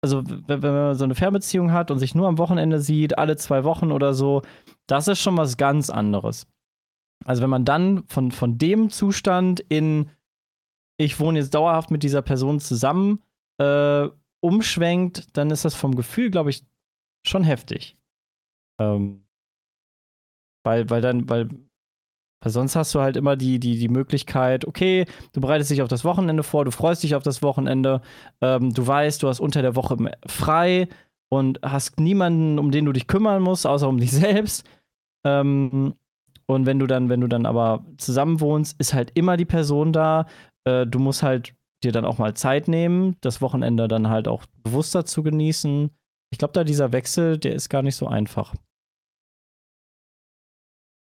also 0.03 0.23
wenn 0.25 0.61
man 0.61 0.95
so 0.95 1.05
eine 1.05 1.15
Fernbeziehung 1.15 1.71
hat 1.71 1.91
und 1.91 1.99
sich 1.99 2.13
nur 2.13 2.27
am 2.27 2.37
Wochenende 2.37 2.79
sieht, 2.79 3.17
alle 3.17 3.37
zwei 3.37 3.63
Wochen 3.63 3.91
oder 3.91 4.13
so, 4.13 4.41
das 4.85 5.07
ist 5.07 5.19
schon 5.19 5.37
was 5.37 5.57
ganz 5.57 5.89
anderes. 5.89 6.47
Also 7.25 7.41
wenn 7.41 7.49
man 7.49 7.65
dann 7.65 8.03
von, 8.07 8.31
von 8.31 8.57
dem 8.57 8.89
Zustand 8.89 9.59
in 9.59 10.09
ich 10.97 11.19
wohne 11.19 11.39
jetzt 11.39 11.53
dauerhaft 11.53 11.91
mit 11.91 12.03
dieser 12.03 12.21
Person 12.21 12.59
zusammen, 12.59 13.23
äh, 13.59 14.07
umschwenkt, 14.39 15.35
dann 15.37 15.51
ist 15.51 15.65
das 15.65 15.75
vom 15.75 15.95
Gefühl, 15.95 16.29
glaube 16.29 16.49
ich, 16.49 16.63
schon 17.25 17.43
heftig. 17.43 17.97
Ähm, 18.79 19.25
weil, 20.63 20.89
weil 20.89 21.01
dann, 21.01 21.29
weil, 21.29 21.49
weil 22.41 22.51
sonst 22.51 22.75
hast 22.75 22.93
du 22.93 22.99
halt 23.01 23.17
immer 23.17 23.35
die, 23.35 23.59
die, 23.59 23.79
die 23.79 23.89
Möglichkeit, 23.89 24.65
okay, 24.65 25.05
du 25.33 25.41
bereitest 25.41 25.71
dich 25.71 25.81
auf 25.81 25.87
das 25.87 26.03
Wochenende 26.03 26.43
vor, 26.43 26.65
du 26.65 26.71
freust 26.71 27.03
dich 27.03 27.15
auf 27.15 27.23
das 27.23 27.41
Wochenende, 27.41 28.01
ähm, 28.41 28.73
du 28.73 28.85
weißt, 28.85 29.23
du 29.23 29.27
hast 29.27 29.39
unter 29.39 29.61
der 29.61 29.75
Woche 29.75 29.97
frei 30.27 30.87
und 31.29 31.59
hast 31.63 31.99
niemanden, 31.99 32.59
um 32.59 32.71
den 32.71 32.85
du 32.85 32.91
dich 32.93 33.07
kümmern 33.07 33.41
musst, 33.41 33.65
außer 33.65 33.87
um 33.87 33.97
dich 33.97 34.11
selbst. 34.13 34.67
Ähm, 35.25 35.95
und 36.49 36.65
wenn 36.65 36.79
du 36.79 36.87
dann, 36.87 37.09
wenn 37.09 37.21
du 37.21 37.27
dann 37.27 37.45
aber 37.45 37.85
zusammen 37.97 38.39
wohnst, 38.39 38.79
ist 38.79 38.93
halt 38.93 39.11
immer 39.15 39.35
die 39.35 39.45
Person 39.45 39.91
da. 39.91 40.27
Äh, 40.67 40.85
du 40.85 40.99
musst 40.99 41.23
halt 41.23 41.55
dir 41.83 41.91
dann 41.91 42.05
auch 42.05 42.17
mal 42.17 42.33
Zeit 42.33 42.67
nehmen, 42.67 43.15
das 43.21 43.41
Wochenende 43.41 43.87
dann 43.87 44.09
halt 44.09 44.27
auch 44.27 44.45
bewusster 44.63 45.05
zu 45.05 45.23
genießen. 45.23 45.91
Ich 46.31 46.39
glaube, 46.39 46.53
da 46.53 46.63
dieser 46.63 46.91
Wechsel, 46.91 47.37
der 47.37 47.53
ist 47.53 47.69
gar 47.69 47.83
nicht 47.83 47.95
so 47.95 48.07
einfach. 48.07 48.53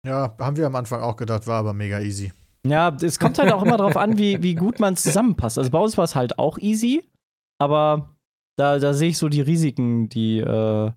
Ja, 0.07 0.35
haben 0.39 0.57
wir 0.57 0.67
am 0.67 0.75
Anfang 0.75 1.03
auch 1.03 1.17
gedacht, 1.17 1.47
war 1.47 1.61
aber 1.61 1.73
mega 1.73 2.01
easy. 2.01 2.33
Ja, 2.67 2.95
es 3.01 3.19
kommt 3.19 3.39
halt 3.39 3.53
auch 3.53 3.63
immer 3.63 3.77
darauf 3.77 3.97
an, 3.97 4.19
wie, 4.19 4.43
wie 4.43 4.55
gut 4.55 4.81
man 4.81 4.97
zusammenpasst. 4.97 5.59
Also 5.59 5.71
bei 5.71 5.79
uns 5.79 5.97
war 5.97 6.05
es 6.05 6.15
halt 6.15 6.39
auch 6.39 6.59
easy, 6.59 7.05
aber 7.59 8.17
da, 8.57 8.79
da 8.79 8.95
sehe 8.95 9.11
ich 9.11 9.19
so 9.19 9.29
die 9.29 9.43
Risiken, 9.43 10.09
die, 10.09 10.39
äh, 10.39 10.93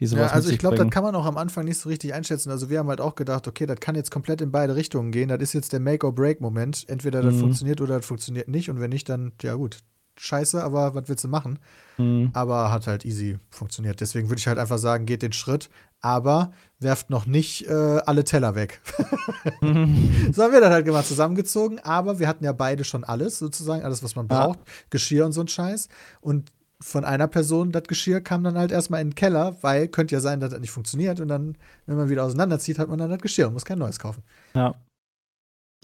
die 0.00 0.06
sowas 0.06 0.30
Ja, 0.30 0.34
also 0.36 0.50
ich 0.50 0.58
glaube, 0.58 0.76
das 0.76 0.90
kann 0.90 1.02
man 1.02 1.14
auch 1.14 1.26
am 1.26 1.36
Anfang 1.38 1.64
nicht 1.64 1.78
so 1.78 1.88
richtig 1.88 2.14
einschätzen. 2.14 2.50
Also 2.50 2.70
wir 2.70 2.78
haben 2.78 2.88
halt 2.88 3.00
auch 3.00 3.14
gedacht, 3.14 3.48
okay, 3.48 3.66
das 3.66 3.80
kann 3.80 3.94
jetzt 3.94 4.10
komplett 4.10 4.40
in 4.40 4.50
beide 4.52 4.76
Richtungen 4.76 5.10
gehen. 5.10 5.28
Das 5.28 5.40
ist 5.40 5.52
jetzt 5.54 5.72
der 5.72 5.80
Make-or-Break-Moment. 5.80 6.88
Entweder 6.88 7.22
das 7.22 7.34
Mhm. 7.36 7.40
funktioniert 7.40 7.80
oder 7.80 7.96
das 7.96 8.06
funktioniert 8.06 8.48
nicht. 8.48 8.70
Und 8.70 8.80
wenn 8.80 8.90
nicht, 8.90 9.08
dann, 9.08 9.32
ja 9.42 9.54
gut, 9.54 9.78
scheiße, 10.18 10.62
aber 10.62 10.94
was 10.94 11.08
willst 11.08 11.24
du 11.24 11.28
machen? 11.28 11.58
Mhm. 11.96 12.30
Aber 12.32 12.70
hat 12.72 12.86
halt 12.86 13.04
easy 13.04 13.38
funktioniert. 13.50 14.00
Deswegen 14.00 14.28
würde 14.28 14.38
ich 14.38 14.46
halt 14.48 14.58
einfach 14.58 14.78
sagen, 14.78 15.06
geht 15.06 15.22
den 15.22 15.32
Schritt, 15.32 15.68
aber 16.00 16.52
werft 16.78 17.10
noch 17.10 17.26
nicht 17.26 17.66
äh, 17.66 17.72
alle 18.06 18.22
Teller 18.24 18.54
weg. 18.54 18.80
so 19.60 20.42
haben 20.42 20.52
wir 20.52 20.60
das 20.60 20.70
halt 20.70 20.84
gemacht, 20.84 21.06
zusammengezogen, 21.06 21.78
aber 21.80 22.18
wir 22.18 22.28
hatten 22.28 22.44
ja 22.44 22.52
beide 22.52 22.84
schon 22.84 23.04
alles, 23.04 23.38
sozusagen, 23.38 23.82
alles, 23.84 24.02
was 24.02 24.14
man 24.16 24.28
Ja. 24.28 24.46
braucht, 24.46 24.60
Geschirr 24.90 25.26
und 25.26 25.32
so 25.32 25.40
ein 25.40 25.48
Scheiß. 25.48 25.88
Und 26.20 26.50
von 26.80 27.04
einer 27.04 27.26
Person 27.26 27.72
das 27.72 27.84
Geschirr 27.84 28.20
kam 28.20 28.44
dann 28.44 28.56
halt 28.56 28.70
erstmal 28.70 29.00
in 29.00 29.10
den 29.10 29.14
Keller, 29.14 29.56
weil 29.62 29.88
könnte 29.88 30.14
ja 30.14 30.20
sein, 30.20 30.40
dass 30.40 30.50
das 30.50 30.60
nicht 30.60 30.70
funktioniert. 30.70 31.20
Und 31.20 31.28
dann, 31.28 31.56
wenn 31.86 31.96
man 31.96 32.08
wieder 32.08 32.24
auseinanderzieht, 32.24 32.78
hat 32.78 32.88
man 32.88 32.98
dann 32.98 33.10
das 33.10 33.20
Geschirr 33.20 33.48
und 33.48 33.54
muss 33.54 33.64
kein 33.64 33.78
neues 33.78 33.98
kaufen. 33.98 34.22
ja. 34.54 34.74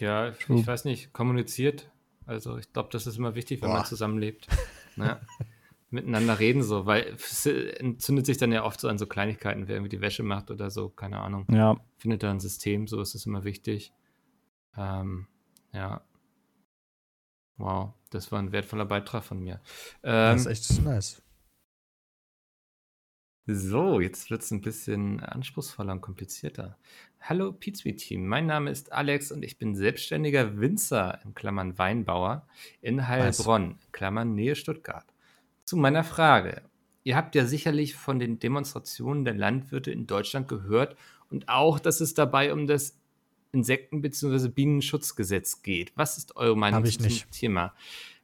Ja, 0.01 0.31
ich, 0.31 0.51
ich 0.51 0.67
weiß 0.67 0.87
nicht, 0.87 1.13
kommuniziert. 1.13 1.89
Also 2.27 2.59
ich 2.59 2.73
glaube, 2.73 2.89
das 2.91 3.07
ist 3.07 3.17
immer 3.17 3.37
wichtig, 3.37 3.63
wenn 3.63 3.69
man 3.69 3.83
Boah. 3.83 3.87
zusammenlebt. 3.87 4.49
Ne? 4.97 5.21
Miteinander 5.91 6.39
reden 6.39 6.63
so, 6.63 6.87
weil 6.87 7.17
es 7.17 7.47
entzündet 7.47 8.27
sich 8.27 8.39
dann 8.39 8.53
ja 8.53 8.63
oft 8.63 8.79
so 8.79 8.87
an 8.87 8.97
so 8.97 9.07
Kleinigkeiten, 9.07 9.67
wer 9.67 9.75
irgendwie 9.75 9.97
die 9.97 10.01
Wäsche 10.01 10.23
macht 10.23 10.53
oder 10.53 10.71
so, 10.71 10.89
keine 10.89 11.19
Ahnung. 11.19 11.47
ja. 11.51 11.77
Findet 11.99 12.23
da 12.23 12.31
ein 12.31 12.39
System, 12.39 12.87
so 12.87 13.01
ist 13.01 13.17
es 13.17 13.27
immer 13.27 13.43
wichtig. 13.43 13.93
Ähm, 14.77 15.27
ja. 15.73 16.03
Wow, 17.57 17.95
das 18.11 18.33
war 18.33 18.41
ein 18.41 18.53
wertvoller 18.53 18.85
Beitrag 18.85 19.23
von 19.25 19.41
mir. 19.41 19.61
Ähm, 20.03 20.37
das 20.37 20.47
ist 20.47 20.71
echt 20.71 20.83
nice. 20.83 21.23
So, 23.47 24.01
jetzt 24.01 24.31
wird 24.31 24.41
es 24.41 24.51
ein 24.51 24.63
bisschen 24.63 25.21
anspruchsvoller 25.21 25.93
und 25.93 26.01
komplizierter. 26.01 26.79
Hallo 27.21 27.53
Pizza 27.53 27.95
Team, 27.95 28.27
mein 28.27 28.47
Name 28.47 28.71
ist 28.71 28.91
Alex 28.93 29.31
und 29.31 29.45
ich 29.45 29.59
bin 29.59 29.75
selbstständiger 29.75 30.59
Winzer, 30.59 31.21
in 31.25 31.35
Klammern 31.35 31.77
Weinbauer, 31.77 32.47
in 32.81 33.07
Heilbronn, 33.07 33.79
Klammern 33.93 34.35
Nähe 34.35 34.57
Stuttgart. 34.57 35.05
Zu 35.65 35.77
meiner 35.77 36.05
Frage. 36.05 36.63
Ihr 37.03 37.17
habt 37.17 37.35
ja 37.35 37.45
sicherlich 37.45 37.95
von 37.95 38.19
den 38.19 38.39
Demonstrationen 38.39 39.27
der 39.27 39.35
Landwirte 39.35 39.91
in 39.91 40.07
Deutschland 40.07 40.49
gehört 40.49 40.97
und 41.29 41.51
auch, 41.51 41.79
dass 41.79 42.01
es 42.01 42.15
dabei 42.15 42.51
um 42.51 42.67
das 42.67 42.99
Insekten- 43.55 44.03
bzw. 44.03 44.49
Bienenschutzgesetz 44.49 45.63
geht. 45.63 45.93
Was 45.97 46.19
ist 46.19 46.37
eure 46.37 46.57
Meinung 46.57 46.85
zu 46.85 46.99
diesem. 46.99 47.31
Thema? 47.31 47.75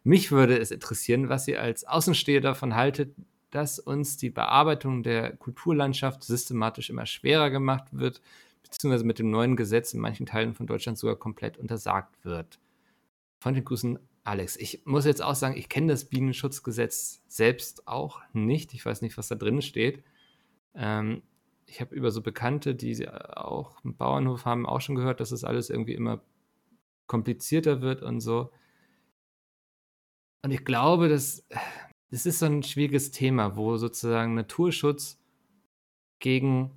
Mich 0.03 0.33
würde 0.33 0.59
es 0.59 0.71
interessieren, 0.71 1.29
was 1.29 1.47
ihr 1.49 1.61
als 1.61 1.85
Außensteher 1.85 2.41
davon 2.41 2.75
haltet, 2.75 3.15
dass 3.51 3.79
uns 3.79 4.17
die 4.17 4.31
Bearbeitung 4.31 5.03
der 5.03 5.37
Kulturlandschaft 5.37 6.25
systematisch 6.25 6.91
immer 6.91 7.07
schwerer 7.07 7.51
gemacht 7.51 7.89
wird, 7.93 8.21
beziehungsweise 8.63 9.05
mit 9.05 9.19
dem 9.19 9.31
neuen 9.31 9.57
Gesetz 9.57 9.93
in 9.93 10.01
manchen 10.01 10.27
Teilen 10.27 10.55
von 10.55 10.67
Deutschland 10.67 10.99
sogar 10.99 11.17
komplett 11.17 11.59
untersagt 11.59 12.25
wird. 12.25 12.59
Von 13.41 13.55
den 13.55 13.65
Grüßen, 13.65 13.99
Alex. 14.23 14.57
Ich 14.57 14.83
muss 14.85 15.05
jetzt 15.05 15.23
auch 15.23 15.35
sagen, 15.35 15.57
ich 15.57 15.69
kenne 15.69 15.93
das 15.93 16.05
Bienenschutzgesetz 16.05 17.23
selbst 17.27 17.89
auch 17.89 18.21
nicht. 18.33 18.75
Ich 18.75 18.85
weiß 18.85 19.03
nicht, 19.03 19.19
was 19.19 19.29
da 19.29 19.35
drin 19.35 19.63
steht. 19.63 20.03
Ähm, 20.75 21.23
ich 21.71 21.81
habe 21.81 21.95
über 21.95 22.11
so 22.11 22.21
Bekannte, 22.21 22.75
die 22.75 23.09
auch 23.09 23.83
einen 23.85 23.97
Bauernhof 23.97 24.45
haben, 24.45 24.67
auch 24.67 24.81
schon 24.81 24.97
gehört, 24.97 25.21
dass 25.21 25.31
es 25.31 25.43
das 25.43 25.49
alles 25.49 25.71
irgendwie 25.71 25.95
immer 25.95 26.21
komplizierter 27.07 27.81
wird 27.81 28.03
und 28.03 28.21
so. 28.21 28.51
Und 30.43 30.51
ich 30.51 30.65
glaube, 30.65 31.09
dass 31.09 31.47
das 32.11 32.27
ist 32.27 32.41
so 32.41 32.47
ein 32.47 32.65
schwieriges 32.65 33.13
Thema, 33.13 33.57
wo 33.57 33.77
sozusagen 33.77 34.35
Naturschutz 34.35 35.21
gegen 36.19 36.73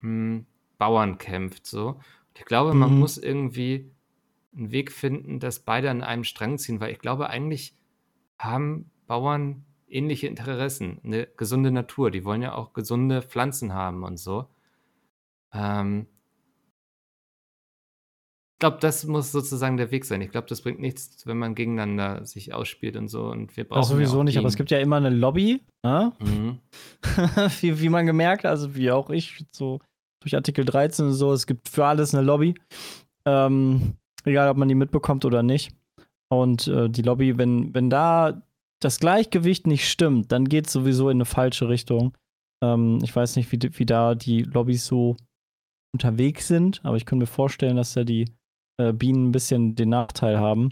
hm, 0.00 0.44
Bauern 0.76 1.16
kämpft. 1.16 1.66
So. 1.66 1.88
Und 1.88 2.38
ich 2.38 2.44
glaube, 2.44 2.74
man 2.74 2.92
mhm. 2.92 2.98
muss 2.98 3.16
irgendwie 3.16 3.90
einen 4.54 4.70
Weg 4.70 4.92
finden, 4.92 5.40
dass 5.40 5.60
beide 5.60 5.90
an 5.90 6.02
einem 6.02 6.24
Strang 6.24 6.58
ziehen, 6.58 6.80
weil 6.80 6.92
ich 6.92 6.98
glaube, 6.98 7.30
eigentlich 7.30 7.74
haben 8.38 8.90
Bauern 9.06 9.64
ähnliche 9.90 10.26
Interessen. 10.26 11.00
Eine 11.04 11.26
gesunde 11.36 11.70
Natur, 11.70 12.10
die 12.10 12.24
wollen 12.24 12.42
ja 12.42 12.54
auch 12.54 12.72
gesunde 12.72 13.22
Pflanzen 13.22 13.74
haben 13.74 14.04
und 14.04 14.18
so. 14.18 14.46
Ähm, 15.52 16.06
ich 18.58 18.60
glaube, 18.60 18.78
das 18.80 19.06
muss 19.06 19.30
sozusagen 19.30 19.76
der 19.76 19.92
Weg 19.92 20.04
sein. 20.04 20.20
Ich 20.20 20.32
glaube, 20.32 20.48
das 20.48 20.62
bringt 20.62 20.80
nichts, 20.80 21.24
wenn 21.26 21.38
man 21.38 21.54
gegeneinander 21.54 22.26
sich 22.26 22.52
ausspielt 22.52 22.96
und 22.96 23.06
so. 23.06 23.26
Und 23.26 23.56
wir 23.56 23.62
brauchen 23.62 23.82
das 23.82 23.88
sowieso 23.88 24.18
ja 24.18 24.24
nicht, 24.24 24.36
aber 24.36 24.48
es 24.48 24.56
gibt 24.56 24.72
ja 24.72 24.80
immer 24.80 24.96
eine 24.96 25.10
Lobby, 25.10 25.62
ne? 25.84 26.12
mhm. 26.18 26.58
wie, 27.60 27.80
wie 27.80 27.88
man 27.88 28.06
gemerkt, 28.06 28.44
also 28.46 28.74
wie 28.74 28.90
auch 28.90 29.10
ich, 29.10 29.44
so 29.52 29.78
durch 30.20 30.34
Artikel 30.34 30.64
13 30.64 31.06
und 31.06 31.12
so, 31.12 31.32
es 31.32 31.46
gibt 31.46 31.68
für 31.68 31.86
alles 31.86 32.14
eine 32.14 32.24
Lobby. 32.26 32.54
Ähm, 33.24 33.94
egal, 34.24 34.48
ob 34.48 34.56
man 34.56 34.68
die 34.68 34.74
mitbekommt 34.74 35.24
oder 35.24 35.44
nicht. 35.44 35.72
Und 36.28 36.66
äh, 36.66 36.90
die 36.90 37.02
Lobby, 37.02 37.38
wenn, 37.38 37.72
wenn 37.74 37.90
da 37.90 38.42
das 38.80 39.00
Gleichgewicht 39.00 39.66
nicht 39.66 39.88
stimmt, 39.88 40.32
dann 40.32 40.44
geht 40.48 40.66
es 40.66 40.72
sowieso 40.72 41.08
in 41.10 41.18
eine 41.18 41.24
falsche 41.24 41.68
Richtung. 41.68 42.16
Ähm, 42.62 43.00
ich 43.02 43.14
weiß 43.14 43.36
nicht, 43.36 43.50
wie, 43.52 43.58
wie 43.60 43.86
da 43.86 44.14
die 44.14 44.42
Lobbys 44.42 44.86
so 44.86 45.16
unterwegs 45.92 46.48
sind, 46.48 46.80
aber 46.84 46.96
ich 46.96 47.06
könnte 47.06 47.22
mir 47.22 47.26
vorstellen, 47.26 47.76
dass 47.76 47.94
da 47.94 48.04
die 48.04 48.30
äh, 48.78 48.92
Bienen 48.92 49.28
ein 49.28 49.32
bisschen 49.32 49.74
den 49.74 49.88
Nachteil 49.90 50.38
haben. 50.38 50.70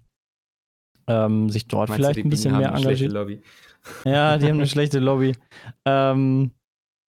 Ähm, 1.09 1.49
sich 1.51 1.69
dort 1.69 1.89
Meinst 1.89 2.05
vielleicht 2.05 2.25
ein 2.25 2.31
bisschen 2.31 2.57
mehr 2.57 2.75
engagieren. 2.75 3.13
Lobby? 3.13 3.43
Ja, 4.05 4.37
die 4.37 4.47
haben 4.47 4.57
eine 4.57 4.67
schlechte 4.67 4.99
Lobby. 4.99 5.37
Ähm, 5.85 6.51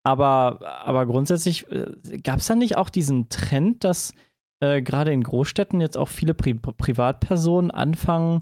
aber, 0.05 0.59
aber 0.85 1.07
grundsätzlich 1.07 1.67
äh, 1.71 2.19
gab 2.19 2.37
es 2.37 2.45
da 2.45 2.55
nicht 2.55 2.77
auch 2.77 2.89
diesen 2.89 3.29
Trend, 3.29 3.83
dass 3.83 4.13
äh, 4.59 4.83
gerade 4.83 5.11
in 5.11 5.23
Großstädten 5.23 5.81
jetzt 5.81 5.97
auch 5.97 6.07
viele 6.07 6.35
Pri 6.35 6.53
Privatpersonen 6.53 7.71
anfangen, 7.71 8.41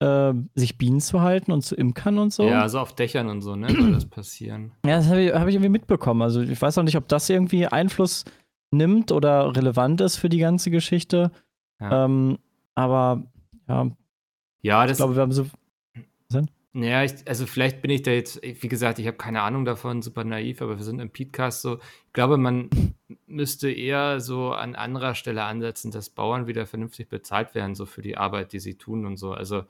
äh, 0.00 0.32
sich 0.54 0.78
Bienen 0.78 1.00
zu 1.00 1.22
halten 1.22 1.52
und 1.52 1.62
zu 1.62 1.74
imkern 1.74 2.18
und 2.18 2.32
so. 2.32 2.44
Ja, 2.44 2.68
so 2.68 2.80
auf 2.80 2.94
Dächern 2.94 3.28
und 3.28 3.40
so, 3.40 3.56
ne, 3.56 3.68
soll 3.70 3.92
das 3.92 4.06
passieren. 4.06 4.72
Ja, 4.84 4.96
das 4.96 5.08
habe 5.08 5.22
ich, 5.22 5.32
hab 5.32 5.48
ich, 5.48 5.54
irgendwie 5.54 5.70
mitbekommen. 5.70 6.22
Also 6.22 6.40
ich 6.42 6.60
weiß 6.60 6.78
auch 6.78 6.82
nicht, 6.82 6.96
ob 6.96 7.08
das 7.08 7.28
irgendwie 7.30 7.66
Einfluss 7.66 8.24
nimmt 8.70 9.12
oder 9.12 9.54
relevant 9.56 10.00
ist 10.00 10.16
für 10.16 10.28
die 10.28 10.38
ganze 10.38 10.70
Geschichte. 10.70 11.30
Ja. 11.80 12.04
Ähm, 12.04 12.38
aber 12.74 13.22
ja. 13.68 13.90
Ja, 14.62 14.82
das. 14.82 14.92
Ich 14.92 14.96
glaube, 14.98 15.16
wir 15.16 15.22
haben 15.22 15.32
so. 15.32 15.46
Ja, 16.82 17.02
ich, 17.02 17.14
also 17.26 17.46
vielleicht 17.46 17.80
bin 17.80 17.90
ich 17.90 18.02
da 18.02 18.10
jetzt, 18.10 18.42
wie 18.42 18.68
gesagt, 18.68 18.98
ich 18.98 19.06
habe 19.06 19.16
keine 19.16 19.40
Ahnung 19.40 19.64
davon, 19.64 20.02
super 20.02 20.24
naiv, 20.24 20.60
aber 20.60 20.76
wir 20.76 20.84
sind 20.84 21.00
im 21.00 21.10
Podcast 21.10 21.62
so. 21.62 21.78
Ich 21.78 22.12
glaube, 22.12 22.36
man 22.36 22.68
müsste 23.26 23.70
eher 23.70 24.20
so 24.20 24.52
an 24.52 24.74
anderer 24.74 25.14
Stelle 25.14 25.44
ansetzen, 25.44 25.90
dass 25.90 26.10
Bauern 26.10 26.46
wieder 26.46 26.66
vernünftig 26.66 27.08
bezahlt 27.08 27.54
werden, 27.54 27.74
so 27.74 27.86
für 27.86 28.02
die 28.02 28.18
Arbeit, 28.18 28.52
die 28.52 28.58
sie 28.58 28.74
tun 28.74 29.06
und 29.06 29.16
so. 29.16 29.32
Also 29.32 29.64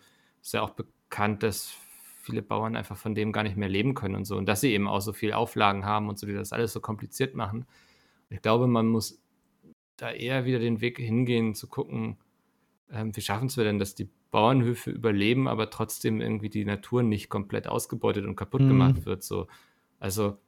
ist 0.47 0.55
ja 0.55 0.63
auch 0.63 0.71
bekannt, 0.71 1.43
dass 1.43 1.75
viele 2.23 2.43
Bauern 2.43 2.77
einfach 2.77 2.97
von 2.97 3.15
dem 3.15 3.33
gar 3.33 3.43
nicht 3.43 3.57
mehr 3.57 3.69
leben 3.69 3.95
können 3.95 4.15
und 4.15 4.25
so. 4.25 4.37
Und 4.37 4.47
dass 4.47 4.61
sie 4.61 4.73
eben 4.73 4.89
auch 4.89 5.01
so 5.01 5.13
viel 5.13 5.33
Auflagen 5.33 5.85
haben 5.85 6.09
und 6.09 6.19
so, 6.19 6.27
die 6.27 6.35
das 6.35 6.53
alles 6.53 6.73
so 6.73 6.81
kompliziert 6.81 7.35
machen. 7.35 7.67
Ich 8.31 8.43
glaube, 8.43 8.67
man 8.67 8.87
muss 8.87 9.21
da 9.97 10.11
eher 10.11 10.45
wieder 10.45 10.59
den 10.59 10.81
Weg 10.81 10.99
hingehen, 10.99 11.55
zu 11.55 11.69
gucken, 11.69 12.19
ähm, 12.93 13.15
wie 13.17 13.21
schaffen 13.21 13.47
es 13.47 13.57
wir 13.57 13.65
denn, 13.65 13.79
dass 13.79 13.95
die 13.95 14.09
Bauernhöfe 14.31 14.91
überleben, 14.91 15.49
aber 15.49 15.71
trotzdem 15.71 16.21
irgendwie 16.21 16.49
die 16.49 16.65
Natur 16.65 17.03
nicht 17.03 17.29
komplett 17.29 17.67
ausgebeutet 17.69 18.25
und 18.25 18.37
kaputt 18.37 18.63
mhm. 18.63 18.69
gemacht 18.69 19.05
wird. 19.05 19.25
So. 19.25 19.49
Also, 19.99 20.39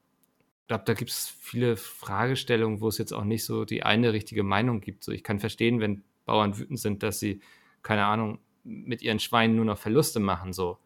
ich 0.63 0.69
glaube, 0.69 0.85
da 0.85 0.95
gibt 0.95 1.11
es 1.11 1.29
viele 1.29 1.77
Fragestellungen, 1.77 2.81
wo 2.81 2.89
es 2.89 2.99
jetzt 2.99 3.13
auch 3.13 3.25
nicht 3.25 3.45
so 3.45 3.65
die 3.65 3.83
eine 3.83 4.13
richtige 4.13 4.43
Meinung 4.43 4.81
gibt. 4.81 5.03
So, 5.03 5.13
ich 5.13 5.25
kann 5.25 5.41
verstehen, 5.41 5.81
wenn 5.81 6.05
Bauern 6.25 6.59
wütend 6.59 6.79
sind, 6.79 7.03
dass 7.03 7.19
sie, 7.19 7.41
keine 7.83 8.05
Ahnung, 8.05 8.39
mit 8.65 9.03
ihren 9.03 9.19
Schweinen 9.19 9.57
nur 9.57 9.65
noch 9.65 9.79
Verluste 9.79 10.21
machen. 10.21 10.53
So. 10.53 10.79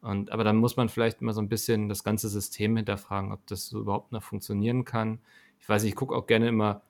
Und, 0.00 0.30
aber 0.32 0.44
dann 0.44 0.56
muss 0.56 0.76
man 0.76 0.88
vielleicht 0.88 1.22
mal 1.22 1.32
so 1.32 1.40
ein 1.40 1.48
bisschen 1.48 1.88
das 1.88 2.04
ganze 2.04 2.28
System 2.28 2.76
hinterfragen, 2.76 3.32
ob 3.32 3.46
das 3.46 3.66
so 3.66 3.80
überhaupt 3.80 4.12
noch 4.12 4.22
funktionieren 4.22 4.84
kann. 4.84 5.20
Ich 5.58 5.68
weiß, 5.68 5.84
ich 5.84 5.94
gucke 5.94 6.14
auch 6.14 6.26
gerne 6.26 6.48
immer 6.48 6.82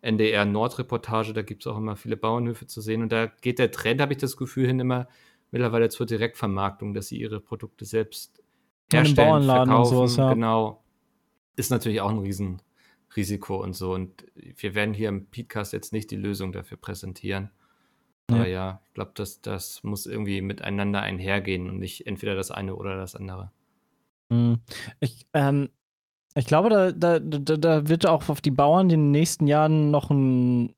NDR 0.00 0.44
Nordreportage, 0.44 1.32
da 1.32 1.42
gibt 1.42 1.62
es 1.62 1.66
auch 1.66 1.78
immer 1.78 1.96
viele 1.96 2.16
Bauernhöfe 2.16 2.66
zu 2.66 2.80
sehen. 2.80 3.02
Und 3.02 3.12
da 3.12 3.26
geht 3.26 3.58
der 3.58 3.70
Trend, 3.70 4.00
habe 4.00 4.12
ich 4.12 4.18
das 4.18 4.36
Gefühl, 4.36 4.66
hin 4.66 4.80
immer 4.80 5.08
mittlerweile 5.50 5.88
zur 5.88 6.04
Direktvermarktung, 6.04 6.94
dass 6.94 7.08
sie 7.08 7.18
ihre 7.18 7.40
Produkte 7.40 7.84
selbst 7.84 8.42
herstellen, 8.92 9.28
Bauernladen 9.28 9.68
verkaufen. 9.68 9.96
Und 9.96 10.08
sowas, 10.08 10.16
ja. 10.16 10.34
Genau. 10.34 10.84
Ist 11.56 11.70
natürlich 11.70 12.00
auch 12.00 12.10
ein 12.10 12.18
Riesenrisiko 12.18 13.62
und 13.62 13.74
so. 13.74 13.94
Und 13.94 14.26
wir 14.34 14.74
werden 14.74 14.92
hier 14.92 15.08
im 15.08 15.26
Podcast 15.26 15.72
jetzt 15.72 15.92
nicht 15.92 16.10
die 16.10 16.16
Lösung 16.16 16.52
dafür 16.52 16.76
präsentieren. 16.76 17.50
Ja. 18.30 18.36
Aber 18.36 18.48
ja, 18.48 18.80
ich 18.86 18.94
glaube, 18.94 19.12
das, 19.14 19.40
das 19.42 19.82
muss 19.82 20.06
irgendwie 20.06 20.40
miteinander 20.40 21.00
einhergehen 21.00 21.68
und 21.68 21.78
nicht 21.78 22.06
entweder 22.06 22.34
das 22.34 22.50
eine 22.50 22.74
oder 22.76 22.96
das 22.96 23.14
andere. 23.14 23.50
Hm. 24.32 24.60
Ich, 25.00 25.26
ähm, 25.34 25.68
ich 26.34 26.46
glaube, 26.46 26.70
da, 26.70 26.90
da, 26.92 27.18
da, 27.18 27.56
da 27.56 27.88
wird 27.88 28.06
auch 28.06 28.28
auf 28.28 28.40
die 28.40 28.50
Bauern 28.50 28.86
in 28.86 29.00
den 29.00 29.10
nächsten 29.10 29.46
Jahren 29.46 29.90
noch 29.90 30.10
ein, 30.10 30.74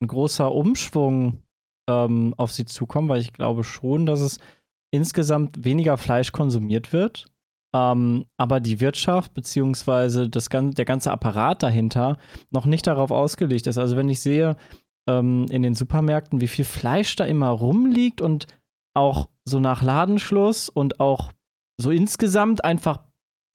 ein 0.00 0.06
großer 0.06 0.50
Umschwung 0.50 1.42
ähm, 1.88 2.34
auf 2.36 2.52
sie 2.52 2.64
zukommen, 2.64 3.08
weil 3.08 3.20
ich 3.20 3.32
glaube 3.32 3.64
schon, 3.64 4.06
dass 4.06 4.20
es 4.20 4.38
insgesamt 4.90 5.64
weniger 5.64 5.98
Fleisch 5.98 6.32
konsumiert 6.32 6.92
wird. 6.92 7.26
Ähm, 7.74 8.26
aber 8.36 8.60
die 8.60 8.80
Wirtschaft 8.80 9.34
beziehungsweise 9.34 10.30
das, 10.30 10.48
der 10.48 10.84
ganze 10.84 11.10
Apparat 11.10 11.64
dahinter 11.64 12.18
noch 12.50 12.66
nicht 12.66 12.86
darauf 12.86 13.10
ausgelegt 13.10 13.66
ist. 13.66 13.78
Also 13.78 13.96
wenn 13.96 14.08
ich 14.08 14.20
sehe 14.20 14.56
ähm, 15.08 15.46
in 15.50 15.62
den 15.62 15.74
Supermärkten, 15.74 16.40
wie 16.40 16.48
viel 16.48 16.64
Fleisch 16.64 17.16
da 17.16 17.24
immer 17.24 17.48
rumliegt 17.48 18.20
und 18.20 18.46
auch 18.94 19.28
so 19.44 19.60
nach 19.60 19.82
Ladenschluss 19.82 20.68
und 20.68 21.00
auch 21.00 21.32
so 21.80 21.90
insgesamt 21.90 22.64
einfach 22.64 23.02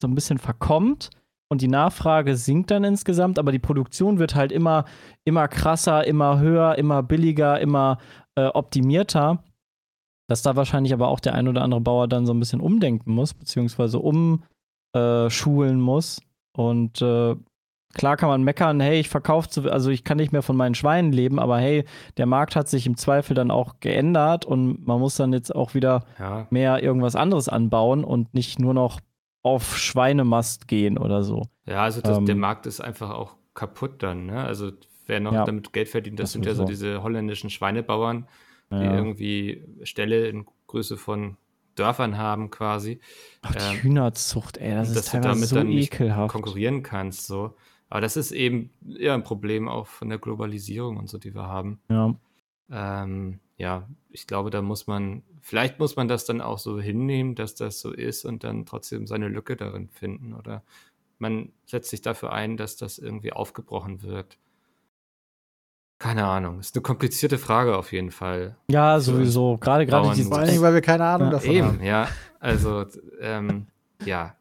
so 0.02 0.08
ein 0.08 0.16
bisschen 0.16 0.38
verkommt, 0.38 1.10
und 1.52 1.62
die 1.62 1.68
Nachfrage 1.68 2.36
sinkt 2.38 2.70
dann 2.70 2.84
insgesamt, 2.84 3.40
aber 3.40 3.52
die 3.52 3.60
Produktion 3.60 4.20
wird 4.20 4.36
halt 4.36 4.52
immer, 4.52 4.86
immer 5.26 5.48
krasser, 5.48 6.06
immer 6.06 6.40
höher, 6.40 6.78
immer 6.78 7.02
billiger, 7.02 7.60
immer 7.60 7.98
äh, 8.36 8.46
optimierter. 8.46 9.44
Dass 10.30 10.44
da 10.44 10.56
wahrscheinlich 10.56 10.94
aber 10.94 11.08
auch 11.08 11.20
der 11.20 11.34
ein 11.34 11.48
oder 11.48 11.64
andere 11.64 11.82
Bauer 11.82 12.08
dann 12.08 12.28
so 12.28 12.34
ein 12.36 12.40
bisschen 12.40 12.62
umdenken 12.62 13.12
muss, 13.12 13.34
beziehungsweise 13.34 13.98
umschulen 13.98 14.44
äh, 14.94 15.82
muss. 15.82 16.22
Und 16.56 17.02
äh, 17.02 17.36
klar 17.94 18.18
kann 18.18 18.30
man 18.30 18.44
meckern, 18.44 18.80
hey, 18.80 19.00
ich 19.00 19.10
verkaufe 19.10 19.50
zu, 19.50 19.72
also 19.72 19.90
ich 19.90 20.04
kann 20.04 20.18
nicht 20.18 20.32
mehr 20.32 20.42
von 20.42 20.56
meinen 20.56 20.76
Schweinen 20.76 21.12
leben, 21.12 21.40
aber 21.40 21.58
hey, 21.60 21.86
der 22.18 22.26
Markt 22.26 22.56
hat 22.56 22.68
sich 22.70 22.86
im 22.86 22.98
Zweifel 22.98 23.34
dann 23.34 23.52
auch 23.52 23.80
geändert 23.80 24.46
und 24.46 24.86
man 24.86 25.00
muss 25.00 25.16
dann 25.16 25.34
jetzt 25.34 25.54
auch 25.56 25.74
wieder 25.74 26.06
ja. 26.20 26.48
mehr 26.50 26.84
irgendwas 26.84 27.16
anderes 27.16 27.50
anbauen 27.50 28.04
und 28.04 28.34
nicht 28.34 28.60
nur 28.60 28.74
noch 28.74 29.00
auf 29.42 29.78
Schweinemast 29.78 30.68
gehen 30.68 30.98
oder 30.98 31.24
so. 31.24 31.44
Ja, 31.66 31.84
also 31.84 32.02
das, 32.02 32.18
ähm, 32.18 32.26
der 32.26 32.36
Markt 32.36 32.66
ist 32.66 32.82
einfach 32.82 33.12
auch 33.12 33.36
kaputt 33.54 34.04
dann. 34.04 34.28
Ne? 34.28 34.44
Also 34.44 34.72
wer 35.06 35.20
noch 35.20 35.34
ja, 35.34 35.46
damit 35.46 35.74
Geld 35.74 35.90
verdient, 35.90 36.20
das, 36.20 36.26
das 36.26 36.32
sind 36.34 36.46
ja 36.46 36.54
so 36.54 36.66
diese 36.66 37.02
holländischen 37.02 37.50
Schweinebauern, 37.50 38.28
die 38.72 38.76
ja. 38.76 38.96
irgendwie 38.96 39.64
Ställe 39.84 40.28
in 40.28 40.46
Größe 40.68 40.98
von 40.98 41.38
Dörfern 41.76 42.18
haben 42.18 42.50
quasi. 42.50 43.00
Ach, 43.42 43.56
die 43.56 43.76
ähm, 43.76 43.82
Hühnerzucht, 43.82 44.58
ey, 44.58 44.76
das 44.76 44.90
ist 44.90 45.10
teilweise 45.10 45.34
damit 45.34 45.50
so 45.50 45.56
dann 45.56 45.72
ekelhaft. 45.72 46.32
konkurrieren 46.32 46.84
kannst, 46.84 47.26
so. 47.28 47.56
Aber 47.90 48.02
das 48.02 48.18
ist 48.18 48.32
eben 48.32 48.70
eher 48.98 49.16
ein 49.16 49.24
Problem 49.24 49.68
auch 49.68 49.88
von 49.88 50.10
der 50.10 50.20
Globalisierung 50.20 50.98
und 50.98 51.10
so, 51.10 51.18
die 51.18 51.34
wir 51.34 51.48
haben. 51.48 51.80
Ja. 51.90 52.16
Ähm, 52.72 53.40
ja, 53.58 53.88
ich 54.12 54.28
glaube, 54.28 54.52
da 54.52 54.62
muss 54.62 54.88
man, 54.88 55.24
vielleicht 55.42 55.80
muss 55.80 55.96
man 55.96 56.08
das 56.08 56.26
dann 56.26 56.40
auch 56.40 56.60
so 56.60 56.80
hinnehmen, 56.80 57.36
dass 57.36 57.56
das 57.56 57.82
so 57.82 57.92
ist 57.92 58.26
und 58.26 58.44
dann 58.44 58.66
trotzdem 58.66 59.08
seine 59.08 59.28
Lücke 59.28 59.56
darin 59.56 59.90
finden. 59.90 60.34
Oder 60.34 60.64
man 61.18 61.52
setzt 61.66 61.90
sich 61.90 62.02
dafür 62.02 62.32
ein, 62.32 62.58
dass 62.58 62.78
das 62.78 63.00
irgendwie 63.00 63.34
aufgebrochen 63.34 64.04
wird. 64.04 64.38
Keine 65.98 66.26
Ahnung. 66.26 66.60
Ist 66.60 66.76
eine 66.76 66.82
komplizierte 66.82 67.38
Frage 67.38 67.76
auf 67.76 67.92
jeden 67.92 68.12
Fall. 68.12 68.56
Ja, 68.70 69.02
sowieso. 69.02 69.58
Gerade 69.58 69.86
gerade 69.86 70.16
Vor 70.24 70.38
allen 70.38 70.48
Dingen, 70.50 70.62
weil 70.62 70.74
wir 70.74 70.82
keine 70.82 71.04
Ahnung 71.04 71.28
ja, 71.28 71.32
davon 71.34 71.52
eben, 71.52 71.68
haben. 71.68 71.84
Ja, 71.84 72.08
also 72.40 72.86
ähm, 73.20 73.68
ja. 74.06 74.36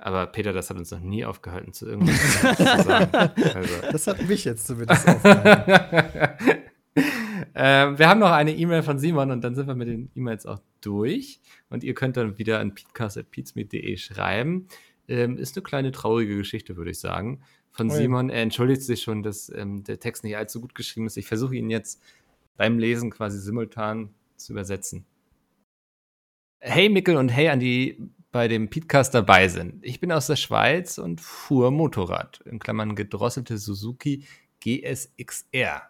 Aber 0.00 0.28
Peter, 0.28 0.52
das 0.52 0.70
hat 0.70 0.76
uns 0.76 0.92
noch 0.92 1.00
nie 1.00 1.24
aufgehalten, 1.24 1.72
zu 1.72 1.86
irgendwas 1.86 2.16
zu 2.56 2.82
sagen. 2.84 3.32
Also. 3.54 3.74
Das 3.90 4.06
hat 4.06 4.26
mich 4.28 4.44
jetzt 4.44 4.66
zumindest 4.66 5.08
aufgehalten. 5.08 6.58
äh, 7.54 7.98
wir 7.98 8.08
haben 8.08 8.20
noch 8.20 8.30
eine 8.30 8.54
E-Mail 8.54 8.82
von 8.82 9.00
Simon 9.00 9.32
und 9.32 9.42
dann 9.42 9.56
sind 9.56 9.66
wir 9.66 9.74
mit 9.74 9.88
den 9.88 10.10
E-Mails 10.14 10.46
auch 10.46 10.60
durch. 10.80 11.40
Und 11.68 11.82
ihr 11.82 11.94
könnt 11.94 12.16
dann 12.16 12.38
wieder 12.38 12.60
an 12.60 12.74
peatcast.peatsmeet.de 12.74 13.96
schreiben. 13.96 14.68
Ähm, 15.08 15.36
ist 15.36 15.56
eine 15.56 15.64
kleine 15.64 15.90
traurige 15.90 16.36
Geschichte, 16.36 16.76
würde 16.76 16.92
ich 16.92 17.00
sagen. 17.00 17.42
von 17.72 17.90
Ui. 17.90 17.96
Simon. 17.96 18.30
Er 18.30 18.42
entschuldigt 18.42 18.82
sich 18.82 19.02
schon, 19.02 19.24
dass 19.24 19.52
ähm, 19.54 19.82
der 19.82 19.98
Text 19.98 20.22
nicht 20.22 20.36
allzu 20.36 20.60
gut 20.60 20.76
geschrieben 20.76 21.06
ist. 21.06 21.16
Ich 21.16 21.26
versuche 21.26 21.56
ihn 21.56 21.70
jetzt 21.70 22.00
beim 22.56 22.78
Lesen 22.78 23.10
quasi 23.10 23.38
simultan 23.38 24.10
zu 24.36 24.52
übersetzen. 24.52 25.04
Hey 26.60 26.88
Mickel 26.88 27.16
und 27.16 27.28
hey 27.30 27.48
an 27.48 27.60
die 27.60 28.10
bei 28.30 28.48
dem 28.48 28.68
Podcast 28.68 29.14
dabei 29.14 29.48
sind. 29.48 29.84
Ich 29.84 30.00
bin 30.00 30.12
aus 30.12 30.26
der 30.26 30.36
Schweiz 30.36 30.98
und 30.98 31.20
fuhr 31.20 31.70
Motorrad, 31.70 32.40
in 32.44 32.58
Klammern 32.58 32.94
gedrosselte 32.94 33.58
Suzuki 33.58 34.26
GSXR. 34.60 35.82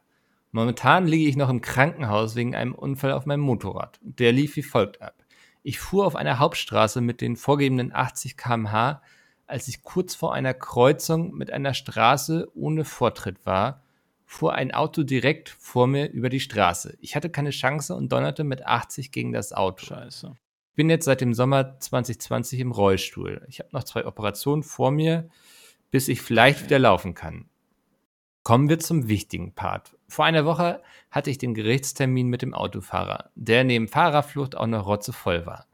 Momentan 0.53 1.07
liege 1.07 1.29
ich 1.29 1.37
noch 1.37 1.49
im 1.51 1.61
Krankenhaus 1.61 2.37
wegen 2.37 2.55
einem 2.55 2.75
Unfall 2.75 3.13
auf 3.13 3.27
meinem 3.27 3.41
Motorrad. 3.41 3.99
Der 4.03 4.33
lief 4.33 4.57
wie 4.57 4.63
folgt 4.63 5.03
ab. 5.03 5.25
Ich 5.63 5.81
fuhr 5.81 6.07
auf 6.07 6.17
einer 6.17 6.39
Hauptstraße 6.39 7.01
mit 7.01 7.21
den 7.21 7.37
vorgegebenen 7.37 7.93
80 7.93 8.37
km/h, 8.37 9.03
als 9.47 9.67
ich 9.69 9.83
kurz 9.83 10.15
vor 10.15 10.35
einer 10.35 10.55
Kreuzung 10.55 11.35
mit 11.35 11.51
einer 11.53 11.75
Straße 11.75 12.49
ohne 12.55 12.85
Vortritt 12.85 13.45
war, 13.47 13.83
fuhr 14.25 14.55
ein 14.55 14.73
Auto 14.73 15.03
direkt 15.03 15.49
vor 15.49 15.87
mir 15.87 16.11
über 16.11 16.29
die 16.29 16.41
Straße. 16.41 16.97
Ich 17.01 17.17
hatte 17.17 17.31
keine 17.31 17.51
Chance 17.51 17.95
und 17.95 18.13
donnerte 18.13 18.45
mit 18.45 18.67
80 18.67 19.11
gegen 19.11 19.33
das 19.33 19.53
Auto. 19.53 19.87
Scheiße. 19.87 20.37
Bin 20.79 20.91
jetzt 20.91 21.07
seit 21.07 21.21
dem 21.23 21.35
Sommer 21.35 21.81
2020 21.81 22.61
im 22.61 22.71
Rollstuhl. 22.71 23.45
Ich 23.49 23.59
habe 23.59 23.71
noch 23.73 23.83
zwei 23.83 24.07
Operationen 24.07 24.63
vor 24.63 24.93
mir, 24.93 25.29
bis 25.91 26.07
ich 26.07 26.23
vielleicht 26.23 26.63
wieder 26.63 26.79
laufen 26.79 27.17
kann. 27.17 27.47
Kommen 28.45 28.69
wir 28.69 28.79
zum 28.79 29.09
wichtigen 29.09 29.55
Part. 29.55 29.97
Vor 30.07 30.25
einer 30.25 30.45
Woche 30.45 30.81
hatte 31.11 31.31
ich 31.31 31.39
den 31.39 31.55
Gerichtstermin 31.55 32.29
mit 32.29 32.43
dem 32.43 32.55
Autofahrer, 32.55 33.31
der 33.35 33.65
neben 33.65 33.89
Fahrerflucht 33.89 34.57
auch 34.57 34.69
noch 34.69 34.87
rotzevoll 34.87 35.47
war. 35.47 35.67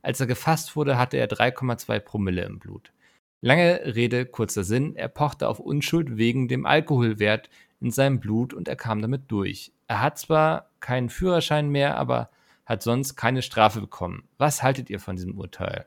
Als 0.00 0.20
er 0.20 0.28
gefasst 0.28 0.76
wurde, 0.76 0.96
hatte 0.96 1.16
er 1.16 1.28
3,2 1.28 1.98
Promille 1.98 2.44
im 2.44 2.60
Blut. 2.60 2.92
Lange 3.40 3.80
Rede, 3.96 4.26
kurzer 4.26 4.62
Sinn, 4.62 4.94
er 4.94 5.08
pochte 5.08 5.48
auf 5.48 5.58
Unschuld 5.58 6.18
wegen 6.18 6.46
dem 6.46 6.66
Alkoholwert 6.66 7.50
in 7.80 7.90
seinem 7.90 8.20
Blut 8.20 8.54
und 8.54 8.68
er 8.68 8.76
kam 8.76 9.02
damit 9.02 9.22
durch. 9.26 9.72
Er 9.88 10.00
hat 10.00 10.18
zwar 10.18 10.70
keinen 10.78 11.08
Führerschein 11.08 11.68
mehr, 11.68 11.96
aber 11.96 12.30
hat 12.72 12.82
sonst 12.82 13.14
keine 13.16 13.42
Strafe 13.42 13.80
bekommen. 13.80 14.24
Was 14.38 14.62
haltet 14.62 14.90
ihr 14.90 14.98
von 14.98 15.16
diesem 15.16 15.38
Urteil? 15.38 15.86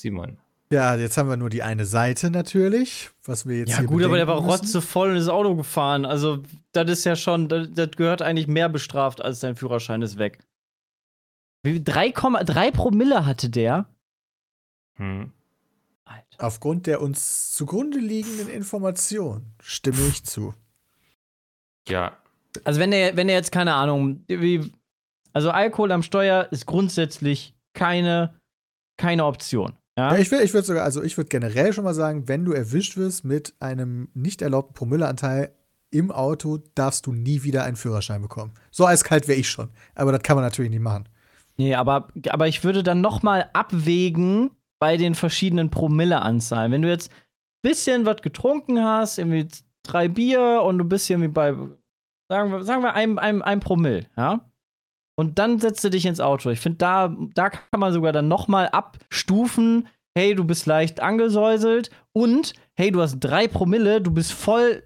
Simon. 0.00 0.38
Ja, 0.72 0.94
jetzt 0.94 1.16
haben 1.18 1.28
wir 1.28 1.36
nur 1.36 1.50
die 1.50 1.62
eine 1.64 1.84
Seite 1.84 2.30
natürlich, 2.30 3.10
was 3.24 3.46
wir 3.46 3.58
jetzt 3.58 3.70
Ja, 3.70 3.78
hier 3.78 3.86
gut, 3.88 4.04
aber 4.04 4.16
der 4.16 4.26
war 4.28 4.40
müssen. 4.40 4.50
rotzevoll 4.50 5.10
und 5.10 5.16
ist 5.16 5.28
Auto 5.28 5.56
gefahren. 5.56 6.04
Also, 6.04 6.42
das 6.72 6.88
ist 6.90 7.04
ja 7.04 7.16
schon, 7.16 7.48
das, 7.48 7.68
das 7.72 7.90
gehört 7.92 8.22
eigentlich 8.22 8.46
mehr 8.46 8.68
bestraft, 8.68 9.20
als 9.20 9.40
dein 9.40 9.56
Führerschein 9.56 10.00
ist 10.02 10.16
weg. 10.18 10.38
Wie 11.64 11.78
3,3 11.80 12.70
Promille 12.70 13.26
hatte 13.26 13.50
der? 13.50 13.86
Hm. 14.94 15.32
Alter. 16.04 16.24
Aufgrund 16.38 16.86
der 16.86 17.02
uns 17.02 17.50
zugrunde 17.52 17.98
liegenden 17.98 18.48
Informationen 18.48 19.52
stimme 19.60 20.06
ich 20.08 20.24
zu. 20.24 20.54
Ja, 21.88 22.16
Also, 22.64 22.78
wenn 22.80 22.92
der, 22.92 23.16
wenn 23.16 23.26
der 23.26 23.36
jetzt, 23.36 23.50
keine 23.50 23.74
Ahnung, 23.74 24.22
wie, 24.28 24.72
also 25.32 25.50
Alkohol 25.50 25.92
am 25.92 26.02
Steuer 26.02 26.48
ist 26.50 26.66
grundsätzlich 26.66 27.54
keine, 27.74 28.34
keine 28.96 29.24
Option. 29.24 29.74
Ja? 29.96 30.14
Ja, 30.14 30.18
ich 30.18 30.30
würde 30.30 30.44
ich 30.44 30.54
würd 30.54 30.66
sogar, 30.66 30.84
also 30.84 31.02
ich 31.02 31.16
würde 31.16 31.28
generell 31.28 31.72
schon 31.72 31.84
mal 31.84 31.94
sagen, 31.94 32.28
wenn 32.28 32.44
du 32.44 32.52
erwischt 32.52 32.96
wirst 32.96 33.24
mit 33.24 33.54
einem 33.60 34.08
nicht 34.14 34.42
erlaubten 34.42 34.74
Promilleanteil 34.74 35.54
im 35.90 36.10
Auto, 36.10 36.58
darfst 36.74 37.06
du 37.06 37.12
nie 37.12 37.42
wieder 37.42 37.64
einen 37.64 37.76
Führerschein 37.76 38.22
bekommen. 38.22 38.52
So 38.70 38.86
eiskalt 38.86 39.26
wäre 39.28 39.38
ich 39.38 39.48
schon. 39.48 39.70
Aber 39.94 40.12
das 40.12 40.22
kann 40.22 40.36
man 40.36 40.44
natürlich 40.44 40.70
nicht 40.70 40.82
machen. 40.82 41.08
Nee, 41.56 41.74
aber, 41.74 42.08
aber 42.30 42.48
ich 42.48 42.64
würde 42.64 42.82
dann 42.82 43.00
noch 43.00 43.22
mal 43.22 43.50
abwägen 43.52 44.50
bei 44.78 44.96
den 44.96 45.14
verschiedenen 45.14 45.70
Promilleanzahlen. 45.70 46.72
Wenn 46.72 46.82
du 46.82 46.88
jetzt 46.88 47.10
ein 47.10 47.68
bisschen 47.68 48.06
was 48.06 48.22
getrunken 48.22 48.82
hast, 48.82 49.18
irgendwie 49.18 49.48
drei 49.82 50.08
Bier 50.08 50.62
und 50.64 50.78
du 50.78 50.84
bist 50.84 51.10
irgendwie 51.10 51.28
bei, 51.28 51.52
sagen 52.28 52.52
wir, 52.52 52.62
sagen 52.62 52.82
wir 52.82 52.94
ein, 52.94 53.18
ein, 53.18 53.42
ein 53.42 53.60
Promille, 53.60 54.06
ja? 54.16 54.49
Und 55.20 55.38
dann 55.38 55.58
setzt 55.60 55.84
du 55.84 55.90
dich 55.90 56.06
ins 56.06 56.18
Auto. 56.20 56.50
Ich 56.50 56.60
finde, 56.60 56.78
da, 56.78 57.14
da 57.34 57.50
kann 57.50 57.78
man 57.78 57.92
sogar 57.92 58.12
dann 58.12 58.26
noch 58.28 58.48
mal 58.48 58.68
abstufen, 58.68 59.86
hey, 60.16 60.34
du 60.34 60.44
bist 60.44 60.66
leicht 60.66 61.00
angesäuselt 61.00 61.90
und 62.12 62.54
hey, 62.74 62.90
du 62.90 63.00
hast 63.00 63.18
drei 63.20 63.46
Promille, 63.46 64.00
du 64.00 64.10
bist 64.10 64.32
voll, 64.32 64.82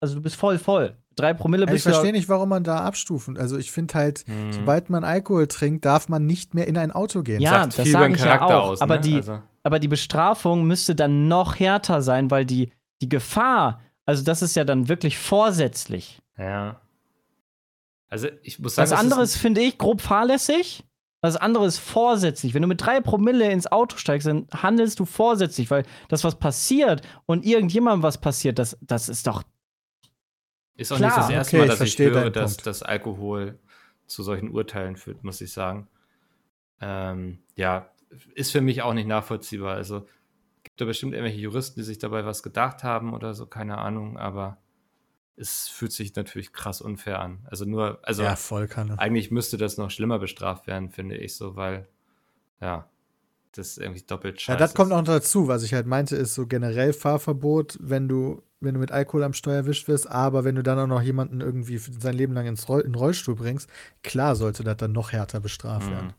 also 0.00 0.14
du 0.14 0.22
bist 0.22 0.36
voll 0.36 0.58
voll. 0.58 0.96
Drei 1.16 1.32
Promille 1.32 1.64
Ich 1.66 1.70
bist 1.70 1.86
du 1.86 1.90
verstehe 1.90 2.12
nicht, 2.12 2.28
warum 2.28 2.48
man 2.48 2.64
da 2.64 2.78
abstufen. 2.84 3.36
Also 3.36 3.56
ich 3.56 3.70
finde 3.70 3.94
halt, 3.94 4.24
Hm. 4.26 4.52
sobald 4.52 4.90
man 4.90 5.04
Alkohol 5.04 5.46
trinkt, 5.46 5.84
darf 5.84 6.08
man 6.08 6.26
nicht 6.26 6.54
mehr 6.54 6.66
in 6.66 6.76
ein 6.76 6.90
Auto 6.90 7.22
gehen. 7.22 7.40
Ja, 7.40 7.50
sagt 7.50 7.78
das 7.78 7.82
viel 7.84 7.92
sag 7.92 8.00
über 8.00 8.08
den 8.08 8.14
ich 8.16 8.20
ja 8.20 8.26
Charakter 8.36 8.62
auch, 8.62 8.68
aus. 8.70 8.80
aber 8.80 8.96
ne? 8.96 9.00
die- 9.02 9.14
also, 9.16 9.38
aber 9.62 9.78
die 9.78 9.88
Bestrafung 9.88 10.64
müsste 10.66 10.94
dann 10.94 11.28
noch 11.28 11.58
härter 11.60 12.02
sein, 12.02 12.30
weil 12.30 12.44
die, 12.44 12.70
die 13.00 13.08
Gefahr, 13.08 13.80
also 14.06 14.24
das 14.24 14.42
ist 14.42 14.56
ja 14.56 14.64
dann 14.64 14.88
wirklich 14.88 15.16
vorsätzlich. 15.18 16.20
ja. 16.38 16.80
Also 18.14 18.28
ich 18.44 18.60
muss 18.60 18.76
sagen, 18.76 18.88
Das 18.88 18.96
andere 18.96 19.24
ist 19.24 19.36
finde 19.36 19.60
ich, 19.60 19.76
grob 19.76 20.00
fahrlässig. 20.00 20.84
Das 21.20 21.34
andere 21.34 21.66
ist 21.66 21.78
vorsätzlich. 21.78 22.54
Wenn 22.54 22.62
du 22.62 22.68
mit 22.68 22.80
drei 22.80 23.00
Promille 23.00 23.50
ins 23.50 23.66
Auto 23.66 23.96
steigst, 23.96 24.28
dann 24.28 24.46
handelst 24.54 25.00
du 25.00 25.04
vorsätzlich, 25.04 25.68
weil 25.68 25.84
das, 26.08 26.22
was 26.22 26.38
passiert 26.38 27.02
und 27.26 27.44
irgendjemandem 27.44 28.04
was 28.04 28.18
passiert, 28.18 28.60
das, 28.60 28.78
das 28.82 29.08
ist 29.08 29.26
doch. 29.26 29.42
Ist 30.76 30.92
auch 30.92 30.96
Klar, 30.96 31.08
nicht 31.08 31.18
das 31.18 31.30
erste 31.30 31.56
okay, 31.56 31.56
Mal, 31.56 31.64
ich 31.64 31.70
dass 31.70 31.74
ich 31.74 31.96
verstehe 31.96 32.10
höre, 32.12 32.30
dass, 32.30 32.56
dass 32.58 32.82
Alkohol 32.84 33.58
zu 34.06 34.22
solchen 34.22 34.52
Urteilen 34.52 34.94
führt, 34.94 35.24
muss 35.24 35.40
ich 35.40 35.52
sagen. 35.52 35.88
Ähm, 36.80 37.40
ja, 37.56 37.90
ist 38.36 38.52
für 38.52 38.60
mich 38.60 38.82
auch 38.82 38.94
nicht 38.94 39.08
nachvollziehbar. 39.08 39.74
Also 39.74 40.06
gibt 40.62 40.80
da 40.80 40.84
bestimmt 40.84 41.14
irgendwelche 41.14 41.40
Juristen, 41.40 41.80
die 41.80 41.84
sich 41.84 41.98
dabei 41.98 42.24
was 42.24 42.44
gedacht 42.44 42.84
haben 42.84 43.12
oder 43.12 43.34
so, 43.34 43.46
keine 43.46 43.78
Ahnung, 43.78 44.18
aber 44.18 44.58
es 45.36 45.68
fühlt 45.68 45.92
sich 45.92 46.14
natürlich 46.14 46.52
krass 46.52 46.80
unfair 46.80 47.20
an. 47.20 47.40
Also 47.50 47.64
nur, 47.64 47.98
also 48.02 48.22
Ja, 48.22 48.36
voll 48.36 48.68
kann. 48.68 48.90
eigentlich 48.98 49.30
müsste 49.30 49.56
das 49.56 49.76
noch 49.76 49.90
schlimmer 49.90 50.18
bestraft 50.18 50.66
werden, 50.66 50.90
finde 50.90 51.16
ich 51.16 51.34
so, 51.36 51.56
weil, 51.56 51.88
ja, 52.60 52.88
das 53.52 53.78
irgendwie 53.78 54.02
doppelt 54.02 54.40
Ja, 54.40 54.54
scheiße 54.54 54.58
das 54.58 54.74
kommt 54.74 54.90
ist. 54.90 54.96
noch 54.96 55.04
dazu. 55.04 55.48
Was 55.48 55.62
ich 55.62 55.74
halt 55.74 55.86
meinte, 55.86 56.16
ist 56.16 56.34
so 56.34 56.46
generell 56.46 56.92
Fahrverbot, 56.92 57.78
wenn 57.80 58.08
du, 58.08 58.42
wenn 58.60 58.74
du 58.74 58.80
mit 58.80 58.90
Alkohol 58.92 59.22
am 59.24 59.32
Steuer 59.32 59.56
erwischt 59.56 59.88
wirst, 59.88 60.08
aber 60.10 60.44
wenn 60.44 60.54
du 60.56 60.62
dann 60.62 60.78
auch 60.78 60.86
noch 60.86 61.02
jemanden 61.02 61.40
irgendwie 61.40 61.78
sein 61.78 62.14
Leben 62.14 62.32
lang 62.34 62.46
ins 62.46 62.68
Roll, 62.68 62.80
in 62.82 62.94
Rollstuhl 62.94 63.34
bringst, 63.36 63.68
klar 64.02 64.34
sollte 64.36 64.64
das 64.64 64.76
dann 64.78 64.92
noch 64.92 65.12
härter 65.12 65.40
bestraft 65.40 65.88
Mhm. 65.88 65.92
werden. 65.92 66.12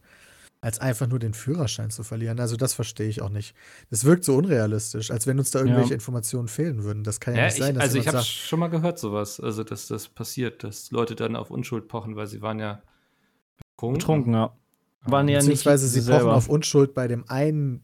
Als 0.66 0.80
einfach 0.80 1.06
nur 1.08 1.20
den 1.20 1.36
Führerschein 1.36 1.92
zu 1.92 2.02
verlieren. 2.02 2.40
Also 2.40 2.56
das 2.58 2.74
verstehe 2.74 3.08
ich 3.08 3.22
auch 3.22 3.30
nicht. 3.30 3.56
Das 3.92 4.04
wirkt 4.04 4.24
so 4.26 4.36
unrealistisch, 4.36 5.12
als 5.12 5.28
wenn 5.28 5.38
uns 5.38 5.52
da 5.52 5.60
irgendwelche 5.60 5.90
Ja. 5.90 5.94
Informationen 5.94 6.48
fehlen 6.48 6.84
würden. 6.84 7.04
Das 7.04 7.20
kann 7.20 7.36
ja, 7.36 7.42
Ja, 7.42 7.46
nicht 7.46 7.58
ich, 7.58 7.64
sein, 7.64 7.76
dass 7.76 7.84
also 7.84 7.98
ich 8.00 8.08
habe 8.08 8.22
schon 8.24 8.60
mal 8.60 8.70
gehört 8.70 8.98
sowas, 8.98 9.40
also 9.40 9.64
dass 9.64 9.86
das 9.88 10.08
passiert, 10.10 10.64
dass 10.64 10.90
Leute 10.90 11.14
dann 11.16 11.36
auf 11.36 11.52
Unschuld 11.52 11.88
pochen, 11.88 12.16
weil 12.16 12.26
sie 12.26 12.42
waren 12.42 12.58
ja 12.60 12.82
betrunken. 13.78 14.00
Betrunken, 14.00 14.34
ja. 14.34 14.58
Waren 15.04 15.28
ja 15.28 15.38
nicht 15.38 15.48
beziehungsweise 15.50 15.88
sie 15.88 16.02
selber. 16.02 16.22
pochen 16.24 16.32
auf 16.34 16.50
Unschuld 16.50 16.96
bei 16.96 17.08
dem 17.08 17.30
einen 17.30 17.84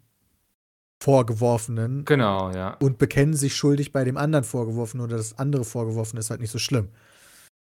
Vorgeworfenen 0.99 2.05
Genau, 2.05 2.51
ja. 2.51 2.75
und 2.82 2.97
bekennen 2.97 3.34
sich 3.36 3.55
schuldig 3.55 3.91
bei 3.91 4.03
dem 4.03 4.17
anderen 4.17 4.43
Vorgeworfenen 4.43 5.03
oder 5.05 5.17
das 5.17 5.38
andere 5.38 5.65
Vorgeworfene 5.65 6.19
ist 6.19 6.29
halt 6.29 6.41
nicht 6.41 6.51
so 6.51 6.59
schlimm. 6.59 6.89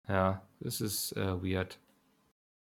Ja, 0.09 0.43
das 0.61 0.81
ist 0.81 1.13
äh, 1.17 1.43
weird. 1.43 1.79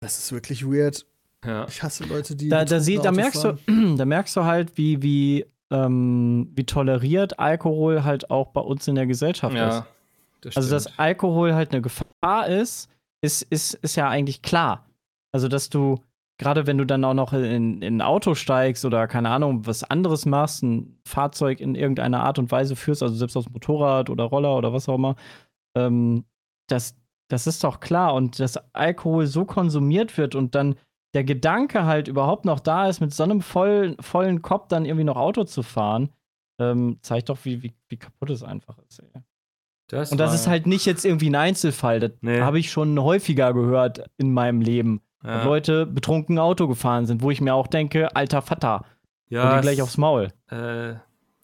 Das 0.01 0.18
ist 0.18 0.32
wirklich 0.32 0.64
weird. 0.66 1.07
Ja. 1.45 1.66
Ich 1.68 1.82
hasse 1.82 2.05
Leute, 2.05 2.36
die. 2.36 2.49
da, 2.49 2.64
da, 2.64 2.80
sie, 2.80 2.99
da, 2.99 3.11
merkst 3.11 3.43
fahren. 3.43 3.59
du, 3.66 3.97
da 3.97 4.05
merkst 4.05 4.36
du 4.36 4.45
halt, 4.45 4.76
wie, 4.76 5.03
wie, 5.03 5.47
ähm, 5.70 6.51
wie 6.55 6.64
toleriert 6.64 7.38
Alkohol 7.38 8.05
halt 8.05 8.30
auch 8.30 8.49
bei 8.49 8.61
uns 8.61 8.86
in 8.86 8.95
der 8.95 9.07
Gesellschaft 9.07 9.55
ist. 9.55 9.61
ja 9.61 9.86
das 10.43 10.57
Also, 10.57 10.70
dass 10.70 10.99
Alkohol 10.99 11.55
halt 11.55 11.72
eine 11.72 11.80
Gefahr 11.80 12.49
ist, 12.49 12.90
ist, 13.22 13.43
ist, 13.43 13.74
ist 13.74 13.97
ja 13.97 14.09
eigentlich 14.09 14.43
klar. 14.43 14.86
Also, 15.32 15.49
dass 15.49 15.70
du, 15.70 16.01
gerade 16.38 16.66
wenn 16.66 16.78
du 16.78 16.84
dann 16.84 17.05
auch 17.05 17.14
noch 17.14 17.32
in, 17.32 17.80
in 17.80 17.97
ein 17.97 18.03
Auto 18.03 18.34
steigst 18.34 18.84
oder 18.84 19.07
keine 19.07 19.30
Ahnung, 19.30 19.66
was 19.66 19.84
anderes 19.84 20.26
machst, 20.26 20.62
ein 20.62 20.99
Fahrzeug 21.07 21.61
in 21.61 21.74
irgendeiner 21.74 22.22
Art 22.22 22.38
und 22.38 22.51
Weise 22.51 22.76
führst, 22.76 23.03
also 23.03 23.14
selbst 23.14 23.36
aus 23.36 23.45
dem 23.45 23.53
Motorrad 23.53 24.11
oder 24.11 24.24
Roller 24.24 24.57
oder 24.57 24.72
was 24.72 24.88
auch 24.88 24.97
immer, 24.97 25.16
ähm, 25.76 26.24
das, 26.68 26.97
das 27.28 27.47
ist 27.47 27.62
doch 27.64 27.80
klar. 27.80 28.14
Und 28.14 28.40
dass 28.40 28.59
Alkohol 28.74 29.26
so 29.26 29.45
konsumiert 29.45 30.18
wird 30.18 30.34
und 30.34 30.55
dann 30.55 30.74
der 31.14 31.24
Gedanke 31.24 31.84
halt 31.84 32.08
überhaupt 32.08 32.44
noch 32.44 32.60
da 32.60 32.88
ist, 32.88 33.00
mit 33.00 33.12
so 33.14 33.22
einem 33.22 33.40
vollen, 33.42 33.96
vollen 34.00 34.42
Kopf 34.42 34.68
dann 34.68 34.84
irgendwie 34.84 35.04
noch 35.04 35.16
Auto 35.16 35.44
zu 35.44 35.62
fahren, 35.62 36.10
ähm, 36.58 36.98
zeigt 37.02 37.28
doch, 37.28 37.38
wie, 37.44 37.62
wie, 37.62 37.74
wie 37.88 37.96
kaputt 37.96 38.30
es 38.30 38.42
einfach 38.42 38.78
ist. 38.88 39.00
Ey. 39.00 39.22
das 39.88 40.12
Und 40.12 40.18
das 40.18 40.34
ist 40.34 40.46
halt 40.46 40.66
nicht 40.66 40.86
jetzt 40.86 41.04
irgendwie 41.04 41.28
ein 41.30 41.34
Einzelfall. 41.34 42.00
Das 42.00 42.12
Nee. 42.20 42.40
habe 42.40 42.58
ich 42.58 42.70
schon 42.70 42.98
häufiger 43.00 43.52
gehört 43.52 44.04
in 44.16 44.32
meinem 44.32 44.60
Leben. 44.60 45.02
ja. 45.24 45.44
Leute 45.44 45.86
betrunken 45.86 46.38
Auto 46.38 46.66
gefahren 46.66 47.06
sind, 47.06 47.22
wo 47.22 47.30
ich 47.30 47.40
mir 47.40 47.54
auch 47.54 47.66
denke, 47.66 48.14
alter 48.16 48.42
Vater, 48.42 48.84
ja, 49.28 49.50
und 49.50 49.56
die 49.58 49.62
gleich 49.62 49.82
aufs 49.82 49.96
Maul. 49.98 50.28
Äh, 50.50 50.94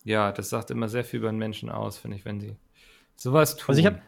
ja, 0.04 0.32
das 0.32 0.48
sagt 0.50 0.70
immer 0.70 0.88
sehr 0.88 1.04
viel 1.04 1.20
über 1.20 1.28
einen 1.28 1.38
Menschen 1.38 1.68
aus, 1.70 1.98
finde 1.98 2.16
ich, 2.16 2.24
wenn 2.24 2.40
sie 2.40 2.56
sowas 3.16 3.56
tun. 3.56 3.66
Also 3.68 3.80
ich 3.80 3.86
habe 3.86 4.00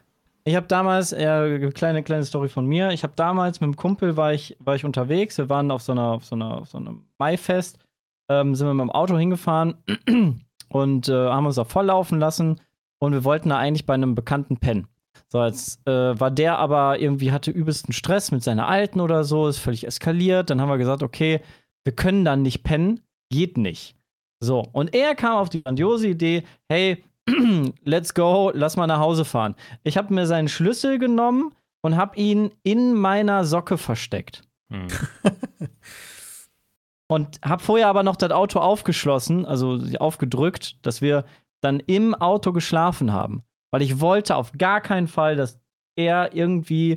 ich 0.44 0.56
hab 0.56 0.68
damals, 0.68 1.12
äh, 1.12 1.70
kleine, 1.72 2.02
kleine 2.02 2.24
Story 2.24 2.48
von 2.48 2.66
mir, 2.66 2.90
ich 2.90 3.02
habe 3.02 3.12
damals 3.16 3.60
mit 3.60 3.68
einem 3.68 3.76
Kumpel 3.76 4.16
war 4.16 4.32
ich, 4.32 4.56
war 4.60 4.74
ich 4.74 4.84
unterwegs, 4.84 5.38
wir 5.38 5.48
waren 5.48 5.70
auf 5.70 5.82
so 5.82 5.92
einer, 5.92 6.12
auf 6.12 6.24
so 6.24 6.34
einer, 6.34 6.58
auf 6.58 6.68
so 6.68 6.78
einem 6.78 7.04
Maifest, 7.18 7.78
ähm, 8.28 8.54
sind 8.54 8.66
wir 8.66 8.74
mit 8.74 8.82
dem 8.82 8.90
Auto 8.90 9.16
hingefahren 9.16 9.74
und 10.68 11.08
äh, 11.08 11.12
haben 11.12 11.46
uns 11.46 11.56
da 11.56 11.64
volllaufen 11.64 12.18
lassen. 12.18 12.60
und 12.98 13.12
wir 13.12 13.24
wollten 13.24 13.48
da 13.48 13.58
eigentlich 13.58 13.86
bei 13.86 13.94
einem 13.94 14.14
Bekannten 14.14 14.58
pennen. 14.58 14.86
So, 15.28 15.44
jetzt 15.44 15.86
äh, 15.86 16.18
war 16.18 16.30
der 16.30 16.58
aber 16.58 16.98
irgendwie, 16.98 17.32
hatte 17.32 17.50
übelsten 17.50 17.92
Stress 17.92 18.32
mit 18.32 18.42
seiner 18.42 18.68
Alten 18.68 19.00
oder 19.00 19.24
so, 19.24 19.46
ist 19.46 19.58
völlig 19.58 19.86
eskaliert. 19.86 20.50
Dann 20.50 20.60
haben 20.60 20.68
wir 20.68 20.78
gesagt, 20.78 21.02
okay, 21.02 21.40
wir 21.84 21.94
können 21.94 22.24
dann 22.24 22.42
nicht 22.42 22.64
pennen, 22.64 23.00
geht 23.30 23.56
nicht. 23.56 23.96
So, 24.40 24.66
und 24.72 24.94
er 24.94 25.14
kam 25.14 25.36
auf 25.36 25.48
die 25.48 25.62
grandiose 25.62 26.08
Idee, 26.08 26.44
hey, 26.68 27.04
let's 27.84 28.14
go, 28.14 28.50
lass 28.54 28.76
mal 28.76 28.86
nach 28.86 28.98
Hause 29.00 29.24
fahren. 29.24 29.54
Ich 29.82 29.96
habe 29.96 30.12
mir 30.14 30.26
seinen 30.26 30.48
Schlüssel 30.48 30.98
genommen 30.98 31.54
und 31.82 31.96
habe 31.96 32.16
ihn 32.16 32.50
in 32.62 32.94
meiner 32.94 33.44
Socke 33.44 33.78
versteckt. 33.78 34.42
Hm. 34.72 34.86
Und 37.08 37.40
habe 37.44 37.62
vorher 37.62 37.88
aber 37.88 38.04
noch 38.04 38.14
das 38.14 38.30
Auto 38.30 38.60
aufgeschlossen, 38.60 39.44
also 39.44 39.80
aufgedrückt, 39.98 40.76
dass 40.86 41.02
wir 41.02 41.24
dann 41.60 41.80
im 41.80 42.14
Auto 42.14 42.52
geschlafen 42.52 43.12
haben. 43.12 43.42
Weil 43.72 43.82
ich 43.82 44.00
wollte 44.00 44.36
auf 44.36 44.52
gar 44.52 44.80
keinen 44.80 45.08
Fall, 45.08 45.34
dass 45.34 45.58
er 45.96 46.34
irgendwie 46.36 46.90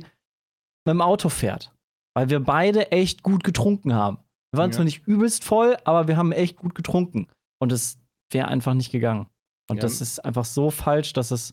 mit 0.84 0.92
dem 0.94 1.00
Auto 1.00 1.28
fährt. 1.28 1.72
Weil 2.14 2.30
wir 2.30 2.38
beide 2.38 2.92
echt 2.92 3.24
gut 3.24 3.42
getrunken 3.42 3.92
haben. 3.94 4.18
Wir 4.52 4.58
waren 4.58 4.70
Ja. 4.70 4.76
zwar 4.76 4.84
nicht 4.84 5.04
übelst 5.08 5.42
voll, 5.42 5.76
aber 5.82 6.06
wir 6.06 6.16
haben 6.16 6.30
echt 6.30 6.56
gut 6.56 6.76
getrunken. 6.76 7.26
Und 7.58 7.72
es 7.72 7.98
wäre 8.30 8.46
einfach 8.46 8.74
nicht 8.74 8.92
gegangen. 8.92 9.26
Und 9.68 9.76
Ja. 9.78 9.82
das 9.82 10.00
ist 10.00 10.24
einfach 10.24 10.44
so 10.44 10.70
falsch, 10.70 11.12
dass 11.12 11.30
es 11.30 11.52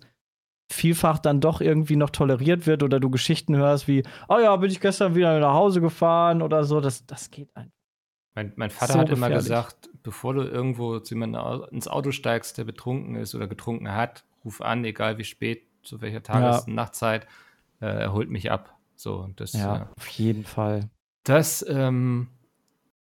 vielfach 0.72 1.20
dann 1.20 1.42
doch 1.42 1.60
irgendwie 1.62 1.96
noch 1.98 2.10
toleriert 2.10 2.66
wird 2.66 2.84
oder 2.84 3.00
du 3.00 3.10
Geschichten 3.10 3.56
hörst 3.56 3.88
wie, 3.88 4.04
oh 4.30 4.40
ja, 4.40 4.56
bin 4.56 4.72
ich 4.72 4.80
gestern 4.80 5.16
wieder 5.16 5.38
nach 5.40 5.54
Hause 5.54 5.82
gefahren 5.82 6.42
oder 6.42 6.64
so. 6.64 6.80
Das, 6.80 7.06
das 7.06 7.30
geht 7.30 7.56
einfach. 7.56 7.72
Mein, 8.34 8.54
mein 8.56 8.70
Vater 8.70 8.94
So 8.94 9.00
hat 9.00 9.10
immer 9.10 9.28
gefährlich. 9.28 9.44
gesagt, 9.44 9.90
bevor 10.04 10.34
du 10.34 10.44
irgendwo 10.44 11.00
zu 11.00 11.16
jemandem 11.16 11.66
ins 11.72 11.90
Auto 11.90 12.12
steigst, 12.12 12.58
der 12.58 12.64
betrunken 12.64 13.16
ist 13.16 13.36
oder 13.36 13.48
getrunken 13.48 13.92
hat, 13.92 14.24
ruf 14.46 14.62
an, 14.62 14.86
egal 14.86 15.18
wie 15.18 15.26
spät, 15.26 15.64
zu 15.84 16.00
welcher 16.00 16.24
Tages- 16.24 16.66
und 16.68 16.76
Nachtzeit, 16.76 17.28
äh, 17.82 17.88
er 17.88 18.14
holt 18.14 18.30
mich 18.30 18.50
ab. 18.50 18.78
So, 18.96 19.16
und 19.18 19.42
das, 19.42 19.52
Ja, 19.52 19.76
äh, 19.76 19.86
auf 19.98 20.08
jeden 20.08 20.46
Fall. 20.46 20.90
das, 21.24 21.66
ähm, 21.68 22.30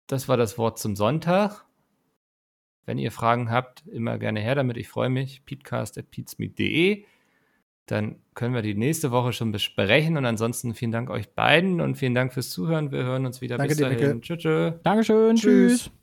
das 0.07 0.29
war 0.29 0.39
das 0.39 0.57
Wort 0.57 0.79
zum 0.79 0.97
Sonntag. 0.97 1.67
Wenn 2.85 2.99
ihr 2.99 3.13
Fragen 3.13 3.51
habt, 3.51 3.87
immer 3.87 4.19
gerne 4.19 4.41
her 4.41 4.55
damit. 4.55 4.77
Ich 4.77 4.89
freue 4.89 5.09
mich. 5.09 5.45
peatcast.peatsmeet.de. 5.45 7.05
Dann 7.87 8.17
können 8.35 8.55
wir 8.55 8.63
die 8.63 8.75
nächste 8.75 9.11
Woche 9.11 9.33
schon 9.33 9.53
besprechen. 9.53 10.17
Und 10.17 10.25
ansonsten 10.25 10.75
vielen 10.75 10.93
Dank 10.93 11.11
euch 11.11 11.31
beiden 11.31 11.81
und 11.81 11.97
vielen 11.97 12.15
Dank 12.15 12.33
fürs 12.33 12.51
Zuhören. 12.51 12.91
Wir 12.91 13.05
hören 13.05 13.27
uns 13.27 13.41
wieder. 13.41 13.57
Danke 13.57 13.75
Bis 13.75 13.79
dir, 13.79 13.91
dahin. 13.91 14.23
Tschüss. 14.23 14.75
Dankeschön. 14.83 15.37
Tschüss. 15.37 15.83
tschüss. 15.85 16.02